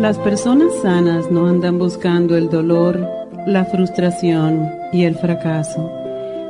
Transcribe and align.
Las 0.00 0.16
personas 0.16 0.72
sanas 0.80 1.30
no 1.30 1.46
andan 1.46 1.78
buscando 1.78 2.34
el 2.34 2.48
dolor, 2.48 3.06
la 3.46 3.66
frustración 3.66 4.66
y 4.94 5.04
el 5.04 5.14
fracaso. 5.14 5.92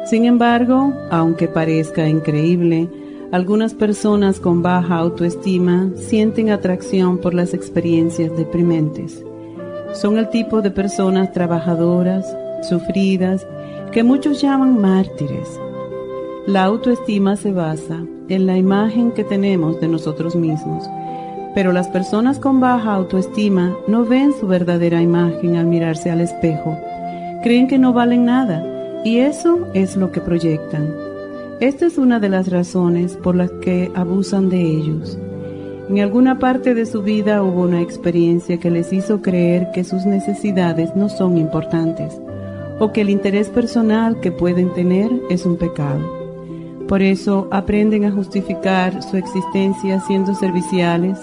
Sin 0.05 0.25
embargo, 0.25 0.93
aunque 1.11 1.49
parezca 1.49 2.09
increíble, 2.09 2.89
algunas 3.33 3.75
personas 3.75 4.39
con 4.39 4.63
baja 4.63 4.99
autoestima 4.99 5.91
sienten 5.97 6.51
atracción 6.51 7.19
por 7.19 7.35
las 7.35 7.53
experiencias 7.53 8.37
deprimentes. 8.37 9.21
Son 9.95 10.17
el 10.17 10.31
tipo 10.31 10.63
de 10.63 10.71
personas 10.71 11.33
trabajadoras, 11.33 12.33
sufridas, 12.63 13.49
que 13.91 14.05
muchos 14.05 14.41
llaman 14.41 14.81
mártires. 14.81 15.59
La 16.47 16.63
autoestima 16.63 17.35
se 17.35 17.51
basa 17.51 18.07
en 18.29 18.47
la 18.47 18.57
imagen 18.57 19.11
que 19.11 19.25
tenemos 19.25 19.81
de 19.81 19.89
nosotros 19.89 20.37
mismos 20.37 20.89
pero 21.55 21.73
las 21.73 21.89
personas 21.89 22.39
con 22.39 22.61
baja 22.61 22.95
autoestima 22.95 23.77
no 23.89 24.05
ven 24.05 24.33
su 24.39 24.47
verdadera 24.47 25.03
imagen 25.03 25.57
al 25.57 25.67
mirarse 25.67 26.11
al 26.11 26.21
espejo. 26.21 26.79
Creen 27.43 27.67
que 27.67 27.79
no 27.79 27.93
valen 27.93 28.25
nada 28.25 28.65
y 29.05 29.19
eso 29.19 29.69
es 29.75 29.97
lo 29.97 30.13
que 30.13 30.21
proyectan. 30.21 30.95
Esta 31.61 31.87
es 31.87 31.99
una 31.99 32.21
de 32.21 32.29
las 32.29 32.49
razones 32.51 33.17
por 33.17 33.35
las 33.35 33.51
que 33.63 33.91
abusan 33.95 34.49
de 34.49 34.63
ellos. 34.63 35.19
En 35.89 35.99
alguna 35.99 36.39
parte 36.39 36.75
de 36.75 36.87
su 36.87 37.03
vida 37.03 37.43
hubo 37.43 37.63
una 37.63 37.81
experiencia 37.81 38.59
que 38.59 38.71
les 38.71 38.93
hizo 38.93 39.21
creer 39.23 39.71
que 39.73 39.83
sus 39.83 40.07
necesidades 40.07 40.95
no 40.95 41.09
son 41.09 41.37
importantes 41.37 42.21
o 42.79 42.93
que 42.93 43.03
el 43.03 43.11
interés 43.11 43.49
personal 43.49 44.21
que 44.21 44.33
pueden 44.33 44.73
tener 44.73 45.11
es 45.29 45.45
un 45.45 45.57
pecado. 45.57 46.21
Por 46.89 47.03
eso 47.03 47.47
aprenden 47.51 48.05
a 48.05 48.11
justificar 48.11 49.03
su 49.03 49.17
existencia 49.17 50.01
siendo 50.01 50.35
serviciales, 50.35 51.19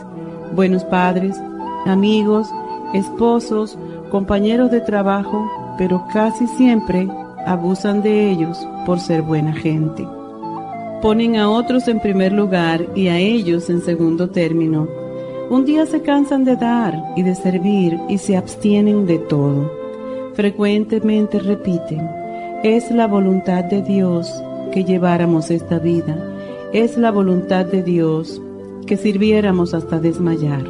buenos 0.53 0.84
padres, 0.86 1.40
amigos, 1.86 2.48
esposos, 2.94 3.78
compañeros 4.12 4.72
de 4.72 4.81
trabajo, 4.81 5.50
pero 5.78 6.06
casi 6.14 6.48
siempre 6.48 7.08
abusan 7.45 8.02
de 8.02 8.31
ellos 8.31 8.67
por 8.86 9.00
ser 9.00 9.22
buena 9.22 9.54
gente. 9.54 10.08
Ponen 11.02 11.38
a 11.38 11.50
otros 11.50 11.88
en 11.88 12.00
primer 12.00 12.34
lugar 12.34 12.86
y 12.95 13.08
a 13.08 13.17
ellos 13.17 13.70
en 13.70 13.81
segundo 13.81 14.30
término. 14.30 14.88
Un 15.50 15.64
día 15.64 15.86
se 15.86 16.02
cansan 16.02 16.44
de 16.44 16.56
dar 16.56 17.14
y 17.16 17.23
de 17.23 17.36
servir 17.36 18.00
y 18.09 18.17
se 18.17 18.36
abstienen 18.36 19.06
de 19.06 19.20
todo. 19.20 19.72
Frecuentemente 20.34 21.39
repiten, 21.39 22.09
es 22.64 22.92
la 22.92 23.08
voluntad 23.08 23.64
de 23.64 23.82
Dios 23.82 24.32
que 24.72 24.84
lleváramos 24.84 25.52
esta 25.52 25.80
vida. 25.80 26.17
Es 26.73 26.98
la 26.98 27.11
voluntad 27.11 27.66
de 27.66 27.84
Dios 27.84 28.42
que 28.87 28.98
sirviéramos 28.98 29.75
hasta 29.75 29.99
desmayar. 29.99 30.64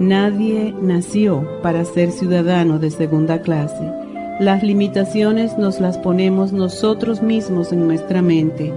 Nadie 0.00 0.74
nació 0.82 1.46
para 1.62 1.84
ser 1.84 2.10
ciudadano 2.10 2.80
de 2.80 2.90
segunda 2.90 3.40
clase. 3.42 3.88
Las 4.40 4.64
limitaciones 4.64 5.56
nos 5.58 5.78
las 5.78 5.98
ponemos 5.98 6.52
nosotros 6.52 7.22
mismos 7.22 7.70
en 7.70 7.86
nuestra 7.86 8.22
mente. 8.22 8.72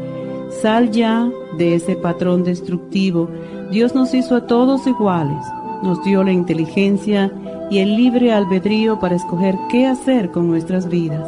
Sal 0.62 0.92
ya 0.92 1.32
de 1.58 1.74
ese 1.74 1.96
patrón 1.96 2.44
destructivo. 2.44 3.28
Dios 3.72 3.96
nos 3.96 4.14
hizo 4.14 4.36
a 4.36 4.46
todos 4.46 4.86
iguales. 4.86 5.44
Nos 5.82 6.04
dio 6.04 6.24
la 6.24 6.32
inteligencia 6.32 7.32
y 7.72 7.80
el 7.80 7.96
libre 7.96 8.32
albedrío 8.32 9.00
para 9.00 9.16
escoger 9.16 9.56
qué 9.72 9.88
hacer 9.88 10.30
con 10.30 10.48
nuestras 10.48 10.88
vidas. 10.88 11.28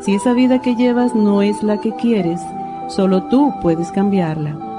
Si 0.00 0.14
esa 0.14 0.34
vida 0.34 0.60
que 0.60 0.74
llevas 0.74 1.14
no 1.14 1.40
es 1.40 1.62
la 1.62 1.80
que 1.80 1.94
quieres, 1.94 2.40
solo 2.88 3.22
tú 3.28 3.52
puedes 3.62 3.90
cambiarla. 3.92 4.71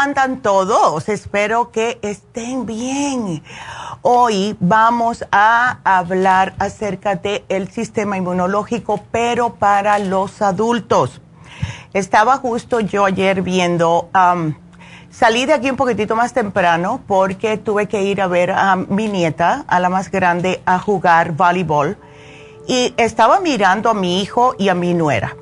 Andan 0.00 0.40
todos? 0.40 1.10
Espero 1.10 1.70
que 1.70 1.98
estén 2.00 2.64
bien. 2.64 3.42
Hoy 4.00 4.56
vamos 4.58 5.26
a 5.30 5.78
hablar 5.84 6.54
acerca 6.58 7.16
del 7.16 7.44
el 7.50 7.70
sistema 7.70 8.16
inmunológico, 8.16 9.04
pero 9.10 9.56
para 9.56 9.98
los 9.98 10.40
adultos. 10.40 11.20
Estaba 11.92 12.38
justo 12.38 12.80
yo 12.80 13.04
ayer 13.04 13.42
viendo, 13.42 14.08
salí 15.10 15.44
de 15.44 15.52
aquí 15.52 15.68
un 15.68 15.76
poquitito 15.76 16.16
más 16.16 16.32
temprano 16.32 17.02
porque 17.06 17.58
tuve 17.58 17.86
que 17.86 18.02
ir 18.02 18.22
a 18.22 18.26
ver 18.26 18.52
a 18.52 18.76
mi 18.76 19.06
nieta, 19.08 19.66
a 19.68 19.80
la 19.80 19.90
más 19.90 20.10
grande, 20.10 20.62
a 20.64 20.78
jugar 20.78 21.32
voleibol. 21.32 21.98
Y 22.66 22.94
estaba 22.96 23.40
mirando 23.40 23.90
a 23.90 23.94
mi 23.94 24.22
hijo 24.22 24.54
y 24.56 24.70
a 24.70 24.74
mi 24.74 24.94
nuera. 24.94 25.36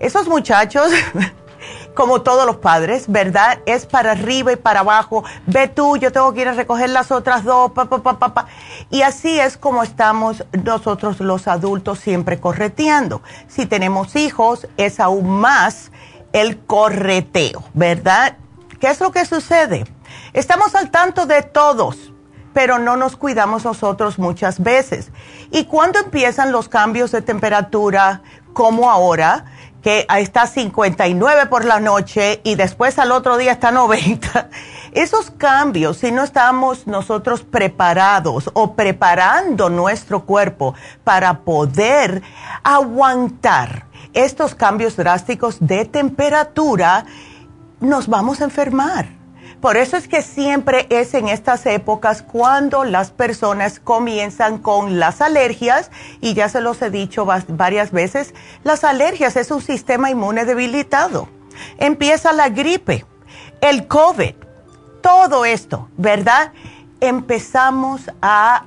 Esos 0.00 0.28
muchachos 0.28 0.90
como 1.96 2.20
todos 2.20 2.46
los 2.46 2.56
padres, 2.56 3.06
¿verdad? 3.08 3.58
Es 3.64 3.86
para 3.86 4.12
arriba 4.12 4.52
y 4.52 4.56
para 4.56 4.80
abajo. 4.80 5.24
Ve 5.46 5.66
tú, 5.66 5.96
yo 5.96 6.12
tengo 6.12 6.32
que 6.34 6.42
ir 6.42 6.48
a 6.48 6.52
recoger 6.52 6.90
las 6.90 7.10
otras 7.10 7.42
dos, 7.42 7.72
pa, 7.72 7.86
pa, 7.86 7.98
pa, 8.00 8.34
pa, 8.34 8.46
Y 8.90 9.02
así 9.02 9.40
es 9.40 9.56
como 9.56 9.82
estamos 9.82 10.44
nosotros 10.62 11.18
los 11.20 11.48
adultos 11.48 11.98
siempre 11.98 12.38
correteando. 12.38 13.22
Si 13.48 13.64
tenemos 13.64 14.14
hijos, 14.14 14.68
es 14.76 15.00
aún 15.00 15.40
más 15.40 15.90
el 16.32 16.58
correteo, 16.58 17.64
¿verdad? 17.72 18.36
¿Qué 18.78 18.88
es 18.88 19.00
lo 19.00 19.10
que 19.10 19.24
sucede? 19.24 19.86
Estamos 20.34 20.74
al 20.74 20.90
tanto 20.90 21.24
de 21.24 21.40
todos, 21.40 22.12
pero 22.52 22.78
no 22.78 22.98
nos 22.98 23.16
cuidamos 23.16 23.64
nosotros 23.64 24.18
muchas 24.18 24.62
veces. 24.62 25.10
Y 25.50 25.64
cuando 25.64 25.98
empiezan 25.98 26.52
los 26.52 26.68
cambios 26.68 27.10
de 27.10 27.22
temperatura, 27.22 28.20
como 28.52 28.90
ahora, 28.90 29.46
que 29.86 30.04
está 30.18 30.48
59 30.48 31.46
por 31.46 31.64
la 31.64 31.78
noche 31.78 32.40
y 32.42 32.56
después 32.56 32.98
al 32.98 33.12
otro 33.12 33.36
día 33.36 33.52
está 33.52 33.70
90. 33.70 34.50
Esos 34.92 35.30
cambios, 35.30 35.98
si 35.98 36.10
no 36.10 36.24
estamos 36.24 36.88
nosotros 36.88 37.44
preparados 37.44 38.50
o 38.54 38.74
preparando 38.74 39.70
nuestro 39.70 40.24
cuerpo 40.24 40.74
para 41.04 41.44
poder 41.44 42.20
aguantar 42.64 43.86
estos 44.12 44.56
cambios 44.56 44.96
drásticos 44.96 45.58
de 45.60 45.84
temperatura, 45.84 47.06
nos 47.78 48.08
vamos 48.08 48.40
a 48.40 48.44
enfermar. 48.46 49.15
Por 49.60 49.76
eso 49.76 49.96
es 49.96 50.06
que 50.06 50.22
siempre 50.22 50.86
es 50.90 51.14
en 51.14 51.28
estas 51.28 51.64
épocas 51.66 52.22
cuando 52.22 52.84
las 52.84 53.10
personas 53.10 53.80
comienzan 53.80 54.58
con 54.58 54.98
las 54.98 55.20
alergias, 55.20 55.90
y 56.20 56.34
ya 56.34 56.48
se 56.48 56.60
los 56.60 56.80
he 56.82 56.90
dicho 56.90 57.26
varias 57.48 57.90
veces, 57.90 58.34
las 58.64 58.84
alergias 58.84 59.36
es 59.36 59.50
un 59.50 59.62
sistema 59.62 60.10
inmune 60.10 60.44
debilitado. 60.44 61.28
Empieza 61.78 62.32
la 62.32 62.50
gripe, 62.50 63.06
el 63.62 63.86
COVID, 63.86 64.34
todo 65.00 65.44
esto, 65.46 65.88
¿verdad? 65.96 66.52
Empezamos 67.00 68.10
a 68.20 68.66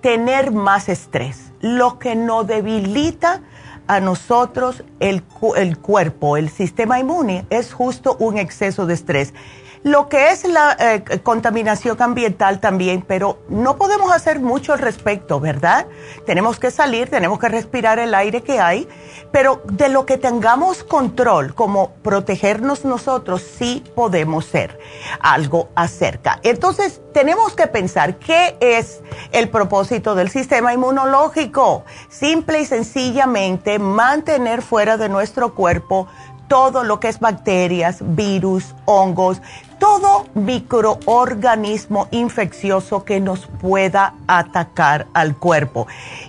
tener 0.00 0.50
más 0.50 0.88
estrés, 0.88 1.52
lo 1.60 1.98
que 1.98 2.16
nos 2.16 2.46
debilita 2.46 3.42
a 3.86 4.00
nosotros 4.00 4.82
el, 4.98 5.22
el 5.56 5.78
cuerpo, 5.78 6.36
el 6.36 6.50
sistema 6.50 6.98
inmune, 6.98 7.46
es 7.50 7.72
justo 7.72 8.16
un 8.18 8.38
exceso 8.38 8.86
de 8.86 8.94
estrés 8.94 9.34
lo 9.84 10.08
que 10.08 10.30
es 10.30 10.44
la 10.44 10.74
eh, 10.80 11.20
contaminación 11.22 12.00
ambiental 12.00 12.58
también, 12.58 13.04
pero 13.06 13.38
no 13.50 13.76
podemos 13.76 14.10
hacer 14.12 14.40
mucho 14.40 14.72
al 14.72 14.78
respecto, 14.78 15.40
¿verdad? 15.40 15.86
Tenemos 16.24 16.58
que 16.58 16.70
salir, 16.70 17.10
tenemos 17.10 17.38
que 17.38 17.50
respirar 17.50 17.98
el 17.98 18.14
aire 18.14 18.42
que 18.42 18.60
hay, 18.60 18.88
pero 19.30 19.62
de 19.64 19.90
lo 19.90 20.06
que 20.06 20.16
tengamos 20.16 20.84
control, 20.84 21.54
como 21.54 21.90
protegernos 22.02 22.86
nosotros, 22.86 23.42
sí 23.42 23.84
podemos 23.94 24.46
ser 24.46 24.78
algo 25.20 25.68
acerca. 25.74 26.40
Entonces, 26.42 27.02
tenemos 27.12 27.54
que 27.54 27.66
pensar 27.66 28.16
qué 28.16 28.56
es 28.60 29.02
el 29.32 29.50
propósito 29.50 30.14
del 30.14 30.30
sistema 30.30 30.72
inmunológico. 30.72 31.84
Simple 32.08 32.62
y 32.62 32.64
sencillamente 32.64 33.78
mantener 33.78 34.62
fuera 34.62 34.96
de 34.96 35.10
nuestro 35.10 35.54
cuerpo 35.54 36.08
todo 36.48 36.84
lo 36.84 37.00
que 37.00 37.08
es 37.08 37.20
bacterias, 37.20 37.98
virus, 38.00 38.74
hongos, 38.84 39.40
todo 39.78 40.26
microorganismo 40.34 42.08
infeccioso 42.10 43.04
que 43.04 43.20
nos 43.20 43.46
pueda 43.46 44.14
atacar 44.26 45.06
al 45.14 45.36
cuerpo. 45.36 45.86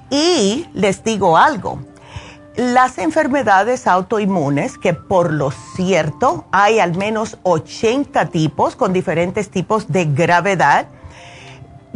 Y 0.09 0.67
les 0.73 1.03
digo 1.03 1.37
algo, 1.37 1.79
las 2.55 2.97
enfermedades 2.99 3.85
autoinmunes, 3.85 4.77
que 4.77 4.93
por 4.93 5.33
lo 5.33 5.51
cierto 5.51 6.45
hay 6.51 6.79
al 6.79 6.95
menos 6.95 7.37
80 7.43 8.27
tipos 8.27 8.75
con 8.75 8.93
diferentes 8.93 9.49
tipos 9.49 9.91
de 9.91 10.05
gravedad, 10.05 10.87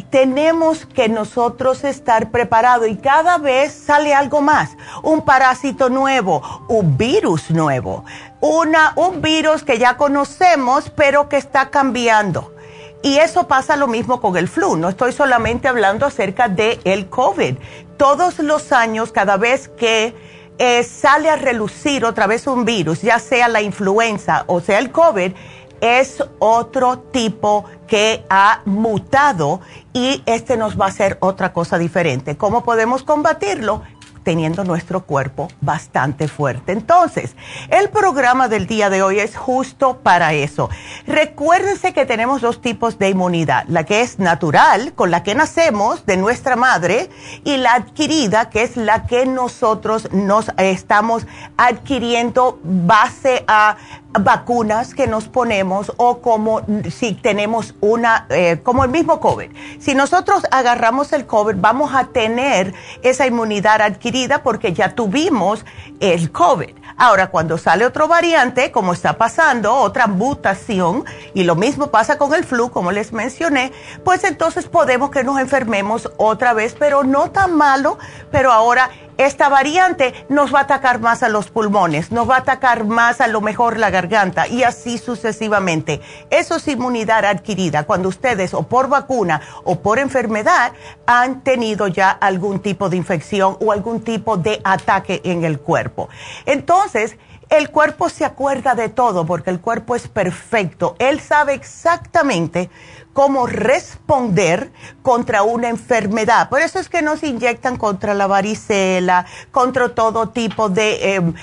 tenemos 0.10 0.86
que 0.86 1.10
nosotros 1.10 1.84
estar 1.84 2.32
preparados 2.32 2.88
y 2.88 2.98
cada 2.98 3.38
vez 3.38 3.74
sale 3.74 4.14
algo 4.14 4.42
más, 4.42 4.72
un 5.04 5.22
parásito 5.22 5.90
nuevo, 5.90 6.42
un 6.68 6.98
virus 6.98 7.52
nuevo, 7.52 8.04
una, 8.42 8.94
un 8.96 9.22
virus 9.22 9.64
que 9.64 9.78
ya 9.78 9.98
conocemos 9.98 10.92
pero 10.96 11.30
que 11.30 11.38
está 11.38 11.70
cambiando. 11.70 12.54
Y 13.02 13.18
eso 13.18 13.48
pasa 13.48 13.78
lo 13.78 13.88
mismo 13.88 14.20
con 14.20 14.36
el 14.36 14.48
flu. 14.48 14.76
No 14.76 14.90
estoy 14.90 15.14
solamente 15.14 15.68
hablando 15.68 16.06
acerca 16.06 16.50
del 16.50 16.80
el 16.84 17.10
COVID. 17.10 17.56
Todos 17.98 18.40
los 18.40 18.72
años, 18.72 19.12
cada 19.12 19.38
vez 19.38 19.70
que 19.70 20.14
eh, 20.58 20.84
sale 20.84 21.30
a 21.30 21.38
relucir 21.38 22.04
otra 22.04 22.28
vez 22.28 22.46
un 22.46 22.66
virus, 22.66 23.02
ya 23.02 23.20
sea 23.20 23.48
la 23.48 23.62
influenza 23.62 24.44
o 24.48 24.60
sea 24.60 24.80
el 24.80 24.92
COVID, 24.92 25.32
es 25.80 26.22
otro 26.40 27.00
tipo 27.00 27.64
que 27.88 28.26
ha 28.30 28.62
mutado 28.66 29.62
y 29.94 30.22
este 30.26 30.58
nos 30.58 30.80
va 30.80 30.86
a 30.86 30.90
hacer 30.90 31.18
otra 31.22 31.54
cosa 31.54 31.78
diferente. 31.78 32.36
¿Cómo 32.36 32.66
podemos 32.66 33.04
combatirlo? 33.04 33.84
Teniendo 34.24 34.64
nuestro 34.64 35.06
cuerpo 35.06 35.48
bastante 35.62 36.28
fuerte. 36.28 36.72
Entonces, 36.72 37.36
el 37.70 37.90
programa 37.90 38.48
del 38.48 38.68
día 38.68 38.90
de 38.90 39.02
hoy 39.02 39.20
es 39.20 39.36
justo 39.36 40.00
para 40.04 40.34
eso. 40.34 40.70
Recuérdense 41.08 41.94
que 41.94 42.06
tenemos 42.06 42.42
dos 42.42 42.62
tipos 42.62 43.00
de 43.00 43.10
inmunidad, 43.10 43.66
la 43.68 43.84
que 43.84 44.02
es 44.02 44.20
natural, 44.20 44.94
con 44.94 45.12
la 45.12 45.24
que 45.24 45.36
nacemos 45.36 46.06
de 46.06 46.18
nuestra 46.18 46.56
madre, 46.56 47.10
y 47.44 47.58
la 47.58 47.74
adquirida, 47.74 48.50
que 48.50 48.64
es 48.64 48.78
la 48.78 49.06
que 49.06 49.26
nosotros 49.26 50.10
nos 50.12 50.52
estamos 50.58 51.26
adquiriendo 51.58 52.60
base 52.64 53.44
a 53.48 53.78
vacunas 54.12 54.96
que 54.96 55.08
nos 55.08 55.28
ponemos 55.28 55.94
o 55.98 56.20
como 56.20 56.62
si 56.90 57.14
tenemos 57.14 57.76
una, 57.80 58.26
eh, 58.30 58.60
como 58.64 58.84
el 58.84 58.90
mismo 58.90 59.20
COVID. 59.20 59.52
Si 59.80 59.94
nosotros 59.94 60.44
agarramos 60.52 61.14
el 61.14 61.26
COVID, 61.26 61.56
vamos 61.58 61.94
a 61.94 62.06
tener 62.06 62.74
esa 63.04 63.28
inmunidad 63.28 63.82
adquirida 63.82 64.09
porque 64.44 64.74
ya 64.74 64.96
tuvimos 64.96 65.66
el 66.00 66.32
COVID. 66.32 66.76
Ahora, 66.98 67.28
cuando 67.28 67.58
sale 67.58 67.86
otro 67.86 68.08
variante, 68.08 68.72
como 68.72 68.94
está 68.94 69.18
pasando, 69.18 69.74
otra 69.74 70.08
mutación, 70.08 71.06
y 71.34 71.44
lo 71.44 71.56
mismo 71.56 71.88
pasa 71.92 72.18
con 72.18 72.34
el 72.34 72.44
flu, 72.44 72.72
como 72.72 72.92
les 72.92 73.14
mencioné, 73.14 73.72
pues 74.04 74.24
entonces 74.24 74.66
podemos 74.68 75.10
que 75.12 75.24
nos 75.24 75.40
enfermemos 75.40 76.12
otra 76.18 76.54
vez, 76.54 76.76
pero 76.78 77.04
no 77.04 77.32
tan 77.32 77.56
malo, 77.56 77.98
pero 78.32 78.52
ahora 78.52 78.90
esta 79.20 79.50
variante 79.50 80.14
nos 80.30 80.54
va 80.54 80.60
a 80.60 80.64
atacar 80.64 81.02
más 81.02 81.24
a 81.24 81.30
los 81.30 81.50
pulmones, 81.50 82.10
nos 82.10 82.30
va 82.30 82.36
a 82.36 82.40
atacar 82.40 82.86
más 82.86 83.20
a 83.20 83.28
lo 83.28 83.42
mejor 83.42 83.78
la 83.78 83.90
garganta 83.90 84.48
y 84.48 84.64
así 84.64 84.98
sucesivamente. 84.98 86.00
Eso 86.30 86.56
es 86.56 86.68
inmunidad 86.70 87.26
adquirida 87.26 87.84
cuando 87.84 88.08
ustedes 88.08 88.54
o 88.54 88.64
por 88.64 88.88
vacuna 88.88 89.42
o 89.66 89.82
por 89.82 90.00
enfermedad 90.00 90.72
han 91.06 91.42
tenido 91.42 91.88
ya 91.88 92.12
algún 92.12 92.62
tipo 92.62 92.90
de 92.90 92.96
infección 92.96 93.58
o 93.60 93.74
algún 93.74 94.06
tipo 94.06 94.38
de 94.38 94.62
ataque 94.64 95.20
en 95.26 95.44
el 95.44 95.60
cuerpo. 95.60 96.08
Entonces, 96.46 97.18
el 97.50 97.72
cuerpo 97.72 98.10
se 98.10 98.26
acuerda 98.26 98.76
de 98.76 98.90
todo 98.90 99.26
porque 99.26 99.50
el 99.50 99.60
cuerpo 99.60 99.96
es 99.96 100.08
perfecto. 100.08 100.96
Él 101.00 101.20
sabe 101.20 101.54
exactamente 101.54 102.70
cómo 103.14 103.48
responder 103.48 104.72
contra 105.02 105.42
una 105.42 105.68
enfermedad. 105.68 106.48
Por 106.48 106.62
eso 106.62 106.80
es 106.80 106.90
que 106.90 107.02
nos 107.02 107.24
inyectan 107.24 107.78
contra 107.78 108.14
la 108.14 108.28
varicela, 108.28 109.26
contra 109.52 109.90
todo 109.90 110.30
tipo 110.30 110.70
de 110.70 111.16
em, 111.16 111.34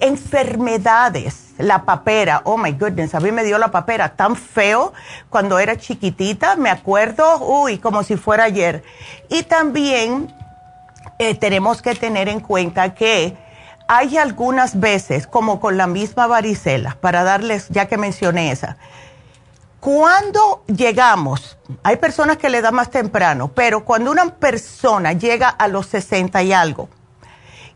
enfermedades. 0.00 1.54
La 1.58 1.84
papera, 1.84 2.42
oh 2.44 2.56
my 2.56 2.72
goodness, 2.72 3.14
a 3.14 3.20
mí 3.20 3.32
me 3.32 3.44
dio 3.44 3.58
la 3.58 3.70
papera 3.70 4.16
tan 4.16 4.36
feo 4.36 4.92
cuando 5.30 5.58
era 5.58 5.76
chiquitita, 5.76 6.56
me 6.56 6.70
acuerdo, 6.70 7.38
uy, 7.38 7.78
como 7.78 8.02
si 8.02 8.16
fuera 8.16 8.44
ayer. 8.44 8.82
Y 9.28 9.44
también 9.44 10.34
eh, 11.18 11.34
tenemos 11.36 11.80
que 11.80 11.94
tener 11.94 12.28
en 12.28 12.40
cuenta 12.40 12.94
que 12.94 13.36
hay 13.88 14.18
algunas 14.18 14.78
veces, 14.78 15.26
como 15.26 15.60
con 15.60 15.78
la 15.78 15.86
misma 15.86 16.26
varicela, 16.26 16.98
para 17.00 17.24
darles, 17.24 17.68
ya 17.70 17.88
que 17.88 17.96
mencioné 17.96 18.52
esa, 18.52 18.76
cuando 19.80 20.64
llegamos, 20.66 21.56
hay 21.82 21.96
personas 21.96 22.36
que 22.36 22.50
le 22.50 22.60
da 22.60 22.70
más 22.70 22.90
temprano, 22.90 23.48
pero 23.54 23.84
cuando 23.84 24.10
una 24.10 24.34
persona 24.34 25.14
llega 25.14 25.48
a 25.48 25.68
los 25.68 25.86
60 25.86 26.42
y 26.42 26.52
algo 26.52 26.88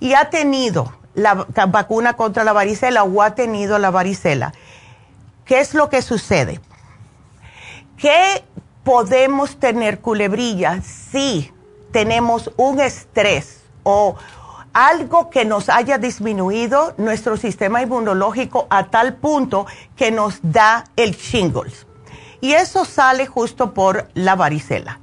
y 0.01 0.15
ha 0.15 0.29
tenido 0.29 0.93
la 1.15 1.35
vacuna 1.69 2.15
contra 2.15 2.45
la 2.45 2.53
varicela 2.53 3.05
o 3.05 3.23
ha 3.23 3.35
tenido 3.35 3.79
la 3.79 3.91
varicela, 3.91 4.53
¿qué 5.45 5.61
es 5.61 5.75
lo 5.75 5.89
que 5.89 6.03
sucede? 6.03 6.61
Que 7.97 8.45
podemos 8.83 9.59
tener 9.59 10.01
culebrilla 10.01 10.83
si 10.83 11.53
tenemos 11.93 12.51
un 12.57 12.81
estrés 12.81 13.63
o 13.85 14.17
algo 14.73 15.31
que 15.31 15.45
nos 15.45 15.69
haya 15.69 15.99
disminuido 15.99 16.95
nuestro 16.97 17.37
sistema 17.37 17.83
inmunológico 17.83 18.67
a 18.71 18.85
tal 18.85 19.15
punto 19.15 19.67
que 19.97 20.11
nos 20.11 20.39
da 20.43 20.85
el 20.97 21.17
shingles. 21.17 21.87
Y 22.41 22.55
eso 22.55 22.85
sale 22.85 23.27
justo 23.27 23.73
por 23.73 24.09
la 24.15 24.35
varicela. 24.35 25.01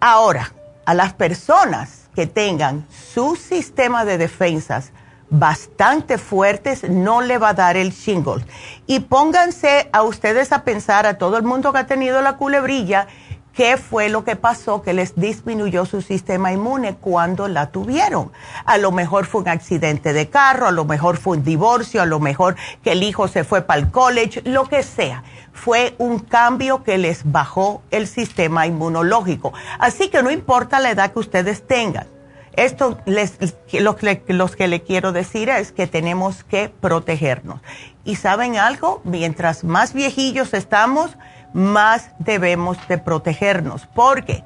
Ahora, 0.00 0.52
a 0.84 0.94
las 0.94 1.14
personas 1.14 2.08
que 2.14 2.26
tengan 2.26 2.86
su 2.90 3.36
sistema 3.36 4.04
de 4.04 4.18
defensas 4.18 4.92
bastante 5.28 6.18
fuertes, 6.18 6.88
no 6.88 7.20
le 7.20 7.38
va 7.38 7.50
a 7.50 7.54
dar 7.54 7.76
el 7.76 7.90
shingles. 7.92 8.44
Y 8.86 9.00
pónganse 9.00 9.88
a 9.92 10.02
ustedes 10.02 10.52
a 10.52 10.62
pensar, 10.62 11.06
a 11.06 11.18
todo 11.18 11.36
el 11.36 11.42
mundo 11.42 11.72
que 11.72 11.78
ha 11.78 11.86
tenido 11.86 12.22
la 12.22 12.36
culebrilla, 12.36 13.08
qué 13.56 13.78
fue 13.78 14.10
lo 14.10 14.22
que 14.22 14.36
pasó 14.36 14.82
que 14.82 14.92
les 14.92 15.16
disminuyó 15.16 15.86
su 15.86 16.02
sistema 16.02 16.52
inmune 16.52 16.94
cuando 16.94 17.48
la 17.48 17.70
tuvieron. 17.70 18.30
A 18.66 18.76
lo 18.76 18.92
mejor 18.92 19.24
fue 19.24 19.40
un 19.40 19.48
accidente 19.48 20.12
de 20.12 20.28
carro, 20.28 20.66
a 20.66 20.72
lo 20.72 20.84
mejor 20.84 21.16
fue 21.16 21.38
un 21.38 21.42
divorcio, 21.42 22.02
a 22.02 22.06
lo 22.06 22.20
mejor 22.20 22.56
que 22.84 22.92
el 22.92 23.02
hijo 23.02 23.28
se 23.28 23.44
fue 23.44 23.62
para 23.62 23.80
el 23.80 23.90
college, 23.90 24.42
lo 24.44 24.68
que 24.68 24.82
sea. 24.82 25.24
Fue 25.54 25.94
un 25.96 26.18
cambio 26.18 26.84
que 26.84 26.98
les 26.98 27.22
bajó 27.32 27.82
el 27.90 28.06
sistema 28.06 28.66
inmunológico. 28.66 29.54
Así 29.78 30.10
que 30.10 30.22
no 30.22 30.30
importa 30.30 30.78
la 30.78 30.90
edad 30.90 31.12
que 31.12 31.20
ustedes 31.20 31.66
tengan. 31.66 32.06
Esto 32.52 32.98
les, 33.06 33.38
lo, 33.72 33.96
los 34.28 34.56
que 34.56 34.68
le 34.68 34.82
quiero 34.82 35.12
decir 35.12 35.48
es 35.48 35.72
que 35.72 35.86
tenemos 35.86 36.44
que 36.44 36.68
protegernos. 36.68 37.60
Y 38.04 38.16
saben 38.16 38.56
algo, 38.56 39.00
mientras 39.04 39.64
más 39.64 39.94
viejillos 39.94 40.54
estamos, 40.54 41.16
más 41.52 42.10
debemos 42.18 42.78
de 42.88 42.98
protegernos, 42.98 43.86
porque 43.94 44.44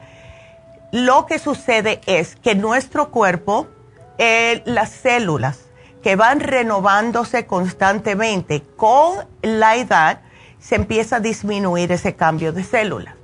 lo 0.92 1.26
que 1.26 1.38
sucede 1.38 2.00
es 2.06 2.36
que 2.36 2.54
nuestro 2.54 3.10
cuerpo, 3.10 3.68
eh, 4.18 4.62
las 4.64 4.90
células 4.90 5.60
que 6.02 6.16
van 6.16 6.40
renovándose 6.40 7.46
constantemente 7.46 8.62
con 8.76 9.26
la 9.42 9.76
edad, 9.76 10.20
se 10.58 10.76
empieza 10.76 11.16
a 11.16 11.20
disminuir 11.20 11.92
ese 11.92 12.16
cambio 12.16 12.52
de 12.52 12.64
células 12.64 13.19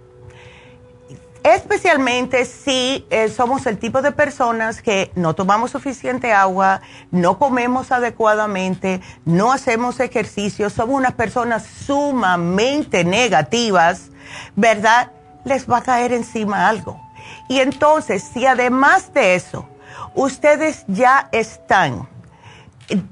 especialmente 1.55 2.45
si 2.45 3.07
eh, 3.09 3.29
somos 3.29 3.67
el 3.67 3.79
tipo 3.79 4.03
de 4.03 4.11
personas 4.11 4.83
que 4.83 5.13
no 5.15 5.35
tomamos 5.35 5.71
suficiente 5.71 6.33
agua, 6.33 6.81
no 7.13 7.39
comemos 7.39 7.93
adecuadamente, 7.93 9.01
no 9.25 9.53
hacemos 9.53 10.01
ejercicio, 10.01 10.71
somos 10.71 10.97
unas 10.97 11.15
personas 11.15 11.65
sumamente 11.65 13.05
negativas, 13.05 14.11
¿verdad? 14.57 15.13
Les 15.45 15.71
va 15.71 15.79
a 15.79 15.83
caer 15.83 16.13
encima 16.13 16.69
algo. 16.69 17.01
Y 17.49 17.61
entonces, 17.61 18.25
si 18.25 18.45
además 18.45 19.15
de 19.15 19.37
eso, 19.37 19.69
ustedes 20.17 20.85
ya 20.89 21.29
están 21.31 22.09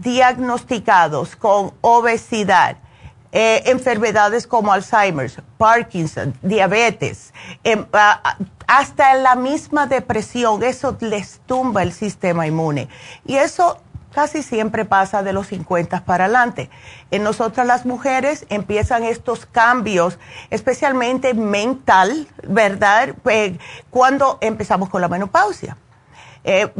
diagnosticados 0.00 1.36
con 1.36 1.72
obesidad, 1.82 2.78
eh, 3.36 3.64
enfermedades 3.66 4.46
como 4.46 4.72
Alzheimer's, 4.72 5.42
Parkinson, 5.58 6.34
diabetes, 6.40 7.34
em, 7.64 7.84
hasta 8.68 9.14
la 9.14 9.34
misma 9.34 9.88
depresión, 9.88 10.62
eso 10.62 10.96
les 11.00 11.40
tumba 11.44 11.82
el 11.82 11.92
sistema 11.92 12.46
inmune. 12.46 12.88
Y 13.26 13.34
eso 13.34 13.80
casi 14.14 14.44
siempre 14.44 14.84
pasa 14.84 15.24
de 15.24 15.32
los 15.32 15.48
50 15.48 16.04
para 16.04 16.26
adelante. 16.26 16.70
En 17.10 17.24
nosotras 17.24 17.66
las 17.66 17.84
mujeres 17.84 18.46
empiezan 18.50 19.02
estos 19.02 19.46
cambios, 19.46 20.20
especialmente 20.50 21.34
mental, 21.34 22.28
¿verdad? 22.46 23.16
Eh, 23.28 23.58
cuando 23.90 24.38
empezamos 24.42 24.90
con 24.90 25.00
la 25.00 25.08
menopausia. 25.08 25.76
Eh, 26.44 26.72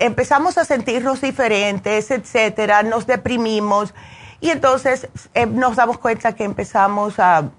empezamos 0.00 0.58
a 0.58 0.64
sentirnos 0.64 1.20
diferentes, 1.20 2.10
etcétera, 2.10 2.82
nos 2.82 3.06
deprimimos 3.06 3.94
y 4.40 4.50
entonces 4.50 5.08
eh, 5.34 5.46
nos 5.46 5.76
damos 5.76 5.98
cuenta 5.98 6.34
que 6.34 6.44
empezamos 6.44 7.18
a 7.18 7.50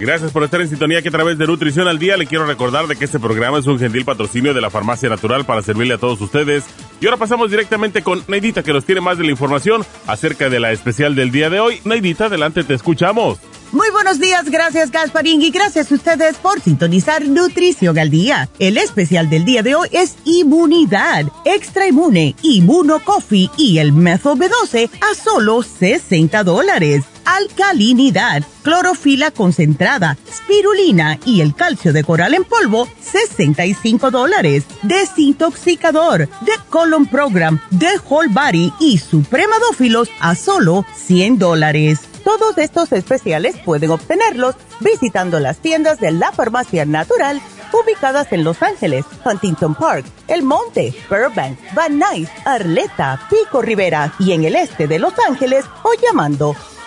Gracias 0.00 0.30
por 0.30 0.44
estar 0.44 0.60
en 0.60 0.68
sintonía 0.68 1.02
que 1.02 1.08
a 1.08 1.12
través 1.12 1.38
de 1.38 1.46
Nutrición 1.46 1.88
al 1.88 1.98
Día 1.98 2.16
le 2.16 2.26
quiero 2.26 2.46
recordar 2.46 2.86
de 2.86 2.94
que 2.94 3.04
este 3.04 3.18
programa 3.18 3.58
es 3.58 3.66
un 3.66 3.80
gentil 3.80 4.04
patrocinio 4.04 4.54
de 4.54 4.60
la 4.60 4.70
Farmacia 4.70 5.08
Natural 5.08 5.44
para 5.44 5.60
servirle 5.60 5.94
a 5.94 5.98
todos 5.98 6.20
ustedes. 6.20 6.64
Y 7.00 7.06
ahora 7.06 7.16
pasamos 7.16 7.50
directamente 7.50 8.02
con 8.02 8.22
Neidita 8.28 8.62
que 8.62 8.72
nos 8.72 8.84
tiene 8.84 9.00
más 9.00 9.18
de 9.18 9.24
la 9.24 9.32
información 9.32 9.84
acerca 10.06 10.48
de 10.48 10.60
la 10.60 10.70
especial 10.70 11.16
del 11.16 11.32
día 11.32 11.50
de 11.50 11.58
hoy. 11.58 11.80
Neidita, 11.84 12.26
adelante, 12.26 12.62
te 12.62 12.74
escuchamos. 12.74 13.38
Muy 13.72 13.90
buenos 13.90 14.18
días, 14.18 14.48
gracias 14.48 14.90
Gasparín 14.90 15.42
y 15.42 15.50
gracias 15.50 15.92
a 15.92 15.94
ustedes 15.96 16.36
por 16.38 16.58
sintonizar 16.60 17.26
Nutrición 17.26 17.98
al 17.98 18.08
Día. 18.08 18.48
El 18.58 18.78
especial 18.78 19.28
del 19.28 19.44
día 19.44 19.62
de 19.62 19.74
hoy 19.74 19.88
es 19.92 20.16
Inmunidad, 20.24 21.26
Extra 21.44 21.88
Inmune, 21.88 22.34
Inmuno 22.42 23.00
Coffee 23.00 23.50
y 23.58 23.78
el 23.78 23.92
Mezo 23.92 24.36
B12 24.36 24.88
a 25.00 25.14
solo 25.14 25.62
60 25.62 26.44
dólares. 26.44 27.04
Alcalinidad, 27.28 28.42
clorofila 28.62 29.30
concentrada, 29.30 30.16
spirulina 30.32 31.18
y 31.26 31.42
el 31.42 31.54
calcio 31.54 31.92
de 31.92 32.02
coral 32.02 32.32
en 32.32 32.44
polvo, 32.44 32.88
65 33.00 34.10
dólares. 34.10 34.64
Desintoxicador, 34.82 36.20
de 36.20 36.52
Colon 36.70 37.06
Program, 37.06 37.60
de 37.70 37.88
Whole 38.08 38.30
Body 38.30 38.72
y 38.80 38.96
Supremadófilos 38.98 40.08
a 40.20 40.34
solo 40.34 40.86
100 40.96 41.38
dólares. 41.38 42.00
Todos 42.24 42.56
estos 42.56 42.92
especiales 42.92 43.56
pueden 43.64 43.90
obtenerlos 43.90 44.54
visitando 44.80 45.38
las 45.38 45.58
tiendas 45.58 46.00
de 46.00 46.12
la 46.12 46.32
farmacia 46.32 46.86
natural 46.86 47.40
ubicadas 47.72 48.32
en 48.32 48.44
Los 48.44 48.62
Ángeles, 48.62 49.04
Huntington 49.24 49.74
Park, 49.74 50.06
El 50.26 50.42
Monte, 50.42 50.94
Burbank, 51.10 51.58
Van 51.74 51.98
Nuys, 51.98 52.30
Arleta, 52.46 53.20
Pico 53.28 53.60
Rivera 53.60 54.14
y 54.18 54.32
en 54.32 54.44
el 54.44 54.56
este 54.56 54.86
de 54.86 54.98
Los 54.98 55.12
Ángeles 55.28 55.66
o 55.82 55.90
llamando 56.02 56.56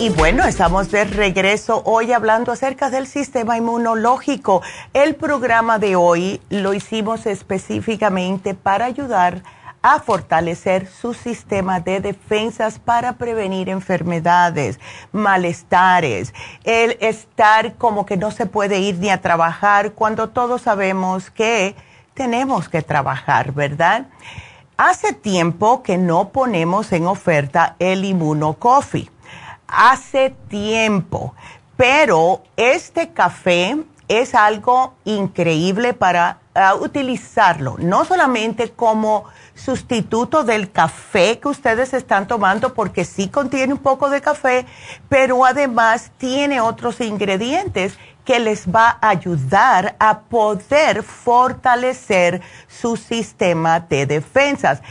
Y 0.00 0.10
bueno, 0.10 0.44
estamos 0.44 0.92
de 0.92 1.04
regreso 1.06 1.82
hoy 1.84 2.12
hablando 2.12 2.52
acerca 2.52 2.88
del 2.88 3.08
sistema 3.08 3.56
inmunológico. 3.56 4.62
El 4.92 5.16
programa 5.16 5.80
de 5.80 5.96
hoy 5.96 6.40
lo 6.50 6.72
hicimos 6.72 7.26
específicamente 7.26 8.54
para 8.54 8.84
ayudar 8.84 9.42
a 9.82 9.98
fortalecer 9.98 10.86
su 10.86 11.14
sistema 11.14 11.80
de 11.80 12.00
defensas 12.00 12.78
para 12.78 13.14
prevenir 13.14 13.68
enfermedades, 13.68 14.78
malestares, 15.10 16.32
el 16.62 16.96
estar 17.00 17.74
como 17.74 18.06
que 18.06 18.16
no 18.16 18.30
se 18.30 18.46
puede 18.46 18.78
ir 18.78 18.98
ni 18.98 19.10
a 19.10 19.20
trabajar 19.20 19.94
cuando 19.94 20.28
todos 20.28 20.62
sabemos 20.62 21.32
que 21.32 21.74
tenemos 22.14 22.68
que 22.68 22.82
trabajar, 22.82 23.50
¿verdad? 23.50 24.06
Hace 24.76 25.12
tiempo 25.12 25.82
que 25.82 25.98
no 25.98 26.28
ponemos 26.28 26.92
en 26.92 27.08
oferta 27.08 27.74
el 27.80 28.04
Inmunocoffee 28.04 29.10
hace 29.68 30.34
tiempo, 30.48 31.34
pero 31.76 32.42
este 32.56 33.10
café 33.10 33.76
es 34.08 34.34
algo 34.34 34.94
increíble 35.04 35.92
para 35.92 36.38
ah, 36.54 36.74
utilizarlo, 36.74 37.76
no 37.78 38.04
solamente 38.04 38.70
como 38.70 39.24
sustituto 39.54 40.44
del 40.44 40.70
café 40.70 41.38
que 41.38 41.48
ustedes 41.48 41.92
están 41.92 42.26
tomando, 42.26 42.72
porque 42.72 43.04
sí 43.04 43.28
contiene 43.28 43.74
un 43.74 43.78
poco 43.78 44.08
de 44.08 44.20
café, 44.20 44.66
pero 45.08 45.44
además 45.44 46.10
tiene 46.16 46.60
otros 46.60 47.00
ingredientes 47.00 47.98
que 48.24 48.38
les 48.38 48.66
va 48.68 48.98
a 49.00 49.10
ayudar 49.10 49.96
a 49.98 50.20
poder 50.20 51.02
fortalecer 51.02 52.40
su 52.66 52.96
sistema 52.96 53.80
de 53.80 54.06
defensas 54.06 54.82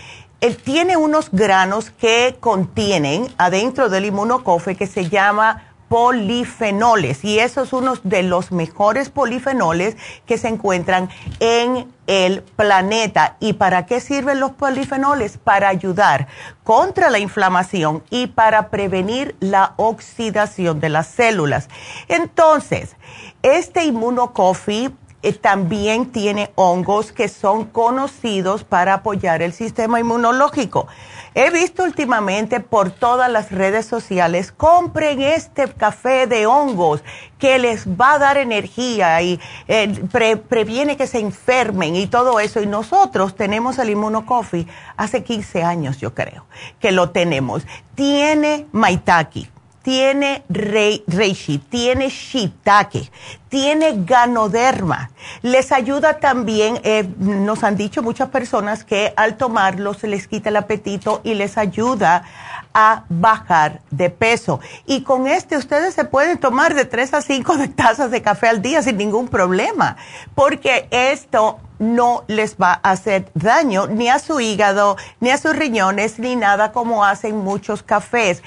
él 0.42 0.58
tiene 0.58 0.98
unos 0.98 1.30
granos 1.32 1.90
que 1.90 2.38
contienen 2.40 3.28
adentro 3.38 3.90
del 3.90 4.06
inmunocofe 4.06 4.76
que 4.76 4.88
se 4.88 5.10
llama 5.10 5.64
polifenoles 5.90 7.24
y 7.24 7.40
esos 7.40 7.70
son 7.70 7.84
unos 7.84 8.02
de 8.04 8.22
los 8.22 8.52
mejores 8.52 9.10
polifenoles 9.10 9.96
que 10.26 10.38
se 10.38 10.50
encuentran 10.50 11.10
en 11.40 11.92
el 12.08 12.42
planeta. 12.42 13.38
¿Y 13.40 13.54
para 13.54 13.86
qué 13.86 14.02
sirven 14.02 14.40
los 14.40 14.52
polifenoles? 14.52 15.38
Para 15.38 15.70
ayudar 15.70 16.28
contra 16.64 17.10
la 17.10 17.20
inflamación 17.20 18.04
y 18.10 18.28
para 18.28 18.70
prevenir 18.70 19.36
la 19.40 19.74
oxidación 19.78 20.80
de 20.80 20.90
las 20.90 21.08
células. 21.08 21.70
Entonces, 22.10 22.96
este 23.42 23.86
inmunocoffee 23.86 24.92
eh, 25.24 25.34
también 25.34 26.12
tiene 26.12 26.52
hongos 26.56 27.12
que 27.12 27.28
son 27.28 27.66
conocidos 27.66 28.64
para 28.64 28.94
apoyar 28.94 29.42
el 29.42 29.52
sistema 29.52 30.00
inmunológico. 30.00 30.88
He 31.34 31.50
visto 31.50 31.84
últimamente 31.84 32.60
por 32.60 32.92
todas 32.92 33.32
las 33.32 33.52
redes 33.52 33.86
sociales, 33.86 34.52
compren 34.52 35.22
este 35.22 35.68
café 35.72 36.28
de 36.28 36.46
hongos 36.46 37.04
que 37.40 37.60
les 37.60 37.88
va 37.88 38.14
a 38.14 38.20
dar 38.20 38.38
energía 38.38 39.22
y 39.22 39.40
eh, 39.68 40.04
previene 40.50 40.98
que 40.98 41.08
se 41.08 41.20
enfermen 41.20 41.96
y 41.96 42.08
todo 42.08 42.40
eso. 42.40 42.62
Y 42.62 42.66
nosotros 42.66 43.36
tenemos 43.36 43.78
el 43.80 43.90
Inmunocoffee 43.90 44.68
hace 44.98 45.24
15 45.24 45.64
años, 45.64 45.98
yo 46.00 46.14
creo, 46.14 46.46
que 46.80 46.92
lo 46.92 47.10
tenemos. 47.10 47.66
Tiene 47.96 48.66
maitaki 48.72 49.48
tiene 49.88 50.44
reishi, 50.50 51.60
tiene 51.60 52.10
shiitake, 52.10 53.10
tiene 53.48 54.04
ganoderma. 54.04 55.12
Les 55.44 55.72
ayuda 55.72 56.20
también, 56.20 56.82
eh, 56.84 57.08
nos 57.20 57.64
han 57.64 57.78
dicho 57.78 58.04
muchas 58.04 58.28
personas 58.28 58.84
que 58.84 59.14
al 59.16 59.38
tomarlo 59.38 59.94
se 59.94 60.08
les 60.08 60.28
quita 60.28 60.50
el 60.50 60.58
apetito 60.58 61.22
y 61.24 61.36
les 61.36 61.58
ayuda 61.58 62.26
a 62.74 63.06
bajar 63.08 63.80
de 63.90 64.10
peso. 64.10 64.60
Y 64.86 65.04
con 65.04 65.26
este 65.26 65.56
ustedes 65.56 65.94
se 65.94 66.04
pueden 66.04 66.38
tomar 66.38 66.74
de 66.76 66.84
3 66.84 67.14
a 67.14 67.22
5 67.22 67.56
tazas 67.78 68.12
de 68.12 68.22
café 68.22 68.50
al 68.50 68.62
día 68.62 68.82
sin 68.82 68.98
ningún 68.98 69.30
problema, 69.30 69.96
porque 70.36 70.90
esto 70.92 71.60
no 71.80 72.26
les 72.28 72.58
va 72.58 72.82
a 72.84 72.92
hacer 72.92 73.32
daño 73.36 73.88
ni 73.88 74.10
a 74.10 74.20
su 74.20 74.42
hígado, 74.42 74.98
ni 75.22 75.30
a 75.30 75.38
sus 75.38 75.56
riñones, 75.56 76.20
ni 76.20 76.36
nada 76.36 76.74
como 76.74 77.06
hacen 77.06 77.38
muchos 77.38 77.84
cafés. 77.84 78.44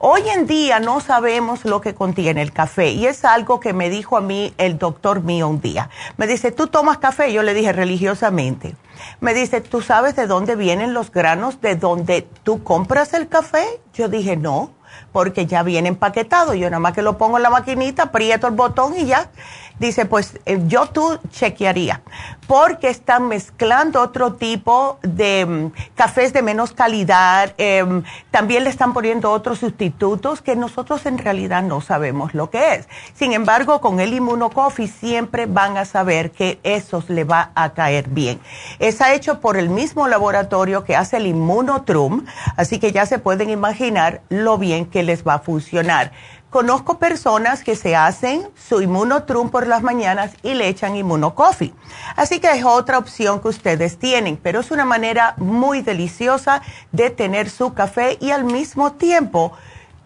Hoy 0.00 0.22
en 0.28 0.46
día 0.46 0.78
no 0.78 1.00
sabemos 1.00 1.64
lo 1.64 1.80
que 1.80 1.92
contiene 1.92 2.40
el 2.40 2.52
café 2.52 2.90
y 2.90 3.06
es 3.06 3.24
algo 3.24 3.58
que 3.58 3.72
me 3.72 3.90
dijo 3.90 4.16
a 4.16 4.20
mí 4.20 4.54
el 4.56 4.78
doctor 4.78 5.24
mío 5.24 5.48
un 5.48 5.60
día. 5.60 5.90
Me 6.16 6.28
dice, 6.28 6.52
¿tú 6.52 6.68
tomas 6.68 6.98
café? 6.98 7.32
Yo 7.32 7.42
le 7.42 7.52
dije 7.52 7.72
religiosamente. 7.72 8.76
Me 9.18 9.34
dice, 9.34 9.60
¿tú 9.60 9.82
sabes 9.82 10.14
de 10.14 10.28
dónde 10.28 10.54
vienen 10.54 10.94
los 10.94 11.10
granos 11.10 11.60
de 11.60 11.74
donde 11.74 12.22
tú 12.44 12.62
compras 12.62 13.12
el 13.12 13.26
café? 13.26 13.64
Yo 13.92 14.08
dije, 14.08 14.36
no, 14.36 14.70
porque 15.10 15.46
ya 15.46 15.64
viene 15.64 15.88
empaquetado. 15.88 16.54
Yo 16.54 16.70
nada 16.70 16.78
más 16.78 16.92
que 16.92 17.02
lo 17.02 17.18
pongo 17.18 17.38
en 17.38 17.42
la 17.42 17.50
maquinita, 17.50 18.04
aprieto 18.04 18.46
el 18.46 18.54
botón 18.54 18.96
y 18.96 19.06
ya. 19.06 19.30
Dice, 19.78 20.06
pues 20.06 20.38
eh, 20.44 20.60
yo 20.66 20.86
tú 20.86 21.18
chequearía, 21.30 22.02
porque 22.46 22.88
están 22.88 23.28
mezclando 23.28 24.02
otro 24.02 24.34
tipo 24.34 24.98
de 25.02 25.46
mm, 25.46 25.94
cafés 25.94 26.32
de 26.32 26.42
menos 26.42 26.72
calidad, 26.72 27.54
em, 27.58 28.02
también 28.30 28.64
le 28.64 28.70
están 28.70 28.92
poniendo 28.92 29.30
otros 29.30 29.60
sustitutos 29.60 30.42
que 30.42 30.56
nosotros 30.56 31.06
en 31.06 31.18
realidad 31.18 31.62
no 31.62 31.80
sabemos 31.80 32.34
lo 32.34 32.50
que 32.50 32.74
es. 32.74 32.88
Sin 33.14 33.32
embargo, 33.32 33.80
con 33.80 34.00
el 34.00 34.12
Immunocoffee 34.14 34.88
siempre 34.88 35.46
van 35.46 35.76
a 35.76 35.84
saber 35.84 36.32
que 36.32 36.58
eso 36.62 37.04
le 37.08 37.24
va 37.24 37.52
a 37.54 37.70
caer 37.74 38.08
bien. 38.08 38.40
Está 38.78 39.14
hecho 39.14 39.40
por 39.40 39.56
el 39.56 39.70
mismo 39.70 40.08
laboratorio 40.08 40.84
que 40.84 40.96
hace 40.96 41.18
el 41.18 41.26
Immunotrum, 41.26 42.24
así 42.56 42.78
que 42.78 42.92
ya 42.92 43.06
se 43.06 43.18
pueden 43.18 43.50
imaginar 43.50 44.22
lo 44.28 44.58
bien 44.58 44.86
que 44.86 45.02
les 45.02 45.26
va 45.26 45.34
a 45.34 45.38
funcionar. 45.38 46.12
Conozco 46.50 46.98
personas 46.98 47.62
que 47.62 47.76
se 47.76 47.94
hacen 47.94 48.48
su 48.56 48.80
inmunotrum 48.80 49.50
por 49.50 49.66
las 49.66 49.82
mañanas 49.82 50.32
y 50.42 50.54
le 50.54 50.68
echan 50.68 50.96
inmunocoffee. 50.96 51.74
Así 52.16 52.40
que 52.40 52.50
es 52.50 52.64
otra 52.64 52.96
opción 52.96 53.40
que 53.40 53.48
ustedes 53.48 53.98
tienen, 53.98 54.38
pero 54.42 54.60
es 54.60 54.70
una 54.70 54.86
manera 54.86 55.34
muy 55.36 55.82
deliciosa 55.82 56.62
de 56.90 57.10
tener 57.10 57.50
su 57.50 57.74
café 57.74 58.16
y 58.20 58.30
al 58.30 58.44
mismo 58.44 58.92
tiempo 58.92 59.52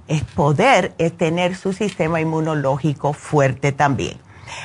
es 0.08 0.24
poder 0.24 0.94
eh, 0.98 1.10
tener 1.10 1.54
su 1.54 1.72
sistema 1.72 2.20
inmunológico 2.20 3.12
fuerte 3.12 3.70
también. 3.70 4.18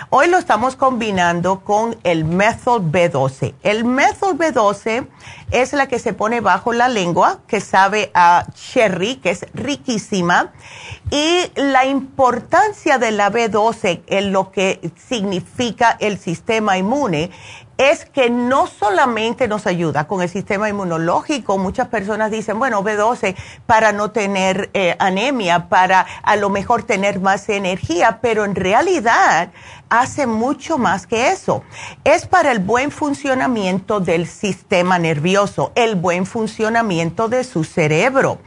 Hoy 0.10 0.28
lo 0.28 0.38
estamos 0.38 0.76
combinando 0.76 1.62
con 1.62 1.97
el 2.04 2.26
Methyl 2.26 2.82
B12. 2.82 3.54
El 3.63 3.84
Methyl 3.84 4.38
B12 4.38 5.08
es 5.52 5.73
la 5.73 5.88
que 5.88 6.00
se 6.00 6.13
pone 6.13 6.41
bajo 6.41 6.73
la 6.73 6.88
lengua, 6.88 7.39
que 7.47 7.60
sabe 7.60 8.12
a 8.13 8.45
cherry, 8.54 9.15
que 9.17 9.32
es 9.32 9.45
riquísima. 9.54 10.54
Y 11.12 11.52
la 11.56 11.86
importancia 11.86 12.97
de 12.97 13.12
la 13.12 13.32
B12 13.32 14.02
en 14.08 14.32
lo 14.32 14.52
que 14.52 14.91
significa 15.10 15.97
el 16.00 16.17
sistema 16.17 16.78
inmune 16.78 17.32
es 17.77 18.05
que 18.05 18.29
no 18.29 18.67
solamente 18.67 19.47
nos 19.47 19.67
ayuda 19.67 20.07
con 20.07 20.21
el 20.21 20.29
sistema 20.29 20.67
inmunológico, 20.67 21.57
muchas 21.57 21.87
personas 21.87 22.31
dicen, 22.31 22.57
bueno, 22.57 22.83
B12 22.83 23.35
para 23.65 23.91
no 23.91 24.11
tener 24.11 24.69
eh, 24.73 24.95
anemia, 24.99 25.69
para 25.69 26.05
a 26.23 26.35
lo 26.35 26.49
mejor 26.49 26.83
tener 26.83 27.19
más 27.19 27.47
energía, 27.49 28.19
pero 28.21 28.45
en 28.45 28.55
realidad 28.55 29.51
hace 29.89 30.28
mucho 30.28 30.78
más 30.78 31.08
que 31.08 31.30
eso. 31.30 31.63
Es 32.04 32.28
para 32.28 32.52
el 32.52 32.60
buen 32.60 32.91
funcionamiento 32.91 34.00
del 34.00 34.28
sistema 34.28 35.00
nervioso, 35.00 35.71
el 35.76 35.95
buen 35.95 36.26
funcionamiento 36.26 37.30
de 37.30 37.43
su 37.43 37.63
cerebro. 37.63 38.39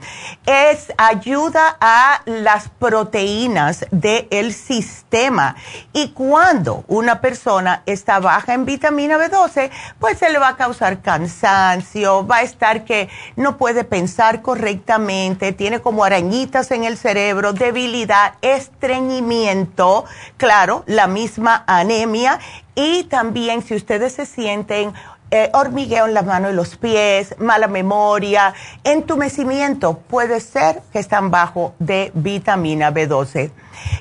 Es 0.47 0.93
ayuda 0.99 1.77
a 1.81 2.23
las 2.27 2.69
proteínas 2.69 3.87
del 3.91 4.53
sistema. 4.53 5.57
Y 5.93 6.09
cuando 6.11 6.85
una 6.89 7.21
persona 7.21 7.83
está 7.87 8.21
baja 8.21 8.55
en 8.55 8.65
vitamina 8.65 9.19
B12, 9.19 9.71
pues 9.99 10.19
se 10.19 10.31
le 10.31 10.39
va 10.39 10.49
a 10.49 10.57
causar 10.57 11.01
cansancio, 11.01 12.27
va 12.27 12.39
a 12.39 12.43
estar 12.43 12.85
que 12.85 13.09
no 13.37 13.57
puede 13.57 13.85
pensar 13.85 14.43
correctamente, 14.43 15.53
tiene 15.53 15.81
como 15.81 16.05
arañitas 16.05 16.71
en 16.71 16.85
el 16.85 16.97
cerebro, 16.97 17.53
debilidad, 17.53 18.35
estreñimiento, 18.43 20.05
claro, 20.37 20.85
la 20.87 21.07
misma 21.07 21.30
anemia 21.67 22.39
y 22.75 23.05
también 23.05 23.63
si 23.63 23.75
ustedes 23.75 24.15
se 24.15 24.27
sienten 24.27 24.93
eh, 25.33 25.49
hormigueo 25.53 26.07
en 26.07 26.15
las 26.15 26.27
manos 26.27 26.51
y 26.51 26.55
los 26.55 26.77
pies, 26.77 27.37
mala 27.39 27.69
memoria, 27.69 28.53
entumecimiento, 28.83 29.99
puede 29.99 30.41
ser 30.41 30.83
que 30.93 30.99
están 30.99 31.31
bajo 31.31 31.75
de 31.79 32.11
vitamina 32.15 32.93
B12. 32.93 33.53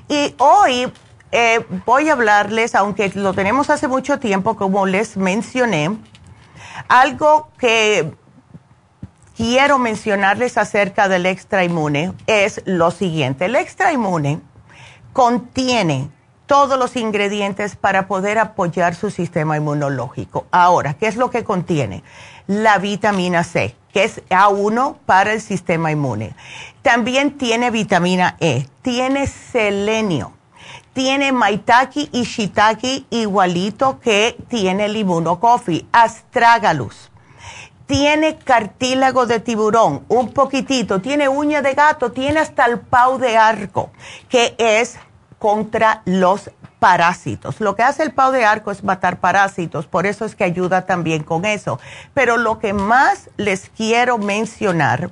Y 0.07 0.33
hoy 0.39 0.91
eh, 1.31 1.63
voy 1.85 2.09
a 2.09 2.13
hablarles, 2.13 2.73
aunque 2.73 3.11
lo 3.13 3.33
tenemos 3.33 3.69
hace 3.69 3.87
mucho 3.87 4.17
tiempo, 4.17 4.55
como 4.55 4.87
les 4.87 5.17
mencioné, 5.17 5.95
algo 6.87 7.49
que 7.59 8.11
quiero 9.37 9.77
mencionarles 9.77 10.57
acerca 10.57 11.07
del 11.07 11.27
extra 11.27 11.63
inmune 11.63 12.13
es 12.25 12.63
lo 12.65 12.89
siguiente. 12.89 13.45
El 13.45 13.55
extra 13.55 13.93
inmune 13.93 14.41
contiene 15.13 16.09
todos 16.49 16.79
los 16.79 16.95
ingredientes 16.95 17.75
para 17.75 18.07
poder 18.07 18.39
apoyar 18.39 18.95
su 18.95 19.11
sistema 19.11 19.55
inmunológico. 19.55 20.47
Ahora, 20.49 20.95
¿qué 20.95 21.05
es 21.05 21.15
lo 21.15 21.29
que 21.29 21.43
contiene? 21.43 22.03
La 22.47 22.79
vitamina 22.79 23.43
C, 23.43 23.75
que 23.93 24.05
es 24.05 24.23
A1 24.29 24.97
para 25.05 25.33
el 25.33 25.41
sistema 25.41 25.91
inmune. 25.91 26.33
También 26.81 27.37
tiene 27.37 27.69
vitamina 27.69 28.35
E, 28.39 28.65
tiene 28.81 29.27
selenio, 29.27 30.33
tiene 30.93 31.31
maitake 31.31 32.09
y 32.11 32.23
shiitake 32.23 33.05
igualito 33.11 33.99
que 33.99 34.35
tiene 34.47 34.85
el 34.85 34.97
inmunocoffee, 34.97 35.85
astragalus. 35.91 37.11
Tiene 37.85 38.37
cartílago 38.37 39.27
de 39.27 39.39
tiburón, 39.39 40.03
un 40.07 40.33
poquitito, 40.33 40.99
tiene 40.99 41.29
uña 41.29 41.61
de 41.61 41.75
gato, 41.75 42.11
tiene 42.11 42.39
hasta 42.39 42.65
el 42.65 42.79
pau 42.79 43.19
de 43.19 43.37
arco, 43.37 43.91
que 44.29 44.55
es 44.57 44.97
contra 45.39 46.01
los 46.05 46.51
parásitos. 46.79 47.59
Lo 47.59 47.75
que 47.75 47.83
hace 47.83 48.03
el 48.03 48.11
pau 48.13 48.31
de 48.31 48.45
arco 48.45 48.71
es 48.71 48.83
matar 48.83 49.19
parásitos, 49.19 49.87
por 49.87 50.05
eso 50.05 50.25
es 50.25 50.35
que 50.35 50.43
ayuda 50.43 50.85
también 50.85 51.23
con 51.23 51.45
eso. 51.45 51.79
Pero 52.13 52.37
lo 52.37 52.59
que 52.59 52.73
más 52.73 53.29
les 53.37 53.69
quiero 53.69 54.17
mencionar 54.17 55.11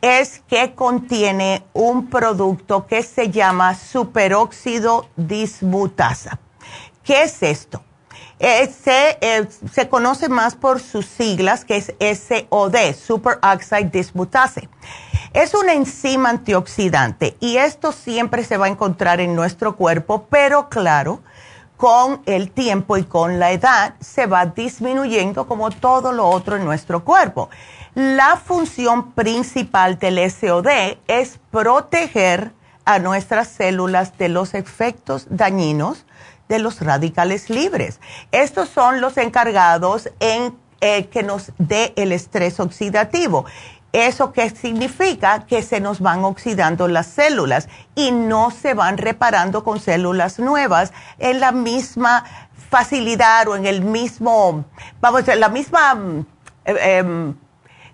es 0.00 0.42
que 0.48 0.74
contiene 0.74 1.64
un 1.72 2.08
producto 2.10 2.86
que 2.86 3.02
se 3.02 3.30
llama 3.30 3.74
superóxido 3.74 5.08
dismutasa. 5.16 6.40
¿Qué 7.04 7.22
es 7.22 7.42
esto? 7.42 7.82
Eh, 8.44 8.68
eh, 8.86 9.46
se, 9.72 9.88
conoce 9.88 10.28
más 10.28 10.56
por 10.56 10.80
sus 10.80 11.06
siglas, 11.06 11.64
que 11.64 11.76
es 11.76 11.94
SOD, 12.18 12.92
Superoxide 12.92 13.88
Dismutase. 13.92 14.68
Es 15.32 15.54
una 15.54 15.74
enzima 15.74 16.30
antioxidante 16.30 17.36
y 17.38 17.58
esto 17.58 17.92
siempre 17.92 18.42
se 18.42 18.56
va 18.56 18.66
a 18.66 18.68
encontrar 18.68 19.20
en 19.20 19.36
nuestro 19.36 19.76
cuerpo, 19.76 20.26
pero 20.28 20.68
claro, 20.68 21.20
con 21.76 22.20
el 22.26 22.50
tiempo 22.50 22.96
y 22.96 23.04
con 23.04 23.38
la 23.38 23.52
edad 23.52 23.94
se 24.00 24.26
va 24.26 24.44
disminuyendo 24.46 25.46
como 25.46 25.70
todo 25.70 26.10
lo 26.10 26.26
otro 26.26 26.56
en 26.56 26.64
nuestro 26.64 27.04
cuerpo. 27.04 27.48
La 27.94 28.36
función 28.36 29.12
principal 29.12 30.00
del 30.00 30.18
SOD 30.28 30.96
es 31.06 31.38
proteger 31.52 32.50
a 32.84 32.98
nuestras 32.98 33.46
células 33.46 34.18
de 34.18 34.28
los 34.28 34.54
efectos 34.54 35.28
dañinos 35.30 36.04
de 36.48 36.58
los 36.58 36.80
radicales 36.80 37.50
libres. 37.50 38.00
Estos 38.30 38.68
son 38.68 39.00
los 39.00 39.16
encargados 39.16 40.10
en 40.20 40.54
eh, 40.80 41.06
que 41.06 41.22
nos 41.22 41.52
dé 41.58 41.92
el 41.96 42.12
estrés 42.12 42.58
oxidativo. 42.60 43.44
¿Eso 43.92 44.32
qué 44.32 44.48
significa? 44.50 45.44
Que 45.46 45.62
se 45.62 45.80
nos 45.80 46.00
van 46.00 46.24
oxidando 46.24 46.88
las 46.88 47.06
células 47.06 47.68
y 47.94 48.10
no 48.10 48.50
se 48.50 48.72
van 48.72 48.96
reparando 48.96 49.64
con 49.64 49.80
células 49.80 50.38
nuevas 50.38 50.92
en 51.18 51.40
la 51.40 51.52
misma 51.52 52.24
facilidad 52.70 53.48
o 53.48 53.56
en 53.56 53.66
el 53.66 53.82
mismo, 53.82 54.64
vamos, 55.00 55.28
en 55.28 55.40
la 55.40 55.50
misma 55.50 56.24
eh, 56.64 56.98
em, 56.98 57.34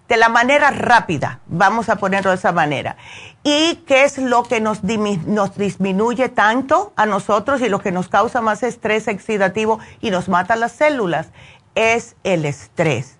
de 0.08 0.16
la 0.16 0.30
manera 0.30 0.70
rápida, 0.70 1.40
vamos 1.46 1.90
a 1.90 1.96
ponerlo 1.96 2.30
de 2.30 2.36
esa 2.36 2.52
manera. 2.52 2.96
¿Y 3.42 3.76
qué 3.86 4.04
es 4.04 4.16
lo 4.16 4.42
que 4.42 4.60
nos, 4.60 4.82
nos 4.82 5.56
disminuye 5.56 6.30
tanto 6.30 6.94
a 6.96 7.04
nosotros 7.04 7.60
y 7.60 7.68
lo 7.68 7.80
que 7.80 7.92
nos 7.92 8.08
causa 8.08 8.40
más 8.40 8.62
estrés 8.62 9.06
oxidativo 9.06 9.78
y 10.00 10.10
nos 10.10 10.28
mata 10.30 10.56
las 10.56 10.72
células? 10.72 11.28
Es 11.74 12.16
el 12.24 12.46
estrés. 12.46 13.18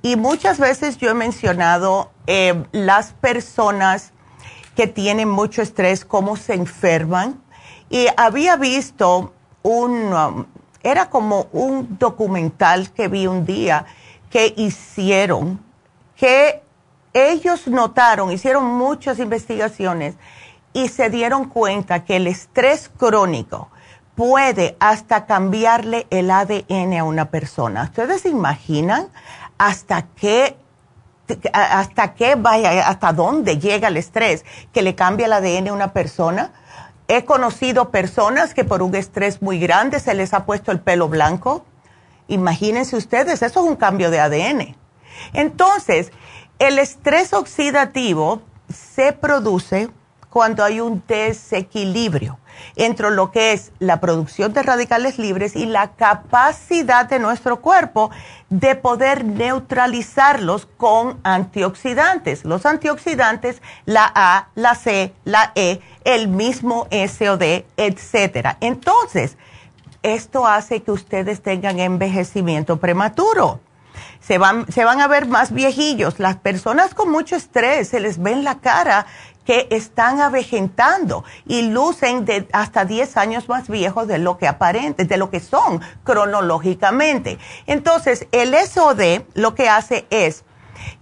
Y 0.00 0.14
muchas 0.14 0.60
veces 0.60 0.96
yo 0.98 1.10
he 1.10 1.14
mencionado 1.14 2.12
eh, 2.28 2.64
las 2.70 3.14
personas 3.14 4.12
que 4.76 4.86
tienen 4.86 5.28
mucho 5.28 5.60
estrés, 5.60 6.04
cómo 6.04 6.36
se 6.36 6.54
enferman. 6.54 7.42
Y 7.90 8.06
había 8.16 8.54
visto 8.54 9.34
un, 9.62 10.12
um, 10.12 10.46
era 10.84 11.10
como 11.10 11.48
un 11.52 11.98
documental 11.98 12.92
que 12.92 13.08
vi 13.08 13.26
un 13.26 13.44
día 13.44 13.86
que 14.30 14.54
hicieron 14.56 15.67
que 16.18 16.62
ellos 17.12 17.68
notaron, 17.68 18.32
hicieron 18.32 18.66
muchas 18.66 19.18
investigaciones 19.18 20.16
y 20.72 20.88
se 20.88 21.10
dieron 21.10 21.48
cuenta 21.48 22.04
que 22.04 22.16
el 22.16 22.26
estrés 22.26 22.90
crónico 22.94 23.70
puede 24.14 24.76
hasta 24.80 25.26
cambiarle 25.26 26.06
el 26.10 26.30
ADN 26.30 26.98
a 26.98 27.04
una 27.04 27.30
persona. 27.30 27.84
¿Ustedes 27.84 28.22
se 28.22 28.28
imaginan 28.28 29.08
hasta 29.56 30.06
qué 30.16 30.56
hasta 31.52 32.14
qué 32.14 32.36
vaya, 32.36 32.88
hasta 32.88 33.12
dónde 33.12 33.58
llega 33.58 33.88
el 33.88 33.98
estrés 33.98 34.46
que 34.72 34.80
le 34.80 34.94
cambia 34.94 35.26
el 35.26 35.32
ADN 35.34 35.68
a 35.68 35.72
una 35.72 35.92
persona? 35.92 36.52
He 37.06 37.24
conocido 37.24 37.90
personas 37.90 38.54
que 38.54 38.64
por 38.64 38.82
un 38.82 38.94
estrés 38.94 39.40
muy 39.40 39.58
grande 39.58 40.00
se 40.00 40.14
les 40.14 40.34
ha 40.34 40.46
puesto 40.46 40.72
el 40.72 40.80
pelo 40.80 41.08
blanco. 41.08 41.64
Imagínense 42.28 42.96
ustedes, 42.96 43.42
eso 43.42 43.60
es 43.60 43.66
un 43.66 43.76
cambio 43.76 44.10
de 44.10 44.20
ADN. 44.20 44.87
Entonces, 45.32 46.12
el 46.58 46.78
estrés 46.78 47.32
oxidativo 47.32 48.42
se 48.68 49.12
produce 49.12 49.88
cuando 50.30 50.62
hay 50.64 50.80
un 50.80 51.02
desequilibrio 51.06 52.38
entre 52.76 53.10
lo 53.10 53.30
que 53.30 53.52
es 53.52 53.72
la 53.78 54.00
producción 54.00 54.52
de 54.52 54.62
radicales 54.62 55.18
libres 55.18 55.56
y 55.56 55.66
la 55.66 55.92
capacidad 55.92 57.08
de 57.08 57.18
nuestro 57.18 57.60
cuerpo 57.60 58.10
de 58.50 58.74
poder 58.74 59.24
neutralizarlos 59.24 60.66
con 60.76 61.20
antioxidantes. 61.22 62.44
Los 62.44 62.66
antioxidantes, 62.66 63.62
la 63.84 64.10
A, 64.14 64.48
la 64.54 64.74
C, 64.74 65.14
la 65.24 65.52
E, 65.54 65.80
el 66.04 66.28
mismo 66.28 66.88
SOD, 66.90 67.64
etcétera. 67.76 68.58
Entonces, 68.60 69.36
esto 70.02 70.46
hace 70.46 70.82
que 70.82 70.92
ustedes 70.92 71.42
tengan 71.42 71.78
envejecimiento 71.78 72.78
prematuro 72.78 73.60
se 74.20 74.38
van, 74.38 74.70
se 74.70 74.84
van 74.84 75.00
a 75.00 75.08
ver 75.08 75.26
más 75.26 75.52
viejillos. 75.52 76.18
Las 76.18 76.36
personas 76.36 76.94
con 76.94 77.10
mucho 77.10 77.36
estrés 77.36 77.88
se 77.88 78.00
les 78.00 78.22
ve 78.22 78.36
la 78.36 78.58
cara 78.58 79.06
que 79.48 79.66
están 79.70 80.20
avejentando 80.20 81.24
y 81.46 81.62
lucen 81.62 82.26
de 82.26 82.46
hasta 82.52 82.84
10 82.84 83.16
años 83.16 83.48
más 83.48 83.68
viejos 83.68 84.06
de 84.06 84.18
lo 84.18 84.36
que 84.36 84.46
aparente, 84.46 85.06
de 85.06 85.16
lo 85.16 85.30
que 85.30 85.40
son 85.40 85.80
cronológicamente. 86.04 87.38
Entonces, 87.66 88.26
el 88.32 88.54
SOD 88.54 89.22
lo 89.32 89.54
que 89.54 89.70
hace 89.70 90.06
es 90.10 90.44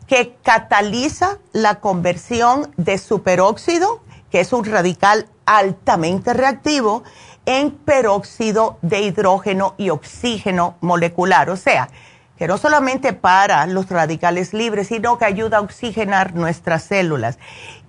que 0.07 0.37
cataliza 0.45 1.39
la 1.53 1.81
conversión 1.81 2.73
de 2.77 2.99
superóxido, 2.99 4.01
que 4.31 4.39
es 4.39 4.53
un 4.53 4.65
radical 4.65 5.27
altamente 5.45 6.33
reactivo, 6.33 7.03
en 7.47 7.73
peróxido 7.73 8.79
de 8.83 9.01
hidrógeno 9.01 9.75
y 9.77 9.91
oxígeno 9.91 10.77
molecular. 10.81 11.51
O 11.51 11.57
sea, 11.57 11.89
que 12.37 12.47
no 12.47 12.59
solamente 12.59 13.13
para 13.13 13.67
los 13.67 13.89
radicales 13.89 14.53
libres, 14.53 14.89
sino 14.89 15.19
que 15.19 15.25
ayuda 15.25 15.59
a 15.59 15.61
oxigenar 15.61 16.35
nuestras 16.35 16.85
células. 16.85 17.39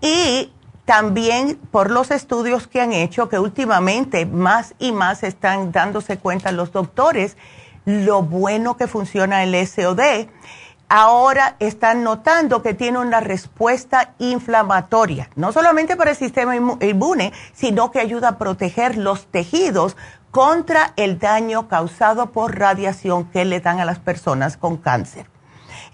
Y 0.01 0.51
también 0.86 1.57
por 1.69 1.91
los 1.91 2.12
estudios 2.12 2.65
que 2.67 2.79
han 2.79 2.93
hecho, 2.93 3.27
que 3.27 3.39
últimamente 3.39 4.25
más 4.25 4.73
y 4.79 4.93
más 4.93 5.23
están 5.23 5.73
dándose 5.73 6.17
cuenta 6.17 6.53
los 6.53 6.71
doctores, 6.71 7.36
lo 7.83 8.21
bueno 8.21 8.77
que 8.77 8.88
funciona 8.88 9.43
el 9.43 9.67
SOD. 9.67 10.27
Ahora 10.89 11.57
están 11.60 12.03
notando 12.03 12.62
que 12.62 12.73
tiene 12.73 12.99
una 12.99 13.19
respuesta 13.19 14.13
inflamatoria, 14.19 15.29
no 15.36 15.51
solamente 15.51 15.97
para 15.97 16.12
el 16.12 16.15
sistema 16.15 16.55
inmune, 16.55 17.33
sino 17.53 17.91
que 17.91 17.99
ayuda 17.99 18.29
a 18.29 18.38
proteger 18.38 18.97
los 18.97 19.25
tejidos 19.27 19.97
contra 20.38 20.93
el 20.97 21.17
daño 21.17 21.67
causado 21.67 22.32
por 22.32 22.60
radiación 22.60 23.26
que 23.26 23.43
le 23.43 23.60
dan 23.60 23.80
a 23.80 23.86
las 23.86 23.97
personas 23.97 24.56
con 24.56 24.78
cáncer. 24.78 25.26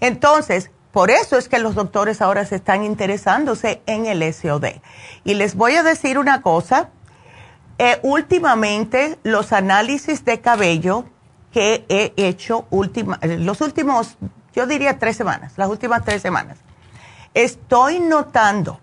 Entonces, 0.00 0.70
por 0.92 1.10
eso 1.10 1.38
es 1.38 1.48
que 1.48 1.58
los 1.58 1.74
doctores 1.74 2.20
ahora 2.20 2.44
se 2.44 2.56
están 2.56 2.84
interesándose 2.84 3.80
en 3.86 4.04
el 4.04 4.22
SOD. 4.34 4.66
Y 5.24 5.32
les 5.32 5.54
voy 5.54 5.76
a 5.76 5.82
decir 5.82 6.18
una 6.18 6.42
cosa, 6.42 6.90
eh, 7.78 7.98
últimamente 8.02 9.18
los 9.22 9.50
análisis 9.54 10.26
de 10.26 10.42
cabello 10.42 11.06
que 11.50 11.86
he 11.88 12.12
hecho 12.14 12.66
eh, 12.70 13.38
los 13.38 13.62
últimos, 13.62 14.18
yo 14.54 14.66
diría 14.66 14.98
tres 14.98 15.16
semanas, 15.16 15.54
las 15.56 15.70
últimas 15.70 16.04
tres 16.04 16.20
semanas, 16.20 16.58
estoy 17.32 17.98
notando 17.98 18.78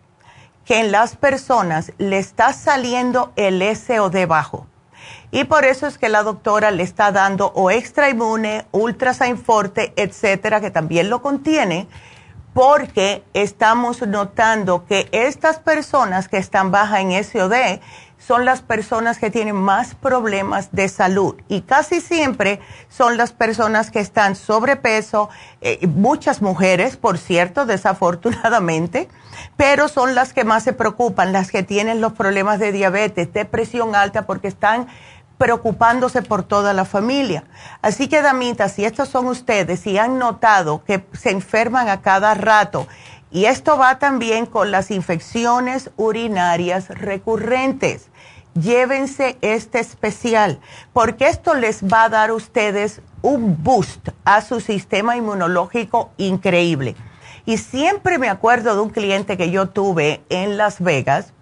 que 0.66 0.80
en 0.80 0.92
las 0.92 1.16
personas 1.18 1.94
le 2.00 2.18
está 2.18 2.52
saliendo 2.52 3.32
el 3.36 3.62
SOD 3.76 4.26
bajo. 4.26 4.66
Y 5.32 5.46
por 5.46 5.64
eso 5.64 5.88
es 5.88 5.98
que 5.98 6.10
la 6.10 6.24
doctora 6.24 6.72
le 6.72 6.84
está 6.84 7.12
dando 7.12 7.54
o 7.56 7.72
extra 7.72 8.10
inmune, 8.10 8.66
ultrasign 8.72 9.38
forte, 9.38 9.94
etcétera, 9.96 10.60
que 10.60 10.72
también 10.72 11.10
lo 11.10 11.22
contiene, 11.22 11.88
porque 12.54 13.24
estamos 13.34 14.06
notando 14.06 14.86
que 14.86 15.08
estas 15.14 15.60
personas 15.60 16.28
que 16.28 16.38
están 16.38 16.70
bajas 16.70 17.00
en 17.00 17.24
SOD 17.24 17.80
son 18.18 18.46
las 18.46 18.62
personas 18.62 19.18
que 19.18 19.32
tienen 19.32 19.56
más 19.56 19.96
problemas 19.96 20.72
de 20.72 20.88
salud. 20.90 21.36
Y 21.48 21.62
casi 21.62 22.02
siempre 22.02 22.60
son 22.88 23.18
las 23.18 23.32
personas 23.32 23.90
que 23.90 24.00
están 24.00 24.36
sobrepeso, 24.36 25.30
eh, 25.62 25.88
muchas 25.88 26.42
mujeres, 26.42 26.98
por 26.98 27.18
cierto, 27.18 27.66
desafortunadamente, 27.66 29.08
pero 29.58 29.88
son 29.88 30.14
las 30.14 30.34
que 30.34 30.44
más 30.44 30.64
se 30.64 30.74
preocupan, 30.74 31.34
las 31.34 31.52
que 31.52 31.64
tienen 31.64 32.00
los 32.00 32.14
problemas 32.14 32.60
de 32.60 32.72
diabetes, 32.72 33.34
de 33.34 33.46
presión 33.46 33.96
alta, 33.96 34.28
porque 34.28 34.50
están 34.50 34.88
preocupándose 35.42 36.22
por 36.22 36.44
toda 36.44 36.72
la 36.72 36.86
familia. 36.86 37.46
Así 37.82 38.08
que, 38.08 38.22
damitas, 38.22 38.74
si 38.74 38.86
estos 38.86 39.10
son 39.10 39.26
ustedes 39.26 39.88
y 39.88 39.98
han 39.98 40.20
notado 40.20 40.84
que 40.84 41.04
se 41.14 41.32
enferman 41.32 41.90
a 41.90 42.02
cada 42.02 42.36
rato, 42.36 42.88
y 43.32 43.46
esto 43.46 43.76
va 43.76 43.98
también 43.98 44.46
con 44.46 44.70
las 44.70 44.92
infecciones 44.92 45.90
urinarias 45.98 46.90
recurrentes, 46.90 48.10
llévense 48.54 49.40
este 49.42 49.80
especial, 49.80 50.60
porque 50.94 51.28
esto 51.28 51.56
les 51.56 51.84
va 51.86 52.04
a 52.04 52.10
dar 52.10 52.30
a 52.30 52.36
ustedes 52.36 53.02
un 53.24 53.64
boost 53.64 54.10
a 54.24 54.42
su 54.42 54.60
sistema 54.60 55.18
inmunológico 55.18 56.12
increíble. 56.18 56.96
Y 57.48 57.58
siempre 57.58 58.20
me 58.20 58.30
acuerdo 58.30 58.76
de 58.76 58.82
un 58.82 58.92
cliente 58.92 59.38
que 59.38 59.50
yo 59.50 59.70
tuve 59.70 60.22
en 60.30 60.58
Las 60.58 60.82
Vegas, 60.82 61.34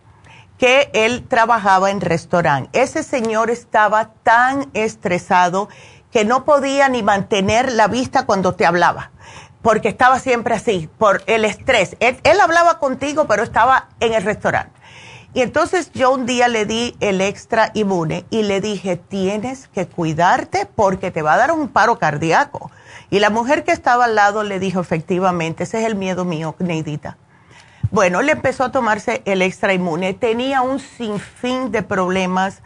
que 0.60 0.92
él 0.94 1.26
trabajaba 1.28 1.90
en 1.90 2.02
restaurante. 2.02 2.70
Ese 2.80 3.02
señor 3.02 3.50
estaba 3.50 4.12
tan 4.24 4.70
estresado 4.74 5.70
que 6.12 6.26
no 6.26 6.44
podía 6.44 6.90
ni 6.90 7.02
mantener 7.02 7.72
la 7.72 7.88
vista 7.88 8.26
cuando 8.26 8.54
te 8.54 8.66
hablaba, 8.66 9.12
porque 9.62 9.88
estaba 9.88 10.20
siempre 10.20 10.54
así, 10.54 10.90
por 10.98 11.24
el 11.28 11.46
estrés. 11.46 11.96
Él, 12.02 12.42
hablaba 12.42 12.78
contigo, 12.78 13.26
pero 13.26 13.42
estaba 13.42 13.88
en 14.02 14.14
el 14.14 14.24
restaurante. 14.24 14.78
Y 15.34 15.42
entonces 15.42 15.92
yo 15.94 16.12
un 16.12 16.26
día 16.26 16.48
le 16.48 16.66
di 16.66 16.98
el 17.00 17.22
extra 17.22 17.72
inmune 17.74 18.26
y 18.30 18.44
le 18.44 18.60
dije, 18.60 18.98
tienes 18.98 19.68
que 19.70 19.88
cuidarte 19.88 20.66
porque 20.66 21.12
te 21.12 21.22
va 21.22 21.36
a 21.36 21.38
dar 21.38 21.52
un 21.52 21.70
paro 21.70 22.00
cardíaco. 22.00 22.70
Y 23.12 23.20
la 23.20 23.30
mujer 23.30 23.64
que 23.64 23.72
estaba 23.72 24.06
al 24.06 24.16
lado 24.16 24.44
le 24.44 24.60
dijo, 24.60 24.82
efectivamente, 24.82 25.64
ese 25.64 25.80
es 25.80 25.86
el 25.86 25.96
miedo 25.96 26.26
mío, 26.26 26.56
Neidita 26.60 27.18
bueno, 27.92 28.22
le 28.22 28.34
empezó 28.34 28.66
a 28.66 28.72
tomarse 28.72 29.22
el 29.26 29.42
extra 29.42 29.74
inmune. 29.74 30.14
Tenía 30.14 30.62
un 30.62 30.80
sinfín 30.80 31.72
de 31.72 31.82
problemas. 31.82 32.62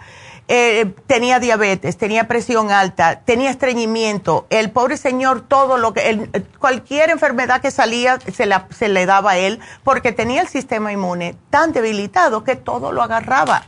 Eh, 0.50 0.94
tenía 1.08 1.40
diabetes, 1.40 1.98
tenía 1.98 2.28
presión 2.28 2.70
alta, 2.70 3.22
tenía 3.22 3.50
estreñimiento. 3.50 4.46
El 4.50 4.72
pobre 4.72 4.98
señor, 4.98 5.48
todo 5.48 5.78
lo 5.78 5.94
que, 5.94 6.30
cualquier 6.60 7.12
enfermedad 7.12 7.62
que 7.62 7.72
salía 7.72 8.20
se, 8.20 8.50
se 8.72 8.90
le 8.90 9.06
daba 9.06 9.32
a 9.32 9.38
él 9.38 9.62
porque 9.86 10.12
tenía 10.12 10.42
el 10.42 10.50
sistema 10.50 10.92
inmune 10.92 11.38
tan 11.50 11.72
debilitado 11.72 12.44
que 12.44 12.58
todo 12.58 12.92
lo 12.92 13.02
agarraba. 13.02 13.64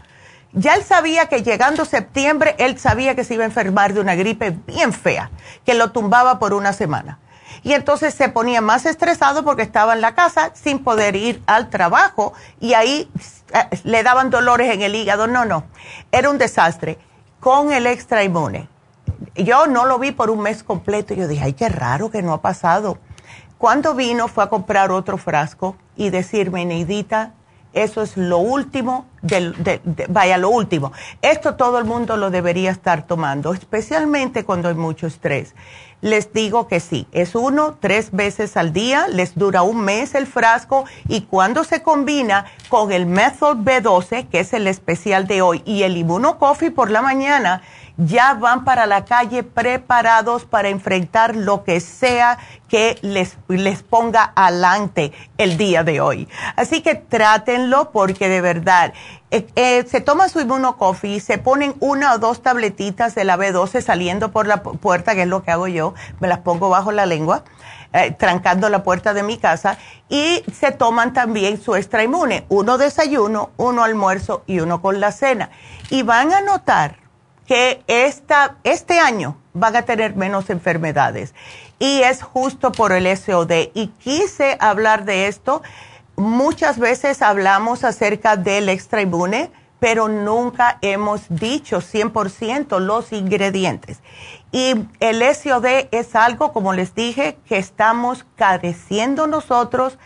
Ya 0.51 0.75
él 0.75 0.83
sabía 0.83 1.27
que 1.27 1.43
llegando 1.43 1.85
septiembre, 1.85 2.55
él 2.59 2.77
sabía 2.77 3.15
que 3.15 3.23
se 3.23 3.35
iba 3.35 3.43
a 3.43 3.47
enfermar 3.47 3.93
de 3.93 4.01
una 4.01 4.15
gripe 4.15 4.51
bien 4.67 4.91
fea, 4.91 5.31
que 5.65 5.75
lo 5.75 5.91
tumbaba 5.91 6.39
por 6.39 6.53
una 6.53 6.73
semana 6.73 7.19
y 7.65 7.73
entonces 7.73 8.13
se 8.13 8.29
ponía 8.29 8.61
más 8.61 8.85
estresado 8.85 9.43
porque 9.43 9.63
estaba 9.63 9.93
en 9.93 10.01
la 10.01 10.13
casa 10.13 10.51
sin 10.53 10.83
poder 10.83 11.15
ir 11.15 11.41
al 11.47 11.71
trabajo 11.71 12.33
y 12.59 12.75
ahí 12.75 13.09
eh, 13.53 13.77
le 13.83 14.03
daban 14.03 14.29
dolores 14.29 14.71
en 14.71 14.83
el 14.83 14.93
hígado. 14.93 15.25
No, 15.25 15.45
no, 15.45 15.63
era 16.11 16.29
un 16.29 16.37
desastre. 16.37 16.99
Con 17.39 17.73
el 17.73 17.87
extra 17.87 18.23
inmune. 18.23 18.69
Yo 19.33 19.65
no 19.65 19.85
lo 19.85 19.97
vi 19.97 20.11
por 20.11 20.29
un 20.29 20.41
mes 20.41 20.61
completo. 20.61 21.15
Yo 21.15 21.27
dije, 21.27 21.43
ay, 21.43 21.53
qué 21.53 21.67
raro 21.67 22.11
que 22.11 22.21
no 22.21 22.33
ha 22.33 22.41
pasado. 22.41 22.99
Cuando 23.57 23.95
vino 23.95 24.27
fue 24.27 24.43
a 24.43 24.47
comprar 24.47 24.91
otro 24.91 25.17
frasco 25.17 25.75
y 25.95 26.11
decirme, 26.11 26.65
Neidita, 26.65 27.33
eso 27.73 28.03
es 28.03 28.15
lo 28.15 28.37
último, 28.37 29.07
vaya, 30.07 30.37
lo 30.37 30.49
último. 30.49 30.91
Esto 31.23 31.55
todo 31.55 31.79
el 31.79 31.85
mundo 31.85 32.15
lo 32.15 32.29
debería 32.29 32.69
estar 32.69 33.07
tomando, 33.07 33.53
especialmente 33.53 34.45
cuando 34.45 34.69
hay 34.69 34.75
mucho 34.75 35.07
estrés 35.07 35.55
les 36.05 36.31
digo 36.33 36.67
que 36.67 36.79
sí. 36.79 37.07
Es 37.13 37.33
uno, 37.33 37.77
tres 37.79 38.11
veces 38.11 38.57
al 38.57 38.73
día, 38.73 39.07
les 39.07 39.33
dura 39.33 39.63
un 39.63 39.81
mes 39.81 40.13
el 40.13 40.27
frasco 40.27 40.85
y 41.07 41.21
cuando 41.21 41.63
se 41.63 41.81
combina 41.81 42.45
con 42.69 42.91
el 42.91 43.07
Method 43.07 43.57
B12, 43.57 44.29
que 44.29 44.41
es 44.41 44.53
el 44.53 44.67
especial 44.67 45.25
de 45.25 45.41
hoy, 45.41 45.63
y 45.65 45.81
el 45.81 46.05
Coffee 46.37 46.69
por 46.69 46.91
la 46.91 47.01
mañana, 47.01 47.63
ya 47.97 48.33
van 48.33 48.65
para 48.65 48.85
la 48.85 49.05
calle 49.05 49.43
preparados 49.43 50.45
para 50.45 50.69
enfrentar 50.69 51.35
lo 51.35 51.63
que 51.63 51.79
sea 51.79 52.37
que 52.67 52.97
les, 53.01 53.37
les 53.47 53.83
ponga 53.83 54.33
adelante 54.35 55.13
el 55.37 55.57
día 55.57 55.83
de 55.83 56.01
hoy. 56.01 56.27
Así 56.55 56.81
que 56.81 56.95
trátenlo 56.95 57.91
porque 57.91 58.27
de 58.27 58.41
verdad, 58.41 58.93
eh, 59.31 59.47
eh, 59.55 59.85
se 59.87 60.01
toma 60.01 60.29
su 60.29 60.39
inmunocoffee, 60.39 61.19
se 61.19 61.37
ponen 61.37 61.75
una 61.79 62.13
o 62.13 62.19
dos 62.19 62.41
tabletitas 62.41 63.15
de 63.15 63.23
la 63.23 63.37
B12 63.37 63.81
saliendo 63.81 64.31
por 64.31 64.47
la 64.47 64.61
puerta, 64.63 65.15
que 65.15 65.23
es 65.23 65.27
lo 65.27 65.43
que 65.43 65.51
hago 65.51 65.67
yo, 65.67 65.93
me 66.19 66.27
las 66.27 66.39
pongo 66.39 66.69
bajo 66.69 66.91
la 66.91 67.05
lengua. 67.05 67.43
Eh, 67.93 68.11
trancando 68.11 68.67
la 68.67 68.83
puerta 68.83 69.13
de 69.13 69.23
mi 69.23 69.37
casa 69.37 69.77
y 70.09 70.43
se 70.53 70.73
toman 70.73 71.13
también 71.13 71.61
su 71.61 71.75
extra 71.75 72.03
inmune, 72.03 72.45
uno 72.49 72.77
desayuno, 72.77 73.51
uno 73.55 73.85
almuerzo 73.85 74.43
y 74.47 74.59
uno 74.59 74.81
con 74.81 74.99
la 74.99 75.13
cena. 75.13 75.49
Y 75.89 76.03
van 76.03 76.33
a 76.33 76.41
notar 76.41 77.04
que 77.47 77.83
esta, 77.87 78.57
este 78.63 78.99
año 78.99 79.37
van 79.53 79.75
a 79.75 79.83
tener 79.83 80.15
menos 80.15 80.49
enfermedades. 80.49 81.33
Y 81.79 82.01
es 82.01 82.23
justo 82.23 82.71
por 82.71 82.91
el 82.91 83.05
SOD. 83.15 83.69
Y 83.73 83.87
quise 83.99 84.57
hablar 84.59 85.05
de 85.05 85.27
esto. 85.27 85.61
Muchas 86.15 86.79
veces 86.79 87.21
hablamos 87.21 87.83
acerca 87.83 88.37
del 88.37 88.69
extra 88.69 89.01
inmune, 89.01 89.51
pero 89.79 90.07
nunca 90.07 90.79
hemos 90.81 91.23
dicho 91.29 91.81
100% 91.81 92.79
los 92.79 93.11
ingredientes. 93.11 93.99
Y 94.51 94.73
el 95.01 95.21
SOD 95.35 95.89
es 95.91 96.15
algo, 96.15 96.53
como 96.53 96.73
les 96.73 96.95
dije, 96.95 97.37
que 97.45 97.57
estamos 97.57 98.25
careciendo 98.35 99.27
nosotros 99.27 99.97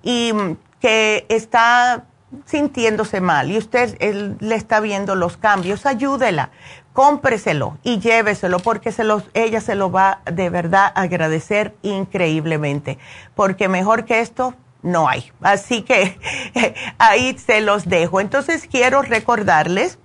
y 0.02 0.34
que 0.82 1.26
está 1.30 2.04
sintiéndose 2.46 3.22
mal 3.22 3.52
y 3.52 3.58
usted 3.58 3.98
le 4.40 4.56
está 4.56 4.80
viendo 4.80 5.16
los 5.16 5.38
cambios, 5.38 5.86
ayúdela, 5.86 6.52
cómpreselo 6.94 7.78
y 7.84 8.00
lléveselo 8.00 8.60
porque 8.60 8.92
se 8.92 9.04
los, 9.04 9.24
ella 9.34 9.62
se 9.62 9.76
lo 9.76 9.92
va 9.92 10.22
de 10.32 10.50
verdad 10.50 10.92
a 10.96 11.02
agradecer 11.02 11.76
increíblemente, 11.82 12.98
porque 13.36 13.68
mejor 13.68 14.06
que 14.06 14.20
esto 14.20 14.56
no 14.84 15.10
hay. 15.10 15.32
Así 15.42 15.82
que 15.82 16.20
ahí 17.00 17.38
se 17.38 17.62
los 17.62 17.86
dejo. 17.86 18.20
Entonces 18.20 18.68
quiero 18.70 19.02
recordarles 19.02 19.98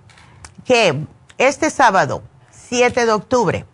que 0.65 1.05
este 1.37 1.69
sábado, 1.69 2.23
7 2.51 3.05
de 3.05 3.11
octubre, 3.11 3.65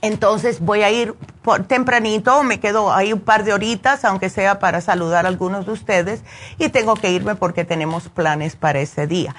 Entonces 0.00 0.60
voy 0.60 0.82
a 0.82 0.90
ir 0.90 1.14
por, 1.42 1.64
tempranito, 1.64 2.42
me 2.44 2.60
quedo 2.60 2.92
ahí 2.92 3.12
un 3.12 3.20
par 3.20 3.44
de 3.44 3.52
horitas, 3.52 4.04
aunque 4.06 4.30
sea 4.30 4.58
para 4.58 4.80
saludar 4.80 5.26
a 5.26 5.28
algunos 5.28 5.66
de 5.66 5.72
ustedes, 5.72 6.22
y 6.58 6.70
tengo 6.70 6.94
que 6.94 7.10
irme 7.10 7.34
porque 7.34 7.64
tenemos 7.64 8.08
planes 8.08 8.56
para 8.56 8.80
ese 8.80 9.06
día. 9.06 9.34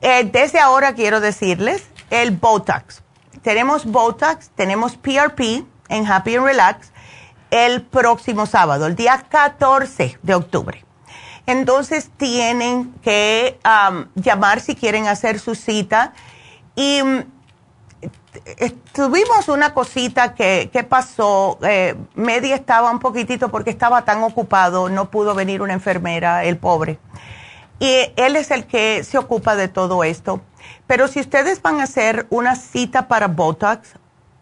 eh, 0.00 0.24
desde 0.24 0.60
ahora 0.60 0.94
quiero 0.94 1.20
decirles 1.20 1.84
el 2.08 2.30
Botox. 2.30 3.02
Tenemos 3.42 3.84
Botox, 3.84 4.48
tenemos 4.54 4.96
PRP 4.96 5.66
en 5.90 6.06
Happy 6.06 6.36
and 6.36 6.46
Relax 6.46 6.90
el 7.50 7.82
próximo 7.82 8.46
sábado, 8.46 8.86
el 8.86 8.96
día 8.96 9.26
14 9.28 10.18
de 10.22 10.34
octubre. 10.34 10.82
Entonces 11.46 12.10
tienen 12.16 12.94
que 13.02 13.58
llamar 14.14 14.60
si 14.60 14.74
quieren 14.74 15.06
hacer 15.06 15.38
su 15.38 15.54
cita. 15.54 16.14
Y 16.74 17.02
mm, 17.02 17.33
tuvimos 18.92 19.48
una 19.48 19.74
cosita 19.74 20.34
que, 20.34 20.86
pasó. 20.88 21.58
Eh, 21.62 21.94
Medi 22.14 22.52
estaba 22.52 22.90
un 22.90 22.98
poquitito 22.98 23.50
porque 23.50 23.70
estaba 23.70 24.04
tan 24.04 24.22
ocupado, 24.22 24.88
no 24.88 25.10
pudo 25.10 25.34
venir 25.34 25.62
una 25.62 25.72
enfermera, 25.72 26.44
el 26.44 26.56
pobre. 26.56 26.98
Y 27.80 28.12
él 28.16 28.36
es 28.36 28.50
el 28.50 28.66
que 28.66 29.04
se 29.04 29.18
ocupa 29.18 29.56
de 29.56 29.68
todo 29.68 30.04
esto. 30.04 30.40
Pero 30.86 31.08
si 31.08 31.20
ustedes 31.20 31.60
van 31.60 31.80
a 31.80 31.84
hacer 31.84 32.26
una 32.30 32.56
cita 32.56 33.08
para 33.08 33.28
Botox, 33.28 33.94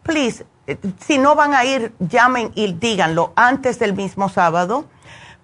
please, 0.03 0.45
eh, 0.67 0.79
si 1.05 1.19
no 1.19 1.35
van 1.35 1.55
a 1.55 1.65
ir, 1.65 1.93
llamen 1.99 2.53
y 2.55 2.73
díganlo 2.73 3.33
antes 3.37 3.79
del 3.79 3.95
mismo 3.95 4.29
sábado, 4.29 4.87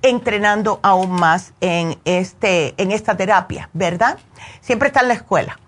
entrenando 0.03 0.81
aún 0.83 1.11
más 1.11 1.53
en, 1.61 1.99
este, 2.05 2.75
en 2.83 2.91
esta 2.91 3.17
terapia, 3.17 3.69
¿verdad? 3.73 4.19
Siempre 4.61 4.89
está 4.89 5.01
en 5.01 5.09
la 5.09 5.15
escuela. 5.15 5.59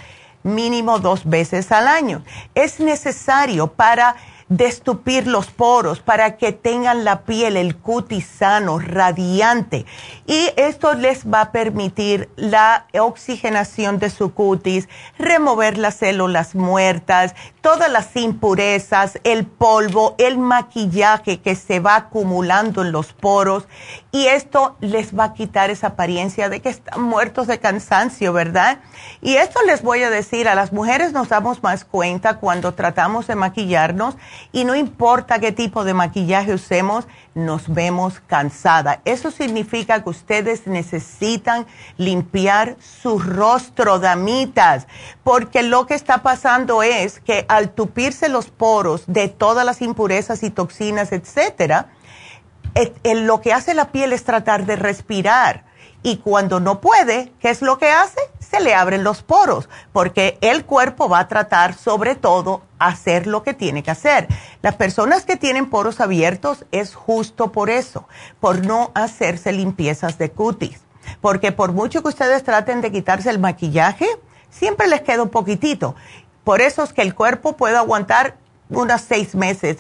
mínimo 0.45 0.99
dos 0.99 1.25
veces 1.25 1.71
al 1.73 1.89
año. 1.89 2.23
Es 2.53 2.79
necesario 2.79 3.67
para 3.67 4.15
destupir 4.47 5.25
los 5.25 5.47
poros 5.47 6.01
para 6.01 6.38
que 6.38 6.51
tengan 6.51 7.03
la 7.03 7.21
piel, 7.21 7.58
el 7.58 7.75
cutis 7.75 8.27
sano, 8.27 8.77
radiante. 8.79 9.86
Y 10.28 10.49
esto 10.55 10.93
les 10.93 11.26
va 11.26 11.41
a 11.41 11.51
permitir 11.51 12.30
la 12.36 12.86
oxigenación 12.93 13.97
de 13.97 14.09
su 14.09 14.34
cutis, 14.34 14.88
remover 15.17 15.78
las 15.78 15.95
células 15.95 16.53
muertas, 16.53 17.34
todas 17.61 17.91
las 17.91 18.15
impurezas, 18.15 19.20
el 19.24 19.45
polvo, 19.47 20.13
el 20.20 20.38
maquillaje 20.38 21.39
que 21.39 21.55
se 21.55 21.80
va 21.80 21.95
acumulando 21.95 22.84
en 22.84 22.91
los 22.91 23.13
poros. 23.13 23.67
Y 24.16 24.28
esto 24.28 24.78
les 24.80 25.13
va 25.13 25.26
a 25.26 25.34
quitar 25.34 25.70
esa 25.70 25.88
apariencia 25.88 26.47
de 26.47 26.61
que 26.61 26.70
están 26.70 27.01
muertos 27.01 27.47
de 27.47 27.59
cansancio, 27.59 28.32
¿verdad? 28.32 28.80
Y 29.22 29.36
esto 29.36 29.59
les 29.68 29.82
voy 29.82 30.03
a 30.03 30.09
decir, 30.09 30.47
a 30.47 30.55
las 30.55 30.72
mujeres 30.72 31.11
nos 31.11 31.28
damos 31.28 31.61
más 31.61 31.84
cuenta 31.84 32.38
cuando 32.38 32.74
tratamos 32.74 33.28
de 33.28 33.36
maquillarnos 33.36 34.16
y 34.53 34.63
no 34.63 34.74
importa 34.74 35.39
qué 35.39 35.51
tipo 35.51 35.84
de 35.84 35.93
maquillaje 35.93 36.53
usemos, 36.53 37.09
nos 37.34 37.68
vemos 37.68 38.22
cansada. 38.26 39.01
Eso 39.03 39.32
significa 39.32 40.01
que 40.01 40.11
ustedes 40.11 40.66
necesitan 40.66 41.66
limpiar 41.97 42.78
su 42.80 43.20
rostro, 43.20 43.99
damitas, 43.99 44.88
porque 45.26 45.61
lo 45.61 45.88
que 45.88 45.95
está 45.95 46.24
pasando 46.24 46.84
es 46.84 47.20
que 47.20 47.45
al 47.49 47.72
tupirse 47.72 48.30
los 48.30 48.49
poros 48.49 49.03
de 49.07 49.28
todas 49.28 49.66
las 49.66 49.82
impurezas 49.82 50.41
y 50.43 50.51
toxinas, 50.51 51.11
etcétera, 51.11 51.89
lo 53.03 53.41
que 53.41 53.53
hace 53.53 53.73
la 53.73 53.91
piel 53.91 54.13
es 54.13 54.23
tratar 54.23 54.65
de 54.65 54.76
respirar 54.76 55.65
y 56.05 56.17
cuando 56.17 56.59
no 56.59 56.82
puede, 56.82 57.34
¿qué 57.39 57.49
es 57.49 57.63
lo 57.63 57.80
que 57.80 57.89
hace? 57.89 58.19
Se 58.38 58.59
le 58.59 58.76
abren 58.76 59.03
los 59.03 59.23
poros, 59.23 59.69
porque 59.91 60.38
el 60.41 60.63
cuerpo 60.63 61.09
va 61.09 61.17
a 61.17 61.28
tratar 61.28 61.73
sobre 61.73 62.13
todo 62.13 62.61
hacer 62.78 63.26
lo 63.26 63.41
que 63.41 63.55
tiene 63.55 63.82
que 63.82 63.89
hacer. 63.89 64.28
Las 64.61 64.76
personas 64.76 65.26
que 65.26 65.36
tienen 65.36 65.67
poros 65.67 65.99
abiertos 65.99 66.63
es 66.71 66.93
justo 66.93 67.51
por 67.51 67.71
eso, 67.71 68.07
por 68.39 68.63
no 68.63 68.91
hacerse 68.93 69.51
limpiezas 69.51 70.19
de 70.19 70.30
cutis. 70.30 70.82
Porque 71.21 71.51
por 71.51 71.71
mucho 71.71 72.03
que 72.03 72.09
ustedes 72.09 72.43
traten 72.43 72.82
de 72.82 72.91
quitarse 72.91 73.32
el 73.32 73.39
maquillaje, 73.39 74.05
siempre 74.51 74.88
les 74.88 75.01
queda 75.01 75.23
un 75.23 75.30
poquitito. 75.30 75.95
Por 76.43 76.61
eso 76.61 76.84
es 76.84 76.93
que 76.93 77.01
el 77.01 77.15
cuerpo 77.15 77.57
puede 77.57 77.78
aguantar 77.78 78.38
unas 78.70 79.01
seis 79.01 79.36
meses. 79.36 79.78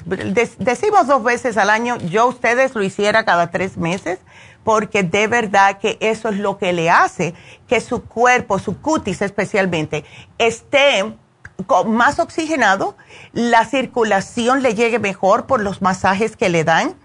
decimos 0.59 1.07
dos 1.07 1.23
veces 1.23 1.57
al 1.57 1.69
año, 1.69 1.97
yo 1.97 2.27
ustedes 2.27 2.75
lo 2.75 2.83
hiciera 2.83 3.25
cada 3.25 3.51
tres 3.51 3.77
meses, 3.77 4.19
porque 4.63 5.03
de 5.03 5.27
verdad 5.27 5.77
que 5.77 5.97
eso 6.01 6.29
es 6.29 6.37
lo 6.37 6.57
que 6.57 6.73
le 6.73 6.89
hace 6.89 7.33
que 7.67 7.81
su 7.81 8.03
cuerpo, 8.03 8.59
su 8.59 8.79
cutis 8.81 9.21
especialmente, 9.21 10.03
esté 10.37 11.15
más 11.85 12.19
oxigenado, 12.19 12.97
la 13.31 13.65
circulación 13.65 14.61
le 14.61 14.75
llegue 14.75 14.99
mejor 14.99 15.45
por 15.45 15.61
los 15.61 15.81
masajes 15.81 16.35
que 16.35 16.49
le 16.49 16.63
dan 16.63 16.95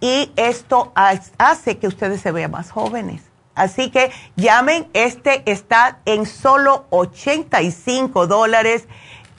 y 0.00 0.32
esto 0.36 0.92
hace 0.94 1.78
que 1.78 1.86
ustedes 1.86 2.20
se 2.22 2.32
vean 2.32 2.50
más 2.50 2.70
jóvenes. 2.70 3.22
Así 3.54 3.90
que 3.90 4.10
llamen, 4.36 4.88
este 4.94 5.42
está 5.50 5.98
en 6.06 6.24
solo 6.24 6.86
85 6.90 8.26
dólares 8.26 8.86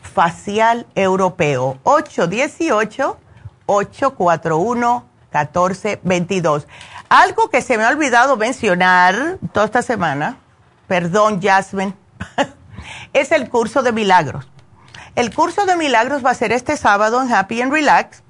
facial 0.01 0.85
europeo, 0.95 1.77
818 1.83 3.17
841 3.65 5.05
1422. 5.31 6.67
Algo 7.09 7.49
que 7.49 7.61
se 7.61 7.77
me 7.77 7.83
ha 7.83 7.89
olvidado 7.89 8.37
mencionar 8.37 9.37
toda 9.53 9.65
esta 9.65 9.81
semana, 9.81 10.37
perdón 10.87 11.41
Jasmine, 11.41 11.93
es 13.13 13.31
el 13.31 13.49
curso 13.49 13.81
de 13.81 13.91
milagros. 13.91 14.47
El 15.15 15.33
curso 15.33 15.65
de 15.65 15.75
milagros 15.75 16.25
va 16.25 16.31
a 16.31 16.35
ser 16.35 16.51
este 16.51 16.77
sábado 16.77 17.21
en 17.21 17.33
Happy 17.33 17.61
and 17.61 17.71
Relax 17.71 18.23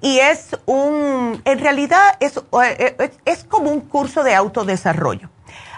y 0.00 0.18
es 0.18 0.56
un, 0.66 1.40
en 1.44 1.58
realidad 1.58 2.16
es, 2.20 2.40
eh, 2.62 3.12
es 3.24 3.44
como 3.44 3.70
un 3.70 3.80
curso 3.80 4.22
de 4.22 4.34
autodesarrollo. 4.34 5.30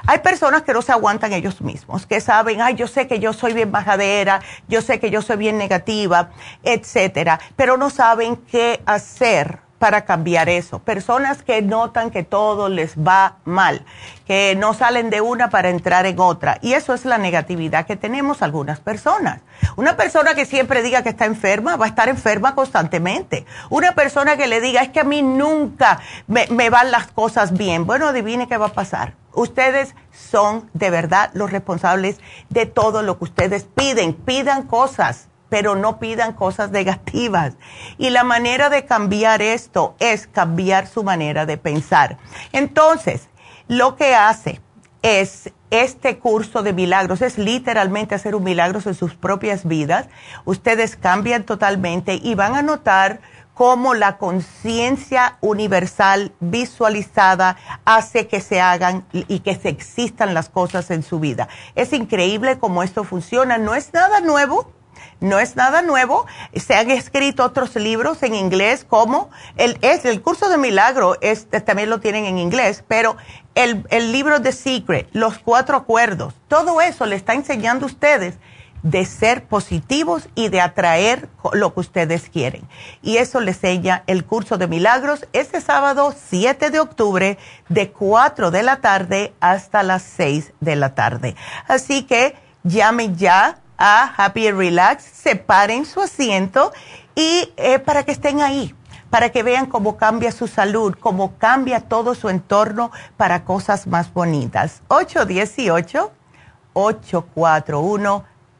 Hay 0.08 0.20
personas 0.20 0.62
que 0.62 0.72
no 0.72 0.82
se 0.82 0.92
aguantan 0.92 1.32
ellos 1.32 1.60
mismos, 1.60 2.06
que 2.06 2.20
saben, 2.20 2.60
ay, 2.62 2.74
yo 2.74 2.86
sé 2.86 3.08
que 3.08 3.18
yo 3.18 3.32
soy 3.32 3.54
bien 3.54 3.72
bajadera, 3.72 4.40
yo 4.68 4.80
sé 4.80 5.00
que 5.00 5.10
yo 5.10 5.20
soy 5.20 5.36
bien 5.36 5.58
negativa, 5.58 6.30
etcétera, 6.62 7.40
pero 7.56 7.76
no 7.76 7.90
saben 7.90 8.36
qué 8.36 8.80
hacer 8.86 9.58
para 9.78 10.04
cambiar 10.04 10.48
eso. 10.48 10.78
Personas 10.78 11.42
que 11.42 11.60
notan 11.60 12.10
que 12.10 12.22
todo 12.22 12.68
les 12.68 12.96
va 12.96 13.38
mal, 13.44 13.84
que 14.26 14.54
no 14.56 14.74
salen 14.74 15.10
de 15.10 15.20
una 15.20 15.50
para 15.50 15.70
entrar 15.70 16.06
en 16.06 16.18
otra. 16.18 16.58
Y 16.62 16.74
eso 16.74 16.94
es 16.94 17.04
la 17.04 17.18
negatividad 17.18 17.84
que 17.84 17.96
tenemos 17.96 18.42
algunas 18.42 18.80
personas. 18.80 19.40
Una 19.76 19.96
persona 19.96 20.34
que 20.34 20.46
siempre 20.46 20.82
diga 20.82 21.02
que 21.02 21.10
está 21.10 21.24
enferma 21.24 21.76
va 21.76 21.86
a 21.86 21.88
estar 21.88 22.08
enferma 22.08 22.54
constantemente. 22.54 23.44
Una 23.70 23.92
persona 23.92 24.36
que 24.36 24.46
le 24.46 24.60
diga 24.60 24.82
es 24.82 24.90
que 24.90 25.00
a 25.00 25.04
mí 25.04 25.22
nunca 25.22 26.00
me, 26.26 26.46
me 26.48 26.70
van 26.70 26.90
las 26.90 27.08
cosas 27.08 27.52
bien. 27.52 27.86
Bueno, 27.86 28.08
adivine 28.08 28.48
qué 28.48 28.56
va 28.56 28.66
a 28.66 28.72
pasar. 28.72 29.25
Ustedes 29.36 29.94
son 30.10 30.68
de 30.72 30.90
verdad 30.90 31.30
los 31.34 31.52
responsables 31.52 32.18
de 32.48 32.66
todo 32.66 33.02
lo 33.02 33.18
que 33.18 33.24
ustedes 33.24 33.64
piden. 33.64 34.14
Pidan 34.14 34.64
cosas 34.64 35.28
pero 35.48 35.76
no 35.76 36.00
pidan 36.00 36.32
cosas 36.32 36.72
negativas. 36.72 37.54
Y 37.98 38.10
la 38.10 38.24
manera 38.24 38.68
de 38.68 38.84
cambiar 38.84 39.42
esto 39.42 39.94
es 40.00 40.26
cambiar 40.26 40.88
su 40.88 41.04
manera 41.04 41.46
de 41.46 41.56
pensar. 41.56 42.18
Entonces, 42.50 43.28
lo 43.68 43.94
que 43.94 44.16
hace 44.16 44.60
es 45.02 45.52
este 45.70 46.18
curso 46.18 46.62
de 46.62 46.72
milagros, 46.72 47.22
es 47.22 47.38
literalmente 47.38 48.14
hacer 48.14 48.34
un 48.34 48.44
milagro 48.44 48.80
en 48.84 48.94
sus 48.94 49.14
propias 49.14 49.66
vidas. 49.66 50.08
Ustedes 50.44 50.96
cambian 50.96 51.44
totalmente 51.44 52.18
y 52.20 52.34
van 52.34 52.56
a 52.56 52.62
notar 52.62 53.20
cómo 53.56 53.94
la 53.94 54.18
conciencia 54.18 55.38
universal 55.40 56.34
visualizada 56.40 57.56
hace 57.86 58.28
que 58.28 58.42
se 58.42 58.60
hagan 58.60 59.06
y 59.12 59.40
que 59.40 59.54
se 59.54 59.70
existan 59.70 60.34
las 60.34 60.50
cosas 60.50 60.90
en 60.90 61.02
su 61.02 61.20
vida. 61.20 61.48
Es 61.74 61.94
increíble 61.94 62.58
cómo 62.58 62.82
esto 62.82 63.02
funciona. 63.02 63.56
No 63.56 63.74
es 63.74 63.94
nada 63.94 64.20
nuevo 64.20 64.70
no 65.20 65.38
es 65.38 65.56
nada 65.56 65.80
nuevo. 65.80 66.26
Se 66.54 66.74
han 66.74 66.90
escrito 66.90 67.44
otros 67.44 67.74
libros 67.76 68.22
en 68.22 68.34
inglés 68.34 68.84
como 68.84 69.30
el, 69.56 69.78
es, 69.80 70.04
el 70.04 70.20
curso 70.20 70.50
de 70.50 70.58
milagro, 70.58 71.16
este, 71.22 71.60
también 71.62 71.88
lo 71.88 72.00
tienen 72.00 72.26
en 72.26 72.38
inglés, 72.38 72.84
pero 72.86 73.16
el, 73.54 73.86
el 73.88 74.12
libro 74.12 74.42
The 74.42 74.52
Secret, 74.52 75.08
los 75.12 75.38
cuatro 75.38 75.78
acuerdos, 75.78 76.34
todo 76.48 76.82
eso 76.82 77.06
le 77.06 77.16
está 77.16 77.32
enseñando 77.32 77.86
a 77.86 77.88
ustedes 77.88 78.34
de 78.82 79.04
ser 79.04 79.44
positivos 79.44 80.28
y 80.34 80.48
de 80.48 80.60
atraer 80.60 81.28
lo 81.52 81.74
que 81.74 81.80
ustedes 81.80 82.28
quieren. 82.28 82.62
Y 83.02 83.16
eso 83.16 83.40
les 83.40 83.56
enseña 83.56 84.04
el 84.06 84.24
curso 84.24 84.58
de 84.58 84.68
milagros 84.68 85.26
este 85.32 85.60
sábado 85.60 86.14
7 86.28 86.70
de 86.70 86.78
octubre 86.78 87.38
de 87.68 87.90
4 87.90 88.50
de 88.50 88.62
la 88.62 88.76
tarde 88.76 89.34
hasta 89.40 89.82
las 89.82 90.02
6 90.02 90.52
de 90.60 90.76
la 90.76 90.94
tarde. 90.94 91.34
Así 91.66 92.04
que 92.04 92.36
llamen 92.62 93.16
ya 93.16 93.58
a 93.78 94.12
Happy 94.16 94.46
and 94.46 94.58
Relax, 94.58 95.02
separen 95.02 95.84
su 95.84 96.00
asiento 96.00 96.72
y 97.14 97.52
eh, 97.56 97.78
para 97.78 98.04
que 98.04 98.12
estén 98.12 98.40
ahí, 98.40 98.74
para 99.10 99.30
que 99.30 99.42
vean 99.42 99.66
cómo 99.66 99.96
cambia 99.96 100.32
su 100.32 100.46
salud, 100.46 100.94
cómo 100.98 101.36
cambia 101.38 101.80
todo 101.80 102.14
su 102.14 102.28
entorno 102.28 102.90
para 103.16 103.44
cosas 103.44 103.86
más 103.86 104.12
bonitas. 104.12 104.82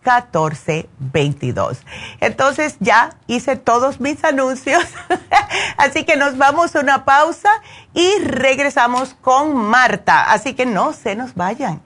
818-841-1422. 0.07 1.79
Entonces 2.21 2.77
ya 2.81 3.17
hice 3.27 3.57
todos 3.57 4.01
mis 4.01 4.23
anuncios, 4.25 4.85
así 5.77 6.05
que 6.05 6.17
nos 6.17 6.39
vamos 6.39 6.75
a 6.75 6.81
una 6.81 7.05
pausa 7.05 7.51
y 7.93 8.19
regresamos 8.21 9.15
con 9.21 9.55
Marta, 9.55 10.31
así 10.33 10.55
que 10.55 10.67
no 10.67 10.93
se 10.93 11.17
nos 11.17 11.35
vayan. 11.35 11.86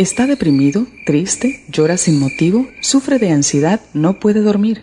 ¿Está 0.00 0.26
deprimido, 0.26 0.86
triste, 1.04 1.62
llora 1.68 1.98
sin 1.98 2.18
motivo, 2.18 2.66
sufre 2.80 3.18
de 3.18 3.32
ansiedad, 3.32 3.82
no 3.92 4.18
puede 4.18 4.40
dormir? 4.40 4.82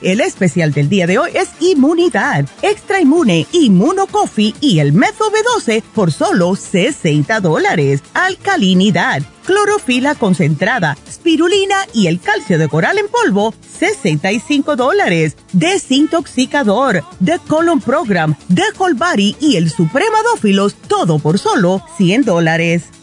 El 0.00 0.20
especial 0.20 0.72
del 0.72 0.88
día 0.88 1.06
de 1.06 1.18
hoy 1.18 1.30
es 1.34 1.48
inmunidad, 1.60 2.44
extra 2.62 3.00
inmune, 3.00 3.46
inmuno 3.52 4.06
coffee 4.06 4.54
y 4.60 4.80
el 4.80 4.92
mezo 4.92 5.24
B12 5.30 5.82
por 5.94 6.12
solo 6.12 6.54
60 6.54 7.40
dólares. 7.40 8.02
Alcalinidad, 8.14 9.22
clorofila 9.44 10.14
concentrada, 10.14 10.96
spirulina 11.10 11.76
y 11.92 12.08
el 12.08 12.20
calcio 12.20 12.58
de 12.58 12.68
coral 12.68 12.98
en 12.98 13.08
polvo, 13.08 13.54
65 13.78 14.76
dólares. 14.76 15.36
Desintoxicador, 15.52 17.02
The 17.24 17.38
Colon 17.46 17.80
Program, 17.80 18.36
The 18.54 18.64
Whole 18.78 18.96
y 19.40 19.56
el 19.56 19.70
Supremadófilos, 19.70 20.74
todo 20.74 21.18
por 21.18 21.38
solo 21.38 21.82
100 21.96 22.24
dólares. 22.24 22.84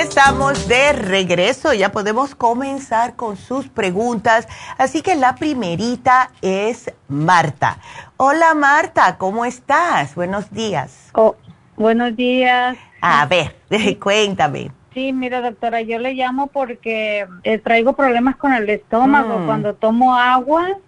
Estamos 0.00 0.66
de 0.66 0.94
regreso, 0.94 1.74
ya 1.74 1.92
podemos 1.92 2.34
comenzar 2.34 3.16
con 3.16 3.36
sus 3.36 3.68
preguntas. 3.68 4.48
Así 4.78 5.02
que 5.02 5.14
la 5.14 5.34
primerita 5.34 6.30
es 6.40 6.90
Marta. 7.08 7.78
Hola 8.16 8.54
Marta, 8.54 9.18
¿cómo 9.18 9.44
estás? 9.44 10.14
Buenos 10.14 10.50
días. 10.50 11.10
Oh, 11.12 11.36
buenos 11.76 12.16
días. 12.16 12.78
A 13.02 13.26
ver, 13.26 13.56
cuéntame. 14.00 14.70
Sí, 14.94 15.12
mira 15.12 15.42
doctora, 15.42 15.82
yo 15.82 15.98
le 15.98 16.14
llamo 16.14 16.46
porque 16.46 17.26
eh, 17.42 17.58
traigo 17.58 17.92
problemas 17.92 18.36
con 18.36 18.54
el 18.54 18.70
estómago. 18.70 19.40
Mm. 19.40 19.46
Cuando 19.46 19.74
tomo 19.74 20.16
agua, 20.16 20.78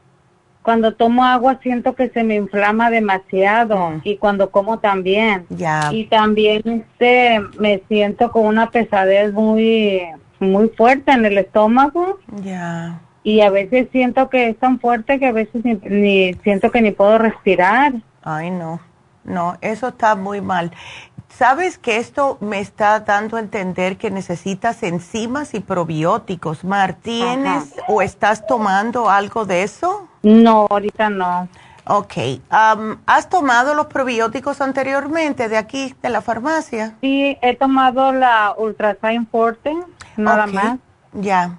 cuando 0.62 0.94
tomo 0.94 1.24
agua 1.24 1.58
siento 1.62 1.94
que 1.94 2.08
se 2.10 2.22
me 2.22 2.36
inflama 2.36 2.90
demasiado 2.90 3.90
mm. 3.90 4.00
y 4.04 4.16
cuando 4.16 4.50
como 4.50 4.78
también. 4.78 5.46
Ya. 5.50 5.90
Y 5.92 6.04
también 6.04 6.62
este, 6.64 7.40
me 7.58 7.82
siento 7.88 8.30
con 8.30 8.46
una 8.46 8.70
pesadez 8.70 9.32
muy 9.32 10.02
muy 10.42 10.68
fuerte 10.70 11.12
en 11.12 11.24
el 11.24 11.38
estómago. 11.38 12.18
Ya. 12.42 13.00
Y 13.24 13.40
a 13.40 13.50
veces 13.50 13.88
siento 13.92 14.28
que 14.28 14.48
es 14.48 14.58
tan 14.58 14.80
fuerte 14.80 15.18
que 15.18 15.26
a 15.26 15.32
veces 15.32 15.64
ni, 15.64 16.34
siento 16.42 16.70
que 16.70 16.82
ni 16.82 16.90
puedo 16.90 17.18
respirar. 17.18 17.92
Ay, 18.22 18.50
no. 18.50 18.80
No, 19.24 19.56
eso 19.60 19.88
está 19.88 20.16
muy 20.16 20.40
mal. 20.40 20.72
¿Sabes 21.36 21.78
que 21.78 21.96
esto 21.96 22.36
me 22.40 22.60
está 22.60 23.00
dando 23.00 23.38
a 23.38 23.40
entender 23.40 23.96
que 23.96 24.10
necesitas 24.10 24.82
enzimas 24.82 25.54
y 25.54 25.60
probióticos? 25.60 26.62
Mar, 26.62 26.94
¿tienes 27.00 27.74
o 27.88 28.02
estás 28.02 28.46
tomando 28.46 29.08
algo 29.08 29.46
de 29.46 29.62
eso? 29.62 30.08
No, 30.22 30.66
ahorita 30.68 31.08
no. 31.08 31.48
Ok. 31.86 32.12
¿Has 32.50 33.28
tomado 33.30 33.74
los 33.74 33.86
probióticos 33.86 34.60
anteriormente 34.60 35.48
de 35.48 35.56
aquí, 35.56 35.94
de 36.02 36.10
la 36.10 36.20
farmacia? 36.20 36.96
Sí, 37.00 37.38
he 37.40 37.56
tomado 37.56 38.12
la 38.12 38.54
Ultrasign 38.56 39.26
Forte, 39.26 39.74
nada 40.16 40.46
más. 40.46 40.78
Ya. 41.14 41.58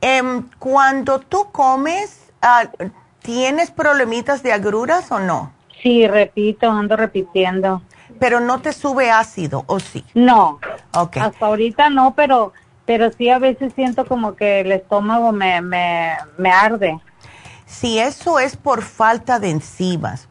Em, 0.00 0.48
cuando 0.58 1.20
tú 1.20 1.46
comes, 1.52 2.32
ah, 2.42 2.64
¿tienes 3.22 3.70
problemitas 3.70 4.42
de 4.42 4.52
agruras 4.52 5.12
o 5.12 5.20
no? 5.20 5.52
Sí, 5.80 6.06
repito, 6.08 6.70
ando 6.70 6.96
repitiendo 6.96 7.82
pero 8.20 8.38
no 8.38 8.60
te 8.60 8.72
sube 8.72 9.10
ácido, 9.10 9.64
¿o 9.66 9.80
sí? 9.80 10.04
No. 10.14 10.60
Hasta 10.92 11.46
ahorita 11.46 11.90
no, 11.90 12.14
pero, 12.14 12.52
pero 12.84 13.10
sí 13.10 13.28
a 13.30 13.40
veces 13.40 13.72
siento 13.74 14.06
como 14.06 14.36
que 14.36 14.60
el 14.60 14.70
estómago 14.70 15.32
me, 15.32 15.60
me, 15.62 16.16
me 16.38 16.52
arde. 16.52 17.00
Si 17.66 17.98
eso 17.98 18.38
es 18.38 18.56
por 18.56 18.82
falta 18.82 19.40
de 19.40 19.50
enzimas. 19.50 20.28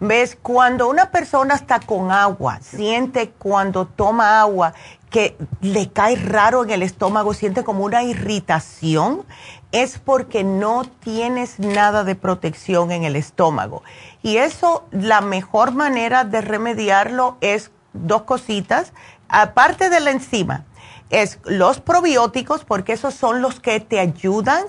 ¿Ves? 0.00 0.36
Cuando 0.42 0.88
una 0.90 1.12
persona 1.12 1.54
está 1.54 1.78
con 1.78 2.10
agua, 2.10 2.58
siente 2.60 3.30
cuando 3.30 3.86
toma 3.86 4.40
agua 4.40 4.74
que 5.10 5.36
le 5.60 5.90
cae 5.90 6.16
raro 6.16 6.64
en 6.64 6.70
el 6.70 6.82
estómago, 6.82 7.34
siente 7.34 7.62
como 7.62 7.84
una 7.84 8.02
irritación, 8.02 9.24
es 9.72 9.98
porque 9.98 10.44
no 10.44 10.84
tienes 10.84 11.58
nada 11.58 12.04
de 12.04 12.14
protección 12.14 12.90
en 12.90 13.04
el 13.04 13.16
estómago. 13.16 13.82
Y 14.22 14.38
eso, 14.38 14.86
la 14.90 15.20
mejor 15.20 15.72
manera 15.72 16.24
de 16.24 16.40
remediarlo 16.40 17.36
es 17.40 17.70
dos 17.92 18.22
cositas, 18.22 18.92
aparte 19.28 19.90
de 19.90 20.00
la 20.00 20.10
enzima, 20.10 20.64
es 21.10 21.38
los 21.44 21.80
probióticos, 21.80 22.64
porque 22.64 22.92
esos 22.92 23.14
son 23.14 23.42
los 23.42 23.60
que 23.60 23.80
te 23.80 23.98
ayudan 23.98 24.64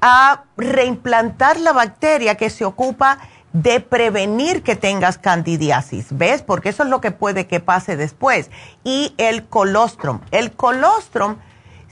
a 0.00 0.44
reimplantar 0.56 1.60
la 1.60 1.72
bacteria 1.72 2.36
que 2.36 2.50
se 2.50 2.64
ocupa 2.64 3.18
de 3.52 3.80
prevenir 3.80 4.62
que 4.62 4.76
tengas 4.76 5.18
candidiasis, 5.18 6.06
¿ves? 6.10 6.42
Porque 6.42 6.70
eso 6.70 6.84
es 6.84 6.88
lo 6.88 7.02
que 7.02 7.10
puede 7.10 7.46
que 7.46 7.60
pase 7.60 7.96
después. 7.96 8.50
Y 8.82 9.14
el 9.18 9.44
colostrum. 9.44 10.20
El 10.30 10.52
colostrum 10.52 11.36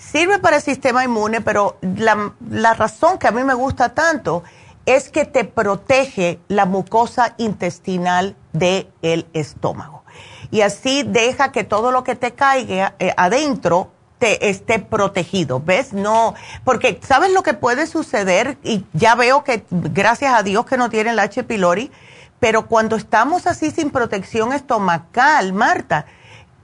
sirve 0.00 0.38
para 0.38 0.56
el 0.56 0.62
sistema 0.62 1.04
inmune, 1.04 1.40
pero 1.40 1.76
la, 1.82 2.32
la 2.48 2.74
razón 2.74 3.18
que 3.18 3.28
a 3.28 3.30
mí 3.30 3.44
me 3.44 3.54
gusta 3.54 3.90
tanto 3.94 4.42
es 4.86 5.10
que 5.10 5.24
te 5.24 5.44
protege 5.44 6.40
la 6.48 6.64
mucosa 6.64 7.34
intestinal 7.38 8.34
del 8.52 9.26
estómago. 9.32 10.02
Y 10.50 10.62
así 10.62 11.04
deja 11.04 11.52
que 11.52 11.64
todo 11.64 11.92
lo 11.92 12.02
que 12.02 12.16
te 12.16 12.32
caiga 12.32 12.94
eh, 12.98 13.14
adentro 13.16 13.92
te 14.18 14.50
esté 14.50 14.78
protegido, 14.78 15.60
¿ves? 15.60 15.92
No, 15.92 16.34
porque 16.64 17.00
¿sabes 17.06 17.32
lo 17.32 17.42
que 17.42 17.54
puede 17.54 17.86
suceder? 17.86 18.58
Y 18.62 18.84
ya 18.92 19.14
veo 19.14 19.44
que 19.44 19.64
gracias 19.70 20.34
a 20.34 20.42
Dios 20.42 20.66
que 20.66 20.76
no 20.76 20.90
tienen 20.90 21.16
la 21.16 21.22
H. 21.22 21.44
pylori, 21.44 21.90
pero 22.38 22.66
cuando 22.66 22.96
estamos 22.96 23.46
así 23.46 23.70
sin 23.70 23.90
protección 23.90 24.52
estomacal, 24.52 25.52
Marta, 25.52 26.06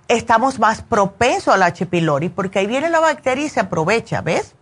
estamos 0.09 0.59
más 0.59 0.83
propensos 0.83 1.55
al 1.55 1.63
H. 1.63 1.87
pylori 1.87 2.29
porque 2.29 2.61
ahí 2.61 2.67
viene 2.67 2.91
la 2.91 3.01
bacteria 3.01 3.47
y 3.47 3.49
se 3.49 3.61
aprovecha, 3.61 4.21
¿ves? 4.21 4.55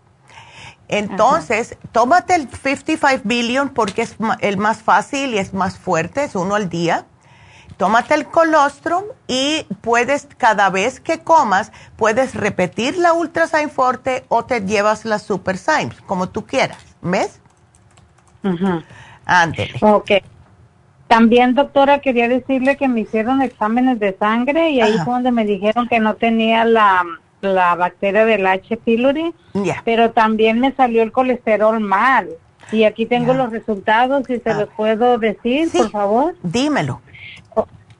Entonces, 0.88 1.76
tómate 1.92 2.34
el 2.34 2.48
55 2.48 3.22
billion 3.24 3.70
porque 3.70 4.02
es 4.02 4.16
el 4.40 4.58
más 4.58 4.82
fácil 4.82 5.34
y 5.34 5.38
es 5.38 5.54
más 5.54 5.78
fuerte, 5.78 6.24
es 6.24 6.34
uno 6.34 6.54
al 6.54 6.68
día. 6.68 7.06
Tómate 7.76 8.14
el 8.14 8.26
colostrum 8.26 9.02
y 9.26 9.64
puedes, 9.80 10.28
cada 10.36 10.70
vez 10.70 11.00
que 11.00 11.20
comas, 11.20 11.72
puedes 11.96 12.34
repetir 12.34 12.96
la 12.98 13.12
Ultrasign 13.12 13.70
Forte 13.70 14.24
o 14.28 14.44
te 14.44 14.60
llevas 14.60 15.04
la 15.04 15.18
Super 15.18 15.58
como 16.06 16.28
tú 16.28 16.46
quieras. 16.46 16.78
¿Ves? 17.02 17.40
Ándele. 19.24 19.78
Ok. 19.80 20.10
También, 21.14 21.54
doctora, 21.54 22.00
quería 22.00 22.28
decirle 22.28 22.76
que 22.76 22.88
me 22.88 23.02
hicieron 23.02 23.40
exámenes 23.40 24.00
de 24.00 24.16
sangre 24.18 24.70
y 24.70 24.80
ahí 24.80 24.98
fue 25.04 25.14
donde 25.14 25.30
me 25.30 25.44
dijeron 25.44 25.86
que 25.86 26.00
no 26.00 26.14
tenía 26.16 26.64
la, 26.64 27.04
la 27.40 27.76
bacteria 27.76 28.24
del 28.24 28.44
H. 28.44 28.76
pylori, 28.78 29.32
pero 29.84 30.10
también 30.10 30.58
me 30.58 30.72
salió 30.72 31.04
el 31.04 31.12
colesterol 31.12 31.78
mal. 31.78 32.30
Y 32.72 32.82
aquí 32.82 33.06
tengo 33.06 33.32
los 33.32 33.52
resultados, 33.52 34.26
si 34.26 34.40
se 34.40 34.50
ah. 34.50 34.54
los 34.54 34.68
puedo 34.70 35.18
decir, 35.18 35.68
por 35.70 35.88
favor. 35.92 36.34
Dímelo. 36.42 37.00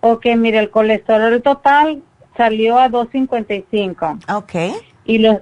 ok, 0.01 0.27
mire, 0.37 0.59
el 0.59 0.71
colesterol 0.71 1.41
total 1.41 2.03
salió 2.37 2.81
a 2.81 2.89
255. 2.89 4.19
Ok. 4.35 4.55
Y 5.05 5.19
los, 5.19 5.39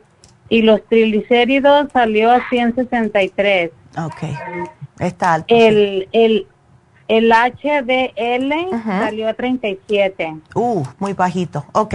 y 0.50 0.60
los 0.60 0.84
triglicéridos 0.88 1.90
salió 1.90 2.32
a 2.32 2.46
163. 2.50 3.70
Ok. 3.96 4.24
Está 4.98 5.34
alto. 5.34 5.54
El, 5.54 6.06
el, 6.12 6.46
el 7.12 7.30
HDL 7.30 8.70
salió 8.82 9.28
a 9.28 9.34
37. 9.34 10.36
Uh, 10.54 10.82
muy 10.98 11.12
bajito. 11.12 11.66
Ok. 11.72 11.94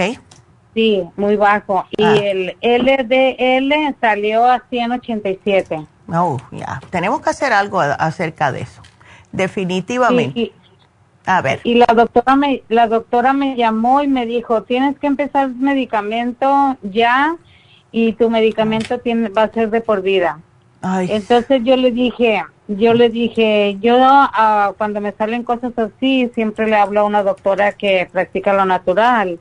Sí, 0.76 1.04
muy 1.16 1.36
bajo. 1.36 1.86
Y 1.98 2.04
ah. 2.04 2.16
el 2.18 2.56
LDL 2.62 3.96
salió 4.00 4.46
a 4.46 4.62
187. 4.70 5.88
Oh, 6.14 6.38
ya. 6.52 6.80
Tenemos 6.92 7.22
que 7.22 7.32
hacer 7.32 7.52
algo 7.52 7.80
acerca 7.82 8.52
de 8.52 8.62
eso. 8.62 8.84
Definitivamente. 9.32 10.52
a 11.26 11.42
ver. 11.42 11.62
Y 11.64 11.74
la 11.74 11.88
doctora 11.88 12.36
me 12.36 12.62
la 12.70 12.88
doctora 12.88 13.34
me 13.34 13.56
llamó 13.56 14.04
y 14.04 14.08
me 14.08 14.28
dijo, 14.28 14.64
"Tienes 14.64 15.00
que 15.00 15.08
empezar 15.08 15.50
medicamento 15.50 16.78
ya 16.84 17.38
y 17.92 18.14
tu 18.14 18.30
medicamento 18.30 19.00
tiene 19.00 19.30
va 19.30 19.44
a 19.44 19.52
ser 19.52 19.72
de 19.72 19.82
por 19.82 20.04
vida." 20.04 20.42
Entonces 20.84 21.64
yo 21.64 21.76
le 21.76 21.92
dije, 21.92 22.44
yo 22.68 22.94
le 22.94 23.10
dije, 23.10 23.78
yo 23.80 23.98
uh, 23.98 24.74
cuando 24.78 25.00
me 25.00 25.14
salen 25.14 25.44
cosas 25.44 25.72
así, 25.78 26.30
siempre 26.34 26.68
le 26.68 26.76
hablo 26.76 27.02
a 27.02 27.04
una 27.06 27.24
doctora 27.24 27.72
que 27.72 28.10
practica 28.12 28.54
lo 28.54 28.66
natural. 28.66 29.40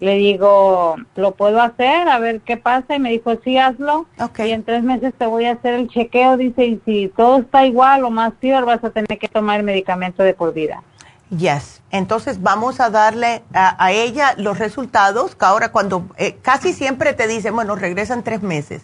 Le 0.00 0.14
digo, 0.16 0.96
¿lo 1.14 1.32
puedo 1.32 1.60
hacer? 1.60 2.08
A 2.08 2.18
ver 2.18 2.40
qué 2.40 2.56
pasa. 2.56 2.96
Y 2.96 2.98
me 2.98 3.10
dijo, 3.10 3.32
sí, 3.44 3.56
hazlo. 3.58 4.06
Y 4.38 4.50
en 4.50 4.64
tres 4.64 4.82
meses 4.82 5.14
te 5.16 5.26
voy 5.26 5.44
a 5.44 5.52
hacer 5.52 5.74
el 5.74 5.88
chequeo. 5.88 6.36
Dice, 6.36 6.66
y 6.66 6.80
si 6.84 7.08
todo 7.16 7.38
está 7.38 7.64
igual 7.66 8.04
o 8.04 8.10
más 8.10 8.32
peor, 8.34 8.64
vas 8.64 8.82
a 8.82 8.90
tener 8.90 9.18
que 9.18 9.28
tomar 9.28 9.60
el 9.60 9.64
medicamento 9.64 10.22
de 10.22 10.34
por 10.34 10.52
vida. 10.52 10.82
Yes. 11.30 11.82
Entonces 11.90 12.42
vamos 12.42 12.80
a 12.80 12.90
darle 12.90 13.42
a, 13.52 13.92
ella 13.92 14.34
los 14.36 14.58
resultados, 14.58 15.34
que 15.34 15.44
ahora 15.44 15.70
cuando 15.70 16.06
eh, 16.16 16.36
casi 16.42 16.72
siempre 16.72 17.14
te 17.14 17.26
dicen, 17.26 17.54
bueno, 17.54 17.76
regresan 17.76 18.22
tres 18.22 18.42
meses. 18.42 18.82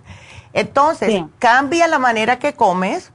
Entonces, 0.53 1.24
cambia 1.39 1.89
la 1.89 1.99
manera 1.99 2.39
que 2.39 2.53
comes, 2.53 3.12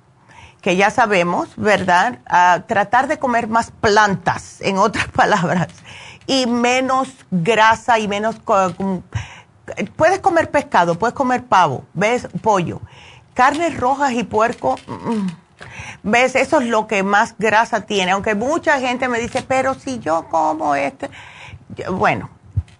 que 0.68 0.76
ya 0.76 0.90
sabemos, 0.90 1.48
¿verdad? 1.56 2.20
Tratar 2.68 3.08
de 3.08 3.18
comer 3.18 3.48
más 3.48 3.72
plantas, 3.72 4.60
en 4.60 4.78
otras 4.78 5.08
palabras, 5.08 5.70
y 6.26 6.46
menos 6.46 7.08
grasa 7.32 8.00
y 8.00 8.10
menos... 8.10 8.36
Puedes 9.96 10.20
comer 10.20 10.52
pescado, 10.52 11.00
puedes 11.00 11.14
comer 11.14 11.46
pavo, 11.46 11.86
¿ves? 11.94 12.28
Pollo. 12.42 12.82
Carnes 13.34 13.80
rojas 13.80 14.12
y 14.12 14.26
puerco, 14.26 14.76
¿ves? 16.04 16.36
Eso 16.36 16.60
es 16.60 16.68
lo 16.68 16.86
que 16.86 17.02
más 17.02 17.36
grasa 17.38 17.86
tiene, 17.86 18.12
aunque 18.12 18.36
mucha 18.36 18.78
gente 18.82 19.08
me 19.08 19.20
dice, 19.20 19.46
pero 19.48 19.74
si 19.74 20.00
yo 20.00 20.28
como 20.28 20.76
este... 20.76 21.10
Bueno, 21.92 22.30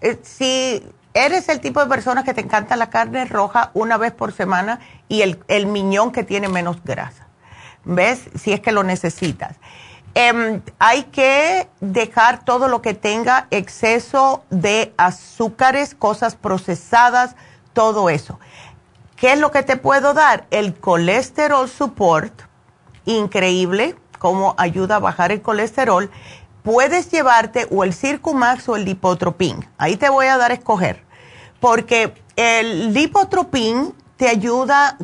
eh, 0.02 0.20
si 0.22 0.86
eres 1.14 1.48
el 1.48 1.60
tipo 1.60 1.80
de 1.80 1.86
persona 1.86 2.22
que 2.22 2.34
te 2.34 2.42
encanta 2.42 2.76
la 2.76 2.90
carne 2.90 3.24
roja 3.24 3.70
una 3.72 3.96
vez 3.96 4.12
por 4.12 4.34
semana 4.34 4.78
y 5.08 5.22
el, 5.22 5.42
el 5.48 5.64
miñón 5.64 6.12
que 6.12 6.22
tiene 6.22 6.50
menos 6.50 6.84
grasa. 6.84 7.27
¿Ves? 7.88 8.30
Si 8.38 8.52
es 8.52 8.60
que 8.60 8.70
lo 8.70 8.84
necesitas. 8.84 9.56
Em, 10.14 10.62
hay 10.78 11.04
que 11.04 11.68
dejar 11.80 12.44
todo 12.44 12.68
lo 12.68 12.82
que 12.82 12.94
tenga 12.94 13.46
exceso 13.50 14.44
de 14.50 14.92
azúcares, 14.96 15.94
cosas 15.94 16.36
procesadas, 16.36 17.34
todo 17.72 18.10
eso. 18.10 18.38
¿Qué 19.16 19.32
es 19.32 19.38
lo 19.40 19.50
que 19.50 19.62
te 19.62 19.76
puedo 19.76 20.14
dar? 20.14 20.46
El 20.50 20.74
colesterol 20.74 21.68
support, 21.68 22.42
increíble, 23.04 23.96
cómo 24.18 24.54
ayuda 24.58 24.96
a 24.96 25.00
bajar 25.00 25.32
el 25.32 25.42
colesterol. 25.42 26.10
Puedes 26.62 27.10
llevarte 27.10 27.66
o 27.70 27.82
el 27.82 27.94
Circumax 27.94 28.68
o 28.68 28.76
el 28.76 28.84
Lipotropin. 28.84 29.68
Ahí 29.78 29.96
te 29.96 30.08
voy 30.08 30.26
a 30.26 30.36
dar 30.36 30.52
a 30.52 30.54
escoger 30.54 31.08
porque 31.60 32.14
el 32.36 32.92
lipotropín 32.92 33.94
te 34.16 34.28
ayuda, 34.28 34.96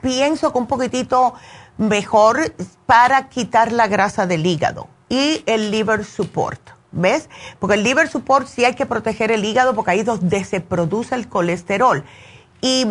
pienso 0.00 0.52
que 0.52 0.58
un 0.58 0.66
poquitito 0.66 1.34
mejor 1.78 2.54
para 2.86 3.28
quitar 3.28 3.72
la 3.72 3.86
grasa 3.86 4.26
del 4.26 4.46
hígado 4.46 4.88
y 5.08 5.42
el 5.46 5.70
liver 5.70 6.04
support. 6.04 6.60
¿Ves? 6.92 7.28
Porque 7.58 7.74
el 7.74 7.82
liver 7.82 8.08
support 8.08 8.46
sí 8.46 8.64
hay 8.64 8.74
que 8.74 8.86
proteger 8.86 9.30
el 9.30 9.44
hígado 9.44 9.74
porque 9.74 9.90
ahí 9.90 10.00
es 10.00 10.06
donde 10.06 10.44
se 10.44 10.60
produce 10.60 11.14
el 11.14 11.28
colesterol. 11.28 12.04
Y 12.62 12.86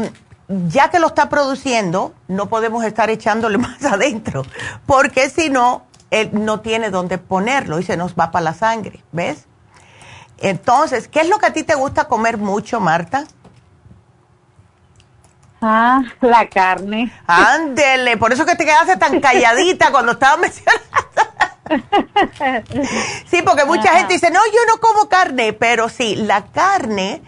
ya 0.48 0.90
que 0.90 1.00
lo 1.00 1.08
está 1.08 1.30
produciendo, 1.30 2.14
no 2.28 2.48
podemos 2.48 2.84
estar 2.84 3.10
echándole 3.10 3.58
más 3.60 3.84
adentro, 3.84 4.44
porque 4.86 5.30
si 5.30 5.50
no, 5.50 5.86
él 6.12 6.30
no 6.34 6.62
tiene 6.62 6.92
dónde 6.92 7.18
ponerlo 7.18 7.80
y 7.80 7.84
se 7.84 7.98
nos 7.98 8.14
va 8.16 8.32
para 8.32 8.44
la 8.44 8.54
sangre. 8.54 9.04
¿Ves? 9.12 9.46
Entonces, 10.38 11.08
¿qué 11.08 11.22
es 11.22 11.30
lo 11.30 11.40
que 11.40 11.48
a 11.48 11.54
ti 11.54 11.64
te 11.64 11.76
gusta 11.76 12.08
comer 12.08 12.38
mucho, 12.38 12.80
Marta? 12.80 13.26
Ah, 15.62 16.04
la 16.22 16.48
carne. 16.48 17.12
Ándele, 17.28 18.18
por 18.18 18.34
eso 18.34 18.46
que 18.46 18.56
te 18.56 18.66
quedaste 18.66 18.98
tan 18.98 19.20
calladita 19.20 19.92
cuando 19.92 20.14
estaba 20.14 20.38
mencionando. 20.38 20.86
sí, 23.26 23.42
porque 23.44 23.66
mucha 23.66 23.96
gente 23.98 24.14
dice, 24.14 24.30
no, 24.30 24.40
yo 24.46 24.60
no 24.68 24.80
como 24.80 25.10
carne, 25.10 25.54
pero 25.54 25.90
sí, 25.90 26.16
la 26.16 26.46
carne, 26.46 27.22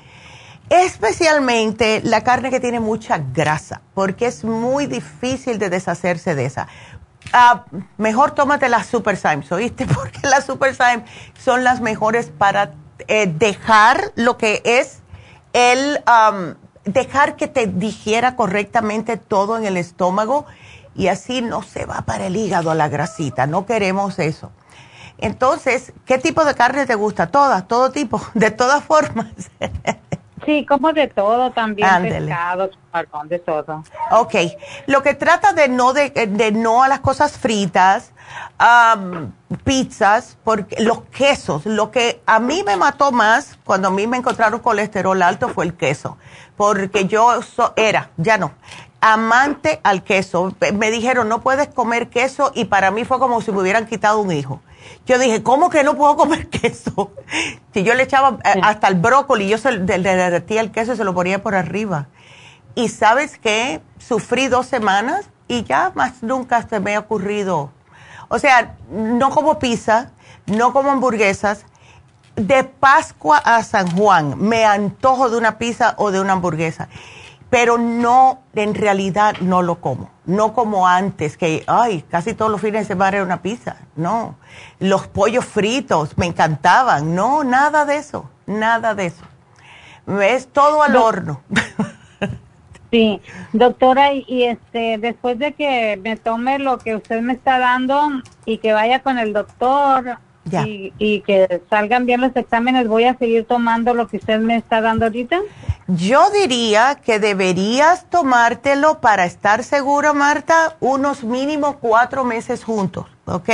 especialmente 0.70 2.02
la 2.04 2.24
carne 2.24 2.52
que 2.52 2.60
tiene 2.60 2.80
mucha 2.80 3.18
grasa, 3.18 3.82
porque 3.94 4.28
es 4.28 4.44
muy 4.44 4.86
difícil 4.86 5.58
de 5.58 5.70
deshacerse 5.70 6.36
de 6.36 6.46
esa. 6.46 6.68
Ah, 7.34 7.66
mejor 7.98 8.32
tómate 8.32 8.70
las 8.70 8.88
Super 8.88 9.18
Symes, 9.18 9.52
¿oíste? 9.52 9.86
Porque 9.94 10.20
las 10.24 10.46
Super 10.46 10.76
Symes 10.76 11.10
son 11.38 11.64
las 11.64 11.82
mejores 11.82 12.30
para 12.30 12.72
eh, 13.08 13.28
dejar 13.28 14.12
lo 14.16 14.38
que 14.38 14.62
es 14.64 15.02
el, 15.54 16.02
dejar 16.88 17.36
que 17.36 17.48
te 17.48 17.68
digiera 17.68 18.36
correctamente 18.36 19.18
todo 19.18 19.58
en 19.58 19.66
el 19.66 19.78
estómago 19.78 20.46
y 20.96 21.08
así 21.08 21.42
no 21.42 21.62
se 21.62 21.86
va 21.86 22.02
para 22.02 22.28
el 22.28 22.36
hígado 22.36 22.74
la 22.74 22.90
grasita, 22.90 23.46
no 23.46 23.66
queremos 23.66 24.20
eso. 24.20 24.52
Entonces, 25.20 25.94
¿qué 26.06 26.18
tipo 26.18 26.46
de 26.46 26.56
carne 26.56 26.86
te 26.86 26.96
gusta? 26.96 27.28
Todas, 27.28 27.68
todo 27.68 27.92
tipo, 27.92 28.22
de 28.34 28.52
todas 28.52 28.84
formas. 28.84 29.32
Sí, 30.48 30.66
como 30.66 30.94
de 30.94 31.10
todo 31.10 31.52
también, 31.52 32.04
pescado, 32.04 32.70
de 33.26 33.40
todo. 33.40 33.84
Ok, 34.12 34.34
lo 34.86 35.04
que 35.04 35.14
trata 35.14 35.52
de 35.52 35.68
no, 35.68 35.92
de, 35.92 36.10
de 36.10 36.54
no 36.54 36.84
a 36.84 36.88
las 36.88 37.02
cosas 37.02 37.38
fritas, 37.38 38.14
pizzas, 39.66 40.38
porque 40.46 40.82
los 40.82 41.02
quesos, 41.08 41.66
lo 41.66 41.92
que 41.92 42.22
a 42.26 42.40
mí 42.40 42.64
me 42.66 42.78
mató 42.78 43.12
más 43.12 43.60
cuando 43.66 43.90
a 43.90 43.92
mí 43.92 44.08
me 44.08 44.16
encontraron 44.16 44.62
colesterol 44.62 45.22
alto 45.22 45.50
fue 45.50 45.66
el 45.66 45.74
queso, 45.74 46.18
porque 46.56 47.08
yo 47.08 47.42
era, 47.76 48.12
ya 48.16 48.38
no, 48.38 48.54
amante 49.02 49.82
al 49.84 50.02
queso. 50.02 50.56
Me 50.74 50.92
dijeron, 50.92 51.28
no 51.28 51.42
puedes 51.42 51.68
comer 51.68 52.08
queso 52.08 52.54
y 52.56 52.66
para 52.66 52.90
mí 52.90 53.04
fue 53.04 53.20
como 53.20 53.42
si 53.42 53.52
me 53.52 53.60
hubieran 53.60 53.86
quitado 53.86 54.20
un 54.20 54.32
hijo. 54.32 54.62
Yo 55.06 55.20
dije, 55.20 55.44
¿cómo 55.44 55.70
que 55.70 55.84
no 55.84 55.96
puedo 55.96 56.16
comer 56.16 56.50
queso? 56.50 57.12
Si 57.74 57.84
yo 57.84 57.94
le 57.94 58.04
echaba 58.04 58.40
eh, 58.44 58.60
hasta 58.62 58.88
el 58.88 58.96
brócoli, 58.96 59.48
yo 59.48 59.58
le 59.70 60.00
derretía 60.00 60.62
el 60.62 60.72
queso 60.72 60.94
y 60.94 60.98
se 60.98 61.04
lo 61.04 61.14
ponía 61.14 61.42
por 61.42 61.56
arriba. 61.56 62.08
Y 62.76 62.90
sabes 62.90 63.38
qué, 63.38 63.82
sufrí 63.98 64.48
dos 64.48 64.68
semanas 64.68 65.30
y 65.48 65.64
ya 65.64 65.92
más 65.96 66.22
nunca 66.22 66.68
se 66.68 66.80
me 66.80 66.96
ha 66.96 67.00
ocurrido 67.00 67.72
o 68.30 68.40
sea, 68.40 68.76
no 68.90 69.30
como 69.30 69.60
pizza, 69.60 70.12
no 70.46 70.74
como 70.74 70.92
hamburguesas. 70.92 71.66
De 72.36 72.64
Pascua 72.64 73.38
a 73.38 73.64
San 73.64 73.90
Juan 73.98 74.38
me 74.38 74.64
antojo 74.64 75.30
de 75.30 75.38
una 75.38 75.58
pizza 75.58 75.96
o 75.98 76.12
de 76.12 76.20
una 76.20 76.34
hamburguesa, 76.34 76.88
pero 77.50 77.78
no, 77.78 78.40
en 78.56 78.76
realidad 78.76 79.36
no 79.42 79.62
lo 79.62 79.80
como. 79.80 80.10
No 80.26 80.54
como 80.54 80.88
antes, 80.88 81.38
que, 81.38 81.64
ay, 81.68 82.04
casi 82.10 82.34
todos 82.34 82.52
los 82.52 82.60
fines 82.60 82.82
de 82.82 82.88
semana 82.94 83.18
era 83.18 83.26
una 83.26 83.42
pizza. 83.42 83.78
No. 83.96 84.36
Los 84.80 85.08
pollos 85.08 85.46
fritos 85.46 86.18
me 86.18 86.26
encantaban. 86.26 87.16
No, 87.16 87.44
nada 87.44 87.86
de 87.86 87.98
eso, 87.98 88.30
nada 88.46 88.94
de 88.94 89.06
eso. 89.08 89.24
Es 90.22 90.48
todo 90.48 90.84
al 90.84 90.96
horno. 90.96 91.42
Sí, 92.90 93.22
doctora, 93.52 94.14
y, 94.14 94.44
este, 94.44 94.98
después 94.98 95.38
de 95.38 95.52
que 95.52 96.00
me 96.02 96.16
tome 96.16 96.58
lo 96.58 96.78
que 96.78 96.96
usted 96.96 97.22
me 97.22 97.34
está 97.34 97.60
dando 97.60 98.10
y 98.46 98.60
que 98.60 98.72
vaya 98.72 99.02
con 99.02 99.20
el 99.20 99.34
doctor 99.34 100.20
y, 100.52 100.94
y, 100.98 101.22
que 101.22 101.62
salgan 101.70 102.06
bien 102.06 102.22
los 102.22 102.36
exámenes, 102.36 102.88
¿voy 102.88 103.06
a 103.06 103.18
seguir 103.18 103.46
tomando 103.46 103.94
lo 103.94 104.08
que 104.08 104.18
usted 104.18 104.40
me 104.40 104.56
está 104.56 104.82
dando 104.82 105.06
ahorita? 105.06 105.42
Yo 105.88 106.30
diría 106.32 107.00
que 107.04 107.20
deberías 107.20 108.10
tomártelo 108.10 109.00
para 109.00 109.26
estar 109.26 109.64
seguro, 109.64 110.14
Marta, 110.14 110.76
unos 110.80 111.24
mínimo 111.24 111.78
cuatro 111.80 112.24
meses 112.24 112.64
juntos, 112.64 113.06
¿ok? 113.26 113.50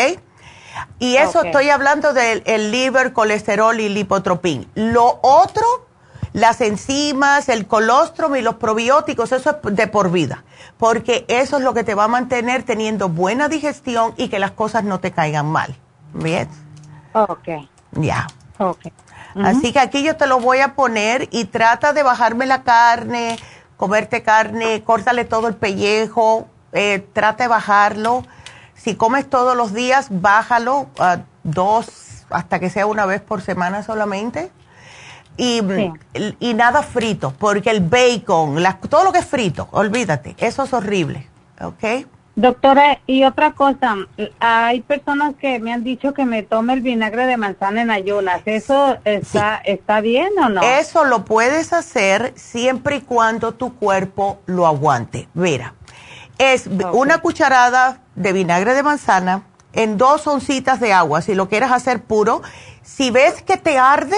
Y 1.00 1.18
eso 1.18 1.44
estoy 1.44 1.70
hablando 1.70 2.14
del 2.14 2.72
liver, 2.72 3.14
colesterol 3.14 3.80
y 3.80 3.90
lipotropín. 3.90 4.68
Lo 4.74 5.20
otro, 5.22 5.64
las 6.34 6.62
enzimas, 6.62 7.50
el 7.50 7.68
colostrum 7.68 8.36
y 8.36 8.42
los 8.42 8.56
probióticos, 8.56 9.32
eso 9.32 9.52
es 9.52 9.76
de 9.76 9.88
por 9.88 10.12
vida, 10.12 10.44
porque 10.78 11.26
eso 11.28 11.58
es 11.58 11.64
lo 11.64 11.74
que 11.74 11.84
te 11.84 11.94
va 11.94 12.06
a 12.06 12.08
mantener 12.08 12.64
teniendo 12.64 13.10
buena 13.10 13.50
digestión 13.50 14.14
y 14.18 14.30
que 14.30 14.40
las 14.40 14.52
cosas 14.52 14.84
no 14.84 15.00
te 15.00 15.12
caigan 15.12 15.46
mal. 15.46 15.76
¿Bien? 16.14 16.48
Ok. 17.14 17.48
Ya. 17.92 18.28
Ok. 18.58 18.88
Así 19.36 19.74
que 19.74 19.80
aquí 19.80 20.04
yo 20.04 20.16
te 20.16 20.28
lo 20.28 20.40
voy 20.40 20.60
a 20.60 20.76
poner 20.76 21.28
y 21.32 21.46
trata 21.46 21.92
de 21.92 22.04
bajarme 22.04 22.46
la 22.46 22.62
carne, 22.62 23.38
comerte 23.78 24.22
carne, 24.22 24.84
córtale 24.84 25.26
todo 25.26 25.48
el 25.48 25.56
pellejo, 25.56 26.48
eh, 26.72 27.08
trata 27.14 27.46
de 27.46 27.48
bajarlo 27.48 28.24
si 28.84 28.96
comes 28.96 29.30
todos 29.30 29.56
los 29.56 29.74
días, 29.74 30.08
bájalo 30.10 30.88
a 31.00 31.20
dos, 31.44 32.26
hasta 32.30 32.60
que 32.60 32.70
sea 32.70 32.86
una 32.86 33.06
vez 33.06 33.22
por 33.22 33.42
semana 33.42 33.82
solamente. 33.82 34.52
Y, 35.38 35.62
y 36.40 36.54
nada 36.54 36.84
frito, 36.84 37.34
porque 37.40 37.72
el 37.72 37.80
bacon, 37.80 38.62
todo 38.90 39.06
lo 39.06 39.12
que 39.14 39.20
es 39.20 39.26
frito, 39.26 39.70
olvídate, 39.72 40.36
eso 40.38 40.64
es 40.64 40.74
horrible, 40.74 41.28
¿ok? 41.62 42.06
Doctora, 42.36 43.00
y 43.06 43.26
otra 43.26 43.52
cosa, 43.52 43.96
hay 44.40 44.82
personas 44.82 45.36
que 45.36 45.60
me 45.60 45.72
han 45.72 45.84
dicho 45.84 46.16
que 46.16 46.26
me 46.26 46.42
tome 46.42 46.74
el 46.74 46.82
vinagre 46.82 47.28
de 47.28 47.38
manzana 47.38 47.84
en 47.84 47.92
ayunas. 47.92 48.42
¿Eso 48.46 48.98
está, 49.06 49.58
está 49.58 50.02
bien 50.02 50.30
o 50.44 50.50
no? 50.50 50.64
Eso 50.64 51.04
lo 51.06 51.26
puedes 51.26 51.74
hacer 51.74 52.34
siempre 52.36 52.96
y 52.98 53.02
cuando 53.02 53.54
tu 53.54 53.76
cuerpo 53.76 54.40
lo 54.48 54.66
aguante. 54.66 55.30
Mira, 55.36 55.76
es 56.40 56.68
una 56.92 57.20
cucharada 57.20 58.00
de 58.16 58.34
vinagre 58.34 58.74
de 58.74 58.82
manzana 58.82 59.44
en 59.72 60.00
dos 60.00 60.26
oncitas 60.26 60.80
de 60.80 60.92
agua, 60.92 61.22
si 61.22 61.36
lo 61.36 61.48
quieres 61.50 61.72
hacer 61.72 62.02
puro. 62.02 62.42
Si 62.82 63.12
ves 63.12 63.44
que 63.44 63.58
te 63.58 63.78
arde, 63.78 64.18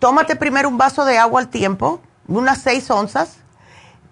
tómate 0.00 0.34
primero 0.34 0.68
un 0.68 0.78
vaso 0.78 1.04
de 1.04 1.16
agua 1.18 1.40
al 1.40 1.48
tiempo, 1.48 2.00
unas 2.26 2.58
seis 2.58 2.90
onzas. 2.90 3.38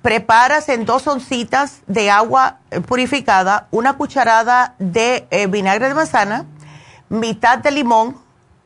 Preparas 0.02 0.68
en 0.68 0.84
dos 0.84 1.06
oncitas 1.06 1.80
de 1.86 2.10
agua 2.10 2.58
eh, 2.70 2.80
purificada 2.80 3.68
una 3.70 3.96
cucharada 3.96 4.74
de 4.80 5.28
eh, 5.30 5.46
vinagre 5.46 5.88
de 5.88 5.94
manzana, 5.94 6.44
mitad 7.08 7.58
de 7.58 7.70
limón, 7.70 8.16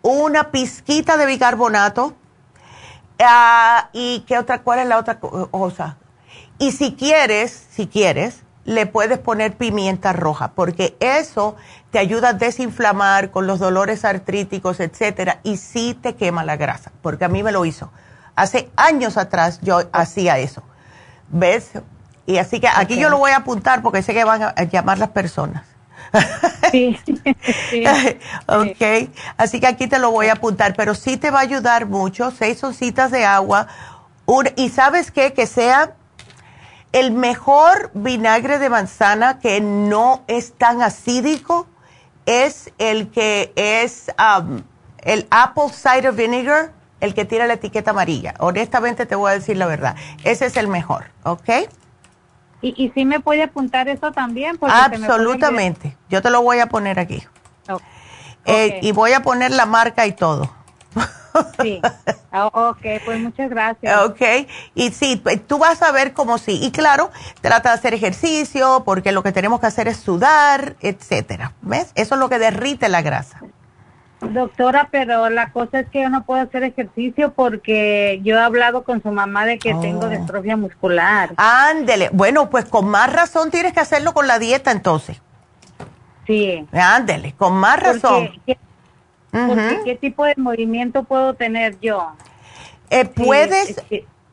una 0.00 0.50
pizquita 0.50 1.18
de 1.18 1.26
bicarbonato. 1.26 2.14
Ah, 3.18 3.90
¿Y 3.92 4.20
qué 4.20 4.38
otra? 4.38 4.62
¿Cuál 4.62 4.78
es 4.80 4.86
la 4.86 4.98
otra 4.98 5.20
cosa? 5.20 5.98
Y 6.58 6.72
si 6.72 6.94
quieres, 6.94 7.66
si 7.70 7.86
quieres, 7.86 8.40
le 8.64 8.86
puedes 8.86 9.18
poner 9.18 9.56
pimienta 9.56 10.12
roja, 10.12 10.52
porque 10.52 10.96
eso 11.00 11.56
te 11.90 11.98
ayuda 11.98 12.30
a 12.30 12.32
desinflamar 12.32 13.30
con 13.30 13.46
los 13.46 13.58
dolores 13.58 14.04
artríticos, 14.04 14.80
etcétera, 14.80 15.40
y 15.44 15.58
sí 15.58 15.98
te 16.00 16.14
quema 16.14 16.44
la 16.44 16.56
grasa, 16.56 16.92
porque 17.02 17.24
a 17.24 17.28
mí 17.28 17.42
me 17.42 17.52
lo 17.52 17.64
hizo. 17.64 17.92
Hace 18.34 18.70
años 18.76 19.16
atrás 19.16 19.60
yo 19.62 19.82
hacía 19.92 20.38
eso. 20.38 20.62
¿Ves? 21.28 21.72
Y 22.26 22.38
así 22.38 22.60
que 22.60 22.68
aquí 22.68 22.98
yo 22.98 23.08
lo 23.08 23.18
voy 23.18 23.30
a 23.30 23.38
apuntar 23.38 23.82
porque 23.82 24.02
sé 24.02 24.12
que 24.12 24.24
van 24.24 24.42
a 24.42 24.62
llamar 24.64 24.98
las 24.98 25.10
personas. 25.10 25.64
Sí, 26.72 26.98
sí, 27.04 27.84
ok, 28.46 29.10
así 29.36 29.60
que 29.60 29.66
aquí 29.68 29.86
te 29.86 30.00
lo 30.00 30.10
voy 30.10 30.26
a 30.26 30.32
apuntar, 30.32 30.74
pero 30.76 30.94
sí 30.94 31.16
te 31.16 31.30
va 31.30 31.38
a 31.38 31.42
ayudar 31.42 31.86
mucho, 31.86 32.32
seis 32.32 32.62
oncitas 32.64 33.12
de 33.12 33.24
agua, 33.24 33.68
y 34.56 34.68
sabes 34.70 35.12
qué, 35.12 35.32
que 35.32 35.46
sea 35.46 35.94
el 36.92 37.12
mejor 37.12 37.90
vinagre 37.94 38.58
de 38.58 38.68
manzana 38.68 39.38
que 39.38 39.60
no 39.60 40.24
es 40.26 40.54
tan 40.54 40.82
acídico 40.82 41.66
es 42.26 42.72
el 42.78 43.10
que 43.10 43.52
es 43.54 44.10
um, 44.18 44.62
el 45.02 45.28
apple 45.30 45.68
cider 45.70 46.12
vinegar, 46.12 46.72
el 47.00 47.14
que 47.14 47.24
tiene 47.24 47.46
la 47.46 47.54
etiqueta 47.54 47.90
amarilla. 47.90 48.34
Honestamente 48.38 49.06
te 49.06 49.14
voy 49.14 49.30
a 49.30 49.34
decir 49.34 49.56
la 49.56 49.66
verdad. 49.66 49.96
Ese 50.24 50.46
es 50.46 50.56
el 50.56 50.68
mejor, 50.68 51.06
¿ok? 51.24 51.48
¿Y, 52.62 52.74
y 52.82 52.90
sí 52.94 53.04
me 53.04 53.20
puede 53.20 53.42
apuntar 53.42 53.88
eso 53.88 54.12
también? 54.12 54.58
Absolutamente. 54.60 55.96
Yo 56.08 56.22
te 56.22 56.30
lo 56.30 56.42
voy 56.42 56.58
a 56.60 56.66
poner 56.66 56.98
aquí. 56.98 57.22
Eh, 58.44 58.78
y 58.82 58.92
voy 58.92 59.12
a 59.12 59.22
poner 59.22 59.50
la 59.50 59.66
marca 59.66 60.06
y 60.06 60.12
todo. 60.12 60.50
Sí. 61.60 61.82
Ah, 62.32 62.46
ok, 62.46 63.02
pues 63.04 63.20
muchas 63.20 63.50
gracias. 63.50 64.00
Ok, 64.04 64.22
y 64.74 64.90
sí, 64.90 65.22
tú 65.46 65.58
vas 65.58 65.82
a 65.82 65.92
ver 65.92 66.14
cómo 66.14 66.38
sí. 66.38 66.58
Y 66.62 66.70
claro, 66.70 67.10
trata 67.42 67.70
de 67.70 67.74
hacer 67.74 67.92
ejercicio 67.92 68.82
porque 68.86 69.12
lo 69.12 69.22
que 69.22 69.32
tenemos 69.32 69.60
que 69.60 69.66
hacer 69.66 69.88
es 69.88 69.98
sudar, 69.98 70.76
etcétera. 70.80 71.52
¿Ves? 71.60 71.92
Eso 71.94 72.14
es 72.14 72.18
lo 72.20 72.28
que 72.30 72.38
derrite 72.38 72.88
la 72.88 73.02
grasa. 73.02 73.42
Doctora, 74.32 74.88
pero 74.90 75.30
la 75.30 75.52
cosa 75.52 75.80
es 75.80 75.88
que 75.88 76.02
yo 76.02 76.10
no 76.10 76.24
puedo 76.24 76.42
hacer 76.42 76.62
ejercicio 76.62 77.32
porque 77.32 78.20
yo 78.22 78.36
he 78.36 78.40
hablado 78.40 78.84
con 78.84 79.02
su 79.02 79.10
mamá 79.10 79.46
de 79.46 79.58
que 79.58 79.74
tengo 79.74 80.06
oh. 80.06 80.08
distrofia 80.08 80.56
muscular. 80.56 81.34
Ándele. 81.36 82.10
Bueno, 82.12 82.50
pues 82.50 82.64
con 82.64 82.88
más 82.88 83.12
razón 83.12 83.50
tienes 83.50 83.72
que 83.72 83.80
hacerlo 83.80 84.14
con 84.14 84.26
la 84.26 84.38
dieta 84.38 84.70
entonces. 84.70 85.20
Sí. 86.26 86.66
Ándele, 86.72 87.32
con 87.34 87.54
más 87.54 87.80
razón. 87.80 88.30
¿qué 89.84 89.98
tipo 90.00 90.24
de 90.24 90.34
movimiento 90.36 91.04
puedo 91.04 91.34
tener 91.34 91.78
yo? 91.80 92.12
Eh, 92.90 93.04
puedes, 93.04 93.82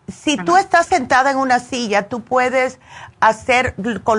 si 0.07 0.37
tú 0.37 0.57
estás 0.57 0.87
sentada 0.87 1.31
en 1.31 1.37
una 1.37 1.59
silla, 1.59 2.07
tú 2.07 2.21
puedes 2.21 2.79
hacer 3.19 3.75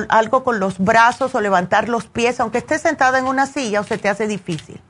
algo 0.08 0.44
con 0.44 0.60
los 0.60 0.78
brazos 0.78 1.34
o 1.34 1.40
levantar 1.40 1.88
los 1.88 2.06
pies, 2.06 2.40
aunque 2.40 2.58
estés 2.58 2.82
sentada 2.82 3.18
en 3.18 3.26
una 3.26 3.46
silla 3.46 3.80
o 3.80 3.84
se 3.84 3.98
te 3.98 4.08
hace 4.08 4.26
difícil. 4.26 4.80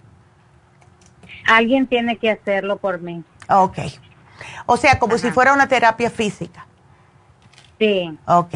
Alguien 1.46 1.86
tiene 1.86 2.16
que 2.16 2.30
hacerlo 2.30 2.76
por 2.78 3.00
mí. 3.00 3.22
Ok. 3.48 3.78
O 4.66 4.76
sea, 4.76 4.98
como 4.98 5.18
si 5.18 5.30
fuera 5.30 5.52
una 5.52 5.68
terapia 5.68 6.10
física. 6.10 6.66
Sí. 7.78 8.18
Ok. 8.26 8.54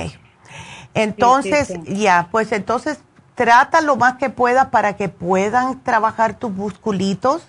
Entonces, 0.94 1.74
ya, 1.84 2.28
pues 2.30 2.52
entonces 2.52 3.00
trata 3.34 3.80
lo 3.80 3.96
más 3.96 4.16
que 4.16 4.30
puedas 4.30 4.66
para 4.66 4.96
que 4.96 5.08
puedan 5.08 5.80
trabajar 5.84 6.38
tus 6.38 6.50
musculitos, 6.50 7.46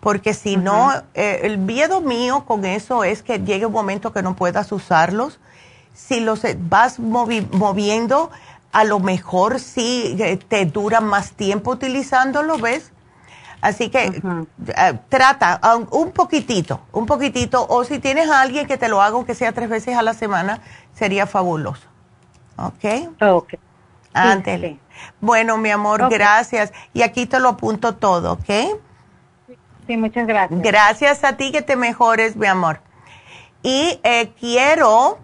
porque 0.00 0.34
si 0.34 0.56
no, 0.56 0.92
eh, 1.14 1.40
el 1.42 1.58
miedo 1.58 2.00
mío 2.00 2.44
con 2.44 2.64
eso 2.64 3.02
es 3.04 3.22
que 3.22 3.40
llegue 3.40 3.66
un 3.66 3.72
momento 3.72 4.12
que 4.12 4.22
no 4.22 4.36
puedas 4.36 4.70
usarlos. 4.70 5.40
Si 5.92 6.20
los 6.20 6.44
eh, 6.44 6.56
vas 6.60 7.00
moviendo, 7.00 8.30
a 8.70 8.84
lo 8.84 9.00
mejor 9.00 9.58
sí 9.58 10.16
eh, 10.20 10.36
te 10.36 10.66
dura 10.66 11.00
más 11.00 11.32
tiempo 11.32 11.72
utilizándolo, 11.72 12.58
¿ves? 12.58 12.92
Así 13.64 13.88
que 13.88 14.20
trata 15.08 15.58
un 15.90 16.12
poquitito, 16.12 16.82
un 16.92 17.06
poquitito, 17.06 17.66
o 17.66 17.82
si 17.84 17.98
tienes 17.98 18.28
a 18.28 18.42
alguien 18.42 18.66
que 18.66 18.76
te 18.76 18.90
lo 18.90 19.00
haga, 19.00 19.16
aunque 19.16 19.34
sea 19.34 19.52
tres 19.52 19.70
veces 19.70 19.96
a 19.96 20.02
la 20.02 20.12
semana, 20.12 20.60
sería 20.92 21.26
fabuloso. 21.26 21.88
¿Ok? 22.58 23.22
Ok. 23.22 23.54
Ándele. 24.12 24.78
Bueno, 25.18 25.56
mi 25.56 25.70
amor, 25.70 26.10
gracias. 26.10 26.74
Y 26.92 27.00
aquí 27.00 27.24
te 27.24 27.40
lo 27.40 27.48
apunto 27.48 27.94
todo, 27.94 28.34
¿ok? 28.34 28.78
Sí, 29.86 29.96
muchas 29.96 30.26
gracias. 30.26 30.60
Gracias 30.60 31.24
a 31.24 31.38
ti 31.38 31.50
que 31.50 31.62
te 31.62 31.76
mejores, 31.76 32.36
mi 32.36 32.46
amor. 32.46 32.80
Y 33.62 33.98
eh, 34.02 34.30
quiero 34.38 35.20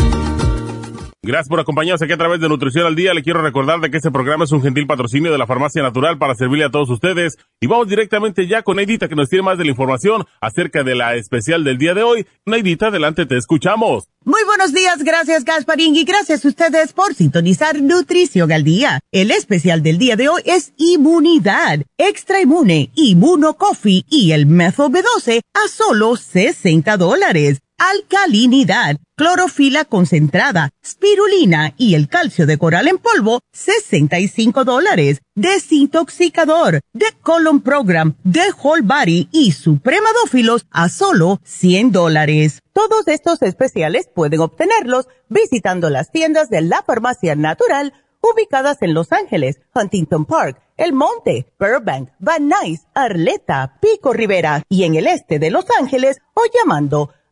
Gracias 1.23 1.49
por 1.49 1.59
acompañarnos 1.59 2.01
aquí 2.01 2.13
a 2.13 2.17
través 2.17 2.41
de 2.41 2.49
Nutrición 2.49 2.87
al 2.87 2.95
Día. 2.95 3.13
Le 3.13 3.21
quiero 3.21 3.43
recordar 3.43 3.79
de 3.79 3.91
que 3.91 3.97
este 3.97 4.09
programa 4.09 4.45
es 4.45 4.51
un 4.53 4.63
gentil 4.63 4.87
patrocinio 4.87 5.31
de 5.31 5.37
la 5.37 5.45
Farmacia 5.45 5.83
Natural 5.83 6.17
para 6.17 6.33
servirle 6.33 6.65
a 6.65 6.71
todos 6.71 6.89
ustedes. 6.89 7.37
Y 7.59 7.67
vamos 7.67 7.87
directamente 7.87 8.47
ya 8.47 8.63
con 8.63 8.77
Neidita 8.77 9.07
que 9.07 9.13
nos 9.13 9.29
tiene 9.29 9.43
más 9.43 9.59
de 9.59 9.65
la 9.65 9.69
información 9.69 10.25
acerca 10.41 10.83
de 10.83 10.95
la 10.95 11.13
especial 11.13 11.63
del 11.63 11.77
día 11.77 11.93
de 11.93 12.01
hoy. 12.01 12.25
Neidita, 12.47 12.87
adelante, 12.87 13.27
te 13.27 13.37
escuchamos. 13.37 14.05
Muy 14.25 14.43
buenos 14.45 14.73
días, 14.73 15.03
gracias 15.03 15.45
Gasparín 15.45 15.95
y 15.95 16.05
gracias 16.05 16.43
a 16.43 16.47
ustedes 16.47 16.93
por 16.93 17.13
sintonizar 17.13 17.79
Nutrición 17.81 18.51
al 18.51 18.63
Día. 18.63 18.99
El 19.11 19.29
especial 19.29 19.83
del 19.83 19.99
día 19.99 20.15
de 20.15 20.29
hoy 20.29 20.41
es 20.45 20.73
Inmunidad, 20.77 21.81
Extra 21.99 22.41
Inmune, 22.41 22.89
Inmuno 22.95 23.57
Coffee 23.57 24.05
y 24.09 24.31
el 24.31 24.47
Methyl 24.47 24.85
B12 24.85 25.41
a 25.53 25.67
solo 25.69 26.15
60 26.15 26.97
dólares 26.97 27.61
alcalinidad, 27.81 28.97
clorofila 29.15 29.85
concentrada, 29.85 30.69
spirulina 30.85 31.73
y 31.77 31.95
el 31.95 32.09
calcio 32.09 32.45
de 32.45 32.59
coral 32.59 32.87
en 32.87 32.99
polvo, 32.99 33.39
65 33.53 34.63
dólares. 34.63 35.21
Desintoxicador, 35.33 36.81
de 36.93 37.05
Colon 37.23 37.61
Program, 37.61 38.15
de 38.23 38.43
Whole 38.61 38.83
Body 38.83 39.29
y 39.31 39.53
Supremadófilos 39.53 40.67
a 40.69 40.89
solo 40.89 41.39
100 41.43 41.91
dólares. 41.91 42.59
Todos 42.71 43.07
estos 43.07 43.41
especiales 43.41 44.07
pueden 44.13 44.41
obtenerlos 44.41 45.07
visitando 45.29 45.89
las 45.89 46.11
tiendas 46.11 46.49
de 46.49 46.61
la 46.61 46.83
Farmacia 46.83 47.35
Natural 47.35 47.93
ubicadas 48.21 48.77
en 48.81 48.93
Los 48.93 49.11
Ángeles, 49.11 49.59
Huntington 49.73 50.25
Park, 50.25 50.61
El 50.77 50.93
Monte, 50.93 51.51
Burbank, 51.59 52.09
Van 52.19 52.47
Nuys, 52.47 52.81
Arleta, 52.93 53.79
Pico 53.81 54.13
Rivera 54.13 54.61
y 54.69 54.83
en 54.83 54.93
el 54.93 55.07
este 55.07 55.39
de 55.39 55.49
Los 55.49 55.65
Ángeles 55.79 56.19
o 56.35 56.41
llamando 56.53 57.11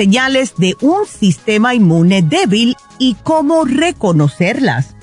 Señales 0.00 0.54
de 0.56 0.78
un 0.80 1.06
sistema 1.06 1.74
inmune 1.74 2.22
débil 2.22 2.74
y 2.98 3.16
cómo 3.22 3.66
reconocerlas. 3.66 4.94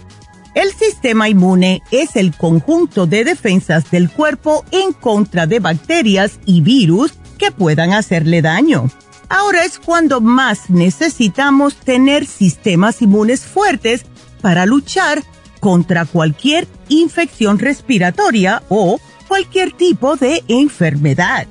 El 0.56 0.72
sistema 0.72 1.30
inmune 1.30 1.84
es 1.92 2.16
el 2.16 2.36
conjunto 2.36 3.06
de 3.06 3.24
defensas 3.24 3.92
del 3.92 4.10
cuerpo 4.10 4.66
en 4.72 4.94
contra 4.94 5.46
de 5.46 5.60
bacterias 5.60 6.40
y 6.48 6.62
virus 6.62 7.14
que 7.38 7.52
puedan 7.52 7.94
hacerle 7.94 8.42
daño. 8.42 8.90
Ahora 9.30 9.66
es 9.66 9.78
cuando 9.78 10.20
más 10.20 10.72
necesitamos 10.72 11.76
tener 11.76 12.26
sistemas 12.26 13.00
inmunes 13.04 13.42
fuertes 13.42 14.04
para 14.42 14.66
luchar 14.66 15.22
contra 15.60 16.06
cualquier 16.06 16.68
infección 16.90 17.60
respiratoria 17.60 18.64
o 18.70 19.00
cualquier 19.28 19.74
tipo 19.74 20.16
de 20.16 20.44
enfermedad. 20.48 21.46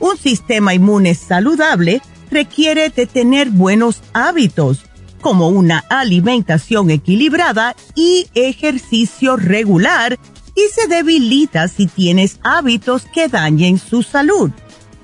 Un 0.00 0.18
sistema 0.18 0.74
inmune 0.74 1.14
saludable 1.14 2.02
requiere 2.30 2.90
de 2.90 3.06
tener 3.06 3.50
buenos 3.50 4.02
hábitos, 4.12 4.84
como 5.20 5.48
una 5.48 5.84
alimentación 5.90 6.90
equilibrada 6.90 7.76
y 7.94 8.26
ejercicio 8.34 9.36
regular, 9.36 10.18
y 10.54 10.62
se 10.74 10.88
debilita 10.88 11.68
si 11.68 11.86
tienes 11.86 12.38
hábitos 12.42 13.04
que 13.12 13.28
dañen 13.28 13.78
su 13.78 14.02
salud. 14.02 14.50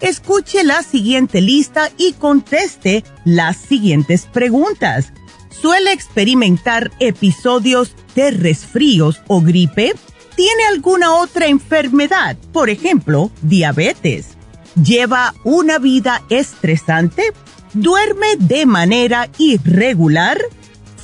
Escuche 0.00 0.64
la 0.64 0.82
siguiente 0.82 1.40
lista 1.40 1.90
y 1.96 2.12
conteste 2.12 3.04
las 3.24 3.56
siguientes 3.56 4.26
preguntas. 4.26 5.12
¿Suele 5.48 5.92
experimentar 5.92 6.90
episodios 7.00 7.94
de 8.14 8.30
resfríos 8.30 9.22
o 9.26 9.40
gripe? 9.40 9.94
¿Tiene 10.34 10.66
alguna 10.66 11.14
otra 11.14 11.46
enfermedad, 11.46 12.36
por 12.52 12.68
ejemplo, 12.68 13.30
diabetes? 13.40 14.35
Lleva 14.82 15.34
una 15.44 15.78
vida 15.78 16.22
estresante, 16.28 17.32
duerme 17.72 18.36
de 18.38 18.66
manera 18.66 19.28
irregular, 19.38 20.38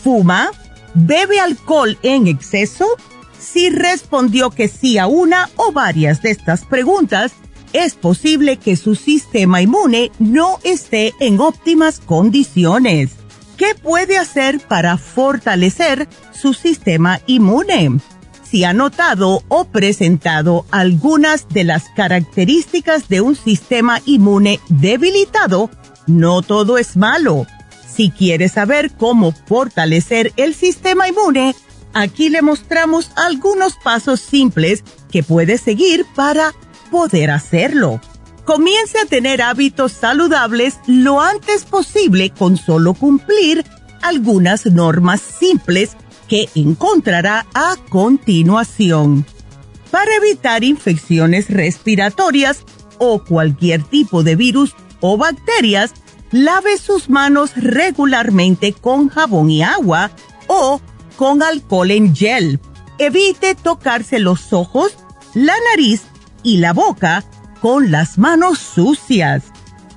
fuma, 0.02 0.50
bebe 0.94 1.40
alcohol 1.40 1.98
en 2.02 2.26
exceso. 2.26 2.86
Si 3.38 3.70
respondió 3.70 4.50
que 4.50 4.68
sí 4.68 4.98
a 4.98 5.06
una 5.06 5.50
o 5.56 5.72
varias 5.72 6.22
de 6.22 6.30
estas 6.30 6.64
preguntas, 6.64 7.32
es 7.72 7.94
posible 7.94 8.58
que 8.58 8.76
su 8.76 8.94
sistema 8.94 9.62
inmune 9.62 10.12
no 10.18 10.58
esté 10.62 11.14
en 11.20 11.40
óptimas 11.40 12.00
condiciones. 12.00 13.12
¿Qué 13.56 13.74
puede 13.74 14.18
hacer 14.18 14.60
para 14.60 14.98
fortalecer 14.98 16.08
su 16.32 16.52
sistema 16.52 17.20
inmune? 17.26 18.00
Si 18.52 18.64
ha 18.64 18.74
notado 18.74 19.42
o 19.48 19.64
presentado 19.64 20.66
algunas 20.70 21.48
de 21.48 21.64
las 21.64 21.88
características 21.96 23.08
de 23.08 23.22
un 23.22 23.34
sistema 23.34 24.02
inmune 24.04 24.60
debilitado, 24.68 25.70
no 26.06 26.42
todo 26.42 26.76
es 26.76 26.98
malo. 26.98 27.46
Si 27.88 28.10
quiere 28.10 28.50
saber 28.50 28.90
cómo 28.90 29.32
fortalecer 29.32 30.34
el 30.36 30.54
sistema 30.54 31.08
inmune, 31.08 31.56
aquí 31.94 32.28
le 32.28 32.42
mostramos 32.42 33.10
algunos 33.16 33.76
pasos 33.82 34.20
simples 34.20 34.84
que 35.10 35.22
puede 35.22 35.56
seguir 35.56 36.04
para 36.14 36.52
poder 36.90 37.30
hacerlo. 37.30 38.02
Comience 38.44 38.98
a 38.98 39.06
tener 39.06 39.40
hábitos 39.40 39.92
saludables 39.92 40.78
lo 40.86 41.22
antes 41.22 41.64
posible 41.64 42.28
con 42.28 42.58
solo 42.58 42.92
cumplir 42.92 43.64
algunas 44.02 44.66
normas 44.66 45.22
simples 45.22 45.96
que 46.32 46.48
encontrará 46.54 47.44
a 47.52 47.76
continuación. 47.90 49.26
Para 49.90 50.16
evitar 50.16 50.64
infecciones 50.64 51.50
respiratorias 51.50 52.64
o 52.96 53.22
cualquier 53.22 53.82
tipo 53.82 54.22
de 54.22 54.34
virus 54.34 54.74
o 55.02 55.18
bacterias, 55.18 55.92
lave 56.30 56.78
sus 56.78 57.10
manos 57.10 57.50
regularmente 57.56 58.72
con 58.72 59.10
jabón 59.10 59.50
y 59.50 59.62
agua 59.62 60.10
o 60.46 60.80
con 61.16 61.42
alcohol 61.42 61.90
en 61.90 62.16
gel. 62.16 62.60
Evite 62.96 63.54
tocarse 63.54 64.18
los 64.18 64.54
ojos, 64.54 64.96
la 65.34 65.56
nariz 65.70 66.00
y 66.42 66.56
la 66.56 66.72
boca 66.72 67.24
con 67.60 67.90
las 67.90 68.16
manos 68.16 68.58
sucias. 68.58 69.42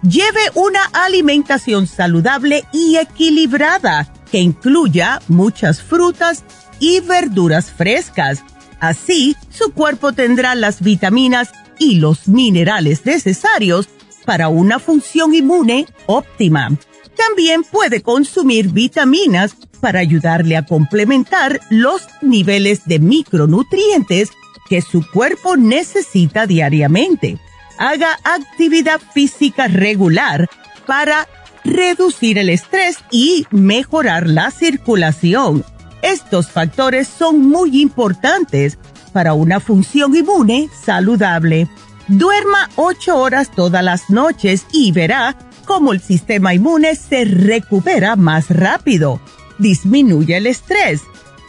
Lleve 0.02 0.52
una 0.56 0.84
alimentación 0.92 1.88
saludable 1.88 2.66
y 2.74 2.98
equilibrada 2.98 4.12
que 4.36 4.42
incluya 4.42 5.22
muchas 5.30 5.82
frutas 5.82 6.44
y 6.82 7.00
verduras 7.00 7.72
frescas. 7.72 8.44
Así, 8.82 9.34
su 9.50 9.72
cuerpo 9.72 10.12
tendrá 10.12 10.56
las 10.56 10.82
vitaminas 10.82 11.52
y 11.80 12.00
los 12.00 12.28
minerales 12.28 13.06
necesarios 13.06 13.88
para 14.26 14.50
una 14.50 14.80
función 14.80 15.34
inmune 15.34 15.88
óptima. 16.06 16.68
También 17.16 17.64
puede 17.64 18.02
consumir 18.02 18.74
vitaminas 18.74 19.56
para 19.80 20.02
ayudarle 20.02 20.58
a 20.58 20.66
complementar 20.66 21.62
los 21.70 22.02
niveles 22.22 22.82
de 22.84 23.00
micronutrientes 23.00 24.32
que 24.68 24.82
su 24.82 25.10
cuerpo 25.14 25.56
necesita 25.56 26.46
diariamente. 26.46 27.38
Haga 27.78 28.20
actividad 28.26 29.00
física 29.14 29.70
regular 29.70 30.50
para 30.86 31.26
reducir 31.66 32.38
el 32.38 32.50
estrés 32.50 32.98
y 33.12 33.46
mejorar 33.52 34.28
la 34.28 34.52
circulación. 34.52 35.66
Estos 36.02 36.52
factores 36.52 37.08
son 37.08 37.50
muy 37.50 37.82
importantes 37.82 38.78
para 39.12 39.34
una 39.34 39.60
función 39.60 40.16
inmune 40.16 40.70
saludable. 40.86 41.68
Duerma 42.08 42.70
8 42.76 43.18
horas 43.18 43.50
todas 43.50 43.84
las 43.84 44.10
noches 44.10 44.68
y 44.72 44.92
verá 44.92 45.36
cómo 45.66 45.94
el 45.94 46.02
sistema 46.02 46.54
inmune 46.54 46.96
se 46.96 47.26
recupera 47.26 48.16
más 48.16 48.50
rápido. 48.50 49.20
Disminuye 49.58 50.38
el 50.38 50.48
estrés. 50.48 51.02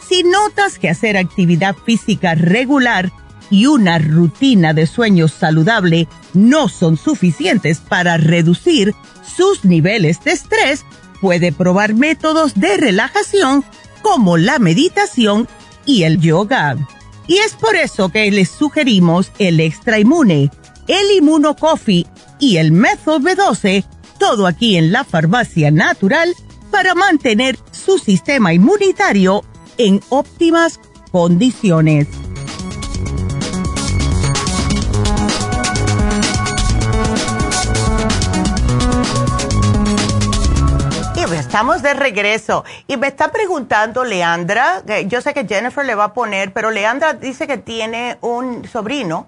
Si 0.07 0.23
notas 0.23 0.79
que 0.79 0.89
hacer 0.89 1.17
actividad 1.17 1.75
física 1.75 2.33
regular 2.33 3.11
y 3.49 3.67
una 3.67 3.99
rutina 3.99 4.73
de 4.73 4.87
sueño 4.87 5.27
saludable 5.27 6.07
no 6.33 6.69
son 6.69 6.97
suficientes 6.97 7.79
para 7.79 8.17
reducir 8.17 8.95
sus 9.35 9.65
niveles 9.65 10.23
de 10.23 10.31
estrés, 10.31 10.85
puede 11.21 11.51
probar 11.51 11.93
métodos 11.93 12.55
de 12.55 12.77
relajación 12.77 13.63
como 14.01 14.37
la 14.37 14.59
meditación 14.59 15.47
y 15.85 16.03
el 16.03 16.19
yoga. 16.19 16.77
Y 17.27 17.37
es 17.39 17.53
por 17.53 17.75
eso 17.75 18.09
que 18.09 18.31
les 18.31 18.49
sugerimos 18.49 19.31
el 19.37 19.59
extra 19.59 19.99
inmune, 19.99 20.49
el 20.87 21.11
inmuno 21.17 21.55
coffee 21.55 22.05
y 22.39 22.57
el 22.57 22.71
método 22.71 23.19
B12, 23.19 23.83
todo 24.19 24.47
aquí 24.47 24.77
en 24.77 24.91
la 24.91 25.03
farmacia 25.03 25.71
natural 25.71 26.33
para 26.71 26.95
mantener 26.95 27.57
su 27.71 27.97
sistema 27.97 28.53
inmunitario 28.53 29.43
en 29.77 30.01
óptimas 30.09 30.79
condiciones. 31.11 32.07
Estamos 41.57 41.81
de 41.81 41.95
regreso 41.95 42.63
y 42.85 42.97
me 42.97 43.07
está 43.07 43.31
preguntando 43.31 44.03
Leandra, 44.03 44.83
yo 45.07 45.21
sé 45.21 45.33
que 45.33 45.47
Jennifer 45.47 45.83
le 45.83 45.95
va 45.95 46.03
a 46.03 46.13
poner, 46.13 46.53
pero 46.53 46.69
Leandra 46.69 47.13
dice 47.13 47.47
que 47.47 47.57
tiene 47.57 48.19
un 48.21 48.67
sobrino 48.67 49.25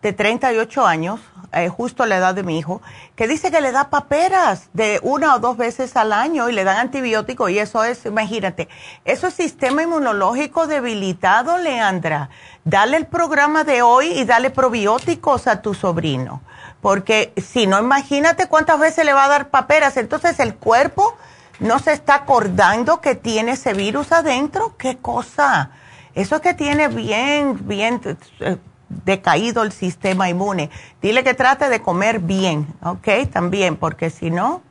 de 0.00 0.14
38 0.14 0.86
años, 0.86 1.20
eh, 1.52 1.68
justo 1.68 2.06
la 2.06 2.16
edad 2.16 2.34
de 2.34 2.44
mi 2.44 2.58
hijo, 2.58 2.80
que 3.14 3.28
dice 3.28 3.50
que 3.50 3.60
le 3.60 3.72
da 3.72 3.90
paperas 3.90 4.70
de 4.72 5.00
una 5.02 5.34
o 5.34 5.38
dos 5.38 5.58
veces 5.58 5.94
al 5.98 6.14
año 6.14 6.48
y 6.48 6.54
le 6.54 6.64
dan 6.64 6.78
antibiótico 6.78 7.50
y 7.50 7.58
eso 7.58 7.84
es, 7.84 8.06
imagínate, 8.06 8.70
eso 9.04 9.26
es 9.26 9.34
sistema 9.34 9.82
inmunológico 9.82 10.66
debilitado, 10.66 11.58
Leandra. 11.58 12.30
Dale 12.64 12.96
el 12.96 13.04
programa 13.04 13.64
de 13.64 13.82
hoy 13.82 14.12
y 14.12 14.24
dale 14.24 14.48
probióticos 14.48 15.46
a 15.46 15.60
tu 15.60 15.74
sobrino, 15.74 16.40
porque 16.80 17.34
si 17.36 17.66
no, 17.66 17.78
imagínate 17.78 18.48
cuántas 18.48 18.80
veces 18.80 19.04
le 19.04 19.12
va 19.12 19.26
a 19.26 19.28
dar 19.28 19.50
paperas, 19.50 19.98
entonces 19.98 20.40
el 20.40 20.54
cuerpo 20.54 21.14
no 21.60 21.78
se 21.78 21.92
está 21.92 22.14
acordando 22.14 23.00
que 23.00 23.14
tiene 23.14 23.52
ese 23.52 23.72
virus 23.72 24.12
adentro. 24.12 24.76
¿Qué 24.76 24.96
cosa? 24.96 25.70
Eso 26.14 26.36
es 26.36 26.40
que 26.42 26.54
tiene 26.54 26.88
bien, 26.88 27.66
bien 27.66 28.00
eh, 28.40 28.56
decaído 28.88 29.62
el 29.62 29.72
sistema 29.72 30.28
inmune. 30.28 30.70
Dile 31.02 31.24
que 31.24 31.34
trate 31.34 31.68
de 31.68 31.80
comer 31.82 32.20
bien, 32.20 32.66
¿ok? 32.82 33.30
También, 33.32 33.76
porque 33.76 34.10
si 34.10 34.30
no... 34.30 34.62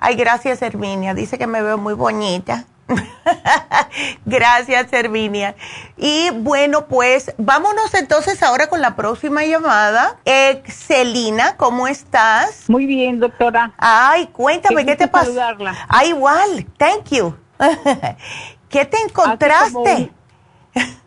Ay, 0.00 0.14
gracias, 0.14 0.62
Herminia. 0.62 1.14
Dice 1.14 1.38
que 1.38 1.46
me 1.46 1.62
veo 1.62 1.76
muy 1.76 1.94
bonita. 1.94 2.64
Gracias, 4.24 4.92
Herminia. 4.92 5.54
Y 5.96 6.30
bueno, 6.30 6.86
pues 6.86 7.34
vámonos 7.38 7.94
entonces 7.94 8.42
ahora 8.42 8.68
con 8.68 8.80
la 8.80 8.96
próxima 8.96 9.44
llamada. 9.44 10.18
Excelina, 10.24 11.56
¿cómo 11.56 11.88
estás? 11.88 12.68
Muy 12.68 12.86
bien, 12.86 13.20
doctora. 13.20 13.72
Ay, 13.78 14.26
cuéntame, 14.28 14.84
¿qué, 14.84 14.96
te 14.96 15.08
pasa? 15.08 15.56
Ah, 15.88 16.04
igual, 16.04 16.66
thank 16.76 17.10
you. 17.10 17.34
¿Qué 18.68 18.84
te 18.84 18.98
encontraste? 18.98 20.10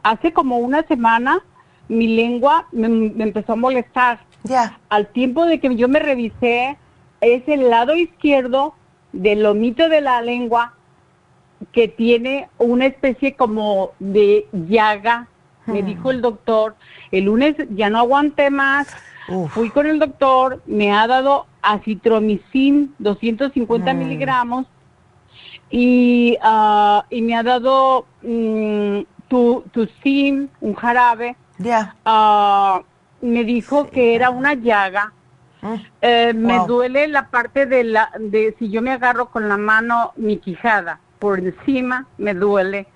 Hace 0.04 0.34
como, 0.34 0.58
una 0.58 0.84
semana 0.84 1.44
mi 1.88 2.08
lengua 2.08 2.68
me, 2.72 2.88
empezó 3.24 3.54
a 3.54 3.56
molestar. 3.56 4.20
Ya. 4.44 4.80
Al 4.90 5.08
tiempo 5.08 5.46
de 5.46 5.60
que 5.60 5.76
yo 5.76 5.88
me 5.88 6.00
revisé, 6.00 6.78
es 7.22 7.44
el 7.48 7.70
lado 7.70 7.96
izquierdo 7.96 8.74
del 9.12 9.44
lomito 9.44 9.90
de 9.90 10.02
la 10.02 10.22
lengua 10.22 10.74
que 11.72 11.88
tiene 11.88 12.49
una 12.57 12.86
especie 12.86 13.36
como 13.36 13.91
de 13.99 14.47
llaga, 14.51 15.28
me 15.66 15.82
hmm. 15.82 15.86
dijo 15.86 16.12
el 16.12 16.22
doctor. 16.22 16.76
El 17.12 17.26
lunes 17.26 17.55
ya 17.72 17.89
no 17.89 17.99
aguanté 17.99 18.49
más, 18.49 18.88
fui 19.49 19.70
con 19.70 19.86
el 19.86 19.99
doctor, 19.99 20.62
me 20.66 20.91
ha 20.91 21.07
dado 21.07 21.45
acitromicin 21.62 22.95
250 22.99 23.93
hmm. 23.93 23.97
miligramos 23.97 24.66
y, 25.70 26.38
uh, 26.43 27.01
y 27.09 27.22
me 27.22 27.36
ha 27.36 27.43
dado 27.43 28.05
um, 28.24 29.05
tu, 29.28 29.64
tu 29.72 29.88
sim, 30.03 30.49
un 30.59 30.74
jarabe. 30.74 31.36
Ya. 31.59 31.95
Ah, 32.03 32.82
me 33.22 33.43
dijo 33.43 33.89
que 33.89 34.16
era 34.16 34.32
una 34.32 34.55
llaga. 34.55 35.14
Hmm. 35.62 35.76
Eh, 36.01 36.34
me 36.34 36.59
duele 36.66 37.07
la 37.07 37.30
parte 37.30 37.68
de 37.68 37.84
la, 37.84 38.12
de 38.20 38.55
si 38.57 38.72
yo 38.72 38.82
me 38.82 38.91
agarro 38.91 39.30
con 39.30 39.47
la 39.47 39.57
mano 39.57 40.12
mi 40.16 40.38
quijada 40.38 40.99
por 41.22 41.40
encima 41.40 42.08
me 42.18 42.34
duele, 42.34 42.88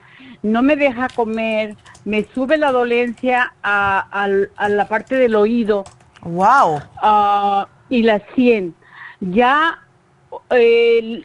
no 0.41 0.63
me 0.63 0.75
deja 0.75 1.07
comer, 1.09 1.75
me 2.05 2.25
sube 2.33 2.57
la 2.57 2.71
dolencia 2.71 3.53
a, 3.61 4.27
la 4.67 4.87
parte 4.87 5.15
del 5.15 5.35
oído. 5.35 5.85
¡Wow! 6.23 6.81
Ah, 6.97 7.67
y 7.87 8.01
la 8.01 8.19
100. 8.33 8.73
Ya 9.21 9.79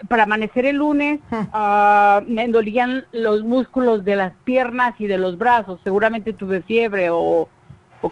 para 0.09 0.23
amanecer 0.25 0.67
el 0.67 0.77
lunes 0.77 1.21
ah, 1.33 2.23
me 2.27 2.47
dolían 2.49 3.07
los 3.13 3.43
músculos 3.43 4.05
de 4.05 4.17
las 4.17 4.33
piernas 4.45 4.95
y 4.99 5.07
de 5.07 5.17
los 5.17 5.39
brazos. 5.39 5.81
Seguramente 5.83 6.35
tuve 6.35 6.61
fiebre 6.61 7.09
o, 7.11 7.49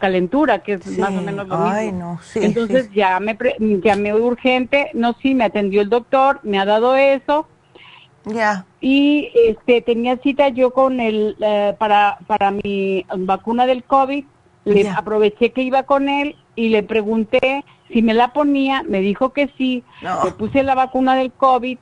calentura, 0.01 0.61
que 0.61 0.75
es 0.75 0.99
más 0.99 1.11
o 1.11 1.21
menos 1.21 1.47
lo 1.47 1.59
mismo. 1.59 2.19
Entonces 2.35 2.91
ya 2.93 3.21
me 3.21 3.37
llamé 3.83 4.15
urgente, 4.15 4.91
no 4.95 5.15
sí, 5.21 5.35
me 5.35 5.45
atendió 5.45 5.83
el 5.83 5.91
doctor, 5.91 6.41
me 6.43 6.59
ha 6.59 6.65
dado 6.65 6.97
eso 6.97 7.47
ya. 8.25 8.67
Y 8.81 9.31
este, 9.47 9.81
tenía 9.83 10.17
cita 10.19 10.49
yo 10.49 10.73
con 10.73 11.01
él 11.01 11.37
eh, 11.41 11.75
para, 11.79 12.19
para 12.27 12.51
mi 12.51 13.05
vacuna 13.17 13.67
del 13.67 13.85
COVID. 13.85 14.25
Le 14.65 14.89
aproveché 14.91 15.53
que 15.53 15.63
iba 15.63 15.85
con 15.85 16.11
él 16.11 16.37
y 16.55 16.69
le 16.69 16.83
pregunté 16.83 17.65
si 17.91 18.03
me 18.03 18.13
la 18.13 18.33
ponía. 18.35 18.83
Me 18.83 19.01
dijo 19.01 19.33
que 19.33 19.51
sí. 19.57 19.83
Le 20.03 20.31
puse 20.33 20.63
la 20.63 20.75
vacuna 20.75 21.15
del 21.15 21.33
COVID 21.33 21.79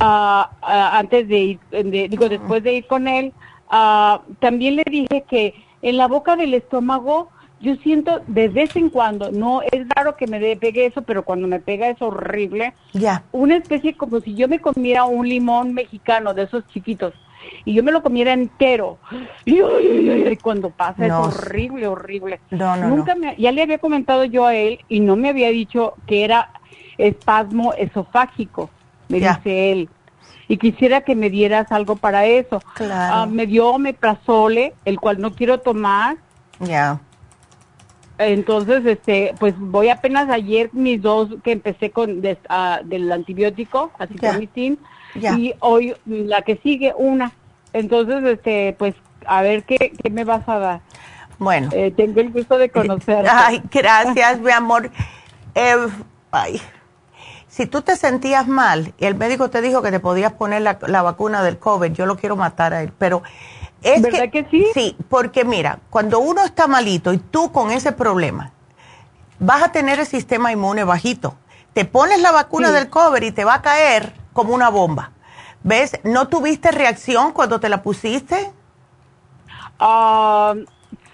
ah, 0.00 0.50
antes 0.92 1.28
de 1.28 1.38
ir, 1.38 1.60
digo, 1.70 2.28
después 2.28 2.64
de 2.64 2.74
ir 2.74 2.86
con 2.88 3.06
él. 3.06 3.32
Ah, 3.70 4.22
también 4.40 4.76
le 4.76 4.84
dije 4.90 5.24
que 5.28 5.54
en 5.82 5.96
la 5.96 6.08
boca 6.08 6.34
del 6.34 6.54
estómago 6.54 7.30
yo 7.60 7.76
siento 7.76 8.22
de 8.26 8.48
vez 8.48 8.74
en 8.76 8.88
cuando, 8.88 9.30
no 9.30 9.60
es 9.62 9.86
raro 9.94 10.16
que 10.16 10.26
me 10.26 10.56
pegue 10.56 10.86
eso, 10.86 11.02
pero 11.02 11.24
cuando 11.24 11.46
me 11.46 11.60
pega 11.60 11.88
es 11.88 12.00
horrible. 12.00 12.72
Ya. 12.94 13.22
Una 13.32 13.56
especie 13.56 13.96
como 13.96 14.20
si 14.20 14.34
yo 14.34 14.48
me 14.48 14.60
comiera 14.60 15.04
un 15.04 15.28
limón 15.28 15.74
mexicano 15.74 16.32
de 16.32 16.44
esos 16.44 16.66
chiquitos 16.68 17.12
y 17.64 17.74
yo 17.74 17.82
me 17.82 17.92
lo 17.92 18.02
comiera 18.02 18.32
entero. 18.32 18.98
Y, 19.44 19.60
cuando 20.42 20.70
pasa 20.70 21.06
es 21.06 21.12
horrible, 21.12 21.86
horrible. 21.86 22.40
No, 22.50 22.76
no, 22.76 22.88
Nunca 22.88 23.14
Me, 23.14 23.36
ya 23.36 23.52
le 23.52 23.62
había 23.62 23.78
comentado 23.78 24.24
yo 24.24 24.46
a 24.46 24.54
él 24.54 24.80
y 24.88 25.00
no 25.00 25.16
me 25.16 25.28
había 25.28 25.50
dicho 25.50 25.94
que 26.06 26.24
era 26.24 26.50
espasmo 26.98 27.74
esofágico, 27.74 28.70
me 29.08 29.20
dice 29.20 29.72
él. 29.72 29.88
y 30.48 30.56
quisiera 30.56 31.02
que 31.02 31.14
me 31.14 31.30
dieras 31.30 31.70
algo 31.72 31.96
para 31.96 32.26
eso. 32.26 32.60
Claro. 32.74 33.14
Ah, 33.14 33.26
me 33.26 33.46
dio 33.46 33.68
omeprazole, 33.68 34.74
el 34.84 34.98
cual 34.98 35.20
no 35.20 35.34
quiero 35.34 35.60
tomar. 35.60 36.16
Ya. 36.60 37.00
Entonces, 38.20 38.84
este, 38.84 39.34
pues 39.40 39.54
voy 39.58 39.88
apenas 39.88 40.28
ayer 40.28 40.68
mis 40.72 41.00
dos 41.00 41.30
que 41.42 41.52
empecé 41.52 41.90
con 41.90 42.20
des- 42.20 42.38
ah, 42.48 42.80
del 42.84 43.10
antibiótico, 43.10 43.90
acitromicin, 43.98 44.78
Ya. 45.14 45.32
y 45.36 45.54
hoy 45.60 45.94
la 46.06 46.42
que 46.42 46.56
sigue 46.58 46.92
una. 46.96 47.32
Entonces, 47.72 48.22
este, 48.24 48.74
pues 48.78 48.94
a 49.26 49.42
ver 49.42 49.64
qué, 49.64 49.92
qué 50.02 50.10
me 50.10 50.24
vas 50.24 50.48
a 50.48 50.58
dar. 50.58 50.80
Bueno. 51.38 51.70
Eh, 51.72 51.92
tengo 51.96 52.20
el 52.20 52.30
gusto 52.30 52.58
de 52.58 52.68
conocerte. 52.68 53.28
Ay, 53.32 53.62
gracias, 53.70 54.38
mi 54.40 54.50
amor. 54.50 54.90
Eh, 55.54 55.74
ay. 56.30 56.60
Si 57.48 57.66
tú 57.66 57.82
te 57.82 57.96
sentías 57.96 58.46
mal 58.46 58.92
y 58.98 59.06
el 59.06 59.14
médico 59.16 59.50
te 59.50 59.60
dijo 59.60 59.82
que 59.82 59.90
te 59.90 59.98
podías 59.98 60.32
poner 60.34 60.62
la, 60.62 60.78
la 60.86 61.02
vacuna 61.02 61.42
del 61.42 61.58
COVID, 61.58 61.92
yo 61.92 62.06
lo 62.06 62.16
quiero 62.16 62.36
matar 62.36 62.72
a 62.74 62.82
él, 62.82 62.92
pero 62.96 63.22
es 63.82 64.02
¿Verdad 64.02 64.30
que 64.30 64.46
sí? 64.50 64.66
Sí, 64.74 64.96
porque 65.08 65.44
mira, 65.44 65.78
cuando 65.90 66.18
uno 66.20 66.44
está 66.44 66.66
malito 66.66 67.12
y 67.12 67.18
tú 67.18 67.50
con 67.52 67.70
ese 67.70 67.92
problema, 67.92 68.52
vas 69.38 69.62
a 69.62 69.72
tener 69.72 70.00
el 70.00 70.06
sistema 70.06 70.52
inmune 70.52 70.84
bajito. 70.84 71.34
Te 71.72 71.84
pones 71.84 72.20
la 72.20 72.32
vacuna 72.32 72.68
Sí. 72.68 72.74
del 72.74 72.90
COVID 72.90 73.22
y 73.22 73.32
te 73.32 73.44
va 73.44 73.54
a 73.54 73.62
caer 73.62 74.12
como 74.32 74.54
una 74.54 74.68
bomba. 74.68 75.12
¿Ves? 75.62 75.98
¿No 76.04 76.28
tuviste 76.28 76.70
reacción 76.72 77.32
cuando 77.32 77.60
te 77.60 77.68
la 77.68 77.82
pusiste? 77.82 78.52
Ah, 79.78 80.54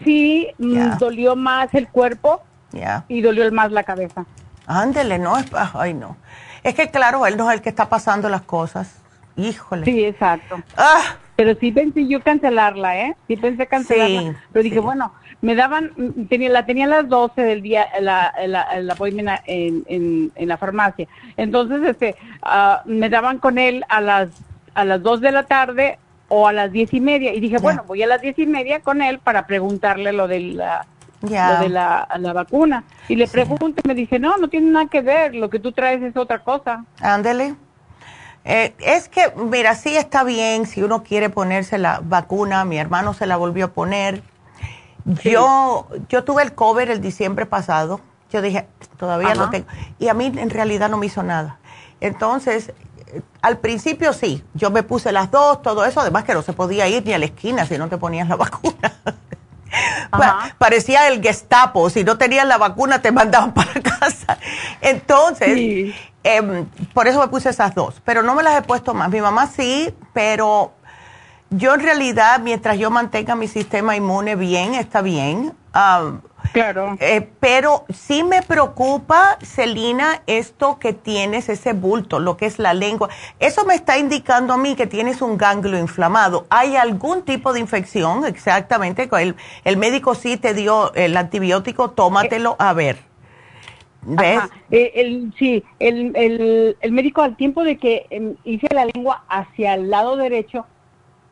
sí, 0.04 0.48
mm, 0.58 0.98
dolió 0.98 1.36
más 1.36 1.72
el 1.74 1.88
cuerpo 1.88 2.42
Ya. 2.72 3.04
y 3.08 3.20
dolió 3.22 3.50
más 3.52 3.70
la 3.72 3.82
cabeza. 3.84 4.24
Ándele, 4.66 5.18
no, 5.18 5.36
es, 5.38 5.46
ay 5.74 5.94
no. 5.94 6.16
Es 6.62 6.74
que 6.74 6.90
claro, 6.90 7.26
él 7.26 7.36
no 7.36 7.48
es 7.50 7.56
el 7.56 7.62
que 7.62 7.68
está 7.68 7.88
pasando 7.88 8.28
las 8.28 8.42
cosas. 8.42 8.96
Híjole. 9.36 9.84
Sí, 9.84 10.04
exacto. 10.04 10.56
Ah, 10.76 11.16
Pero 11.36 11.54
sí 11.60 11.70
pensé 11.70 12.06
yo 12.06 12.22
cancelarla, 12.22 12.98
¿eh? 12.98 13.16
Sí 13.28 13.36
pensé 13.36 13.66
cancelarla. 13.66 14.20
Sí, 14.20 14.32
pero 14.52 14.62
dije, 14.62 14.76
sí. 14.76 14.80
bueno, 14.80 15.12
me 15.42 15.54
daban, 15.54 15.92
tenía, 16.28 16.48
la 16.48 16.64
tenía 16.64 16.86
a 16.86 16.88
las 16.88 17.08
12 17.08 17.42
del 17.42 17.62
día, 17.62 17.86
la, 18.00 18.32
la, 18.46 18.80
la 18.80 18.92
appointment 18.94 19.40
en, 19.46 19.84
en, 19.86 20.32
en 20.34 20.48
la 20.48 20.56
farmacia. 20.56 21.06
Entonces, 21.36 21.82
este, 21.86 22.16
ah, 22.42 22.82
me 22.86 23.10
daban 23.10 23.38
con 23.38 23.58
él 23.58 23.84
a 23.88 24.00
las, 24.00 24.30
a 24.74 24.84
las 24.84 25.02
2 25.02 25.20
de 25.20 25.32
la 25.32 25.42
tarde 25.42 25.98
o 26.28 26.48
a 26.48 26.52
las 26.52 26.72
diez 26.72 26.92
y 26.94 27.00
media. 27.00 27.34
Y 27.34 27.40
dije, 27.40 27.58
bueno, 27.58 27.84
voy 27.86 28.02
a 28.02 28.06
las 28.06 28.20
diez 28.22 28.38
y 28.38 28.46
media 28.46 28.80
con 28.80 29.02
él 29.02 29.18
para 29.18 29.46
preguntarle 29.46 30.12
lo 30.12 30.26
de 30.28 30.40
la, 30.40 30.86
lo 31.20 31.28
de 31.62 31.68
la, 31.68 32.08
la 32.18 32.32
vacuna. 32.32 32.84
Y 33.08 33.16
le 33.16 33.28
pregunto 33.28 33.82
y 33.84 33.88
me 33.88 33.94
dice, 33.94 34.18
no, 34.18 34.36
no 34.38 34.48
tiene 34.48 34.70
nada 34.70 34.86
que 34.86 35.02
ver, 35.02 35.34
lo 35.34 35.50
que 35.50 35.60
tú 35.60 35.72
traes 35.72 36.02
es 36.02 36.16
otra 36.16 36.38
cosa. 36.38 36.84
ándele. 37.00 37.54
Eh, 38.48 38.74
es 38.78 39.08
que, 39.08 39.32
mira, 39.36 39.74
sí 39.74 39.96
está 39.96 40.22
bien 40.22 40.66
si 40.66 40.80
uno 40.82 41.02
quiere 41.02 41.30
ponerse 41.30 41.78
la 41.78 42.00
vacuna. 42.02 42.64
Mi 42.64 42.78
hermano 42.78 43.12
se 43.12 43.26
la 43.26 43.36
volvió 43.36 43.66
a 43.66 43.68
poner. 43.72 44.22
Yo, 45.24 45.88
yo 46.08 46.24
tuve 46.24 46.42
el 46.44 46.54
COVID 46.54 46.88
el 46.90 47.00
diciembre 47.00 47.44
pasado. 47.46 48.00
Yo 48.30 48.40
dije, 48.42 48.66
todavía 48.98 49.28
Ajá. 49.32 49.36
lo 49.36 49.50
tengo. 49.50 49.66
Y 49.98 50.08
a 50.08 50.14
mí 50.14 50.26
en 50.36 50.50
realidad 50.50 50.88
no 50.88 50.96
me 50.96 51.06
hizo 51.06 51.22
nada. 51.24 51.58
Entonces, 52.00 52.72
al 53.42 53.58
principio 53.58 54.12
sí, 54.12 54.44
yo 54.54 54.70
me 54.70 54.82
puse 54.84 55.10
las 55.10 55.30
dos, 55.32 55.60
todo 55.62 55.84
eso. 55.84 56.00
Además 56.00 56.22
que 56.24 56.34
no 56.34 56.42
se 56.42 56.52
podía 56.52 56.86
ir 56.88 57.04
ni 57.04 57.12
a 57.14 57.18
la 57.18 57.24
esquina 57.26 57.66
si 57.66 57.78
no 57.78 57.88
te 57.88 57.98
ponías 57.98 58.28
la 58.28 58.36
vacuna. 58.36 58.92
Ajá. 60.10 60.54
parecía 60.58 61.08
el 61.08 61.20
Gestapo. 61.20 61.90
Si 61.90 62.04
no 62.04 62.16
tenías 62.16 62.46
la 62.46 62.58
vacuna, 62.58 63.02
te 63.02 63.10
mandaban 63.12 63.52
para 63.54 63.72
casa. 63.82 64.38
Entonces, 64.80 65.54
Sí. 65.54 65.94
Em, 66.26 66.66
por 66.92 67.06
eso 67.08 67.20
me 67.20 67.28
puse 67.28 67.50
esas 67.50 67.74
dos. 67.74 68.00
Pero 68.04 68.22
no 68.22 68.34
me 68.34 68.42
las 68.42 68.58
he 68.58 68.62
puesto 68.62 68.94
más. 68.94 69.10
Mi 69.10 69.20
mamá 69.20 69.46
sí, 69.46 69.94
pero 70.12 70.72
yo 71.50 71.74
en 71.74 71.80
realidad, 71.80 72.40
mientras 72.40 72.78
yo 72.78 72.90
mantenga 72.90 73.36
mi 73.36 73.48
sistema 73.48 73.96
inmune 73.96 74.34
bien, 74.36 74.74
está 74.74 75.00
bien. 75.02 75.54
Claro. 76.52 76.96
eh, 77.00 77.28
pero 77.38 77.84
sí 77.92 78.22
me 78.22 78.40
preocupa, 78.40 79.36
Celina, 79.42 80.22
esto 80.26 80.78
que 80.78 80.92
tienes, 80.92 81.48
ese 81.48 81.72
bulto, 81.72 82.18
lo 82.18 82.36
que 82.36 82.46
es 82.46 82.58
la 82.58 82.72
lengua. 82.72 83.10
Eso 83.38 83.64
me 83.66 83.74
está 83.74 83.98
indicando 83.98 84.54
a 84.54 84.56
mí 84.56 84.74
que 84.74 84.86
tienes 84.86 85.20
un 85.20 85.36
ganglio 85.36 85.78
inflamado. 85.78 86.46
¿Hay 86.48 86.76
algún 86.76 87.22
tipo 87.22 87.52
de 87.52 87.60
infección? 87.60 88.24
Exactamente. 88.24 89.08
El, 89.12 89.36
el 89.64 89.76
médico 89.76 90.14
sí 90.14 90.36
te 90.36 90.54
dio 90.54 90.94
el 90.94 91.16
antibiótico, 91.16 91.90
tómatelo 91.90 92.56
a 92.58 92.72
ver. 92.72 93.04
Eh, 94.70 94.92
el, 94.94 95.32
sí, 95.38 95.64
el, 95.80 96.12
el, 96.14 96.76
el 96.80 96.92
médico 96.92 97.22
al 97.22 97.36
tiempo 97.36 97.64
de 97.64 97.76
que 97.76 98.06
em, 98.10 98.34
hice 98.44 98.66
la 98.72 98.84
lengua 98.86 99.24
hacia 99.28 99.74
el 99.74 99.90
lado 99.90 100.16
derecho, 100.16 100.64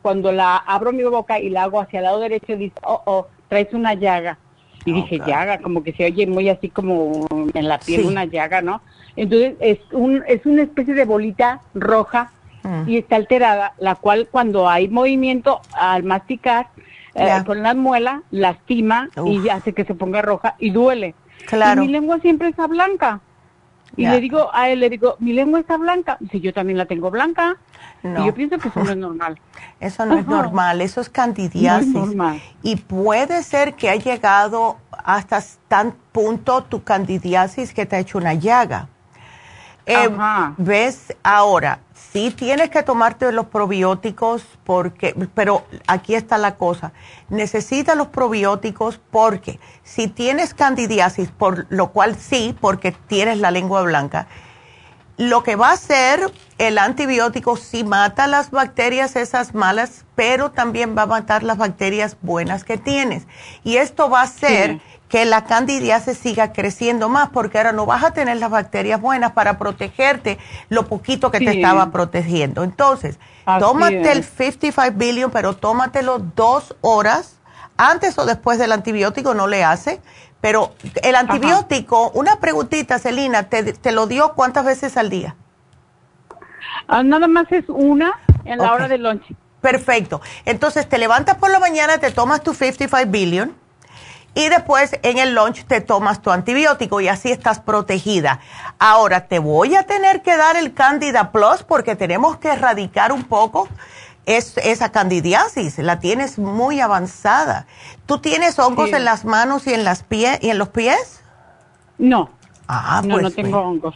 cuando 0.02 0.32
la 0.32 0.56
abro 0.56 0.92
mi 0.92 1.02
boca 1.04 1.38
y 1.38 1.50
la 1.50 1.62
hago 1.64 1.80
hacia 1.80 2.00
el 2.00 2.04
lado 2.04 2.20
derecho, 2.20 2.56
dice, 2.56 2.74
oh, 2.82 3.00
oh, 3.06 3.26
traes 3.48 3.72
una 3.72 3.94
llaga. 3.94 4.38
Y 4.86 4.92
dije, 4.92 5.18
llaga, 5.18 5.58
como 5.58 5.82
que 5.82 5.92
se 5.94 6.04
oye 6.04 6.26
muy 6.26 6.48
así 6.50 6.68
como 6.68 7.26
en 7.54 7.68
la 7.68 7.78
piel 7.78 8.02
Sí. 8.02 8.06
una 8.06 8.26
llaga, 8.26 8.60
¿no? 8.60 8.82
Entonces 9.16 9.54
es, 9.60 9.78
un, 9.92 10.22
es 10.28 10.44
una 10.44 10.62
especie 10.62 10.92
de 10.94 11.04
bolita 11.04 11.60
roja 11.74 12.30
Mm. 12.64 12.88
y 12.88 12.96
está 12.96 13.16
alterada, 13.16 13.74
la 13.78 13.94
cual 13.94 14.26
cuando 14.30 14.68
hay 14.70 14.88
movimiento 14.88 15.60
al 15.72 16.02
masticar 16.02 16.68
eh, 17.14 17.28
con 17.44 17.62
la 17.62 17.74
muela, 17.74 18.22
lastima 18.30 19.10
y 19.26 19.48
hace 19.50 19.74
que 19.74 19.84
se 19.84 19.94
ponga 19.94 20.22
roja 20.22 20.56
y 20.58 20.70
duele. 20.70 21.14
Claro. 21.46 21.82
Y 21.82 21.86
mi 21.86 21.92
lengua 21.92 22.18
siempre 22.20 22.48
está 22.48 22.66
blanca. 22.66 23.20
Y 23.96 24.06
le 24.06 24.20
digo 24.20 24.50
a 24.52 24.68
él, 24.70 24.80
le 24.80 24.90
digo, 24.90 25.16
mi 25.20 25.32
lengua 25.32 25.60
está 25.60 25.76
blanca. 25.76 26.16
Dice, 26.20 26.40
yo 26.40 26.52
también 26.52 26.78
la 26.78 26.86
tengo 26.86 27.10
blanca. 27.10 27.56
No. 28.02 28.22
Y 28.22 28.26
yo 28.26 28.34
pienso 28.34 28.58
que 28.58 28.68
eso 28.68 28.82
no 28.82 28.90
es 28.90 28.96
normal. 28.96 29.38
Eso 29.80 30.06
no 30.06 30.16
es 30.18 30.26
normal, 30.26 30.80
eso 30.80 31.00
es 31.02 31.10
candidiasis. 31.10 31.92
No 31.92 32.04
es 32.04 32.06
normal. 32.08 32.42
Y 32.62 32.76
puede 32.76 33.42
ser 33.42 33.74
que 33.74 33.90
ha 33.90 33.96
llegado 33.96 34.78
hasta 34.90 35.42
tan 35.68 35.94
punto 36.12 36.62
tu 36.62 36.82
candidiasis 36.82 37.74
que 37.74 37.84
te 37.84 37.96
ha 37.96 37.98
hecho 37.98 38.16
una 38.16 38.32
llaga. 38.32 38.88
Eh. 39.86 40.08
¿Ves? 40.56 41.14
Ahora, 41.22 41.80
sí 42.12 42.30
tienes 42.30 42.70
que 42.70 42.82
tomarte 42.82 43.30
los 43.32 43.46
probióticos 43.46 44.42
porque, 44.64 45.14
pero 45.34 45.66
aquí 45.86 46.14
está 46.14 46.38
la 46.38 46.56
cosa. 46.56 46.92
Necesitas 47.28 47.96
los 47.96 48.08
probióticos 48.08 49.00
porque 49.10 49.58
si 49.82 50.08
tienes 50.08 50.54
candidiasis, 50.54 51.30
por 51.30 51.66
lo 51.68 51.90
cual 51.90 52.16
sí, 52.16 52.56
porque 52.60 52.92
tienes 52.92 53.38
la 53.38 53.50
lengua 53.50 53.82
blanca, 53.82 54.26
lo 55.16 55.42
que 55.44 55.54
va 55.54 55.70
a 55.70 55.72
hacer 55.74 56.32
el 56.58 56.78
antibiótico 56.78 57.56
sí 57.56 57.84
mata 57.84 58.26
las 58.26 58.50
bacterias 58.50 59.16
esas 59.16 59.54
malas, 59.54 60.04
pero 60.16 60.50
también 60.50 60.96
va 60.96 61.02
a 61.02 61.06
matar 61.06 61.42
las 61.42 61.56
bacterias 61.56 62.16
buenas 62.22 62.64
que 62.64 62.78
tienes. 62.78 63.26
Y 63.62 63.76
esto 63.76 64.08
va 64.10 64.22
a 64.22 64.26
Sí. 64.26 64.80
Que 65.14 65.24
la 65.26 65.44
candidiasis 65.44 66.18
siga 66.18 66.52
creciendo 66.52 67.08
más, 67.08 67.28
porque 67.28 67.58
ahora 67.58 67.70
no 67.70 67.86
vas 67.86 68.02
a 68.02 68.10
tener 68.10 68.36
las 68.38 68.50
bacterias 68.50 69.00
buenas 69.00 69.30
para 69.30 69.58
protegerte 69.58 70.38
lo 70.70 70.88
poquito 70.88 71.30
que 71.30 71.38
te 71.38 71.52
estaba 71.52 71.92
protegiendo. 71.92 72.64
Entonces, 72.64 73.20
Así 73.46 73.60
tómate 73.60 74.10
el 74.10 74.18
es. 74.18 74.26
55 74.26 74.98
billion, 74.98 75.30
pero 75.30 75.54
tómatelo 75.54 76.18
dos 76.18 76.74
horas 76.80 77.38
antes 77.76 78.18
o 78.18 78.26
después 78.26 78.58
del 78.58 78.72
antibiótico, 78.72 79.34
no 79.34 79.46
le 79.46 79.62
hace. 79.62 80.00
Pero 80.40 80.74
el 81.04 81.14
antibiótico, 81.14 82.10
una 82.14 82.40
preguntita, 82.40 82.98
Celina, 82.98 83.44
¿te, 83.44 83.72
te 83.72 83.92
lo 83.92 84.08
dio 84.08 84.32
cuántas 84.34 84.64
veces 84.64 84.96
al 84.96 85.10
día? 85.10 85.36
Ah, 86.88 87.04
nada 87.04 87.28
más 87.28 87.46
es 87.52 87.66
una 87.68 88.18
en 88.44 88.58
la 88.58 88.72
hora 88.72 88.88
del 88.88 89.04
lunch. 89.04 89.32
Perfecto. 89.60 90.20
Entonces 90.44 90.88
te 90.88 90.98
levantas 90.98 91.36
por 91.36 91.52
la 91.52 91.60
mañana, 91.60 91.98
te 91.98 92.10
tomas 92.10 92.42
tu 92.42 92.52
55 92.52 93.12
billion 93.12 93.63
y 94.34 94.48
después 94.48 94.98
en 95.02 95.18
el 95.18 95.34
lunch 95.34 95.64
te 95.66 95.80
tomas 95.80 96.20
tu 96.22 96.30
antibiótico 96.30 97.00
y 97.00 97.08
así 97.08 97.30
estás 97.30 97.60
protegida. 97.60 98.40
Ahora 98.78 99.26
te 99.28 99.38
voy 99.38 99.74
a 99.76 99.84
tener 99.84 100.22
que 100.22 100.36
dar 100.36 100.56
el 100.56 100.74
Candida 100.74 101.30
Plus 101.32 101.62
porque 101.62 101.94
tenemos 101.96 102.36
que 102.38 102.48
erradicar 102.48 103.12
un 103.12 103.24
poco 103.24 103.68
es, 104.26 104.56
esa 104.58 104.90
candidiasis. 104.90 105.78
La 105.78 105.98
tienes 106.00 106.38
muy 106.38 106.80
avanzada. 106.80 107.66
¿Tú 108.06 108.18
tienes 108.18 108.58
hongos 108.58 108.88
Sí. 108.90 108.94
en 108.96 109.04
las 109.04 109.24
manos 109.24 109.66
y 109.66 109.74
en, 109.74 109.84
las 109.84 110.02
pie, 110.02 110.38
y 110.42 110.50
en 110.50 110.58
los 110.58 110.68
pies? 110.70 111.20
No, 111.98 112.30
Ah, 112.66 113.02
no, 113.04 113.14
pues, 113.16 113.22
no 113.24 113.30
tengo 113.30 113.58
hongos. 113.60 113.94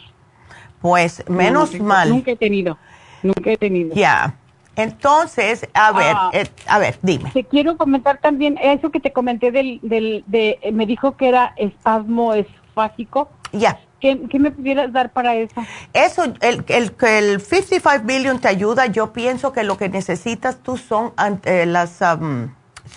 pues 0.81 1.25
No, 1.27 1.35
menos 1.37 1.71
no 1.71 1.73
tengo- 1.73 1.85
mal. 1.87 2.11
Nunca 2.11 2.31
he 2.33 2.37
tenido, 2.37 2.77
nunca 3.23 3.51
he 3.51 3.57
tenido. 3.57 3.95
Ya. 3.95 4.35
Entonces, 4.79 5.69
a 5.75 5.93
ver, 5.93 6.15
Ah. 6.17 6.31
eh, 6.33 6.47
a 6.67 6.79
ver, 6.79 6.99
dime. 7.03 7.31
Te 7.33 7.45
quiero 7.45 7.77
comentar 7.77 8.19
también 8.19 8.59
eso 8.63 8.91
que 8.91 9.01
te 9.01 9.13
comenté 9.13 9.51
del, 9.53 9.81
del, 9.83 10.25
de, 10.27 10.59
me 10.73 10.87
dijo 10.87 11.17
que 11.17 11.29
era 11.29 11.53
espasmo 11.57 12.33
esfágico. 12.33 13.29
Ya. 13.53 13.79
¿Qué, 14.01 14.21
qué 14.31 14.39
me 14.39 14.53
pudieras 14.53 14.93
dar 14.93 15.11
para 15.11 15.35
eso? 15.35 15.61
Eso, 15.93 16.23
el, 16.41 16.65
el, 16.69 16.95
el 17.01 17.41
55 17.41 18.05
billion 18.05 18.39
te 18.39 18.47
ayuda, 18.47 18.87
yo 18.87 19.13
pienso 19.13 19.53
que 19.53 19.65
lo 19.65 19.77
que 19.77 19.89
necesitas 19.89 20.59
tú 20.63 20.77
son 20.77 21.13
eh, 21.45 21.67
las 21.67 22.01
am, 22.01 22.55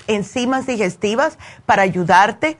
enzimas 0.07 0.67
digestivas 0.67 1.39
para 1.65 1.81
ayudarte. 1.81 2.57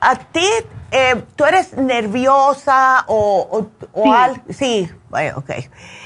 A 0.00 0.14
ti, 0.16 0.46
eh, 0.90 1.22
¿tú 1.36 1.44
eres 1.44 1.74
nerviosa 1.76 3.04
o, 3.08 3.66
o, 3.92 4.02
Sí. 4.04 4.10
al- 4.14 4.42
Sí, 4.50 4.90
bueno, 5.10 5.38
ok. 5.38 5.50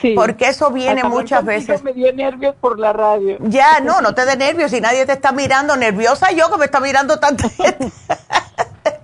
Sí. 0.00 0.14
Porque 0.14 0.48
eso 0.48 0.70
viene 0.70 1.00
Hasta 1.00 1.08
muchas 1.08 1.44
veces. 1.44 1.82
Me 1.82 1.92
dio 1.92 2.12
nervios 2.12 2.54
por 2.60 2.78
la 2.78 2.92
radio. 2.92 3.36
Ya, 3.40 3.80
no, 3.80 4.00
no 4.00 4.14
te 4.14 4.24
des 4.24 4.36
nervios. 4.38 4.70
Si 4.70 4.80
nadie 4.80 5.06
te 5.06 5.12
está 5.12 5.32
mirando, 5.32 5.76
nerviosa 5.76 6.32
yo 6.32 6.50
que 6.50 6.58
me 6.58 6.64
está 6.66 6.80
mirando 6.80 7.18
tanta 7.18 7.48
gente. 7.48 7.90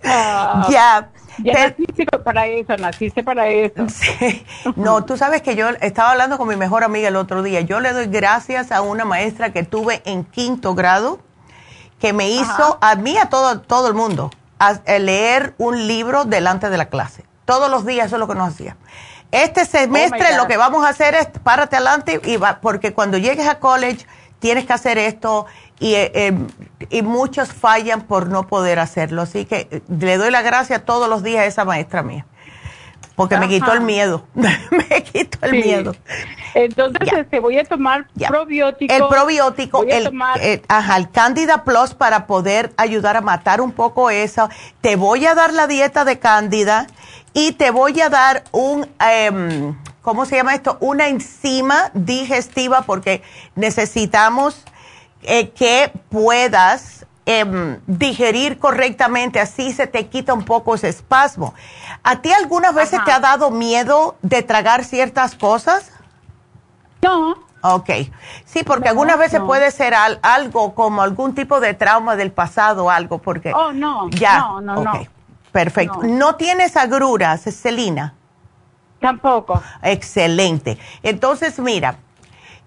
Ah, 0.05 0.67
ya. 0.71 1.09
Ya 1.39 1.53
Pero- 1.55 1.69
naciste 1.71 2.07
para 2.19 2.47
eso, 2.47 2.77
naciste 2.77 3.25
para 3.25 3.49
eso. 3.49 3.83
Sí. 3.89 4.45
No, 4.77 5.05
tú 5.05 5.17
sabes 5.17 5.41
que 5.43 5.57
yo 5.57 5.69
estaba 5.81 6.11
hablando 6.13 6.37
con 6.39 6.47
mi 6.47 6.57
mejor 6.57 6.85
amiga 6.85 7.09
el 7.09 7.17
otro 7.17 7.43
día. 7.43 7.63
Yo 7.63 7.81
le 7.81 7.93
doy 7.93 8.07
gracias 8.07 8.71
a 8.71 8.83
una 8.83 9.05
maestra 9.05 9.51
que 9.53 9.63
tuve 9.63 10.03
en 10.05 10.25
quinto 10.25 10.75
grado 10.75 11.21
que 11.99 12.13
me 12.13 12.29
hizo 12.31 12.79
a 12.81 12.97
mí, 12.97 13.17
a 13.17 13.27
todo, 13.31 13.61
todo 13.61 13.87
el 13.89 13.95
mundo, 13.95 14.31
leer 14.87 15.55
un 15.59 15.87
libro 15.87 16.25
delante 16.25 16.71
de 16.71 16.77
la 16.77 16.87
clase. 16.87 17.25
Todos 17.45 17.71
los 17.71 17.85
días 17.85 18.07
eso 18.07 18.17
es 18.17 18.21
lo 18.21 18.29
que 18.29 18.35
nos 18.35 18.55
hacía. 18.55 18.77
Este 19.31 19.65
semestre 19.65 20.31
God. 20.33 20.37
lo 20.37 20.47
que 20.47 20.57
vamos 20.57 20.85
a 20.85 20.91
hacer 20.91 21.15
es 21.15 21.27
párate 21.43 21.77
adelante 21.77 22.21
y 22.25 22.37
va, 22.37 22.61
porque 22.61 22.93
cuando 22.93 23.17
llegues 23.19 23.49
a 23.49 23.59
college 23.59 24.07
tienes 24.39 24.67
que 24.67 24.73
hacer 24.73 24.99
esto 24.99 25.47
y, 25.79 25.95
eh, 25.95 26.13
eh, 26.15 26.39
y 26.91 27.03
muchos 27.03 27.53
fallan 27.53 28.03
por 28.03 28.29
no 28.29 28.47
poder 28.47 28.79
hacerlo. 28.79 29.23
Así 29.23 29.47
que 29.47 29.69
eh, 29.71 29.83
le 29.89 30.19
doy 30.19 30.31
la 30.31 30.43
gracia 30.43 30.85
todos 30.85 31.09
los 31.09 31.23
días 31.23 31.43
a 31.43 31.47
esa 31.47 31.65
maestra 31.65 32.03
mía. 32.03 32.27
Porque 33.15 33.37
me 33.39 33.49
quitó 33.49 33.73
el 33.73 33.83
miedo. 33.83 34.27
me 34.35 35.03
quitó 35.05 35.39
el 35.47 35.51
Sí. 35.51 35.69
miedo. 35.69 35.95
Entonces, 36.55 37.09
Ya. 37.11 37.19
este, 37.21 37.41
voy 37.41 37.59
a 37.59 37.65
tomar 37.65 38.07
Ya. 38.15 38.29
probiótico. 38.29 38.93
El 38.93 39.07
probiótico, 39.09 39.85
el, 39.89 40.05
tomar- 40.05 40.39
eh, 40.41 40.63
ajá, 40.69 40.97
el 40.97 41.11
Candida 41.11 41.65
Plus 41.65 41.95
para 41.95 42.27
poder 42.27 42.73
ayudar 42.77 43.17
a 43.17 43.21
matar 43.21 43.61
un 43.61 43.73
poco 43.73 44.11
eso. 44.11 44.49
Te 44.81 44.97
voy 44.97 45.27
a 45.27 45.35
dar 45.35 45.53
la 45.53 45.67
dieta 45.67 46.05
de 46.05 46.19
Candida 46.19 46.87
y 47.35 47.53
te 47.53 47.71
voy 47.71 48.01
a 48.01 48.09
dar 48.09 48.45
un, 48.53 48.87
em, 48.99 49.77
¿cómo 50.03 50.25
se 50.27 50.37
llama 50.37 50.55
esto? 50.55 50.77
Una 50.81 51.09
enzima 51.09 51.91
digestiva 51.95 52.83
porque 52.83 53.23
necesitamos 53.55 54.65
eh, 55.25 55.51
que 55.51 55.93
puedas 56.11 57.07
em, 57.27 57.79
digerir 57.87 58.59
correctamente, 58.59 59.39
así 59.41 59.73
se 59.73 59.87
te 59.87 60.09
quita 60.09 60.35
un 60.35 60.45
poco 60.45 60.75
ese 60.75 60.89
espasmo. 60.89 61.55
¿A 62.03 62.21
ti 62.21 62.33
algunas 62.33 62.75
veces 62.75 62.95
Ajá. 62.95 63.05
te 63.05 63.13
ha 63.13 63.21
dado 63.21 63.51
miedo 63.51 64.17
de 64.23 64.43
tragar 64.43 64.85
ciertas 64.85 65.35
cosas? 65.35 65.91
No, 67.03 67.35
Ok, 67.65 67.91
sí, 68.45 68.65
porque 68.65 68.87
No, 68.87 68.91
algunas 68.91 69.19
veces 69.19 69.39
no. 69.39 69.47
puede 69.47 69.71
ser 69.71 69.95
al- 69.95 70.19
algo 70.23 70.75
como 70.75 71.01
algún 71.01 71.33
tipo 71.33 71.61
de 71.61 71.75
trauma 71.75 72.17
del 72.17 72.33
pasado 72.33 72.87
o 72.87 72.91
algo, 72.91 73.19
porque... 73.19 73.53
Oh, 73.55 73.73
no, 73.73 74.11
ya, 74.11 74.39
no, 74.41 74.61
no, 74.61 74.83
no. 74.83 74.93
Perfecto. 75.53 76.01
No. 76.03 76.09
No. 76.19 76.35
tienes 76.35 76.77
agruras, 76.77 77.43
Celina? 77.43 78.15
tampoco. 79.01 79.63
Excelente. 79.83 80.77
Entonces, 81.05 81.59
mira, 81.61 81.97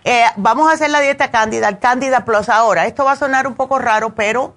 eh, 0.05 0.23
vamos 0.37 0.69
a 0.69 0.73
hacer 0.73 0.91
la 0.91 0.99
dieta 0.99 1.31
cándida, 1.31 1.79
cándida 1.79 2.25
plus 2.25 2.47
ahora. 2.47 2.85
Esto 2.85 3.03
va 3.03 3.13
a 3.13 3.15
sonar 3.15 3.47
un 3.47 3.55
poco 3.55 3.79
raro, 3.79 4.13
pero 4.13 4.53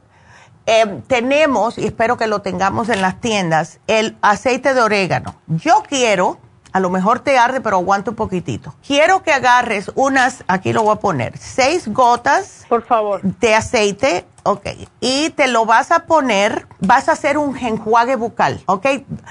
eh, 0.67 1.01
tenemos, 1.07 1.79
y 1.79 1.87
espero 1.87 2.19
que 2.19 2.27
lo 2.27 2.43
tengamos 2.43 2.91
en 2.91 3.01
las 3.01 3.19
tiendas, 3.19 3.81
el 3.87 4.19
aceite 4.21 4.75
de 4.75 4.83
orégano. 4.83 5.37
Yo 5.47 5.83
quiero, 5.89 6.39
a 6.73 6.81
lo 6.81 6.91
mejor 6.91 7.21
te 7.21 7.39
arde, 7.39 7.63
pero 7.63 7.77
aguanta 7.79 8.11
un 8.11 8.17
poquitito. 8.17 8.75
Quiero 8.87 9.23
que 9.23 9.33
agarres 9.33 9.91
unas, 9.95 10.45
aquí 10.49 10.75
lo 10.75 10.83
voy 10.83 10.97
a 10.97 11.01
poner, 11.01 11.39
seis 11.39 11.89
gotas 11.89 12.67
Por 12.69 12.85
favor. 12.85 13.23
de 13.23 13.55
aceite, 13.55 14.27
ok, 14.43 14.67
y 15.01 15.31
te 15.31 15.49
lo 15.49 15.65
vas 15.65 15.93
a 15.93 16.01
poner, 16.01 16.67
vas 16.81 17.09
a 17.09 17.13
hacer 17.13 17.39
un 17.39 17.57
enjuague 17.57 18.17
bucal, 18.17 18.61
ok, 18.67 18.87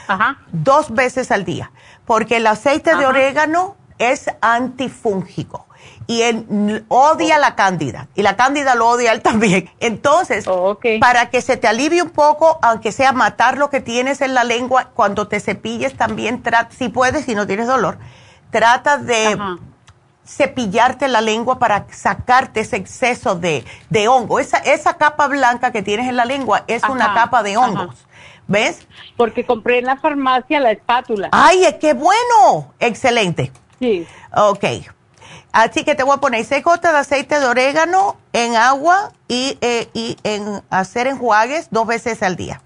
Ajá. 0.07 0.39
dos 0.51 0.89
veces 0.89 1.29
al 1.29 1.45
día, 1.45 1.71
porque 2.05 2.37
el 2.37 2.47
aceite 2.47 2.95
de 2.95 3.05
orégano 3.05 3.75
es 3.99 4.25
antifúngico 4.41 5.66
y 6.07 6.21
él 6.21 6.85
odia 6.87 7.37
la 7.37 7.55
cándida 7.55 8.07
y 8.15 8.21
la 8.21 8.37
cándida 8.37 8.75
lo 8.75 8.87
odia 8.87 9.11
él 9.11 9.21
también. 9.21 9.69
Entonces, 9.79 10.47
Oh, 10.47 10.79
para 11.01 11.29
que 11.29 11.41
se 11.41 11.57
te 11.57 11.67
alivie 11.67 12.01
un 12.01 12.09
poco, 12.11 12.59
aunque 12.61 12.91
sea 12.93 13.11
matar 13.11 13.57
lo 13.57 13.69
que 13.69 13.81
tienes 13.81 14.21
en 14.21 14.33
la 14.33 14.45
lengua, 14.45 14.91
cuando 14.93 15.27
te 15.27 15.39
cepilles 15.41 15.95
también, 15.97 16.41
trata, 16.41 16.73
si 16.75 16.87
puedes, 16.89 17.25
si 17.25 17.35
no 17.35 17.45
tienes 17.45 17.67
dolor, 17.67 17.97
trata 18.51 18.97
de 18.97 19.27
Ajá. 19.27 19.57
cepillarte 20.25 21.09
la 21.09 21.19
lengua 21.21 21.59
para 21.59 21.85
sacarte 21.91 22.61
ese 22.61 22.77
exceso 22.77 23.35
de, 23.35 23.65
de 23.89 24.07
hongo. 24.07 24.39
Esa, 24.39 24.57
esa 24.59 24.95
capa 24.95 25.27
blanca 25.27 25.71
que 25.71 25.81
tienes 25.81 26.07
en 26.07 26.15
la 26.15 26.25
lengua 26.25 26.63
es 26.67 26.83
una 26.83 27.13
capa 27.13 27.43
de 27.43 27.55
ajá. 27.55 27.65
hongos. 27.65 28.05
¿Ves? 28.47 28.87
Porque 29.17 29.45
compré 29.45 29.79
en 29.79 29.85
la 29.85 29.97
farmacia 29.97 30.61
la 30.61 30.71
espátula. 30.71 31.27
¡Ay, 31.33 31.65
qué 31.81 31.93
bueno! 31.93 32.73
Excelente. 32.79 33.51
Sí. 33.79 34.07
Ok. 34.33 34.63
Así 35.51 35.83
que 35.83 35.95
te 35.95 36.03
voy 36.03 36.15
a 36.15 36.19
poner 36.19 36.45
seis 36.45 36.63
gotas 36.63 36.91
de 36.93 36.99
aceite 36.99 37.39
de 37.39 37.45
orégano 37.45 38.17
en 38.33 38.55
agua 38.55 39.11
y, 39.27 39.57
eh, 39.61 39.89
y 39.93 40.17
en 40.23 40.61
hacer 40.69 41.07
enjuagues 41.07 41.69
dos 41.71 41.87
veces 41.87 42.21
al 42.21 42.35
día. 42.35 42.61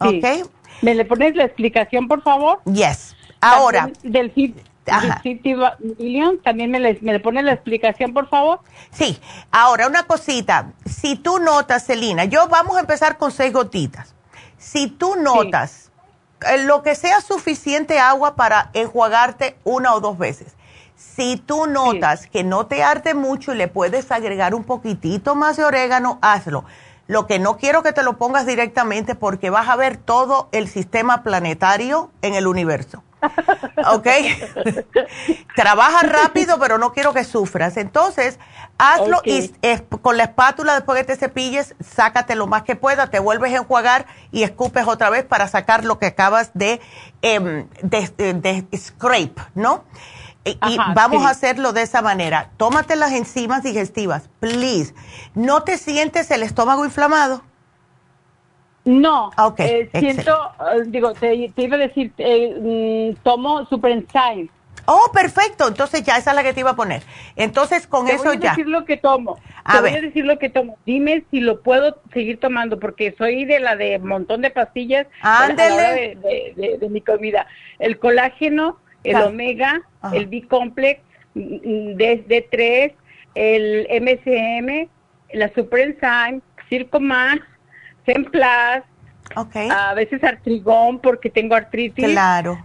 sí. 0.00 0.20
Ok. 0.22 0.48
¿Me 0.82 0.96
le 0.96 1.04
pones 1.04 1.36
la 1.36 1.44
explicación, 1.44 2.08
por 2.08 2.22
favor? 2.22 2.60
Yes. 2.64 3.14
Ahora, 3.40 3.90
Del 4.02 4.32
del 4.34 5.56
Million, 5.98 6.42
también 6.42 6.72
me 6.72 6.80
le, 6.80 6.98
me 7.02 7.12
le 7.12 7.20
pones 7.20 7.44
la 7.44 7.52
explicación, 7.52 8.12
por 8.12 8.28
favor. 8.28 8.60
sí. 8.90 9.20
Ahora, 9.52 9.86
una 9.86 10.02
cosita. 10.04 10.72
Si 10.84 11.14
tú 11.14 11.38
notas, 11.38 11.86
Celina, 11.86 12.24
yo 12.24 12.48
vamos 12.48 12.76
a 12.76 12.80
empezar 12.80 13.16
con 13.16 13.30
seis 13.30 13.52
gotitas. 13.52 14.14
Si 14.58 14.88
tú 14.88 15.14
notas 15.16 15.92
eh, 16.48 16.64
lo 16.64 16.82
que 16.82 16.96
sea 16.96 17.20
suficiente 17.20 18.00
agua 18.00 18.34
para 18.34 18.70
enjuagarte 18.72 19.56
una 19.62 19.94
o 19.94 20.00
dos 20.00 20.18
veces. 20.18 20.56
Si 21.14 21.36
tú 21.36 21.66
notas 21.66 22.26
que 22.26 22.42
no 22.44 22.66
te 22.66 22.82
arde 22.82 23.12
mucho 23.14 23.52
y 23.52 23.56
le 23.56 23.68
puedes 23.68 24.10
agregar 24.10 24.54
un 24.54 24.64
poquitito 24.64 25.34
más 25.34 25.56
de 25.56 25.64
orégano, 25.64 26.18
hazlo. 26.22 26.64
Lo 27.08 27.26
que 27.26 27.38
no 27.38 27.56
quiero 27.58 27.82
que 27.82 27.92
te 27.92 28.02
lo 28.02 28.16
pongas 28.16 28.46
directamente 28.46 29.14
porque 29.14 29.50
vas 29.50 29.68
a 29.68 29.76
ver 29.76 29.96
todo 29.98 30.48
el 30.52 30.68
sistema 30.68 31.22
planetario 31.22 32.10
en 32.22 32.34
el 32.34 32.46
universo. 32.46 33.02
¿Ok? 33.92 34.06
Trabaja 35.56 36.02
rápido, 36.06 36.58
pero 36.58 36.78
no 36.78 36.92
quiero 36.92 37.12
que 37.12 37.24
sufras. 37.24 37.76
Entonces, 37.76 38.38
hazlo 38.78 39.20
y 39.24 39.38
es- 39.62 39.82
con 40.00 40.16
la 40.16 40.24
espátula, 40.24 40.74
después 40.74 40.98
que 40.98 41.04
te 41.04 41.16
cepilles, 41.16 41.74
sácate 41.80 42.34
lo 42.36 42.46
más 42.46 42.62
que 42.62 42.76
pueda, 42.76 43.08
te 43.08 43.18
vuelves 43.18 43.52
a 43.52 43.56
enjuagar 43.58 44.06
y 44.30 44.44
escupes 44.44 44.86
otra 44.86 45.10
vez 45.10 45.24
para 45.24 45.48
sacar 45.48 45.84
lo 45.84 45.98
que 45.98 46.06
acabas 46.06 46.52
de, 46.54 46.80
em, 47.20 47.66
de, 47.82 48.08
de- 48.16 48.62
de 48.62 48.78
scrape, 48.78 49.34
¿no? 49.54 49.84
Y, 50.44 50.58
vamos 50.94 51.22
sí. 51.22 51.26
a 51.28 51.30
hacerlo 51.30 51.72
de 51.72 51.82
esa 51.82 52.02
manera. 52.02 52.50
Tómate 52.56 52.96
las 52.96 53.12
enzimas 53.12 53.62
digestivas, 53.62 54.28
please. 54.40 54.92
¿No 55.34 55.62
te 55.62 55.78
sientes 55.78 56.30
el 56.32 56.42
estómago 56.42 56.84
inflamado? 56.84 57.42
No, 58.84 59.30
Ok, 59.38 59.60
eh, 59.60 59.88
siento, 59.96 60.32
eh, 60.74 60.82
digo, 60.86 61.12
te, 61.14 61.52
te 61.54 61.62
iba 61.62 61.76
a 61.76 61.78
decir, 61.78 62.12
eh, 62.18 63.12
mm, 63.14 63.22
tomo 63.22 63.64
Super 63.66 63.92
Enzyme. 63.92 64.48
Oh, 64.86 65.12
perfecto. 65.14 65.68
Entonces 65.68 66.02
ya 66.02 66.16
esa 66.16 66.30
es 66.30 66.36
la 66.36 66.42
que 66.42 66.52
te 66.52 66.58
iba 66.58 66.70
a 66.70 66.74
poner. 66.76 67.04
Entonces 67.36 67.86
con 67.86 68.06
Te 68.06 68.14
eso 68.14 68.24
voy 68.24 68.36
a 68.38 68.40
ya. 68.40 68.50
decir 68.50 68.66
lo 68.66 68.84
que 68.84 68.96
tomo. 68.96 69.38
A 69.62 69.74
te 69.74 69.80
voy 69.80 69.90
ver. 69.92 69.98
a 70.00 70.06
decir 70.08 70.24
lo 70.24 70.40
que 70.40 70.50
tomo. 70.50 70.76
Dime 70.84 71.22
si 71.30 71.38
lo 71.38 71.62
puedo 71.62 71.98
seguir 72.12 72.40
tomando, 72.40 72.80
porque 72.80 73.14
soy 73.16 73.44
de 73.44 73.60
la 73.60 73.76
de 73.76 74.00
montón 74.00 74.42
de 74.42 74.50
pastillas 74.50 75.06
Ándele. 75.20 75.74
hora 75.76 75.92
de, 75.92 76.00
de- 76.16 76.52
de- 76.56 76.78
de 76.78 76.88
mi 76.88 77.00
comida. 77.00 77.46
El 77.78 78.00
colágeno, 78.00 78.78
el 79.04 79.16
Ah. 79.16 79.26
omega, 79.26 79.82
Ajá. 80.00 80.16
el 80.16 80.26
B-complex, 80.26 81.00
mm, 81.34 81.94
D- 81.96 82.24
D3, 82.28 82.94
el 83.34 83.86
MSM, 83.90 84.88
la 85.32 85.52
Super 85.54 85.80
Enzyme, 85.80 86.40
Circomax, 86.68 87.42
Semplas, 88.06 88.84
Ok. 89.36 89.56
a 89.70 89.94
veces 89.94 90.22
artrigón 90.24 90.98
porque 91.00 91.30
tengo 91.30 91.54
artritis. 91.54 92.04
Claro. 92.04 92.58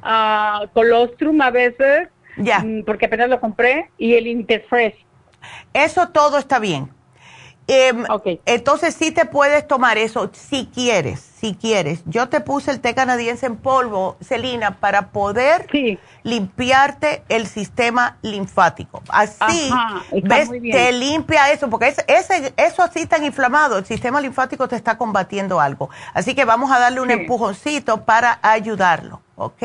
colostrum 0.73 1.41
a 1.41 1.51
veces, 1.51 2.09
Ya. 2.37 2.59
mm, 2.59 2.83
porque 2.85 3.05
apenas 3.05 3.29
lo 3.29 3.39
compré, 3.39 3.89
y 3.97 4.15
el 4.15 4.27
Interfresh. 4.27 4.95
Eso 5.73 6.09
todo 6.09 6.37
está 6.39 6.59
bien. 6.59 6.89
Em. 7.67 8.05
Entonces 8.45 8.95
sí 8.95 9.11
te 9.11 9.25
puedes 9.25 9.67
tomar 9.67 9.97
eso 9.97 10.29
si 10.33 10.67
quieres, 10.73 11.19
si 11.19 11.53
quieres. 11.53 11.99
Yo 12.05 12.29
te 12.29 12.39
puse 12.39 12.71
el 12.71 12.79
té 12.79 12.95
canadiense 12.95 13.45
en 13.45 13.57
polvo, 13.57 14.15
Celina, 14.21 14.79
para 14.79 15.09
poder 15.09 15.67
Sí. 15.71 15.99
limpiarte 16.23 17.23
el 17.29 17.45
sistema 17.47 18.17
linfático. 18.21 19.01
Así, 19.09 19.69
Ajá, 19.71 20.01
ves, 20.23 20.49
te 20.49 20.91
limpia 20.93 21.51
eso, 21.51 21.69
porque 21.69 21.89
es- 21.89 22.05
ese, 22.07 22.53
eso 22.55 22.83
así 22.83 23.05
tan 23.05 23.25
inflamado, 23.25 23.77
el 23.77 23.85
sistema 23.85 24.21
linfático 24.21 24.67
te 24.67 24.75
está 24.77 24.97
combatiendo 24.97 25.59
algo. 25.59 25.89
Así 26.13 26.35
que 26.35 26.45
vamos 26.45 26.71
a 26.71 26.79
darle 26.79 27.01
un 27.01 27.07
Sí. 27.09 27.13
empujoncito 27.13 28.05
para 28.05 28.39
ayudarlo, 28.41 29.21
¿ok? 29.35 29.63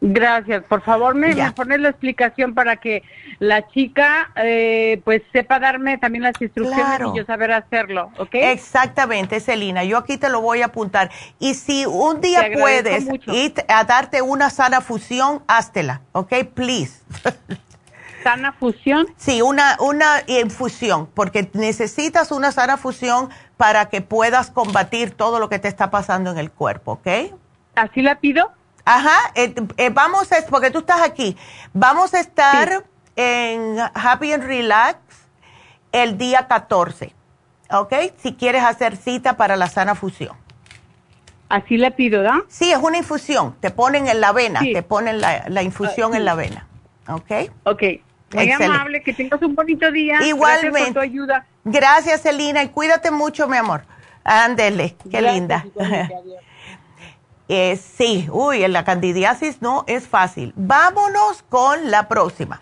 Gracias. 0.00 0.62
Por 0.64 0.82
favor, 0.82 1.14
me, 1.16 1.34
me 1.34 1.52
pones 1.52 1.80
la 1.80 1.88
explicación 1.88 2.54
para 2.54 2.76
que 2.76 3.02
la 3.40 3.66
chica 3.68 4.30
eh, 4.36 5.00
pues 5.04 5.22
sepa 5.32 5.58
darme 5.58 5.98
también 5.98 6.22
las 6.22 6.40
instrucciones 6.40 7.00
y 7.12 7.18
yo 7.18 7.24
saber 7.24 7.50
hacerlo, 7.52 8.12
¿ok? 8.16 8.30
Exactamente, 8.34 9.40
Celina. 9.40 9.82
Yo 9.82 9.98
aquí 9.98 10.16
te 10.16 10.28
lo 10.28 10.40
voy 10.40 10.62
a 10.62 10.66
apuntar. 10.66 11.10
Y 11.40 11.54
si 11.54 11.84
un 11.84 12.20
día 12.20 12.48
puedes 12.52 13.08
ir 13.26 13.54
a 13.66 13.84
darte 13.84 14.22
una 14.22 14.50
sana 14.50 14.80
fusión, 14.80 15.42
háztela, 15.48 16.02
¿ok? 16.12 16.32
Please. 16.54 17.02
¿Sana 18.22 18.52
fusión? 18.52 19.06
Sí, 19.16 19.42
una, 19.42 19.76
una 19.80 20.22
infusión, 20.26 21.08
porque 21.14 21.48
necesitas 21.54 22.30
una 22.30 22.52
sana 22.52 22.76
fusión 22.76 23.30
para 23.56 23.88
que 23.88 24.00
puedas 24.00 24.50
combatir 24.50 25.12
todo 25.12 25.40
lo 25.40 25.48
que 25.48 25.58
te 25.58 25.68
está 25.68 25.90
pasando 25.90 26.30
en 26.30 26.38
el 26.38 26.50
cuerpo, 26.50 26.92
¿ok? 26.92 27.08
¿Así 27.74 28.02
la 28.02 28.16
pido? 28.18 28.50
Ajá, 28.90 29.32
eh, 29.34 29.54
eh, 29.76 29.90
vamos 29.90 30.32
a, 30.32 30.36
porque 30.48 30.70
tú 30.70 30.78
estás 30.78 31.02
aquí, 31.02 31.36
vamos 31.74 32.14
a 32.14 32.20
estar 32.20 32.84
en 33.16 33.76
Happy 33.92 34.32
and 34.32 34.44
Relax 34.44 34.96
el 35.92 36.16
día 36.16 36.48
14, 36.48 37.12
¿ok? 37.70 37.92
Si 38.16 38.32
quieres 38.32 38.64
hacer 38.64 38.96
cita 38.96 39.36
para 39.36 39.56
la 39.56 39.66
sana 39.66 39.94
fusión. 39.94 40.34
Así 41.50 41.76
le 41.76 41.90
pido, 41.90 42.22
¿da? 42.22 42.42
Sí, 42.48 42.72
es 42.72 42.78
una 42.78 42.96
infusión, 42.96 43.56
te 43.60 43.70
ponen 43.70 44.08
en 44.08 44.22
la 44.22 44.32
vena, 44.32 44.60
te 44.60 44.82
ponen 44.82 45.20
la, 45.20 45.62
infusión 45.62 46.14
en 46.14 46.24
la 46.24 46.34
vena, 46.34 46.66
¿ok? 47.08 47.50
Ok, 47.64 47.82
muy 48.32 48.50
amable, 48.52 49.02
que 49.02 49.12
tengas 49.12 49.42
un 49.42 49.54
bonito 49.54 49.92
día. 49.92 50.22
Igualmente. 50.22 50.70
Gracias 50.70 50.86
por 50.86 50.94
tu 50.94 51.00
ayuda. 51.00 51.46
Gracias, 51.64 52.24
Elina, 52.24 52.62
y 52.62 52.68
cuídate 52.68 53.10
mucho, 53.10 53.48
mi 53.48 53.58
amor. 53.58 53.82
Ándele, 54.24 54.96
qué 55.10 55.20
linda. 55.20 55.66
Eh, 57.48 57.80
sí, 57.96 58.28
uy, 58.30 58.66
la 58.68 58.84
candidiasis 58.84 59.62
no 59.62 59.84
es 59.86 60.06
fácil. 60.06 60.52
Vámonos 60.54 61.42
con 61.48 61.90
la 61.90 62.06
próxima. 62.06 62.60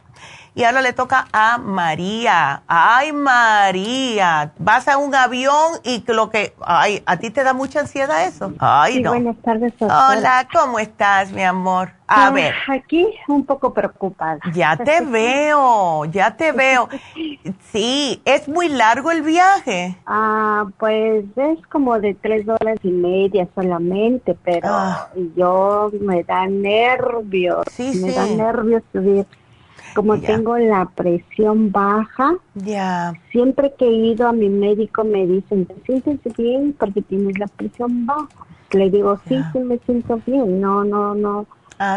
Y 0.56 0.64
ahora 0.64 0.80
le 0.80 0.94
toca 0.94 1.28
a 1.34 1.58
María. 1.58 2.62
Ay, 2.66 3.12
María, 3.12 4.52
vas 4.58 4.88
a 4.88 4.96
un 4.96 5.14
avión 5.14 5.72
y 5.84 6.02
lo 6.10 6.30
que, 6.30 6.54
ay, 6.62 7.02
¿a 7.04 7.18
ti 7.18 7.28
te 7.28 7.44
da 7.44 7.52
mucha 7.52 7.80
ansiedad 7.80 8.26
eso? 8.26 8.54
Ay, 8.58 8.94
sí, 8.94 9.02
no. 9.02 9.10
Buenas 9.10 9.36
tardes. 9.42 9.74
Hola, 9.80 10.48
¿cómo 10.50 10.78
estás, 10.78 11.30
mi 11.30 11.42
amor? 11.42 11.90
A 12.06 12.30
ver. 12.30 12.54
Aquí 12.68 13.06
un 13.28 13.44
poco 13.44 13.74
preocupada. 13.74 14.38
Ya 14.54 14.78
te 14.78 15.00
veo, 15.04 16.06
ya 16.06 16.34
te 16.34 16.52
veo. 16.52 16.88
Sí, 17.70 18.22
¿es 18.24 18.48
muy 18.48 18.68
largo 18.70 19.10
el 19.10 19.20
viaje? 19.20 19.96
Ah, 20.06 20.64
pues 20.78 21.24
es 21.36 21.66
como 21.66 21.98
de 22.00 22.14
tres 22.14 22.48
horas 22.48 22.78
y 22.82 22.90
media 22.90 23.46
solamente, 23.54 24.34
pero 24.42 24.68
ah. 24.70 25.10
yo 25.36 25.90
me 26.00 26.24
da 26.24 26.46
nervios. 26.46 27.64
Sí, 27.70 28.00
me 28.02 28.12
da 28.12 28.24
nervios 28.24 28.82
subir 28.92 29.26
como 29.96 30.20
tengo 30.20 30.58
la 30.58 30.84
presión 30.94 31.72
baja, 31.72 32.34
ya. 32.54 33.14
siempre 33.32 33.72
que 33.78 33.86
he 33.86 33.92
ido 34.12 34.28
a 34.28 34.32
mi 34.32 34.50
médico 34.50 35.04
me 35.04 35.26
dicen, 35.26 35.64
¿te 35.64 35.74
sientes 35.84 36.36
bien 36.36 36.76
porque 36.78 37.00
tienes 37.00 37.38
la 37.38 37.46
presión 37.46 38.04
baja? 38.04 38.28
Le 38.72 38.90
digo, 38.90 39.18
sí, 39.26 39.42
sí 39.52 39.58
me 39.58 39.78
siento 39.78 40.20
bien, 40.26 40.60
no, 40.60 40.84
no, 40.84 41.14
no, 41.14 41.46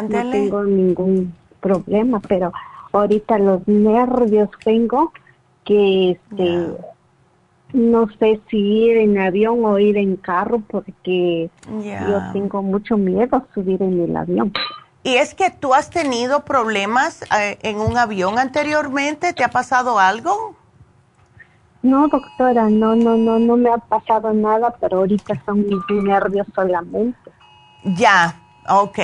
no 0.08 0.32
tengo 0.32 0.64
ningún 0.64 1.34
problema, 1.60 2.22
pero 2.22 2.54
ahorita 2.94 3.38
los 3.38 3.68
nervios 3.68 4.50
tengo 4.64 5.12
que 5.66 6.12
este 6.12 6.74
no 7.74 8.08
sé 8.18 8.40
si 8.50 8.58
ir 8.58 8.98
en 8.98 9.20
avión 9.20 9.64
o 9.64 9.78
ir 9.78 9.98
en 9.98 10.16
carro 10.16 10.64
porque 10.68 11.50
yo 12.08 12.22
tengo 12.34 12.64
mucho 12.64 12.98
miedo 12.98 13.38
a 13.38 13.46
subir 13.54 13.84
en 13.84 14.00
el 14.02 14.16
avión. 14.16 14.52
¿Y 15.10 15.18
es 15.18 15.34
que 15.34 15.50
tú 15.50 15.74
has 15.74 15.90
tenido 15.90 16.46
problemas 16.46 17.24
eh, 17.36 17.58
en 17.64 17.80
un 17.80 17.98
avión 17.98 18.38
anteriormente? 18.38 19.34
¿Te 19.34 19.44
ha 19.44 19.50
pasado 19.50 19.98
algo? 19.98 20.56
No, 21.82 22.08
doctora, 22.08 22.70
no, 22.70 22.96
no, 22.96 23.18
no, 23.18 23.40
no 23.40 23.58
me 23.58 23.72
ha 23.72 23.80
pasado 23.80 24.32
nada, 24.34 24.76
pero 24.80 24.98
ahorita 25.00 25.34
son 25.48 25.66
mis 25.66 26.04
nervios 26.04 26.46
solamente. 26.54 27.32
Ya, 27.84 28.40
ok. 28.68 29.00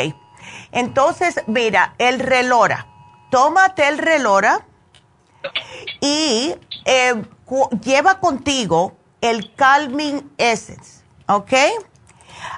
Entonces, 0.71 1.41
mira, 1.47 1.95
el 1.97 2.19
relora. 2.19 2.85
Tómate 3.31 3.87
el 3.87 3.97
relora 3.97 4.63
y 6.01 6.53
eh, 6.85 7.23
lleva 7.81 8.19
contigo 8.19 8.93
el 9.21 9.55
Calming 9.55 10.31
Essence, 10.37 11.03
¿ok? 11.27 11.53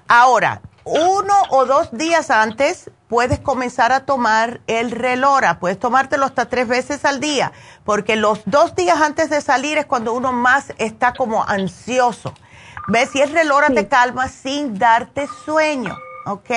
Ahora, 0.10 0.62
uno 0.84 1.34
o 1.52 1.66
dos 1.66 1.98
días 1.98 2.30
antes 2.30 2.92
puedes 3.08 3.40
comenzar 3.40 3.92
a 3.92 4.06
tomar 4.06 4.62
el 4.68 4.92
relora, 4.92 5.60
puedes 5.60 5.80
tomártelo 5.80 6.26
hasta 6.26 6.46
tres 6.50 6.68
veces 6.68 7.06
al 7.06 7.20
día, 7.20 7.52
porque 7.84 8.16
los 8.16 8.42
dos 8.46 8.76
días 8.76 9.02
antes 9.02 9.30
de 9.30 9.42
salir 9.42 9.78
es 9.78 9.86
cuando 9.86 10.14
uno 10.14 10.34
más 10.34 10.74
está 10.78 11.14
como 11.14 11.44
ansioso. 11.44 12.34
¿Ves? 12.88 13.10
Si 13.10 13.22
el 13.22 13.32
relora 13.32 13.68
te 13.68 13.88
calma 13.88 14.30
sin 14.30 14.78
darte 14.80 15.28
sueño, 15.46 15.98
¿ok? 16.26 16.52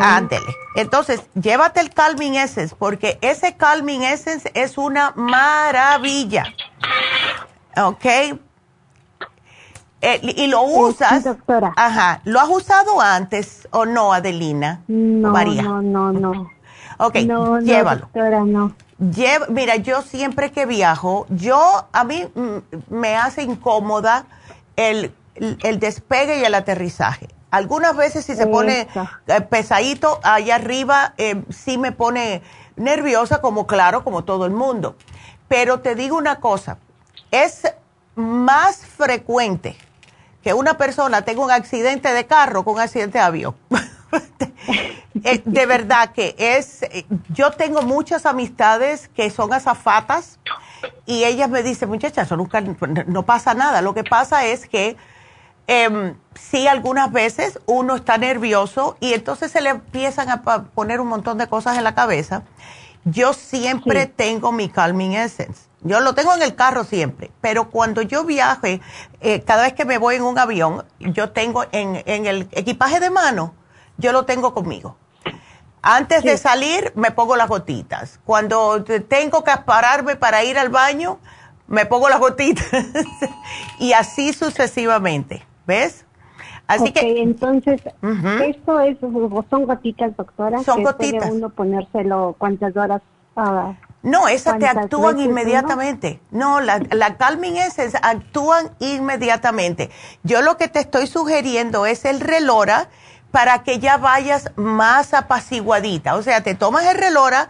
Ándele. 0.00 0.54
Entonces, 0.76 1.22
llévate 1.34 1.80
el 1.80 1.90
Calming 1.90 2.36
Essence, 2.36 2.76
porque 2.78 3.18
ese 3.22 3.56
Calming 3.56 4.02
Essence 4.02 4.50
es 4.54 4.78
una 4.78 5.12
maravilla. 5.16 6.44
¿Ok? 7.76 8.04
Eh, 10.02 10.20
y 10.22 10.46
lo 10.46 10.62
usas. 10.62 11.24
doctora. 11.24 11.72
Ajá. 11.76 12.20
¿Lo 12.24 12.40
has 12.40 12.48
usado 12.48 13.00
antes 13.00 13.68
o 13.70 13.84
no, 13.84 14.12
Adelina? 14.12 14.82
No, 14.88 15.30
María. 15.30 15.62
no, 15.62 15.82
no, 15.82 16.12
no. 16.12 16.50
Ok, 17.02 17.14
no, 17.26 17.58
llévalo. 17.60 18.02
doctora, 18.02 18.44
no. 18.44 18.74
mira, 19.48 19.76
yo 19.76 20.02
siempre 20.02 20.52
que 20.52 20.66
viajo, 20.66 21.24
yo, 21.30 21.86
a 21.92 22.04
mí 22.04 22.26
mm, 22.34 22.94
me 22.94 23.16
hace 23.16 23.42
incómoda 23.42 24.26
el, 24.76 25.14
despegue 25.78 26.40
y 26.40 26.44
el 26.44 26.54
aterrizaje. 26.54 27.28
Algunas 27.50 27.96
veces 27.96 28.26
si 28.26 28.36
se 28.36 28.46
pone 28.46 28.86
eh, 29.28 29.40
pesadito 29.40 30.20
allá 30.22 30.56
arriba, 30.56 31.14
eh, 31.16 31.42
sí 31.48 31.78
me 31.78 31.90
pone 31.90 32.42
nerviosa, 32.76 33.40
como 33.40 33.66
claro, 33.66 34.04
como 34.04 34.24
todo 34.24 34.44
el 34.44 34.52
mundo. 34.52 34.94
Pero 35.48 35.80
te 35.80 35.94
digo 35.94 36.18
una 36.18 36.36
cosa, 36.36 36.76
es 37.30 37.62
más 38.14 38.84
frecuente 38.84 39.78
que 40.42 40.54
una 40.54 40.76
persona 40.76 41.22
tenga 41.22 41.42
un 41.42 41.50
accidente 41.50 42.12
de 42.12 42.26
carro 42.26 42.64
con 42.64 42.74
un 42.74 42.80
accidente 42.80 43.18
de 43.18 43.24
avión. 43.24 43.54
Eh, 45.24 45.42
de 45.44 45.66
verdad 45.66 46.12
que 46.12 46.34
es, 46.38 46.80
yo 47.28 47.50
tengo 47.50 47.82
muchas 47.82 48.24
amistades 48.24 49.08
que 49.08 49.28
son 49.28 49.52
azafatas 49.52 50.38
y 51.04 51.24
ellas 51.24 51.50
me 51.50 51.62
dicen, 51.62 51.88
muchachas, 51.90 52.26
eso 52.26 52.36
nunca, 52.36 52.60
no 52.60 53.24
pasa 53.24 53.52
nada. 53.52 53.82
Lo 53.82 53.92
que 53.92 54.04
pasa 54.04 54.46
es 54.46 54.66
que 54.66 54.96
eh, 55.66 56.14
sí, 56.34 56.66
algunas 56.68 57.12
veces 57.12 57.58
uno 57.66 57.96
está 57.96 58.18
nervioso 58.18 58.96
y 59.00 59.12
entonces 59.12 59.50
se 59.50 59.60
le 59.60 59.70
empiezan 59.70 60.30
a 60.30 60.42
poner 60.42 61.00
un 61.00 61.08
montón 61.08 61.36
de 61.36 61.48
cosas 61.48 61.76
en 61.76 61.84
la 61.84 61.94
cabeza. 61.94 62.42
Yo 63.04 63.32
siempre 63.34 64.06
tengo 64.06 64.52
mi 64.52 64.68
Calming 64.68 65.14
Essence 65.14 65.69
yo 65.82 66.00
lo 66.00 66.14
tengo 66.14 66.34
en 66.34 66.42
el 66.42 66.54
carro 66.54 66.84
siempre, 66.84 67.30
pero 67.40 67.70
cuando 67.70 68.02
yo 68.02 68.24
viaje, 68.24 68.80
eh, 69.20 69.42
cada 69.42 69.62
vez 69.62 69.72
que 69.72 69.84
me 69.84 69.98
voy 69.98 70.16
en 70.16 70.22
un 70.22 70.38
avión, 70.38 70.84
yo 70.98 71.30
tengo 71.30 71.64
en, 71.72 72.02
en, 72.06 72.26
el 72.26 72.48
equipaje 72.52 73.00
de 73.00 73.10
mano, 73.10 73.54
yo 73.96 74.12
lo 74.12 74.24
tengo 74.24 74.52
conmigo. 74.52 74.96
Antes 75.82 76.22
de 76.22 76.36
salir, 76.36 76.92
me 76.94 77.10
pongo 77.10 77.36
las 77.36 77.48
gotitas. 77.48 78.20
Cuando 78.24 78.84
tengo 79.08 79.42
que 79.44 79.52
pararme 79.64 80.14
para 80.14 80.44
ir 80.44 80.58
al 80.58 80.68
baño, 80.68 81.18
me 81.66 81.86
pongo 81.86 82.10
las 82.10 82.20
gotitas. 82.20 82.66
y 83.78 83.94
así 83.94 84.34
sucesivamente. 84.34 85.46
¿Ves? 85.66 86.04
Así 86.66 86.92
que. 86.92 87.22
Entonces, 87.22 87.80
esto 88.44 88.80
es, 88.80 88.98
son 89.00 89.64
gotitas, 89.64 90.14
doctora. 90.16 90.62
Son 90.62 90.82
gotitas. 90.82 91.22
Puede 91.22 91.38
uno 91.38 91.48
ponérselo 91.48 92.34
cuántas 92.38 92.76
horas. 92.76 93.00
Uh, 93.34 93.72
no, 94.02 94.28
esas 94.28 94.58
te 94.58 94.66
actúan 94.66 95.20
inmediatamente. 95.20 96.20
No, 96.30 96.60
la, 96.60 96.80
la 96.90 97.16
Calming 97.16 97.58
Essence 97.58 97.98
actúan 98.00 98.70
inmediatamente. 98.78 99.90
Yo 100.22 100.40
lo 100.40 100.56
que 100.56 100.68
te 100.68 100.80
estoy 100.80 101.06
sugiriendo 101.06 101.84
es 101.84 102.06
el 102.06 102.20
relora 102.20 102.88
para 103.30 103.62
que 103.62 103.78
ya 103.78 103.98
vayas 103.98 104.50
más 104.56 105.14
apaciguadita. 105.14 106.16
O 106.16 106.22
sea, 106.22 106.42
te 106.42 106.54
tomas 106.54 106.86
el 106.86 106.96
relora 106.96 107.48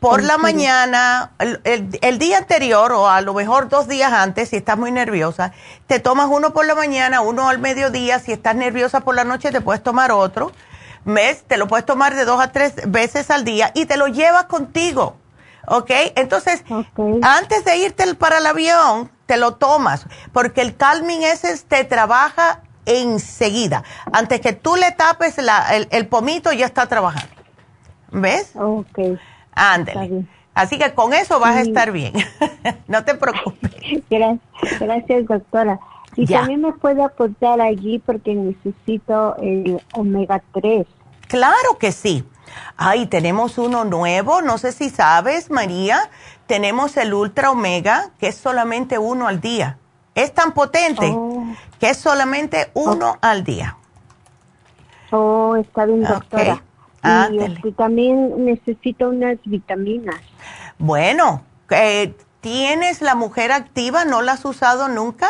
por 0.00 0.22
la 0.22 0.38
mañana, 0.38 1.32
el, 1.38 2.18
día 2.18 2.38
anterior 2.38 2.92
o 2.92 3.08
a 3.08 3.20
lo 3.20 3.34
mejor 3.34 3.68
dos 3.68 3.86
días 3.86 4.12
antes, 4.12 4.48
si 4.48 4.56
estás 4.56 4.78
muy 4.78 4.90
nerviosa. 4.90 5.52
Te 5.86 6.00
tomas 6.00 6.28
uno 6.30 6.52
por 6.52 6.66
la 6.66 6.74
mañana, 6.74 7.20
uno 7.20 7.48
al 7.48 7.58
mediodía. 7.58 8.18
Si 8.18 8.32
estás 8.32 8.56
nerviosa 8.56 9.00
por 9.00 9.14
la 9.14 9.24
noche, 9.24 9.52
te 9.52 9.60
puedes 9.60 9.82
tomar 9.82 10.10
otro. 10.10 10.50
¿Ves? 11.04 11.44
Te 11.44 11.56
lo 11.56 11.68
puedes 11.68 11.86
tomar 11.86 12.14
de 12.14 12.24
dos 12.24 12.40
a 12.40 12.52
tres 12.52 12.74
veces 12.86 13.30
al 13.30 13.44
día 13.44 13.70
y 13.74 13.86
te 13.86 13.96
lo 13.96 14.08
llevas 14.08 14.44
contigo 14.44 15.19
¿ok? 15.70 15.90
Entonces, 16.16 16.64
antes 17.22 17.64
de 17.64 17.76
irte 17.78 18.14
para 18.16 18.38
el 18.38 18.46
avión, 18.46 19.10
te 19.26 19.36
lo 19.36 19.54
tomas, 19.54 20.06
porque 20.32 20.60
el 20.60 20.76
Calming 20.76 21.22
Essence 21.22 21.64
te 21.66 21.84
trabaja 21.84 22.62
enseguida. 22.86 23.84
Antes 24.12 24.40
que 24.40 24.52
tú 24.52 24.74
le 24.74 24.90
tapes 24.92 25.36
el, 25.38 26.06
pomito, 26.08 26.52
ya 26.52 26.66
está 26.66 26.86
trabajando. 26.86 27.32
¿Ves? 28.10 28.52
Ok. 28.56 29.18
Ándale. 29.52 30.26
Así 30.54 30.78
que 30.78 30.92
con 30.92 31.14
eso 31.14 31.38
vas 31.38 31.56
a 31.56 31.60
estar 31.60 31.92
bien. 31.92 32.12
no 32.88 33.04
te 33.04 33.14
preocupes. 33.14 33.70
Gracias, 34.10 35.26
doctora. 35.26 35.78
Y 36.16 36.26
también 36.26 36.62
me 36.62 36.72
puede 36.72 37.04
aportar 37.04 37.60
allí 37.60 38.00
porque 38.00 38.34
necesito 38.34 39.36
el 39.36 39.80
omega 39.94 40.42
3. 40.52 40.84
Claro 41.28 41.78
que 41.78 41.92
sí. 41.92 42.24
Ay, 42.76 43.06
tenemos 43.06 43.58
uno 43.58 43.84
nuevo, 43.84 44.42
no 44.42 44.58
sé 44.58 44.72
si 44.72 44.90
sabes, 44.90 45.50
María, 45.50 46.10
tenemos 46.46 46.96
el 46.96 47.14
Ultra 47.14 47.50
Omega, 47.50 48.10
que 48.18 48.28
es 48.28 48.36
solamente 48.36 48.98
uno 48.98 49.28
al 49.28 49.40
día. 49.40 49.78
Es 50.14 50.34
tan 50.34 50.52
potente 50.52 51.12
oh. 51.14 51.44
que 51.78 51.90
es 51.90 51.98
solamente 51.98 52.70
uno 52.74 53.18
al 53.20 53.44
día. 53.44 53.76
Oh, 55.10 55.56
está 55.56 55.86
bien, 55.86 56.02
doctora. 56.02 56.62
Y 57.30 57.38
este, 57.38 57.72
también 57.72 58.44
necesito 58.44 59.08
unas 59.08 59.38
vitaminas. 59.44 60.20
Bueno, 60.78 61.42
eh, 61.70 62.14
¿tienes 62.40 63.00
la 63.00 63.14
mujer 63.14 63.52
activa? 63.52 64.04
¿No 64.04 64.22
la 64.22 64.32
has 64.32 64.44
usado 64.44 64.88
nunca? 64.88 65.28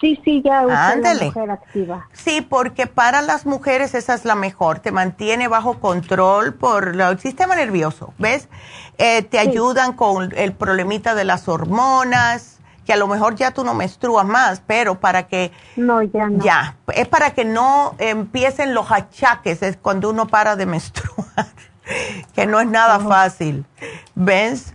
Sí, 0.00 0.20
sí, 0.24 0.42
ya 0.44 0.62
la 0.62 0.96
mujer 0.96 1.50
activa. 1.50 2.08
Sí, 2.12 2.40
porque 2.40 2.86
para 2.86 3.22
las 3.22 3.46
mujeres 3.46 3.94
esa 3.94 4.14
es 4.14 4.24
la 4.24 4.34
mejor. 4.34 4.80
Te 4.80 4.92
mantiene 4.92 5.48
bajo 5.48 5.80
control 5.80 6.54
por 6.54 6.88
el 6.88 7.18
sistema 7.18 7.56
nervioso, 7.56 8.12
¿ves? 8.18 8.48
Eh, 8.98 9.22
te 9.22 9.38
ayudan 9.38 9.94
con 9.94 10.32
el 10.36 10.52
problemita 10.52 11.14
de 11.14 11.24
las 11.24 11.48
hormonas, 11.48 12.60
que 12.84 12.92
a 12.92 12.96
lo 12.96 13.06
mejor 13.06 13.34
ya 13.34 13.52
tú 13.52 13.64
no 13.64 13.74
menstruas 13.74 14.26
más, 14.26 14.62
pero 14.66 15.00
para 15.00 15.26
que... 15.26 15.52
No, 15.76 16.02
ya 16.02 16.28
no. 16.28 16.44
Ya, 16.44 16.76
es 16.94 17.08
para 17.08 17.30
que 17.30 17.44
no 17.44 17.94
empiecen 17.98 18.74
los 18.74 18.90
achaques, 18.90 19.62
es 19.62 19.76
cuando 19.76 20.10
uno 20.10 20.26
para 20.26 20.56
de 20.56 20.66
menstruar, 20.66 21.46
que 22.34 22.46
no 22.46 22.60
es 22.60 22.66
nada 22.66 23.00
fácil, 23.00 23.64
¿ves? 24.14 24.74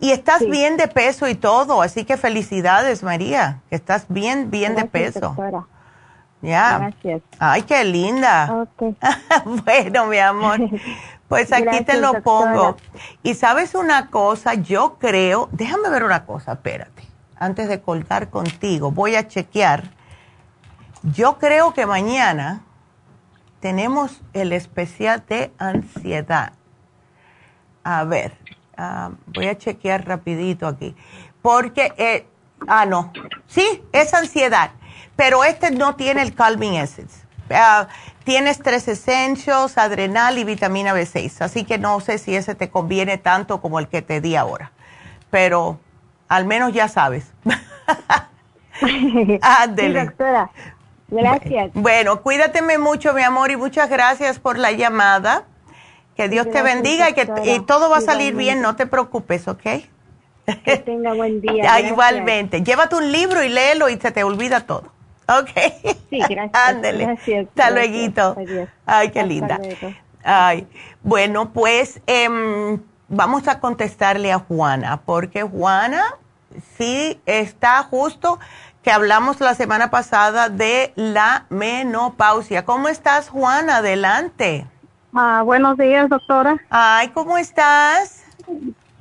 Y 0.00 0.10
estás 0.10 0.46
bien 0.46 0.76
de 0.76 0.88
peso 0.88 1.28
y 1.28 1.34
todo, 1.34 1.82
así 1.82 2.04
que 2.04 2.16
felicidades, 2.16 3.02
María, 3.02 3.60
que 3.68 3.76
estás 3.76 4.06
bien, 4.08 4.50
bien 4.50 4.74
de 4.74 4.84
peso. 4.84 5.34
Ya. 6.40 6.78
Gracias. 6.78 7.22
Ay, 7.38 7.62
qué 7.62 7.84
linda. 7.84 8.66
bueno, 9.64 10.06
mi 10.06 10.18
amor, 10.18 10.60
pues 11.28 11.52
aquí 11.52 11.84
te 11.84 12.00
lo 12.00 12.22
pongo. 12.22 12.76
Y 13.22 13.34
sabes 13.34 13.74
una 13.74 14.10
cosa, 14.10 14.54
yo 14.54 14.98
creo, 14.98 15.48
déjame 15.52 15.88
ver 15.88 16.04
una 16.04 16.26
cosa, 16.26 16.52
espérate, 16.52 17.02
antes 17.36 17.68
de 17.68 17.80
colgar 17.80 18.28
contigo, 18.30 18.90
voy 18.90 19.16
a 19.16 19.26
chequear. 19.28 19.84
Yo 21.02 21.38
creo 21.38 21.74
que 21.74 21.86
mañana 21.86 22.62
tenemos 23.60 24.20
el 24.32 24.52
especial 24.52 25.24
de 25.28 25.52
ansiedad. 25.58 26.52
A 27.84 28.04
ver, 28.04 28.36
Ah, 28.76 29.10
voy 29.26 29.46
a 29.48 29.56
chequear 29.56 30.06
rapidito 30.06 30.66
aquí. 30.66 30.94
Porque, 31.40 31.92
eh, 31.96 32.26
ah, 32.66 32.86
no, 32.86 33.12
sí, 33.46 33.82
es 33.92 34.14
ansiedad, 34.14 34.70
pero 35.16 35.44
este 35.44 35.70
no 35.70 35.96
tiene 35.96 36.22
el 36.22 36.34
Calming 36.34 36.74
Essence. 36.74 37.22
Uh, 37.50 37.86
tiene 38.24 38.54
tres 38.54 38.88
essentials, 38.88 39.76
adrenal 39.76 40.38
y 40.38 40.44
vitamina 40.44 40.94
B6, 40.94 41.42
así 41.42 41.64
que 41.64 41.76
no 41.76 42.00
sé 42.00 42.18
si 42.18 42.34
ese 42.34 42.54
te 42.54 42.70
conviene 42.70 43.18
tanto 43.18 43.60
como 43.60 43.78
el 43.78 43.88
que 43.88 44.00
te 44.00 44.20
di 44.20 44.36
ahora, 44.36 44.72
pero 45.30 45.78
al 46.28 46.46
menos 46.46 46.72
ya 46.72 46.88
sabes. 46.88 47.32
Ándele. 49.42 50.04
doctora. 50.06 50.50
Gracias. 51.08 51.72
Bueno, 51.74 52.22
cuídateme 52.22 52.78
mucho, 52.78 53.12
mi 53.12 53.22
amor, 53.22 53.50
y 53.50 53.56
muchas 53.56 53.90
gracias 53.90 54.38
por 54.38 54.58
la 54.58 54.72
llamada. 54.72 55.44
Que 56.16 56.28
Dios 56.28 56.50
te 56.50 56.62
bendiga 56.62 57.10
y 57.10 57.14
que 57.14 57.26
todo 57.66 57.88
va 57.88 57.98
a 57.98 58.00
salir 58.02 58.34
bien, 58.34 58.60
no 58.60 58.76
te 58.76 58.86
preocupes, 58.86 59.48
¿ok? 59.48 59.62
Que 60.64 60.76
tenga 60.78 61.14
buen 61.14 61.40
día. 61.40 61.80
igualmente. 61.80 62.62
Llévate 62.62 62.96
un 62.96 63.10
libro 63.12 63.42
y 63.42 63.48
léelo 63.48 63.88
y 63.88 63.98
se 63.98 64.10
te 64.10 64.24
olvida 64.24 64.60
todo. 64.66 64.92
¿Ok? 65.28 65.50
Sí, 66.10 66.18
gracias. 66.28 66.50
Ándele. 66.68 67.16
Hasta 67.18 67.70
luego. 67.70 68.36
Ay, 68.84 69.10
qué 69.10 69.22
linda. 69.22 69.60
Ay, 70.24 70.66
bueno, 71.02 71.52
pues 71.52 72.00
em, 72.06 72.80
vamos 73.08 73.48
a 73.48 73.58
contestarle 73.60 74.32
a 74.32 74.38
Juana, 74.38 75.02
porque 75.04 75.42
Juana 75.42 76.04
sí 76.76 77.20
está 77.26 77.82
justo 77.84 78.38
que 78.82 78.90
hablamos 78.90 79.40
la 79.40 79.54
semana 79.54 79.90
pasada 79.90 80.48
de 80.48 80.92
la 80.96 81.46
menopausia. 81.50 82.64
¿Cómo 82.64 82.88
estás, 82.88 83.28
Juana? 83.28 83.78
Adelante. 83.78 84.66
Ah, 85.14 85.42
buenos 85.44 85.76
días, 85.76 86.08
doctora. 86.08 86.56
Ay, 86.70 87.08
¿cómo 87.08 87.36
estás? 87.36 88.24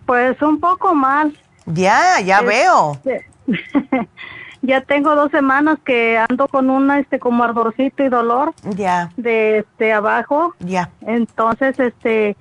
Pues 0.05 0.41
un 0.41 0.59
poco 0.59 0.93
mal. 0.93 1.38
Ya, 1.65 2.19
ya 2.19 2.41
veo. 2.41 2.99
ya 4.61 4.81
tengo 4.81 5.15
dos 5.15 5.31
semanas 5.31 5.77
que 5.85 6.17
ando 6.17 6.49
con 6.49 6.69
una, 6.69 6.99
este, 6.99 7.17
como 7.17 7.45
ardorcito 7.45 8.03
y 8.03 8.09
dolor. 8.09 8.53
Ya. 8.75 9.09
De, 9.15 9.59
este, 9.59 9.93
abajo. 9.93 10.53
Ya. 10.59 10.89
Entonces, 10.99 11.79
este, 11.79 12.35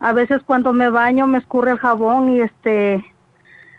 a 0.00 0.12
veces 0.12 0.42
cuando 0.44 0.72
me 0.72 0.90
baño 0.90 1.28
me 1.28 1.38
escurre 1.38 1.70
el 1.70 1.78
jabón 1.78 2.34
y, 2.34 2.40
este, 2.40 3.04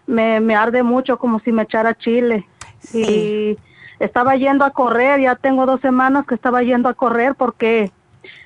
me, 0.07 0.39
me 0.39 0.55
arde 0.55 0.83
mucho 0.83 1.19
como 1.19 1.41
si 1.41 1.51
me 1.51 1.63
echara 1.63 1.97
chile. 1.97 2.47
Sí. 2.79 3.01
Y 3.01 3.59
estaba 3.99 4.37
yendo 4.37 4.63
a 4.63 4.71
correr, 4.71 5.19
ya 5.19 5.35
tengo 5.35 5.65
dos 5.65 5.81
semanas 5.81 6.25
que 6.25 6.35
estaba 6.35 6.63
yendo 6.63 6.87
a 6.87 6.93
correr 6.93 7.35
porque 7.35 7.91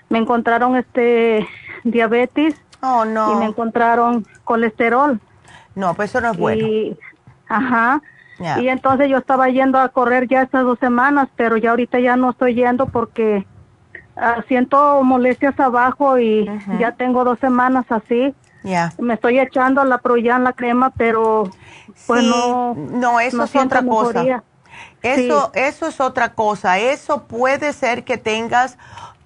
me 0.09 0.19
encontraron 0.19 0.75
este 0.75 1.47
diabetes 1.83 2.55
oh, 2.81 3.05
no. 3.05 3.33
y 3.33 3.35
me 3.35 3.45
encontraron 3.45 4.25
colesterol. 4.43 5.19
No, 5.75 5.93
pues 5.93 6.09
eso 6.09 6.21
no 6.21 6.31
es 6.31 6.37
bueno. 6.37 6.67
Y, 6.67 6.97
ajá. 7.47 8.01
Y 8.59 8.67
entonces 8.67 9.09
yo 9.09 9.17
estaba 9.17 9.49
yendo 9.49 9.79
a 9.79 9.89
correr 9.89 10.27
ya 10.27 10.43
estas 10.43 10.63
dos 10.63 10.77
semanas, 10.79 11.27
pero 11.35 11.57
ya 11.57 11.71
ahorita 11.71 11.99
ya 11.99 12.15
no 12.15 12.31
estoy 12.31 12.53
yendo 12.53 12.85
porque 12.85 13.47
ah, 14.15 14.43
siento 14.47 15.03
molestias 15.03 15.59
abajo 15.59 16.19
y 16.19 16.47
ya 16.79 16.91
tengo 16.91 17.23
dos 17.23 17.39
semanas 17.39 17.85
así. 17.89 18.35
Ya. 18.63 18.93
Me 18.99 19.15
estoy 19.15 19.39
echando 19.39 19.83
la 19.85 19.99
Proyan, 19.99 20.43
la 20.43 20.53
crema, 20.53 20.91
pero 20.91 21.49
pues 22.05 22.23
no. 22.23 22.75
No, 22.75 23.19
eso 23.19 23.43
es 23.43 23.55
otra 23.55 23.83
cosa. 23.83 24.43
Eso, 25.01 25.51
eso 25.53 25.87
es 25.87 25.99
otra 25.99 26.33
cosa. 26.33 26.77
Eso 26.77 27.23
puede 27.23 27.73
ser 27.73 28.03
que 28.03 28.17
tengas 28.17 28.77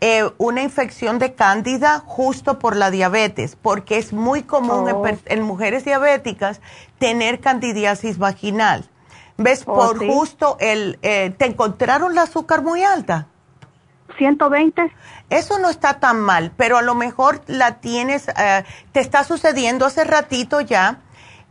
eh, 0.03 0.29
una 0.39 0.63
infección 0.63 1.19
de 1.19 1.35
cándida 1.35 1.99
justo 1.99 2.57
por 2.57 2.75
la 2.75 2.89
diabetes, 2.89 3.55
porque 3.55 3.99
es 3.99 4.13
muy 4.13 4.41
común 4.41 4.89
en, 5.25 5.41
oh. 5.41 5.45
mujeres 5.45 5.85
diabéticas 5.85 6.59
tener 6.97 7.39
candidiasis 7.39 8.17
vaginal. 8.17 8.89
¿Ves? 9.37 9.63
Oh, 9.67 9.75
por 9.75 9.97
justo 9.99 10.57
el... 10.59 10.97
Eh, 11.03 11.33
¿Te 11.37 11.45
encontraron 11.45 12.15
la 12.15 12.23
azúcar 12.23 12.63
muy 12.63 12.83
alta? 12.83 13.27
120. 14.17 14.91
Eso 15.29 15.59
no 15.59 15.69
está 15.69 15.99
tan 15.99 16.19
mal, 16.19 16.51
pero 16.57 16.79
a 16.79 16.81
lo 16.81 16.95
mejor 16.95 17.41
la 17.45 17.79
tienes, 17.79 18.27
eh, 18.27 18.65
te 18.91 18.99
está 19.01 19.23
sucediendo 19.23 19.85
hace 19.85 20.03
ratito 20.03 20.61
ya 20.61 20.97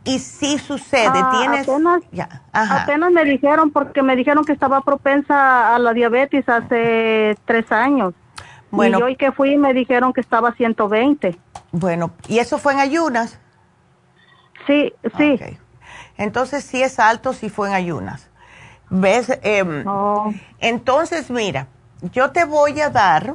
y 0.03 0.19
sí 0.19 0.57
sucede. 0.57 1.09
Ah, 1.13 1.31
tienes. 1.37 1.69
Apenas, 1.69 2.03
ya, 2.11 2.41
apenas 2.51 3.11
me 3.11 3.23
dijeron, 3.23 3.71
porque 3.71 4.01
me 4.03 4.15
dijeron 4.15 4.43
que 4.43 4.51
estaba 4.51 4.81
propensa 4.81 5.73
a 5.73 5.79
la 5.79 5.93
diabetes 5.93 6.49
hace 6.49 7.37
tres 7.45 7.71
años. 7.71 8.13
Bueno, 8.71 8.99
y 8.99 9.01
hoy 9.03 9.15
que 9.15 9.31
fui 9.31 9.57
me 9.57 9.73
dijeron 9.73 10.13
que 10.13 10.21
estaba 10.21 10.53
120. 10.53 11.37
Bueno, 11.71 12.11
¿y 12.27 12.39
eso 12.39 12.57
fue 12.57 12.73
en 12.73 12.79
ayunas? 12.79 13.39
Sí, 14.65 14.93
sí. 15.17 15.39
Entonces 16.17 16.63
sí 16.63 16.81
es 16.81 16.99
alto 16.99 17.33
si 17.33 17.49
fue 17.49 17.69
en 17.69 17.75
ayunas. 17.75 18.29
¿Ves? 18.89 19.39
Em, 19.41 19.85
entonces, 20.59 21.29
mira, 21.31 21.67
yo 22.11 22.31
te 22.31 22.45
voy 22.45 22.79
a 22.81 22.89
dar 22.89 23.33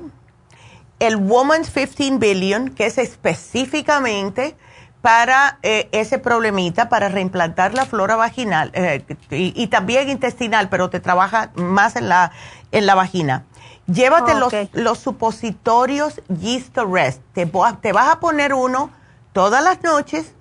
el 0.98 1.16
Woman's 1.16 1.70
15 1.70 2.18
Billion, 2.18 2.70
que 2.70 2.86
es 2.86 2.98
específicamente 2.98 4.54
para 5.00 5.58
eh, 5.62 5.88
ese 5.92 6.18
problemita, 6.18 6.88
para 6.88 7.08
reimplantar 7.08 7.74
la 7.74 7.86
flora 7.86 8.16
vaginal 8.16 8.70
eh, 8.74 9.04
y, 9.30 9.52
y, 9.54 9.66
también 9.68 10.08
intestinal, 10.08 10.68
pero 10.68 10.90
te 10.90 11.00
trabaja 11.00 11.52
más 11.54 11.96
en 11.96 12.08
la, 12.08 12.32
en 12.72 12.86
la 12.86 12.94
vagina. 12.94 13.44
Llévate 13.86 14.34
los, 14.34 14.52
los, 14.72 14.98
supositorios 14.98 16.20
Yeast 16.28 16.76
Rest. 16.76 17.22
Te, 17.32 17.50
te 17.80 17.92
vas 17.92 18.12
a 18.12 18.20
poner 18.20 18.52
uno 18.52 18.90
todas 19.32 19.62
las 19.62 19.82
noches 19.82 20.32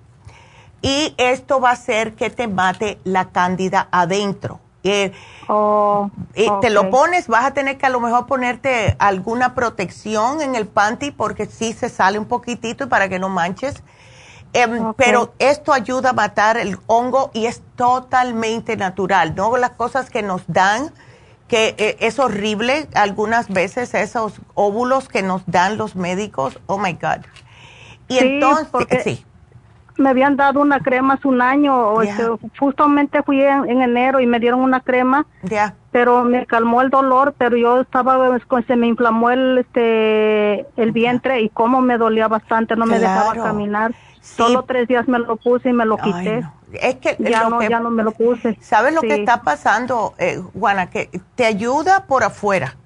y 0.82 1.14
esto 1.16 1.60
va 1.60 1.70
a 1.70 1.72
hacer 1.72 2.14
que 2.14 2.30
te 2.30 2.48
mate 2.48 2.98
la 3.04 3.30
cándida 3.30 3.88
adentro. 3.90 4.60
Eh, 4.88 5.12
oh, 5.48 6.10
Te 6.60 6.70
lo 6.70 6.90
pones, 6.90 7.26
vas 7.26 7.44
a 7.44 7.50
tener 7.52 7.76
que 7.76 7.86
a 7.86 7.90
lo 7.90 8.00
mejor 8.00 8.26
ponerte 8.26 8.94
alguna 9.00 9.54
protección 9.54 10.40
en 10.42 10.54
el 10.54 10.66
panty 10.68 11.10
porque 11.10 11.46
sí 11.46 11.72
se 11.72 11.88
sale 11.88 12.20
un 12.20 12.26
poquitito 12.26 12.88
para 12.88 13.08
que 13.08 13.18
no 13.18 13.28
manches. 13.28 13.82
Em, 14.52 14.94
pero 14.94 15.34
esto 15.40 15.72
ayuda 15.72 16.10
a 16.10 16.12
matar 16.12 16.56
el 16.56 16.78
hongo 16.86 17.30
y 17.34 17.46
es 17.46 17.62
totalmente 17.74 18.76
natural, 18.76 19.34
no 19.34 19.56
las 19.56 19.72
cosas 19.72 20.08
que 20.08 20.22
nos 20.22 20.42
dan 20.46 20.92
que 21.48 21.74
eh, 21.78 21.96
es 22.00 22.18
horrible 22.18 22.88
algunas 22.94 23.48
veces 23.48 23.94
esos 23.94 24.40
óvulos 24.54 25.08
que 25.08 25.22
nos 25.22 25.42
dan 25.46 25.76
los 25.76 25.96
médicos. 25.96 26.58
Oh 26.66 26.78
my 26.78 26.92
God. 26.94 27.24
Y 28.08 28.18
entonces, 28.18 29.02
sí. 29.02 29.24
Me 29.96 30.10
habían 30.10 30.36
dado 30.36 30.60
una 30.60 30.80
crema 30.80 31.14
hace 31.14 31.26
un 31.26 31.40
año, 31.40 32.02
este, 32.02 32.24
justamente 32.58 33.22
fui 33.22 33.40
en, 33.40 33.80
enero 33.80 34.20
y 34.20 34.26
me 34.26 34.38
dieron 34.38 34.60
una 34.60 34.80
crema, 34.80 35.26
ya 35.42 35.74
pero 35.96 36.24
me 36.24 36.44
calmó 36.44 36.82
el 36.82 36.90
dolor, 36.90 37.34
pero 37.38 37.56
yo 37.56 37.80
estaba, 37.80 38.18
se 38.66 38.76
me 38.76 38.86
inflamó 38.86 39.30
el, 39.30 39.56
este, 39.56 40.66
el 40.76 40.92
vientre 40.92 41.40
y 41.40 41.48
como 41.48 41.80
me 41.80 41.96
dolía 41.96 42.28
bastante, 42.28 42.76
no 42.76 42.84
me 42.84 42.98
dejaba 42.98 43.32
caminar. 43.32 43.94
Solo 44.34 44.64
tres 44.64 44.88
días 44.88 45.06
me 45.08 45.18
lo 45.18 45.36
puse 45.36 45.70
y 45.70 45.72
me 45.72 45.86
lo 45.86 45.96
quité. 45.96 46.44
Es 46.72 46.96
que 46.96 47.16
ya, 47.20 47.48
no, 47.48 47.62
ya 47.62 47.80
no 47.80 47.90
me 47.90 48.02
lo 48.02 48.10
puse. 48.10 48.58
¿Sabes 48.60 48.92
lo 48.92 49.00
que 49.00 49.14
está 49.14 49.42
pasando, 49.42 50.14
eh, 50.18 50.42
Juana? 50.58 50.90
Que 50.90 51.08
te 51.36 51.46
ayuda 51.46 52.06
por 52.06 52.24
afuera, 52.24 52.76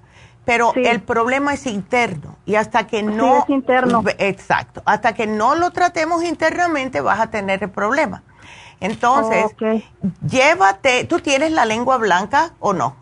pero 0.45 0.71
el 0.75 1.01
problema 1.01 1.53
es 1.53 1.65
interno. 1.65 2.37
Y 2.45 2.55
hasta 2.55 2.85
que 2.85 3.01
no... 3.01 3.39
es 3.39 3.49
interno. 3.49 4.03
Exacto. 4.19 4.83
Hasta 4.85 5.13
que 5.13 5.25
no 5.25 5.55
lo 5.55 5.71
tratemos 5.71 6.23
internamente 6.23 7.01
vas 7.01 7.19
a 7.19 7.31
tener 7.31 7.63
el 7.63 7.71
problema. 7.71 8.23
Entonces, 8.79 9.55
llévate... 10.27 11.05
¿Tú 11.05 11.19
tienes 11.19 11.51
la 11.51 11.65
lengua 11.65 11.97
blanca 11.97 12.53
o 12.59 12.73
no? 12.73 12.95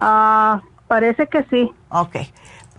Ah, 0.00 0.60
parece 0.88 1.28
que 1.28 1.44
sí. 1.44 1.72
Ok. 1.88 2.16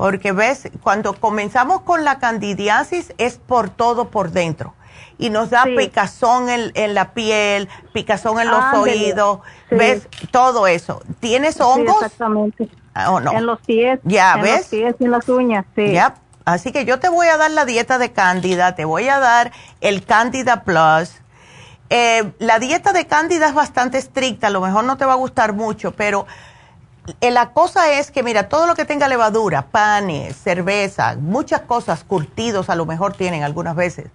Porque 0.03 0.34
ves, 0.34 0.67
cuando 0.81 1.13
comenzamos 1.13 1.80
con 1.84 2.03
la 2.03 2.19
candidiasis 2.19 3.13
es 3.17 3.38
por 3.38 3.69
todo 3.69 4.09
por 4.09 4.31
dentro 4.31 4.73
y 5.17 5.30
nos 5.30 5.49
da 5.49 5.63
picazón 5.63 6.49
en, 6.49 6.93
la 6.93 7.13
piel, 7.13 7.69
picazón 7.93 8.41
en 8.41 8.51
los 8.51 8.65
oídos, 8.73 9.39
¿ves? 9.71 10.09
Todo 10.30 10.67
eso. 10.67 11.01
¿Tienes 11.21 11.61
hongos? 11.61 12.03
exactamente. 12.03 12.67
Ah, 12.93 13.13
¿O 13.13 13.21
no? 13.21 13.31
En 13.31 13.45
los 13.45 13.61
pies. 13.61 14.01
Ya, 14.03 14.34
en 14.34 14.41
¿ves? 14.41 14.57
los 14.57 14.67
pies 14.67 14.95
y 14.99 15.05
en 15.05 15.11
las 15.11 15.30
uñas, 15.30 15.65
sí. 15.73 15.93
Ya. 15.93 16.15
Así 16.43 16.73
que 16.73 16.84
yo 16.84 16.99
te 16.99 17.07
voy 17.07 17.27
a 17.27 17.38
dar 17.38 17.51
la 17.51 17.63
dieta 17.63 17.97
de 17.97 18.11
Cándida, 18.11 18.75
te 18.75 18.84
voy 18.84 19.07
a 19.07 19.19
dar 19.19 19.53
el 19.80 20.03
Cándida 20.03 20.65
Plus. 20.65 21.13
Eh, 21.89 22.30
la 22.39 22.59
dieta 22.59 22.91
de 22.91 23.07
Cándida 23.07 23.47
es 23.47 23.53
bastante 23.53 23.99
estricta, 23.99 24.47
a 24.47 24.49
lo 24.49 24.59
mejor 24.59 24.84
no 24.84 24.97
te 24.97 25.05
va 25.05 25.13
a 25.13 25.15
gustar 25.15 25.53
mucho, 25.53 25.93
pero 25.93 26.27
la 27.21 27.51
cosa 27.51 27.91
es 27.93 28.11
que, 28.11 28.23
mira, 28.23 28.47
todo 28.47 28.65
lo 28.65 28.75
que 28.75 28.85
tenga 28.85 29.07
levadura, 29.07 29.67
panes, 29.67 30.35
cerveza, 30.38 31.15
muchas 31.19 31.61
cosas, 31.61 32.03
curtidos 32.03 32.69
a 32.69 32.75
lo 32.75 32.85
mejor 32.85 33.13
tienen 33.13 33.43
algunas 33.43 33.75
veces, 33.75 34.07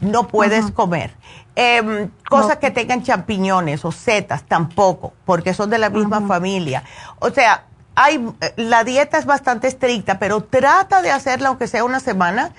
no 0.00 0.28
puedes 0.28 0.70
comer. 0.70 1.14
Em, 1.56 2.10
cosas 2.28 2.58
que 2.58 2.70
tengan 2.70 3.02
champiñones 3.02 3.84
o 3.84 3.92
setas 3.92 4.42
tampoco, 4.42 5.12
porque 5.24 5.54
son 5.54 5.70
de 5.70 5.78
la 5.78 5.88
misma 5.88 6.20
familia. 6.26 6.84
O 7.20 7.30
sea, 7.30 7.64
hay, 7.94 8.16
eh, 8.40 8.52
la 8.56 8.84
dieta 8.84 9.18
es 9.18 9.24
bastante 9.24 9.68
estricta, 9.68 10.18
pero 10.18 10.42
trata 10.42 11.00
de 11.00 11.10
hacerla 11.10 11.48
aunque 11.48 11.68
sea 11.68 11.84
una 11.84 12.00
semana 12.00 12.52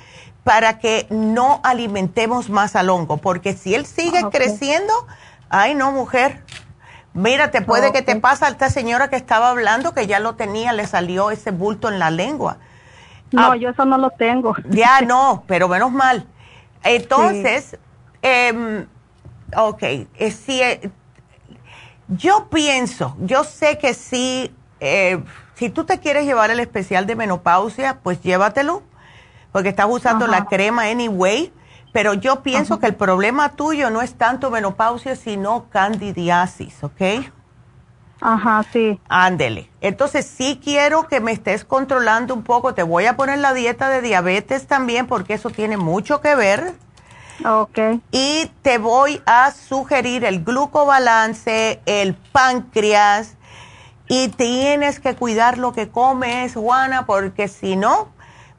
para 0.44 0.80
que 0.80 1.08
no 1.10 1.60
alimentemos 1.64 2.50
más 2.50 2.76
al 2.76 2.90
hongo, 2.90 3.18
porque 3.18 3.54
si 3.54 3.76
él 3.76 3.86
sigue 3.86 4.22
creciendo, 4.32 4.94
ay 5.50 5.76
no, 5.76 5.92
mujer, 5.92 6.44
Mira, 7.16 7.50
te 7.50 7.62
puede 7.62 7.94
que 7.94 8.02
te 8.02 8.14
pasa 8.18 8.48
a 8.48 8.50
esta 8.50 8.70
señora 8.70 9.10
que 9.10 9.16
estaba 9.16 9.50
hablando 9.50 9.94
que 9.94 10.06
ya 10.06 10.20
lo 10.20 10.36
tenía, 10.36 10.74
le 10.74 10.86
salió 10.86 11.32
ese 11.32 11.52
bulto 11.52 11.88
en 11.88 11.98
la 11.98 12.12
lengua. 12.12 12.58
No, 13.32 13.54
ah, 13.54 13.56
yo 13.56 13.70
eso 13.70 13.86
no 13.86 13.98
lo 13.98 14.10
tengo. 14.10 14.54
Ya 14.66 15.00
no, 15.08 15.46
pero 15.48 15.70
menos 15.70 15.94
mal. 15.94 16.28
Entonces, 16.84 17.78
eh, 18.22 18.86
ok, 19.56 19.82
eh, 19.82 20.32
si, 20.32 20.62
eh, 20.62 20.92
yo 22.10 22.50
pienso, 22.50 23.16
yo 23.22 23.46
sé 23.46 23.78
que 23.78 23.94
si, 23.94 24.54
eh, 24.82 25.24
si 25.54 25.70
tú 25.70 25.86
te 25.86 26.02
quieres 26.02 26.26
llevar 26.26 26.52
el 26.52 26.60
especial 26.60 27.06
de 27.08 27.16
menopausia, 27.16 28.00
pues 28.04 28.22
llévatelo, 28.22 28.84
porque 29.54 29.70
estás 29.70 29.88
usando 29.90 30.28
la 30.28 30.46
crema 30.48 30.84
anyway 30.84 31.54
pero 31.96 32.14
yo 32.14 32.44
pienso 32.44 32.78
que 32.82 32.88
el 32.88 32.96
problema 32.96 33.54
tuyo 33.54 33.90
no 33.90 34.02
es 34.02 34.16
tanto 34.16 34.52
menopausia, 34.52 35.16
sino 35.16 35.70
candidiasis, 35.70 36.84
¿ok? 36.84 37.32
Ajá, 38.20 38.66
sí. 38.74 39.00
Ándele. 39.08 39.70
Entonces 39.80 40.26
sí 40.26 40.60
quiero 40.62 41.08
que 41.08 41.22
me 41.22 41.32
estés 41.32 41.64
controlando 41.64 42.34
un 42.34 42.44
poco. 42.44 42.74
Te 42.74 42.84
voy 42.84 43.06
a 43.06 43.16
poner 43.16 43.38
la 43.38 43.54
dieta 43.54 43.88
de 43.88 44.02
diabetes 44.02 44.68
también 44.68 45.08
porque 45.08 45.36
eso 45.36 45.52
tiene 45.52 45.78
mucho 45.78 46.20
que 46.20 46.36
ver. 46.36 46.74
Ok. 47.46 47.80
Y 48.12 48.52
te 48.62 48.78
voy 48.78 49.22
a 49.26 49.52
sugerir 49.52 50.26
el 50.26 50.44
glucobalance, 50.44 51.80
el 51.86 52.14
páncreas 52.14 53.38
y 54.10 54.28
tienes 54.28 55.00
que 55.00 55.16
cuidar 55.16 55.58
lo 55.58 55.72
que 55.72 55.88
comes, 55.88 56.56
Juana, 56.56 57.06
porque 57.06 57.48
si 57.48 57.78
no, 57.78 58.10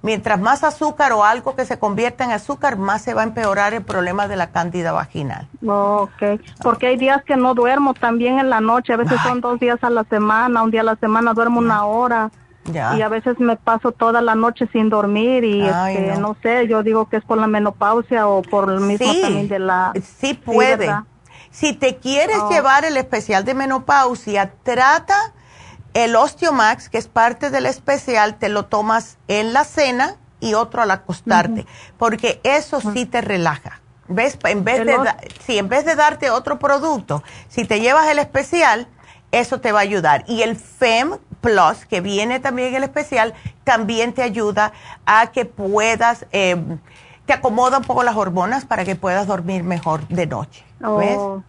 Mientras 0.07 0.41
más 0.41 0.63
azúcar 0.63 1.13
o 1.15 1.25
algo 1.25 1.57
que 1.57 1.65
se 1.65 1.81
convierta 1.81 2.23
en 2.23 2.31
azúcar, 2.31 2.79
más 2.79 3.03
se 3.03 3.13
va 3.13 3.23
a 3.23 3.25
empeorar 3.25 3.75
el 3.75 3.83
problema 3.83 4.29
de 4.29 4.37
la 4.37 4.53
cándida 4.53 4.93
vaginal. 4.93 5.49
Ok, 5.67 6.41
porque 6.63 6.87
hay 6.87 6.97
días 6.97 7.25
que 7.25 7.37
no 7.37 7.55
duermo 7.55 7.93
también 7.93 8.39
en 8.39 8.49
la 8.49 8.61
noche, 8.61 8.93
a 8.93 8.99
veces 8.99 9.21
son 9.23 9.41
dos 9.41 9.59
días 9.59 9.83
a 9.83 9.91
la 9.91 10.05
semana, 10.05 10.63
un 10.63 10.71
día 10.71 10.83
a 10.83 10.85
la 10.85 10.95
semana 10.95 11.35
duermo 11.35 11.59
una 11.59 11.87
hora. 11.87 12.31
Y 12.73 13.03
a 13.03 13.09
veces 13.09 13.41
me 13.41 13.57
paso 13.57 13.91
toda 13.91 14.23
la 14.23 14.37
noche 14.37 14.69
sin 14.73 14.91
dormir 14.91 15.43
y 15.43 15.67
este, 15.67 16.17
no. 16.21 16.37
sé, 16.41 16.69
yo 16.69 16.85
digo 16.85 17.09
que 17.09 17.17
es 17.17 17.25
por 17.25 17.39
la 17.39 17.49
menopausia 17.49 18.29
o 18.29 18.43
por 18.43 18.71
el 18.71 18.79
mismo 18.79 19.13
también 19.23 19.49
de 19.49 19.59
la... 19.59 19.93
Sí 20.21 20.35
puede. 20.35 20.89
si 21.51 21.73
te 21.73 21.97
quieres 21.97 22.39
oh. 22.43 22.49
llevar 22.49 22.85
el 22.85 22.97
especial 22.97 23.45
de 23.45 23.55
menopausia, 23.55 24.53
trata 24.63 25.17
el 25.97 26.15
Osteomax, 26.15 26.91
que 26.91 26.99
es 26.99 27.09
parte 27.09 27.49
del 27.49 27.65
especial, 27.65 28.37
te 28.37 28.51
lo 28.51 28.67
tomas 28.67 29.17
en 29.29 29.55
la 29.55 29.65
cena 29.65 30.17
y 30.41 30.53
otro 30.53 30.83
al 30.83 30.91
acostarte, 30.91 31.65
porque 31.97 32.39
eso 32.45 32.83
sí 32.83 33.07
te 33.07 33.23
relaja. 33.23 33.81
¿Ves? 34.07 34.39
En 34.45 34.63
vez, 34.63 34.85
de 34.85 34.95
en 35.49 35.69
vez 35.71 35.87
de 35.87 35.95
darte 35.95 36.31
otro 36.31 36.59
producto, 36.59 37.23
si 37.49 37.65
te 37.65 37.81
llevas 37.81 38.09
el 38.09 38.19
especial, 38.19 38.89
eso 39.33 39.59
te 39.59 39.73
va 39.73 39.79
a 39.79 39.83
ayudar. 39.83 40.25
Y 40.29 40.43
el 40.43 40.57
FEM 40.57 41.17
Plus, 41.41 41.87
que 41.89 42.03
viene 42.03 42.41
también 42.41 42.69
en 42.69 42.75
el 42.75 42.85
especial, 42.85 43.33
también 43.65 44.13
te 44.13 44.23
ayuda 44.23 44.75
a 45.07 45.29
que 45.33 45.47
puedas, 45.47 46.27
em, 46.31 46.79
te 47.25 47.33
acomoda 47.33 47.79
un 47.79 47.85
poco 47.85 48.03
las 48.03 48.17
hormonas 48.17 48.67
para 48.67 48.85
que 48.85 48.97
puedas 48.97 49.27
dormir 49.27 49.63
mejor 49.63 50.07
de 50.09 50.27
noche. 50.27 50.63
¿Ves? 50.79 51.17
Oh. 51.17 51.43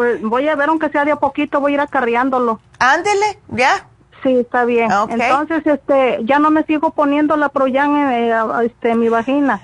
Pues 0.00 0.22
voy 0.22 0.48
a 0.48 0.56
ver, 0.56 0.70
aunque 0.70 0.88
sea 0.88 1.04
de 1.04 1.12
a 1.12 1.16
poquito, 1.16 1.60
voy 1.60 1.72
a 1.72 1.74
ir 1.74 1.80
acarreándolo. 1.82 2.58
Ándele, 2.78 3.38
ya. 3.48 3.86
Sí, 4.22 4.34
está 4.34 4.64
bien. 4.64 4.90
Entonces, 5.10 5.66
este, 5.66 6.20
ya 6.24 6.38
no 6.38 6.50
me 6.50 6.64
sigo 6.64 6.92
poniendo 6.92 7.36
la 7.36 7.50
Proyan 7.50 7.94
en 7.96 8.32
eh, 8.32 8.34
este, 8.64 8.94
mi 8.94 9.10
vagina. 9.10 9.60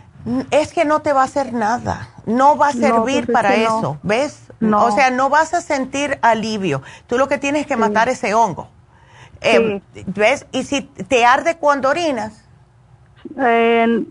Es 0.50 0.74
que 0.74 0.84
no 0.84 1.00
te 1.00 1.14
va 1.14 1.22
a 1.22 1.24
hacer 1.24 1.54
nada. 1.54 2.10
No 2.26 2.58
va 2.58 2.68
a 2.68 2.72
servir 2.72 3.24
pues 3.24 3.34
para 3.34 3.54
eso, 3.54 3.96
¿ves? 4.02 4.42
O 4.60 4.90
sea, 4.90 5.08
no 5.08 5.30
vas 5.30 5.54
a 5.54 5.62
sentir 5.62 6.18
alivio. 6.20 6.82
Tú 7.06 7.16
lo 7.16 7.28
que 7.28 7.38
tienes 7.38 7.62
es 7.62 7.66
que 7.66 7.78
matar 7.78 8.10
ese 8.10 8.34
hongo. 8.34 8.68
Eh, 9.40 9.80
¿Ves? 10.04 10.44
Y 10.52 10.64
si 10.64 10.82
te 10.82 11.24
arde 11.24 11.56
cuando 11.56 11.88
orinas, 11.88 12.44
eh, 13.39 14.05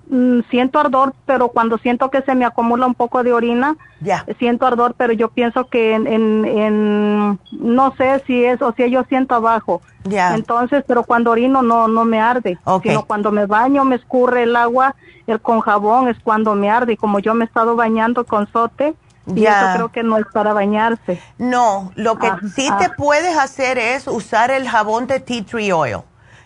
siento 0.50 0.80
ardor, 0.80 1.14
pero 1.26 1.50
cuando 1.50 1.78
siento 1.78 2.10
que 2.10 2.22
se 2.22 2.36
me 2.36 2.46
acumula 2.46 2.86
un 2.86 2.96
poco 2.96 3.24
de 3.24 3.34
orina, 3.34 3.76
ya. 4.00 4.26
siento 4.40 4.66
ardor, 4.66 4.96
pero 4.98 5.14
yo 5.14 5.30
pienso 5.30 5.68
que 5.68 5.94
en, 5.94 6.08
en, 6.08 7.40
no 7.52 7.96
sé 7.98 8.24
si 8.28 8.44
es 8.44 8.62
o 8.62 8.74
si 8.74 8.90
yo 8.90 9.04
siento 9.04 9.36
abajo. 9.36 9.82
Ya. 10.04 10.36
Entonces, 10.36 10.84
pero 10.88 11.04
cuando 11.04 11.32
orino 11.32 11.62
no 11.62 11.88
no 11.88 12.06
me 12.06 12.20
arde, 12.20 12.58
sino 12.84 13.06
cuando 13.06 13.32
me 13.32 13.46
baño 13.46 13.86
me 13.86 13.96
escurre 13.96 14.44
el 14.44 14.56
agua, 14.56 14.96
el 15.28 15.42
con 15.42 15.62
jabón 15.62 16.08
es 16.08 16.18
cuando 16.24 16.56
me 16.56 16.70
arde 16.70 16.94
y 16.94 16.98
como 16.98 17.20
yo 17.20 17.34
me 17.34 17.46
he 17.46 17.48
estado 17.48 17.76
bañando 17.76 18.26
con 18.26 18.48
sote, 18.52 18.96
y 19.34 19.46
eso 19.46 19.66
creo 19.74 19.92
que 19.92 20.04
no 20.04 20.18
es 20.18 20.26
para 20.32 20.54
bañarse. 20.54 21.20
No, 21.38 21.92
lo 21.96 22.18
que 22.18 22.28
ah, 22.28 22.40
sí 22.56 22.70
te 22.78 22.86
ah. 22.86 22.94
puedes 22.96 23.36
hacer 23.38 23.78
es 23.78 24.08
usar 24.08 24.52
el 24.52 24.68
jabón 24.68 25.08
de 25.08 25.20
tea 25.20 25.44
tree 25.44 25.72
oil. 25.72 26.02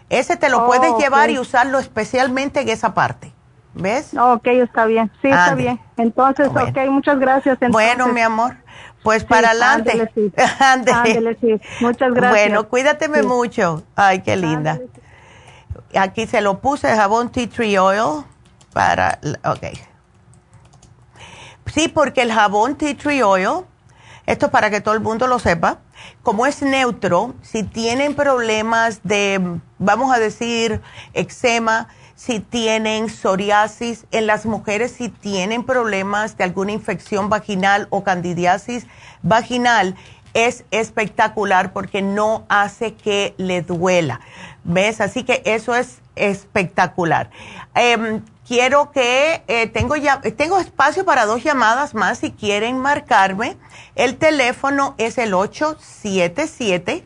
Ese 0.09 0.37
te 0.37 0.49
lo 0.49 0.65
puedes 0.65 0.91
oh, 0.91 0.99
llevar 0.99 1.29
y 1.29 1.37
usarlo 1.37 1.79
especialmente 1.79 2.61
en 2.61 2.69
esa 2.69 2.93
parte. 2.93 3.31
¿Ves? 3.75 4.15
Ok, 4.19 4.47
está 4.47 4.85
bien. 4.85 5.11
Sí, 5.21 5.29
está 5.29 5.53
bien. 5.53 5.79
Entonces, 5.97 6.47
ok, 6.47 6.77
muchas 6.89 7.19
gracias. 7.19 7.57
Bueno, 7.69 8.07
mi 8.07 8.21
amor, 8.21 8.57
pues 9.03 9.23
para 9.23 9.51
adelante. 9.51 9.91
Ándele, 10.59 11.37
sí. 11.39 11.61
Muchas 11.79 12.13
gracias. 12.13 12.31
Bueno, 12.31 12.67
cuídateme 12.67 13.21
mucho. 13.23 13.83
Ay, 13.95 14.21
qué 14.21 14.35
linda. 14.35 14.79
Aquí 15.95 16.27
se 16.27 16.41
lo 16.41 16.59
puse 16.59 16.95
jabón 16.95 17.31
tea 17.31 17.47
tree 17.47 17.77
oil 17.77 18.23
para, 18.73 19.19
ok. 19.45 19.65
Sí, 21.67 21.87
porque 21.87 22.23
el 22.23 22.31
jabón 22.33 22.75
tea 22.75 22.97
tree 22.97 23.21
oil, 23.23 23.65
esto 24.25 24.47
es 24.47 24.51
para 24.51 24.69
que 24.69 24.81
todo 24.81 24.95
el 24.95 24.99
mundo 24.99 25.27
lo 25.27 25.39
sepa, 25.39 25.79
como 26.23 26.45
es 26.45 26.61
neutro, 26.61 27.35
si 27.41 27.63
tienen 27.63 28.13
problemas 28.15 29.01
de, 29.03 29.59
vamos 29.77 30.13
a 30.13 30.19
decir, 30.19 30.81
eczema, 31.13 31.87
si 32.15 32.41
tienen 32.41 33.09
psoriasis, 33.09 34.05
en 34.11 34.27
las 34.27 34.45
mujeres 34.45 34.91
si 34.91 35.07
tienen 35.07 35.63
problemas 35.63 36.37
de 36.37 36.43
alguna 36.43 36.73
infección 36.73 37.29
vaginal 37.29 37.87
o 37.91 38.03
candidiasis 38.03 38.87
vaginal, 39.21 39.95
es 40.33 40.65
espectacular 40.71 41.73
porque 41.73 42.01
no 42.01 42.45
hace 42.49 42.93
que 42.93 43.33
le 43.37 43.61
duela. 43.61 44.19
¿Ves? 44.63 45.01
Así 45.01 45.23
que 45.23 45.41
eso 45.45 45.73
es 45.75 46.01
espectacular. 46.15 47.29
Em, 47.73 48.21
quiero 48.49 48.91
que 48.91 49.43
eh, 49.47 49.67
tengo 49.67 49.95
ya 49.95 50.21
tengo 50.21 50.57
espacio 50.57 51.05
para 51.05 51.27
dos 51.27 51.43
llamadas 51.43 51.93
más 51.93 52.17
si 52.17 52.31
quieren 52.31 52.79
marcarme. 52.79 53.57
El 53.93 54.17
teléfono 54.17 54.95
es 54.97 55.19
el 55.19 55.35
877 55.35 57.05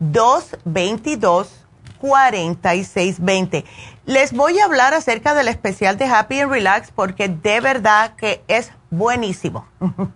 222 0.00 1.64
4620. 1.98 3.64
Les 4.04 4.34
voy 4.34 4.58
a 4.58 4.66
hablar 4.66 4.92
acerca 4.92 5.32
del 5.32 5.48
especial 5.48 5.96
de 5.96 6.04
Happy 6.04 6.40
and 6.40 6.52
Relax 6.52 6.90
porque 6.90 7.28
de 7.28 7.60
verdad 7.60 8.14
que 8.14 8.44
es 8.46 8.70
buenísimo. 8.90 9.66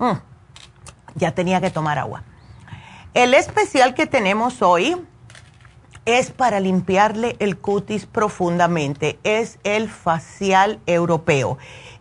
Mm. 0.00 0.12
ya 1.16 1.34
tenía 1.34 1.60
que 1.60 1.70
tomar 1.70 1.98
agua. 1.98 2.22
El 3.12 3.34
especial 3.34 3.94
que 3.94 4.06
tenemos 4.06 4.62
hoy 4.62 5.07
es 6.08 6.30
para 6.30 6.60
limpiarle 6.60 7.36
el 7.38 7.58
cutis 7.58 8.06
profundamente. 8.06 9.18
Es 9.24 9.58
el 9.64 9.88
facial 9.88 10.80
europeo 10.86 11.58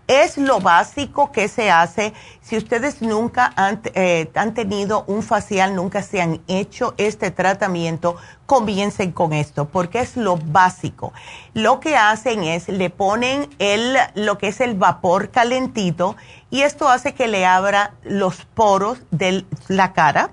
es 0.08 0.38
lo 0.38 0.60
básico 0.60 1.32
que 1.32 1.48
se 1.48 1.70
hace. 1.70 2.14
Si 2.42 2.58
ustedes 2.58 3.02
nunca 3.02 3.54
eh, 3.94 4.32
han, 4.34 4.54
tenido 4.54 5.04
un 5.08 5.22
facial, 5.22 5.76
nunca 5.76 6.02
se 6.02 6.22
han 6.22 6.42
hecho 6.48 6.94
este 6.98 7.30
tratamiento, 7.30 8.16
comiencen 8.46 9.12
con 9.12 9.34
esto, 9.34 9.68
porque 9.68 10.00
es 10.00 10.16
lo 10.16 10.38
básico. 10.38 11.12
Lo 11.54 11.82
que 11.82 11.98
hacen 11.98 12.44
es, 12.44 12.70
le 12.70 12.90
ponen 12.90 13.50
el, 13.60 13.98
lo 14.16 14.38
que 14.38 14.48
es 14.48 14.62
el 14.62 14.76
vapor 14.76 15.30
calentito 15.30 16.16
y 16.50 16.62
esto 16.62 16.88
hace 16.88 17.14
que 17.14 17.28
le 17.28 17.46
abra 17.46 17.94
los 18.04 18.46
poros 18.46 19.00
de 19.12 19.46
la 19.68 19.92
cara. 19.92 20.32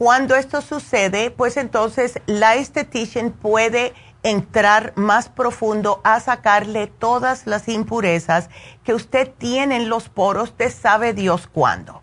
Cuando 0.00 0.34
esto 0.34 0.62
sucede, 0.62 1.30
pues 1.30 1.58
entonces 1.58 2.20
la 2.24 2.54
estetician 2.54 3.32
puede 3.32 3.92
entrar 4.22 4.94
más 4.96 5.28
profundo 5.28 6.00
a 6.04 6.20
sacarle 6.20 6.86
todas 6.86 7.46
las 7.46 7.68
impurezas 7.68 8.48
que 8.82 8.94
usted 8.94 9.30
tiene 9.36 9.76
en 9.76 9.90
los 9.90 10.08
poros 10.08 10.56
de 10.56 10.70
sabe 10.70 11.12
Dios 11.12 11.48
cuándo. 11.52 12.00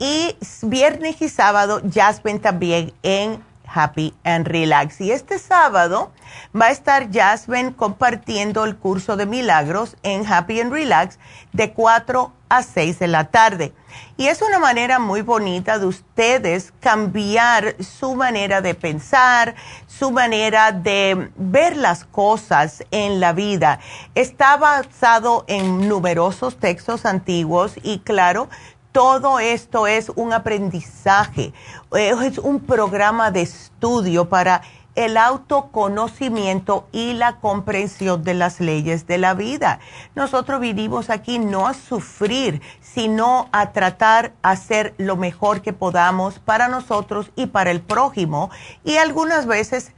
y 0.04 0.36
viernes 0.60 1.22
y 1.22 1.30
sábado, 1.30 1.80
Jasmine 1.90 2.38
también 2.38 2.92
en 3.02 3.42
Happy 3.66 4.12
and 4.22 4.46
Relax. 4.46 5.00
Y 5.00 5.10
este 5.10 5.38
sábado 5.38 6.12
va 6.54 6.66
a 6.66 6.70
estar 6.72 7.10
Jasmine 7.10 7.74
compartiendo 7.74 8.66
el 8.66 8.76
curso 8.76 9.16
de 9.16 9.24
milagros 9.24 9.96
en 10.02 10.30
Happy 10.30 10.60
and 10.60 10.70
Relax 10.70 11.18
de 11.54 11.72
4 11.72 12.32
a 12.50 12.62
6 12.62 12.98
de 12.98 13.08
la 13.08 13.24
tarde. 13.24 13.72
Y 14.16 14.26
es 14.26 14.42
una 14.42 14.58
manera 14.58 14.98
muy 14.98 15.22
bonita 15.22 15.78
de 15.78 15.86
ustedes 15.86 16.72
cambiar 16.80 17.76
su 17.82 18.14
manera 18.14 18.60
de 18.60 18.74
pensar, 18.74 19.54
su 19.86 20.10
manera 20.10 20.70
de 20.72 21.30
ver 21.36 21.76
las 21.76 22.04
cosas 22.04 22.84
en 22.90 23.20
la 23.20 23.32
vida. 23.32 23.80
Está 24.14 24.56
basado 24.56 25.44
en 25.48 25.88
numerosos 25.88 26.58
textos 26.58 27.06
antiguos 27.06 27.74
y 27.82 28.00
claro, 28.00 28.48
todo 28.94 29.40
esto 29.40 29.88
es 29.88 30.08
un 30.14 30.32
aprendizaje, 30.32 31.52
es 31.92 32.38
un 32.38 32.60
programa 32.60 33.32
de 33.32 33.42
estudio 33.42 34.28
para 34.28 34.62
el 34.94 35.16
autoconocimiento 35.16 36.86
y 36.92 37.14
la 37.14 37.40
comprensión 37.40 38.22
de 38.22 38.34
las 38.34 38.60
leyes 38.60 39.08
de 39.08 39.18
la 39.18 39.34
vida. 39.34 39.80
Nosotros 40.14 40.60
vinimos 40.60 41.10
aquí 41.10 41.40
no 41.40 41.66
a 41.66 41.74
sufrir, 41.74 42.62
sino 42.80 43.48
a 43.50 43.72
tratar 43.72 44.30
de 44.30 44.34
hacer 44.42 44.94
lo 44.96 45.16
mejor 45.16 45.60
que 45.60 45.72
podamos 45.72 46.38
para 46.38 46.68
nosotros 46.68 47.32
y 47.34 47.46
para 47.46 47.72
el 47.72 47.80
prójimo. 47.80 48.52
Y 48.84 48.98
algunas 48.98 49.46
veces 49.46 49.90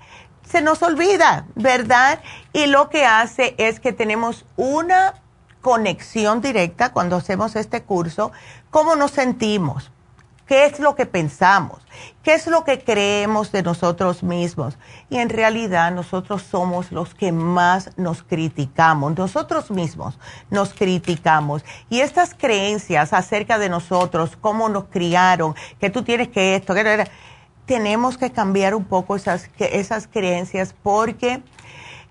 se 0.43 0.63
nos 0.63 0.83
olvida, 0.83 1.45
¿verdad? 1.55 2.21
Y 2.55 2.65
lo 2.65 2.89
que 2.89 3.05
hace 3.05 3.55
es 3.59 3.79
que 3.79 3.93
tenemos 3.93 4.47
una 4.57 5.21
conexión 5.67 6.41
directa 6.41 6.93
cuando 6.93 7.17
hacemos 7.17 7.57
este 7.57 7.83
curso, 7.83 8.31
cómo 8.71 8.95
nos 8.95 9.11
sentimos, 9.11 9.91
qué 10.47 10.65
es 10.65 10.79
lo 10.79 10.95
que 10.95 11.07
pensamos, 11.07 11.85
qué 12.23 12.35
es 12.35 12.47
lo 12.47 12.63
que 12.63 12.85
creemos 12.85 13.51
de 13.51 13.65
nosotros 13.65 14.23
mismos. 14.23 14.79
Y 15.11 15.17
en 15.17 15.29
realidad 15.29 15.91
nosotros 15.91 16.43
somos 16.43 16.93
los 16.93 17.17
que 17.17 17.33
más 17.33 17.91
nos 17.97 18.23
criticamos, 18.23 19.19
nosotros 19.19 19.73
mismos 19.73 20.21
nos 20.51 20.73
criticamos. 20.73 21.65
Y 21.91 21.99
estas 21.99 22.33
creencias 22.33 23.13
acerca 23.13 23.59
de 23.59 23.69
nosotros, 23.69 24.39
cómo 24.41 24.69
nos 24.69 24.85
criaron, 24.85 25.57
que 25.81 25.91
tú 25.91 26.05
tienes 26.05 26.29
que 26.29 26.55
esto, 26.55 26.75
que 26.75 27.11
tenemos 27.65 28.19
que 28.19 28.31
cambiar 28.31 28.77
un 28.77 28.85
poco 28.85 29.17
esas, 29.17 29.51
esas 29.59 30.07
creencias 30.07 30.77
porque... 30.81 31.43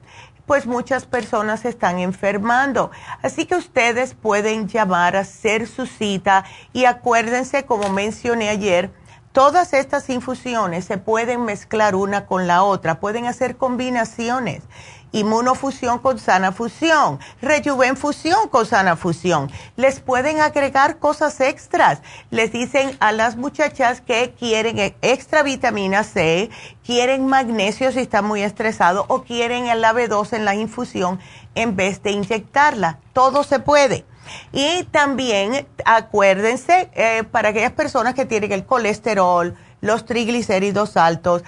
pues 0.44 0.66
muchas 0.66 1.06
personas 1.06 1.60
se 1.60 1.68
están 1.68 2.00
enfermando. 2.00 2.90
Así 3.22 3.46
que 3.46 3.54
ustedes 3.54 4.14
pueden 4.14 4.66
llamar 4.66 5.14
a 5.14 5.20
hacer 5.20 5.68
su 5.68 5.86
cita 5.86 6.44
y 6.72 6.86
acuérdense, 6.86 7.64
como 7.64 7.90
mencioné 7.90 8.48
ayer, 8.48 8.90
todas 9.32 9.72
estas 9.72 10.08
infusiones 10.10 10.84
se 10.84 10.98
pueden 10.98 11.44
mezclar 11.44 11.94
una 11.94 12.26
con 12.26 12.46
la 12.46 12.62
otra, 12.62 13.00
pueden 13.00 13.26
hacer 13.26 13.56
combinaciones 13.56 14.62
inmunofusión 15.12 15.98
con 15.98 16.18
sana 16.18 16.52
fusión, 16.52 17.20
rejuvenfusión 17.40 18.48
con 18.48 18.66
sana 18.66 18.96
fusión. 18.96 19.50
Les 19.76 20.00
pueden 20.00 20.40
agregar 20.40 20.98
cosas 20.98 21.40
extras. 21.40 22.00
Les 22.30 22.50
dicen 22.50 22.96
a 23.00 23.12
las 23.12 23.36
muchachas 23.36 24.00
que 24.00 24.34
quieren 24.38 24.78
extra 25.02 25.42
vitamina 25.42 26.02
C, 26.02 26.50
quieren 26.84 27.26
magnesio 27.26 27.92
si 27.92 28.00
están 28.00 28.24
muy 28.24 28.42
estresados 28.42 29.04
o 29.08 29.22
quieren 29.22 29.66
el 29.66 29.84
AB2 29.84 30.32
en 30.32 30.44
la 30.44 30.54
infusión 30.54 31.20
en 31.54 31.76
vez 31.76 32.02
de 32.02 32.12
inyectarla. 32.12 32.98
Todo 33.12 33.44
se 33.44 33.58
puede. 33.58 34.06
Y 34.52 34.84
también 34.84 35.66
acuérdense 35.84 36.90
eh, 36.94 37.24
para 37.30 37.50
aquellas 37.50 37.72
personas 37.72 38.14
que 38.14 38.24
tienen 38.24 38.52
el 38.52 38.64
colesterol, 38.64 39.54
los 39.80 40.04
triglicéridos 40.04 40.96
altos, 40.96 41.42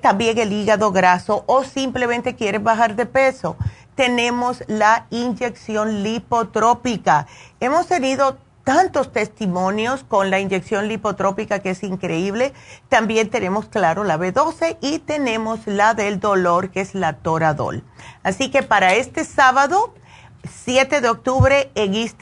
también 0.00 0.38
el 0.38 0.52
hígado 0.52 0.90
graso 0.90 1.44
o 1.46 1.62
simplemente 1.62 2.34
quieres 2.34 2.62
bajar 2.62 2.96
de 2.96 3.04
peso, 3.04 3.56
tenemos 3.94 4.62
la 4.68 5.06
inyección 5.10 6.02
lipotrópica. 6.02 7.26
Hemos 7.60 7.86
tenido 7.86 8.38
tantos 8.66 9.12
testimonios 9.12 10.02
con 10.02 10.28
la 10.28 10.40
inyección 10.40 10.88
lipotrópica 10.88 11.60
que 11.60 11.70
es 11.70 11.84
increíble. 11.84 12.52
También 12.88 13.30
tenemos, 13.30 13.66
claro, 13.66 14.02
la 14.02 14.18
B12 14.18 14.78
y 14.80 14.98
tenemos 14.98 15.66
la 15.66 15.94
del 15.94 16.18
dolor 16.18 16.70
que 16.70 16.80
es 16.80 16.94
la 16.94 17.14
Toradol. 17.14 17.84
Así 18.24 18.50
que 18.50 18.64
para 18.64 18.94
este 18.94 19.24
sábado, 19.24 19.94
7 20.48 21.00
de 21.00 21.08
octubre 21.08 21.70
en 21.74 21.94
East 21.94 22.20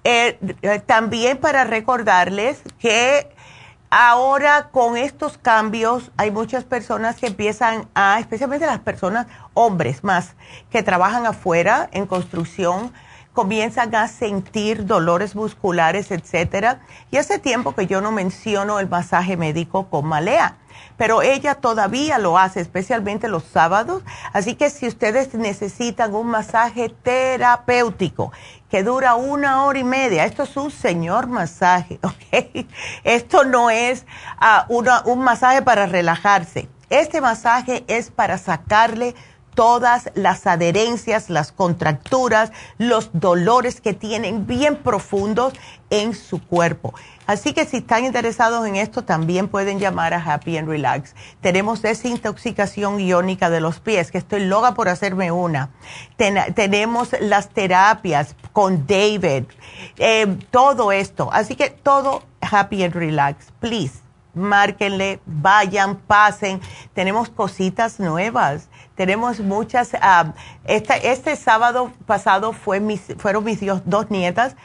Eh, 0.04 0.38
eh, 0.62 0.80
también 0.86 1.38
para 1.38 1.64
recordarles 1.64 2.62
que 2.80 3.30
Ahora 3.90 4.68
con 4.72 4.98
estos 4.98 5.38
cambios 5.38 6.12
hay 6.18 6.30
muchas 6.30 6.66
personas 6.66 7.16
que 7.16 7.28
empiezan 7.28 7.88
a, 7.96 8.20
especialmente 8.20 8.66
las 8.66 8.80
personas, 8.80 9.28
hombres 9.54 10.04
más, 10.04 10.36
que 10.70 10.84
trabajan 10.84 11.26
afuera 11.26 11.88
en 11.94 12.06
construcción, 12.06 12.92
comienzan 13.32 13.96
a 13.96 14.10
sentir 14.10 14.86
dolores 14.86 15.36
musculares, 15.36 16.12
etcétera. 16.12 16.82
Y 17.12 17.18
hace 17.18 17.40
tiempo 17.40 17.76
que 17.76 17.88
yo 17.88 18.02
no 18.02 18.12
menciono 18.12 18.82
el 18.82 18.90
masaje 18.90 19.38
médico 19.38 19.90
con 19.90 20.06
malea 20.06 20.58
pero 20.98 21.22
ella 21.22 21.56
todavía 21.56 22.18
lo 22.18 22.38
hace, 22.38 22.60
especialmente 22.60 23.28
los 23.28 23.44
sábados. 23.44 24.04
Así 24.34 24.56
que 24.56 24.70
si 24.70 24.88
ustedes 24.88 25.34
necesitan 25.34 26.16
un 26.16 26.28
masaje 26.28 26.90
terapéutico 26.90 28.32
que 28.70 28.84
dura 28.84 29.16
una 29.16 29.64
hora 29.64 29.80
y 29.80 29.84
media, 29.84 30.26
esto 30.26 30.44
es 30.44 30.58
un 30.58 30.72
señor 30.72 31.28
masaje, 31.28 32.00
¿ok? 32.04 32.66
Esto 33.04 33.44
no 33.44 33.70
es 33.70 34.06
ah, 34.40 34.66
un 34.70 35.20
masaje 35.20 35.62
para 35.62 35.86
relajarse. 35.86 36.68
Este 36.90 37.20
masaje 37.20 37.84
es 37.88 38.12
para 38.12 38.38
sacarle 38.38 39.14
todas 39.58 40.12
las 40.14 40.46
adherencias, 40.46 41.32
las 41.32 41.52
contracturas, 41.52 42.52
los 42.78 43.10
dolores 43.14 43.82
que 43.82 43.94
tienen 43.94 44.46
bien 44.46 44.76
profundos 44.76 45.52
en 45.90 46.14
su 46.14 46.46
cuerpo. 46.46 46.94
Así 47.26 47.54
que 47.54 47.66
si 47.66 47.78
están 47.78 48.06
interesados 48.06 48.68
en 48.68 48.76
esto, 48.76 49.04
también 49.04 49.48
pueden 49.48 49.80
llamar 49.80 50.14
a 50.14 50.22
Happy 50.24 50.60
and 50.60 50.70
Relax. 50.70 51.16
Tenemos 51.42 51.82
desintoxicación 51.82 53.00
iónica 53.00 53.50
de 53.50 53.60
los 53.60 53.80
pies, 53.80 54.12
que 54.12 54.20
estoy 54.20 54.46
loca 54.46 54.76
por 54.76 54.90
hacerme 54.90 55.32
una. 55.32 55.72
tenemos 56.54 57.16
las 57.20 57.50
terapias 57.50 58.36
con 58.54 58.86
David, 58.86 59.46
eh, 59.98 60.38
todo 60.52 60.92
esto. 60.92 61.30
Así 61.34 61.56
que 61.56 61.72
todo 61.72 62.22
Happy 62.42 62.84
and 62.84 62.94
Relax, 62.94 63.48
please. 63.60 64.02
Márquenle, 64.36 65.20
vayan, 65.26 65.96
pasen. 65.96 66.62
Tenemos 66.94 67.30
cositas 67.30 68.00
nuevas 68.00 68.70
tenemos 68.98 69.40
muchas. 69.40 69.92
Ah, 70.02 70.34
este 70.66 71.36
sábado 71.38 71.94
pasado 72.06 72.52
fue 72.52 72.82
mis, 72.82 73.02
fueron 73.18 73.46
mis 73.46 73.62
dos 73.86 74.10
nietas. 74.10 74.56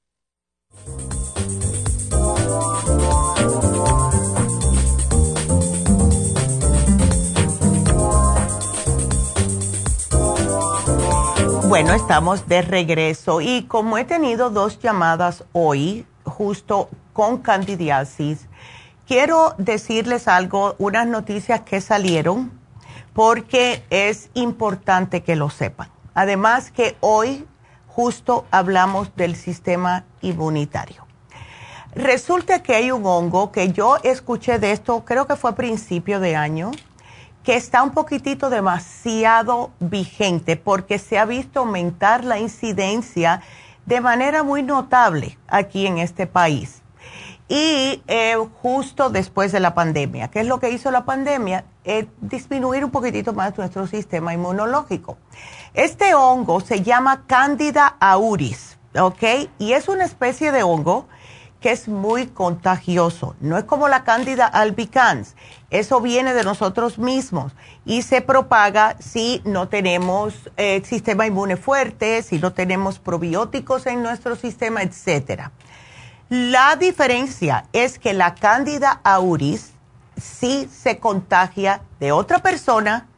Bueno, 11.66 11.94
estamos 11.94 12.46
de 12.46 12.62
regreso 12.62 13.40
y 13.40 13.64
como 13.64 13.98
he 13.98 14.04
tenido 14.04 14.50
dos 14.50 14.78
llamadas 14.78 15.42
hoy, 15.50 16.06
justo 16.22 16.90
con 17.12 17.38
candidiasis. 17.38 18.46
Quiero 19.08 19.56
decirles 19.58 20.28
algo, 20.28 20.76
unas 20.78 21.08
noticias 21.08 21.62
que 21.62 21.80
salieron, 21.80 22.52
porque 23.12 23.82
es 23.90 24.30
importante 24.34 25.24
que 25.24 25.34
lo 25.34 25.50
sepan. 25.50 25.93
Además 26.14 26.70
que 26.70 26.96
hoy 27.00 27.46
justo 27.88 28.46
hablamos 28.50 29.14
del 29.16 29.36
sistema 29.36 30.04
inmunitario. 30.20 31.06
Resulta 31.94 32.62
que 32.62 32.74
hay 32.74 32.90
un 32.90 33.06
hongo 33.06 33.52
que 33.52 33.72
yo 33.72 33.98
escuché 34.02 34.58
de 34.58 34.72
esto, 34.72 35.04
creo 35.04 35.26
que 35.26 35.36
fue 35.36 35.52
a 35.52 35.54
principio 35.54 36.18
de 36.18 36.34
año, 36.34 36.72
que 37.44 37.54
está 37.54 37.82
un 37.82 37.90
poquitito 37.90 38.50
demasiado 38.50 39.70
vigente 39.78 40.56
porque 40.56 40.98
se 40.98 41.18
ha 41.18 41.24
visto 41.24 41.60
aumentar 41.60 42.24
la 42.24 42.38
incidencia 42.38 43.42
de 43.86 44.00
manera 44.00 44.42
muy 44.42 44.62
notable 44.62 45.38
aquí 45.46 45.86
en 45.86 45.98
este 45.98 46.26
país. 46.26 46.82
Y 47.46 48.02
eh, 48.08 48.36
justo 48.62 49.10
después 49.10 49.52
de 49.52 49.60
la 49.60 49.74
pandemia, 49.74 50.28
¿qué 50.28 50.40
es 50.40 50.46
lo 50.46 50.58
que 50.58 50.70
hizo 50.70 50.90
la 50.90 51.04
pandemia? 51.04 51.66
Eh, 51.84 52.06
disminuir 52.22 52.84
un 52.84 52.90
poquitito 52.90 53.34
más 53.34 53.56
nuestro 53.58 53.86
sistema 53.86 54.32
inmunológico. 54.32 55.18
Este 55.74 56.14
hongo 56.14 56.60
se 56.60 56.82
llama 56.82 57.24
Candida 57.26 57.96
auris, 57.98 58.78
¿ok? 58.96 59.50
Y 59.58 59.72
es 59.72 59.88
una 59.88 60.04
especie 60.04 60.52
de 60.52 60.62
hongo 60.62 61.08
que 61.60 61.72
es 61.72 61.88
muy 61.88 62.28
contagioso. 62.28 63.34
No 63.40 63.58
es 63.58 63.64
como 63.64 63.88
la 63.88 64.04
Candida 64.04 64.46
albicans. 64.46 65.34
Eso 65.70 66.00
viene 66.00 66.32
de 66.32 66.44
nosotros 66.44 66.98
mismos 66.98 67.54
y 67.84 68.02
se 68.02 68.20
propaga 68.20 68.94
si 69.00 69.42
no 69.44 69.66
tenemos 69.66 70.48
eh, 70.56 70.80
sistema 70.84 71.26
inmune 71.26 71.56
fuerte, 71.56 72.22
si 72.22 72.38
no 72.38 72.52
tenemos 72.52 73.00
probióticos 73.00 73.86
en 73.86 74.00
nuestro 74.00 74.36
sistema, 74.36 74.80
etcétera. 74.82 75.50
La 76.28 76.76
diferencia 76.76 77.66
es 77.72 77.98
que 77.98 78.12
la 78.12 78.36
cándida 78.36 79.00
auris 79.02 79.72
sí 80.16 80.68
se 80.72 81.00
contagia 81.00 81.82
de 81.98 82.12
otra 82.12 82.38
persona 82.38 83.08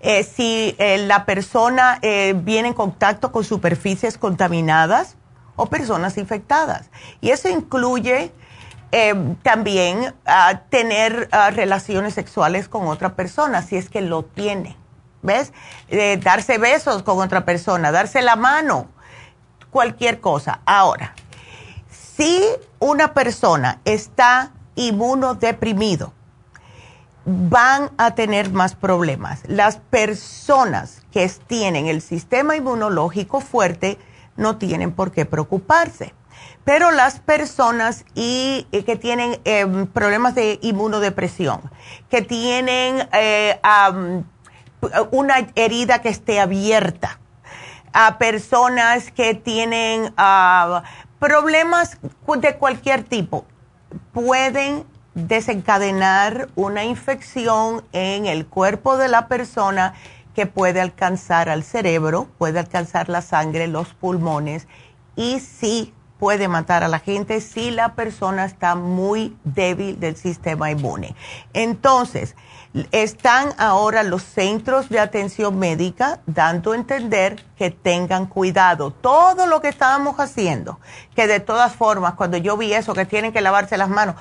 eh, 0.00 0.24
si 0.24 0.74
eh, 0.78 0.98
la 0.98 1.24
persona 1.24 1.98
eh, 2.02 2.34
viene 2.36 2.68
en 2.68 2.74
contacto 2.74 3.32
con 3.32 3.44
superficies 3.44 4.18
contaminadas 4.18 5.16
o 5.56 5.66
personas 5.66 6.18
infectadas. 6.18 6.90
Y 7.20 7.30
eso 7.30 7.48
incluye 7.48 8.32
también 9.42 10.14
ah, 10.24 10.62
tener 10.70 11.28
ah, 11.30 11.50
relaciones 11.50 12.14
sexuales 12.14 12.66
con 12.66 12.86
otra 12.86 13.14
persona, 13.14 13.60
si 13.60 13.76
es 13.76 13.90
que 13.90 14.00
lo 14.00 14.22
tiene. 14.24 14.76
¿Ves? 15.22 15.52
darse 16.22 16.56
besos 16.56 17.02
con 17.02 17.18
otra 17.18 17.44
persona, 17.44 17.90
darse 17.90 18.22
la 18.22 18.36
mano, 18.36 18.86
cualquier 19.70 20.20
cosa. 20.20 20.60
Ahora, 20.66 21.14
si 21.90 22.40
una 22.78 23.12
persona 23.12 23.80
está 23.84 24.52
inmunodeprimido, 24.76 26.12
van 27.26 27.90
a 27.98 28.14
tener 28.14 28.50
más 28.50 28.76
problemas. 28.76 29.42
Las 29.48 29.78
personas 29.78 31.02
que 31.10 31.28
tienen 31.46 31.88
el 31.88 32.00
sistema 32.00 32.56
inmunológico 32.56 33.40
fuerte 33.40 33.98
no 34.36 34.56
tienen 34.56 34.92
por 34.92 35.10
qué 35.10 35.26
preocuparse. 35.26 36.14
Pero 36.64 36.92
las 36.92 37.18
personas 37.18 38.04
y, 38.14 38.66
que 38.70 38.96
tienen 38.96 39.40
em, 39.44 39.86
problemas 39.86 40.34
de 40.34 40.58
inmunodepresión, 40.62 41.60
que 42.08 42.22
tienen 42.22 43.08
eh, 43.12 43.58
una 45.10 45.48
herida 45.56 46.00
que 46.02 46.08
esté 46.08 46.40
abierta, 46.40 47.18
a 47.92 48.18
personas 48.18 49.10
que 49.10 49.34
tienen 49.34 50.12
ah, 50.16 50.82
problemas 51.18 51.98
de 52.38 52.56
cualquier 52.56 53.02
tipo, 53.04 53.46
pueden 54.12 54.84
desencadenar 55.16 56.48
una 56.56 56.84
infección 56.84 57.82
en 57.92 58.26
el 58.26 58.46
cuerpo 58.46 58.98
de 58.98 59.08
la 59.08 59.28
persona 59.28 59.94
que 60.34 60.46
puede 60.46 60.80
alcanzar 60.82 61.48
al 61.48 61.64
cerebro, 61.64 62.28
puede 62.36 62.58
alcanzar 62.58 63.08
la 63.08 63.22
sangre, 63.22 63.66
los 63.66 63.94
pulmones 63.94 64.68
y 65.16 65.40
sí 65.40 65.94
puede 66.18 66.48
matar 66.48 66.84
a 66.84 66.88
la 66.88 66.98
gente 66.98 67.40
si 67.40 67.70
la 67.70 67.94
persona 67.94 68.44
está 68.44 68.74
muy 68.74 69.36
débil 69.44 69.98
del 69.98 70.16
sistema 70.16 70.70
inmune. 70.70 71.14
Entonces, 71.54 72.36
están 72.90 73.54
ahora 73.56 74.02
los 74.02 74.22
centros 74.22 74.90
de 74.90 75.00
atención 75.00 75.58
médica 75.58 76.20
dando 76.26 76.72
a 76.72 76.76
entender 76.76 77.42
que 77.56 77.70
tengan 77.70 78.26
cuidado. 78.26 78.90
Todo 78.90 79.46
lo 79.46 79.62
que 79.62 79.68
estábamos 79.68 80.20
haciendo, 80.20 80.78
que 81.14 81.26
de 81.26 81.40
todas 81.40 81.74
formas, 81.74 82.14
cuando 82.14 82.36
yo 82.36 82.58
vi 82.58 82.74
eso, 82.74 82.92
que 82.92 83.06
tienen 83.06 83.32
que 83.32 83.40
lavarse 83.40 83.78
las 83.78 83.88
manos, 83.88 84.16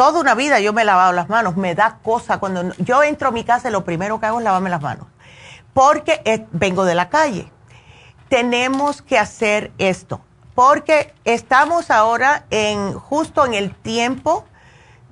toda 0.00 0.18
una 0.18 0.34
vida 0.34 0.60
yo 0.60 0.72
me 0.72 0.80
he 0.80 0.84
lavado 0.86 1.12
las 1.12 1.28
manos, 1.28 1.58
me 1.58 1.74
da 1.74 1.98
cosa 2.02 2.38
cuando 2.38 2.72
yo 2.78 3.02
entro 3.02 3.28
a 3.28 3.32
mi 3.32 3.44
casa 3.44 3.68
lo 3.68 3.84
primero 3.84 4.18
que 4.18 4.24
hago 4.24 4.38
es 4.38 4.44
lavarme 4.44 4.70
las 4.70 4.80
manos, 4.80 5.06
porque 5.74 6.46
vengo 6.52 6.86
de 6.86 6.94
la 6.94 7.10
calle. 7.10 7.52
Tenemos 8.30 9.02
que 9.02 9.18
hacer 9.18 9.72
esto, 9.76 10.22
porque 10.54 11.12
estamos 11.26 11.90
ahora 11.90 12.46
en 12.48 12.94
justo 12.94 13.44
en 13.44 13.52
el 13.52 13.74
tiempo 13.74 14.46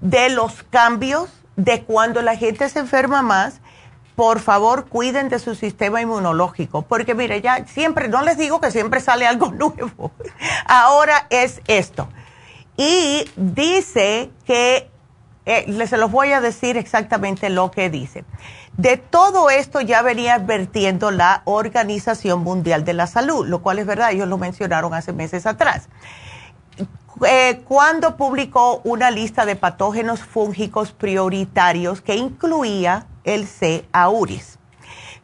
de 0.00 0.30
los 0.30 0.62
cambios 0.62 1.28
de 1.56 1.82
cuando 1.82 2.22
la 2.22 2.34
gente 2.34 2.66
se 2.70 2.78
enferma 2.78 3.20
más. 3.20 3.60
Por 4.16 4.40
favor, 4.40 4.86
cuiden 4.86 5.28
de 5.28 5.38
su 5.38 5.54
sistema 5.54 6.00
inmunológico, 6.00 6.80
porque 6.80 7.14
mire, 7.14 7.42
ya 7.42 7.66
siempre, 7.66 8.08
no 8.08 8.22
les 8.22 8.38
digo 8.38 8.58
que 8.58 8.70
siempre 8.70 9.00
sale 9.00 9.26
algo 9.26 9.52
nuevo. 9.52 10.12
Ahora 10.64 11.26
es 11.28 11.60
esto 11.66 12.08
y 12.78 13.28
dice 13.36 14.30
que, 14.46 14.88
eh, 15.44 15.86
se 15.86 15.96
los 15.96 16.12
voy 16.12 16.32
a 16.32 16.40
decir 16.40 16.76
exactamente 16.76 17.50
lo 17.50 17.72
que 17.72 17.90
dice. 17.90 18.24
De 18.76 18.96
todo 18.96 19.50
esto 19.50 19.80
ya 19.80 20.00
venía 20.00 20.34
advirtiendo 20.34 21.10
la 21.10 21.42
Organización 21.44 22.44
Mundial 22.44 22.84
de 22.84 22.92
la 22.94 23.08
Salud, 23.08 23.46
lo 23.48 23.62
cual 23.62 23.80
es 23.80 23.86
verdad, 23.86 24.12
ellos 24.12 24.28
lo 24.28 24.38
mencionaron 24.38 24.94
hace 24.94 25.12
meses 25.12 25.44
atrás. 25.44 25.88
Eh, 27.26 27.62
cuando 27.66 28.16
publicó 28.16 28.80
una 28.84 29.10
lista 29.10 29.44
de 29.44 29.56
patógenos 29.56 30.20
fúngicos 30.20 30.92
prioritarios 30.92 32.00
que 32.00 32.14
incluía 32.14 33.06
el 33.24 33.48
C. 33.48 33.84
auris. 33.90 34.58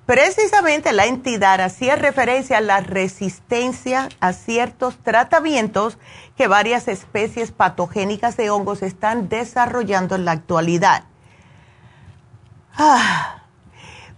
Precisamente 0.06 0.92
la 0.92 1.06
entidad 1.06 1.60
hacía 1.62 1.96
referencia 1.96 2.58
a 2.58 2.60
la 2.60 2.80
resistencia 2.80 4.10
a 4.20 4.34
ciertos 4.34 4.98
tratamientos 4.98 5.96
que 6.36 6.48
varias 6.48 6.88
especies 6.88 7.52
patogénicas 7.52 8.36
de 8.36 8.50
hongos 8.50 8.82
están 8.82 9.28
desarrollando 9.28 10.14
en 10.14 10.24
la 10.24 10.32
actualidad. 10.32 11.04
Ah, 12.76 13.42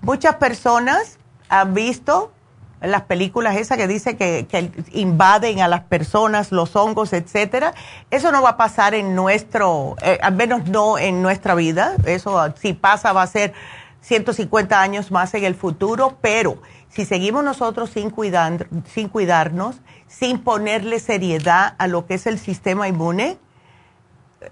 muchas 0.01 0.37
personas 0.37 1.19
han 1.49 1.75
visto 1.75 2.33
las 2.81 3.03
películas 3.03 3.57
esas 3.57 3.79
que 3.79 3.87
dicen 3.87 4.17
que, 4.17 4.71
invaden 4.93 5.61
a 5.61 5.69
las 5.69 5.83
personas, 5.83 6.53
los 6.53 6.77
hongos, 6.77 7.13
etcétera. 7.13 7.75
Eso 8.11 8.33
no 8.33 8.43
va 8.43 8.51
a 8.51 8.57
pasar 8.57 8.95
en 8.95 9.15
nuestro, 9.15 9.97
eh, 10.03 10.19
al 10.23 10.35
menos 10.35 10.67
no 10.69 10.99
en 10.99 11.23
nuestra 11.23 11.55
vida. 11.55 11.95
Eso 12.05 12.53
si 12.61 12.73
pasa 12.73 13.13
va 13.13 13.23
a 13.23 13.27
ser 13.27 13.55
150 14.03 14.81
años 14.81 15.11
más 15.11 15.35
en 15.35 15.45
el 15.45 15.55
futuro, 15.55 16.19
pero 16.21 16.59
si 16.89 17.05
seguimos 17.05 17.45
nosotros 17.45 17.91
sin, 17.91 18.11
cuidar, 18.11 18.69
sin 18.93 19.09
cuidarnos, 19.09 19.77
sin 20.09 20.39
ponerle 20.39 21.01
seriedad 21.01 21.75
a 21.79 21.87
lo 21.87 22.07
que 22.07 22.15
es 22.15 22.27
el 22.27 22.39
sistema 22.39 22.89
inmune, 22.89 23.39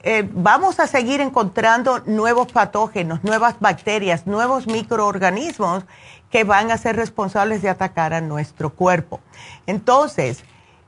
eh, 0.03 0.29
vamos 0.33 0.81
a 0.81 0.87
seguir 0.87 1.21
encontrando 1.21 2.01
nuevos 2.07 2.53
patógenos, 2.53 3.23
nuevas 3.23 3.57
bacterias, 3.61 4.27
nuevos 4.27 4.67
microorganismos 4.67 5.85
que 6.31 6.45
van 6.45 6.71
a 6.71 6.79
ser 6.79 6.97
responsables 6.97 7.63
de 7.63 7.69
atacar 7.69 8.13
a 8.13 8.21
nuestro 8.21 8.71
cuerpo. 8.71 9.21
Entonces, 9.67 10.43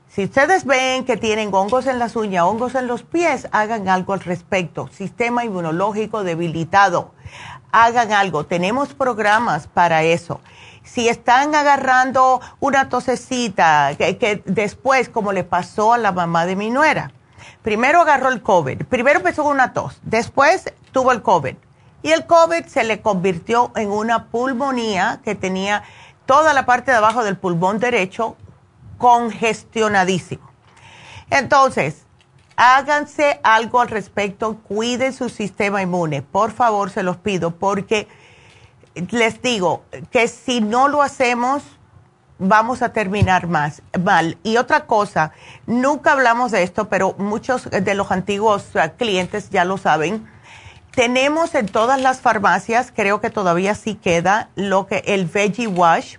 si 0.09 0.25
ustedes 0.25 0.65
ven 0.65 1.05
que 1.05 1.17
tienen 1.17 1.55
hongos 1.55 1.87
en 1.87 1.99
las 1.99 2.17
uñas, 2.17 2.45
hongos 2.45 2.75
en 2.75 2.87
los 2.87 3.03
pies, 3.03 3.49
hagan 3.53 3.89
algo 3.89 4.15
al 4.15 4.21
respecto. 4.21 4.89
Sistema 4.89 5.45
inmunológico 5.45 6.25
debilitado 6.25 7.13
hagan 7.71 8.13
algo. 8.13 8.45
Tenemos 8.45 8.95
programas 8.95 9.67
para 9.67 10.03
eso. 10.03 10.41
Si 10.87 11.09
están 11.09 11.55
agarrando 11.55 12.41
una 12.61 12.89
tosecita, 12.89 13.95
que, 13.99 14.43
después, 14.47 15.11
como 15.11 15.33
le 15.33 15.45
pasó 15.45 15.93
a 15.93 15.99
la 15.99 16.13
mamá 16.13 16.47
de 16.47 16.57
mi 16.57 16.71
nuera, 16.71 17.11
primero 17.61 18.01
agarró 18.01 18.29
el 18.29 18.41
COVID, 18.41 18.85
primero 18.85 19.19
empezó 19.19 19.43
con 19.43 19.53
una 19.53 19.73
tos, 19.73 19.99
después 20.03 20.73
tuvo 20.93 21.13
el 21.13 21.21
COVID. 21.23 21.57
Y 22.03 22.13
el 22.13 22.25
COVID 22.25 22.67
se 22.67 22.85
le 22.85 23.03
convirtió 23.03 23.73
en 23.75 23.91
una 23.91 24.27
pulmonía 24.29 25.21
que 25.25 25.35
tenía 25.35 25.83
toda 26.25 26.55
la 26.55 26.65
parte 26.65 26.93
de 26.93 26.99
abajo 26.99 27.25
del 27.25 27.37
pulmón 27.37 27.81
derecho 27.81 28.37
congestionadísimo. 28.97 30.49
Entonces, 31.31 32.07
háganse 32.57 33.41
algo 33.43 33.81
al 33.81 33.89
respecto, 33.89 34.59
cuiden 34.69 35.13
su 35.13 35.29
sistema 35.29 35.83
inmune, 35.83 36.23
por 36.23 36.53
favor, 36.53 36.91
se 36.91 37.03
los 37.03 37.17
pido, 37.17 37.51
porque 37.51 38.09
les 39.11 39.43
digo 39.43 39.85
que 40.11 40.29
si 40.29 40.61
no 40.61 40.89
lo 40.89 41.03
hacemos, 41.03 41.63
vamos 42.39 42.83
a 42.83 42.93
terminar 42.93 43.47
más 43.47 43.83
mal. 44.03 44.39
Y 44.43 44.57
otra 44.57 44.87
cosa, 44.87 45.33
nunca 45.67 46.13
hablamos 46.13 46.53
de 46.53 46.63
esto, 46.63 46.89
pero 46.89 47.15
muchos 47.19 47.71
de 47.71 47.95
los 47.95 48.11
antiguos 48.11 48.67
clientes 48.97 49.51
ya 49.51 49.65
lo 49.65 49.79
saben. 49.79 50.27
Tenemos 50.93 51.55
en 51.55 51.67
todas 51.67 52.01
las 52.01 52.21
farmacias, 52.21 52.93
creo 52.95 53.21
que 53.21 53.31
todavía 53.31 53.75
sí 53.75 53.95
queda, 53.95 54.49
lo 54.55 54.87
que 54.87 55.03
el 55.07 55.27
veggie 55.27 55.67
wash. 55.67 56.17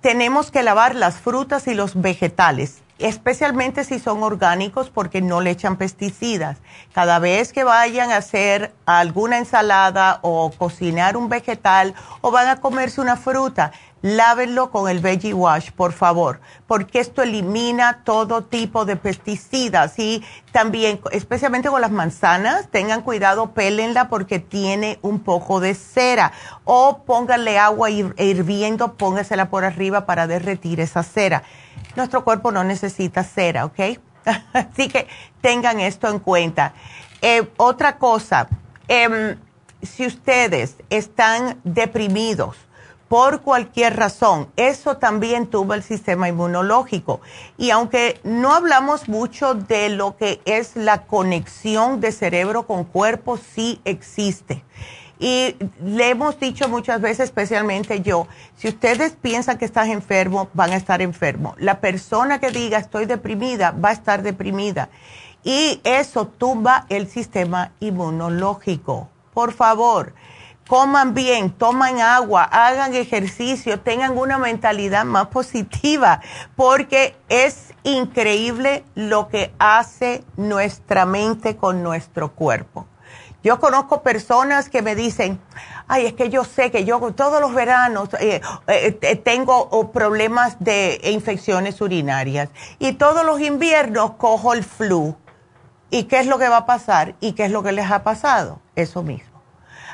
Tenemos 0.00 0.50
que 0.50 0.62
lavar 0.62 0.94
las 0.94 1.16
frutas 1.16 1.66
y 1.68 1.74
los 1.74 2.00
vegetales 2.00 2.82
especialmente 2.98 3.84
si 3.84 3.98
son 3.98 4.22
orgánicos 4.22 4.90
porque 4.90 5.22
no 5.22 5.40
le 5.40 5.50
echan 5.50 5.76
pesticidas. 5.76 6.58
Cada 6.92 7.18
vez 7.18 7.52
que 7.52 7.64
vayan 7.64 8.10
a 8.10 8.16
hacer 8.16 8.72
alguna 8.86 9.38
ensalada 9.38 10.18
o 10.22 10.50
cocinar 10.50 11.16
un 11.16 11.28
vegetal 11.28 11.94
o 12.20 12.30
van 12.30 12.48
a 12.48 12.60
comerse 12.60 13.00
una 13.00 13.16
fruta, 13.16 13.72
lávenlo 14.02 14.70
con 14.70 14.88
el 14.88 15.00
Veggie 15.00 15.34
Wash, 15.34 15.70
por 15.72 15.92
favor, 15.92 16.40
porque 16.66 17.00
esto 17.00 17.22
elimina 17.22 18.02
todo 18.04 18.42
tipo 18.44 18.84
de 18.84 18.96
pesticidas 18.96 19.98
y 19.98 20.24
también, 20.52 21.00
especialmente 21.10 21.68
con 21.68 21.80
las 21.80 21.90
manzanas, 21.90 22.68
tengan 22.68 23.02
cuidado, 23.02 23.52
pélenla 23.52 24.08
porque 24.08 24.38
tiene 24.38 24.98
un 25.02 25.20
poco 25.20 25.60
de 25.60 25.74
cera 25.74 26.32
o 26.64 27.02
pónganle 27.04 27.58
agua 27.58 27.90
hirviendo, 27.90 28.94
póngasela 28.94 29.50
por 29.50 29.64
arriba 29.64 30.06
para 30.06 30.26
derretir 30.26 30.80
esa 30.80 31.02
cera 31.02 31.42
nuestro 31.98 32.24
cuerpo 32.24 32.50
no 32.50 32.64
necesita 32.64 33.24
cera, 33.24 33.66
¿ok? 33.66 33.80
Así 34.52 34.88
que 34.88 35.06
tengan 35.42 35.80
esto 35.80 36.08
en 36.08 36.18
cuenta. 36.20 36.72
Eh, 37.20 37.50
otra 37.56 37.98
cosa, 37.98 38.48
em, 38.86 39.36
si 39.82 40.06
ustedes 40.06 40.76
están 40.88 41.60
deprimidos 41.64 42.56
por 43.08 43.40
cualquier 43.40 43.96
razón, 43.96 44.48
eso 44.56 44.98
también 44.98 45.46
tuvo 45.46 45.74
el 45.74 45.82
sistema 45.82 46.28
inmunológico. 46.28 47.20
Y 47.56 47.70
aunque 47.70 48.20
no 48.22 48.54
hablamos 48.54 49.08
mucho 49.08 49.54
de 49.54 49.88
lo 49.88 50.16
que 50.16 50.40
es 50.44 50.76
la 50.76 51.06
conexión 51.06 52.00
de 52.00 52.12
cerebro 52.12 52.66
con 52.66 52.84
cuerpo, 52.84 53.38
sí 53.38 53.80
existe. 53.84 54.62
Y 55.18 55.56
le 55.82 56.10
hemos 56.10 56.38
dicho 56.38 56.68
muchas 56.68 57.00
veces, 57.00 57.24
especialmente 57.24 58.02
yo, 58.02 58.28
si 58.56 58.68
ustedes 58.68 59.16
piensan 59.20 59.58
que 59.58 59.64
estás 59.64 59.88
enfermo, 59.88 60.48
van 60.54 60.72
a 60.72 60.76
estar 60.76 61.02
enfermos. 61.02 61.54
La 61.58 61.80
persona 61.80 62.38
que 62.38 62.50
diga 62.50 62.78
estoy 62.78 63.06
deprimida, 63.06 63.72
va 63.72 63.88
a 63.88 63.92
estar 63.92 64.22
deprimida. 64.22 64.90
Y 65.42 65.80
eso 65.82 66.26
tumba 66.26 66.86
el 66.88 67.08
sistema 67.08 67.72
inmunológico. 67.80 69.08
Por 69.34 69.52
favor, 69.52 70.14
coman 70.68 71.14
bien, 71.14 71.50
toman 71.50 72.00
agua, 72.00 72.44
hagan 72.44 72.94
ejercicio, 72.94 73.80
tengan 73.80 74.16
una 74.16 74.38
mentalidad 74.38 75.04
más 75.04 75.28
positiva, 75.28 76.20
porque 76.54 77.16
es 77.28 77.72
increíble 77.82 78.84
lo 78.94 79.28
que 79.28 79.52
hace 79.58 80.22
nuestra 80.36 81.06
mente 81.06 81.56
con 81.56 81.82
nuestro 81.82 82.34
cuerpo. 82.34 82.86
Yo 83.42 83.58
conozco 83.60 84.02
personas 84.02 84.68
que 84.68 84.82
me 84.82 84.94
dicen, 84.94 85.40
ay, 85.86 86.06
es 86.06 86.12
que 86.12 86.28
yo 86.28 86.44
sé 86.44 86.70
que 86.70 86.84
yo 86.84 87.00
todos 87.12 87.40
los 87.40 87.54
veranos 87.54 88.10
eh, 88.20 88.42
eh, 88.66 89.16
tengo 89.16 89.90
problemas 89.90 90.56
de 90.60 91.00
infecciones 91.04 91.80
urinarias 91.80 92.50
y 92.78 92.92
todos 92.92 93.24
los 93.24 93.40
inviernos 93.40 94.12
cojo 94.14 94.52
el 94.52 94.64
flu. 94.64 95.16
¿Y 95.90 96.04
qué 96.04 96.20
es 96.20 96.26
lo 96.26 96.38
que 96.38 96.48
va 96.48 96.58
a 96.58 96.66
pasar? 96.66 97.14
¿Y 97.20 97.32
qué 97.32 97.46
es 97.46 97.50
lo 97.50 97.62
que 97.62 97.72
les 97.72 97.90
ha 97.90 98.02
pasado? 98.02 98.60
Eso 98.76 99.02
mismo. 99.02 99.27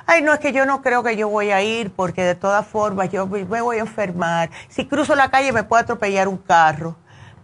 Ay, 0.06 0.20
no, 0.22 0.34
es 0.34 0.40
que 0.40 0.52
yo 0.52 0.66
no 0.66 0.82
creo 0.82 1.02
que 1.02 1.16
yo 1.16 1.28
voy 1.28 1.50
a 1.50 1.62
ir 1.62 1.90
porque 1.90 2.22
de 2.22 2.34
todas 2.34 2.66
formas 2.66 3.10
yo 3.10 3.26
me 3.26 3.60
voy 3.62 3.78
a 3.78 3.80
enfermar. 3.80 4.50
Si 4.68 4.86
cruzo 4.86 5.14
la 5.14 5.30
calle 5.30 5.52
me 5.52 5.64
puede 5.64 5.84
atropellar 5.84 6.28
un 6.28 6.36
carro. 6.36 6.96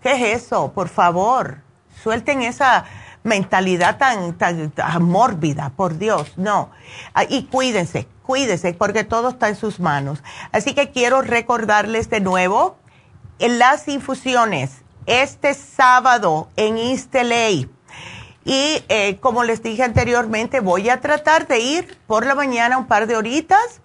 ¿Qué 0.03 0.13
es 0.13 0.43
eso? 0.43 0.73
Por 0.73 0.89
favor, 0.89 1.63
suelten 2.03 2.43
esa 2.43 2.85
mentalidad 3.23 3.99
tan, 3.99 4.35
tan, 4.35 4.73
mórbida, 5.03 5.73
por 5.77 5.99
Dios, 5.99 6.33
no. 6.37 6.71
Ah, 7.15 7.25
y 7.29 7.45
cuídense, 7.45 8.07
cuídense, 8.25 8.73
porque 8.75 9.05
todo 9.05 9.31
está 9.31 9.49
en 9.49 9.57
sus 9.57 9.81
manos. 9.81 10.23
Así 10.53 10.75
que 10.75 10.91
quiero 10.91 11.23
recordarles 11.23 12.09
de 12.11 12.21
nuevo 12.21 12.77
en 13.39 13.59
las 13.59 13.89
infusiones 13.89 14.83
este 15.07 15.55
sábado 15.55 16.49
en 16.57 16.79
East 16.79 17.15
Y 18.45 18.83
eh, 18.89 19.19
como 19.21 19.45
les 19.45 19.63
dije 19.63 19.83
anteriormente, 19.83 20.61
voy 20.61 20.89
a 20.89 21.01
tratar 21.01 21.47
de 21.47 21.59
ir 21.61 21.99
por 22.07 22.27
la 22.27 22.35
mañana 22.35 22.79
un 22.79 22.87
par 22.87 23.07
de 23.07 23.17
horitas, 23.17 23.81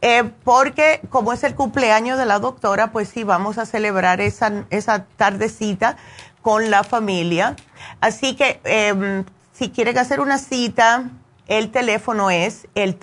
eh, 0.00 0.30
porque 0.44 1.00
como 1.10 1.32
es 1.32 1.44
el 1.44 1.54
cumpleaños 1.54 2.18
de 2.18 2.24
la 2.24 2.38
doctora, 2.38 2.92
pues 2.92 3.08
sí, 3.08 3.24
vamos 3.24 3.58
a 3.58 3.66
celebrar 3.66 4.20
esa, 4.20 4.64
esa 4.70 5.04
tardecita 5.16 5.96
con 6.42 6.70
la 6.70 6.84
familia. 6.84 7.56
Así 8.00 8.36
que 8.36 8.60
em, 8.64 9.24
si 9.52 9.70
quieren 9.70 9.98
hacer 9.98 10.20
una 10.20 10.38
cita, 10.38 11.10
el 11.48 11.70
teléfono 11.70 12.30
es 12.30 12.68
el 12.74 12.96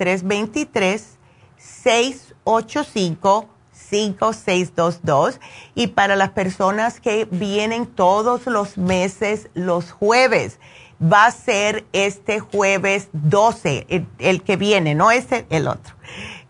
323-685-5622. 3.91 5.39
Y 5.75 5.87
para 5.87 6.15
las 6.15 6.29
personas 6.31 6.99
que 6.99 7.25
vienen 7.25 7.85
todos 7.85 8.45
los 8.45 8.77
meses, 8.77 9.49
los 9.53 9.91
jueves, 9.91 10.59
va 11.01 11.25
a 11.25 11.31
ser 11.31 11.85
este 11.93 12.39
jueves 12.39 13.09
12, 13.13 14.05
el, 14.19 14.43
que 14.43 14.57
viene, 14.57 14.93
no 14.95 15.11
este, 15.11 15.45
el 15.49 15.67
otro. 15.67 15.95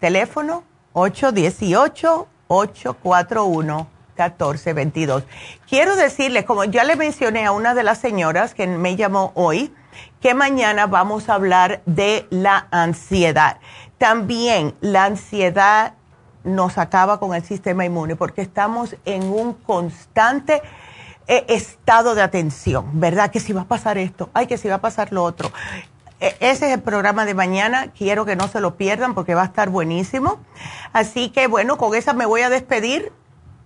teléfono 0.00 0.64
818 0.92 2.28
841 2.48 3.88
1422. 4.16 5.24
Quiero 5.68 5.96
decirles, 5.96 6.44
como 6.44 6.64
ya 6.64 6.84
le 6.84 6.96
mencioné 6.96 7.46
a 7.46 7.52
una 7.52 7.74
de 7.74 7.82
las 7.82 7.98
señoras 7.98 8.54
que 8.54 8.66
me 8.66 8.96
llamó 8.96 9.32
hoy, 9.34 9.74
que 10.20 10.34
mañana 10.34 10.86
vamos 10.86 11.28
a 11.28 11.34
hablar 11.34 11.82
de 11.86 12.26
la 12.30 12.68
ansiedad. 12.70 13.58
También 13.98 14.74
la 14.80 15.04
ansiedad 15.04 15.94
nos 16.44 16.78
acaba 16.78 17.18
con 17.18 17.34
el 17.34 17.44
sistema 17.44 17.84
inmune 17.84 18.16
porque 18.16 18.42
estamos 18.42 18.96
en 19.04 19.24
un 19.24 19.54
constante 19.54 20.62
eh, 21.28 21.44
estado 21.48 22.14
de 22.14 22.22
atención, 22.22 23.00
¿verdad? 23.00 23.30
Que 23.30 23.40
si 23.40 23.52
va 23.52 23.62
a 23.62 23.66
pasar 23.66 23.98
esto, 23.98 24.30
ay, 24.34 24.46
que 24.46 24.58
si 24.58 24.68
va 24.68 24.76
a 24.76 24.80
pasar 24.80 25.12
lo 25.12 25.22
otro. 25.22 25.52
E, 26.20 26.36
ese 26.40 26.66
es 26.66 26.72
el 26.74 26.82
programa 26.82 27.24
de 27.24 27.34
mañana, 27.34 27.92
quiero 27.96 28.24
que 28.24 28.36
no 28.36 28.48
se 28.48 28.60
lo 28.60 28.76
pierdan 28.76 29.14
porque 29.14 29.34
va 29.34 29.42
a 29.42 29.46
estar 29.46 29.70
buenísimo. 29.70 30.40
Así 30.92 31.30
que 31.30 31.46
bueno, 31.46 31.78
con 31.78 31.94
esa 31.94 32.12
me 32.12 32.26
voy 32.26 32.42
a 32.42 32.50
despedir 32.50 33.12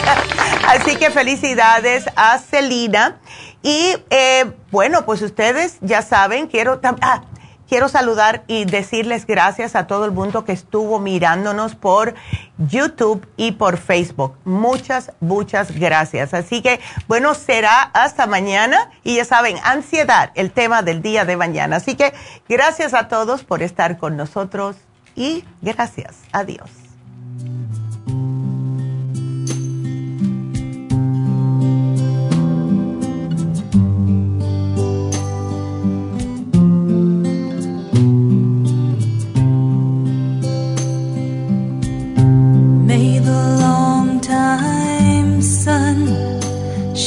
Así 0.67 0.95
que 0.95 1.09
felicidades 1.09 2.05
a 2.15 2.37
Celina. 2.37 3.17
Y 3.63 3.95
eh, 4.11 4.51
bueno, 4.69 5.03
pues 5.03 5.23
ustedes 5.23 5.77
ya 5.81 6.03
saben, 6.03 6.45
quiero... 6.45 6.79
Ah, 7.01 7.23
quiero 7.73 7.89
saludar 7.89 8.43
y 8.45 8.65
decirles 8.65 9.25
gracias 9.25 9.75
a 9.75 9.87
todo 9.87 10.05
el 10.05 10.11
mundo 10.11 10.45
que 10.45 10.51
estuvo 10.51 10.99
mirándonos 10.99 11.73
por 11.73 12.13
YouTube 12.59 13.27
y 13.35 13.53
por 13.53 13.77
Facebook. 13.77 14.37
Muchas, 14.45 15.11
muchas 15.19 15.71
gracias. 15.71 16.35
Así 16.35 16.61
que, 16.61 16.79
bueno, 17.07 17.33
será 17.33 17.81
hasta 17.81 18.27
mañana 18.27 18.91
y 19.03 19.15
ya 19.15 19.25
saben, 19.25 19.57
ansiedad, 19.63 20.29
el 20.35 20.51
tema 20.51 20.83
del 20.83 21.01
día 21.01 21.25
de 21.25 21.35
mañana. 21.35 21.77
Así 21.77 21.95
que 21.95 22.13
gracias 22.47 22.93
a 22.93 23.07
todos 23.07 23.43
por 23.43 23.63
estar 23.63 23.97
con 23.97 24.17
nosotros 24.17 24.75
y 25.15 25.43
gracias. 25.63 26.17
Adiós. 26.31 26.82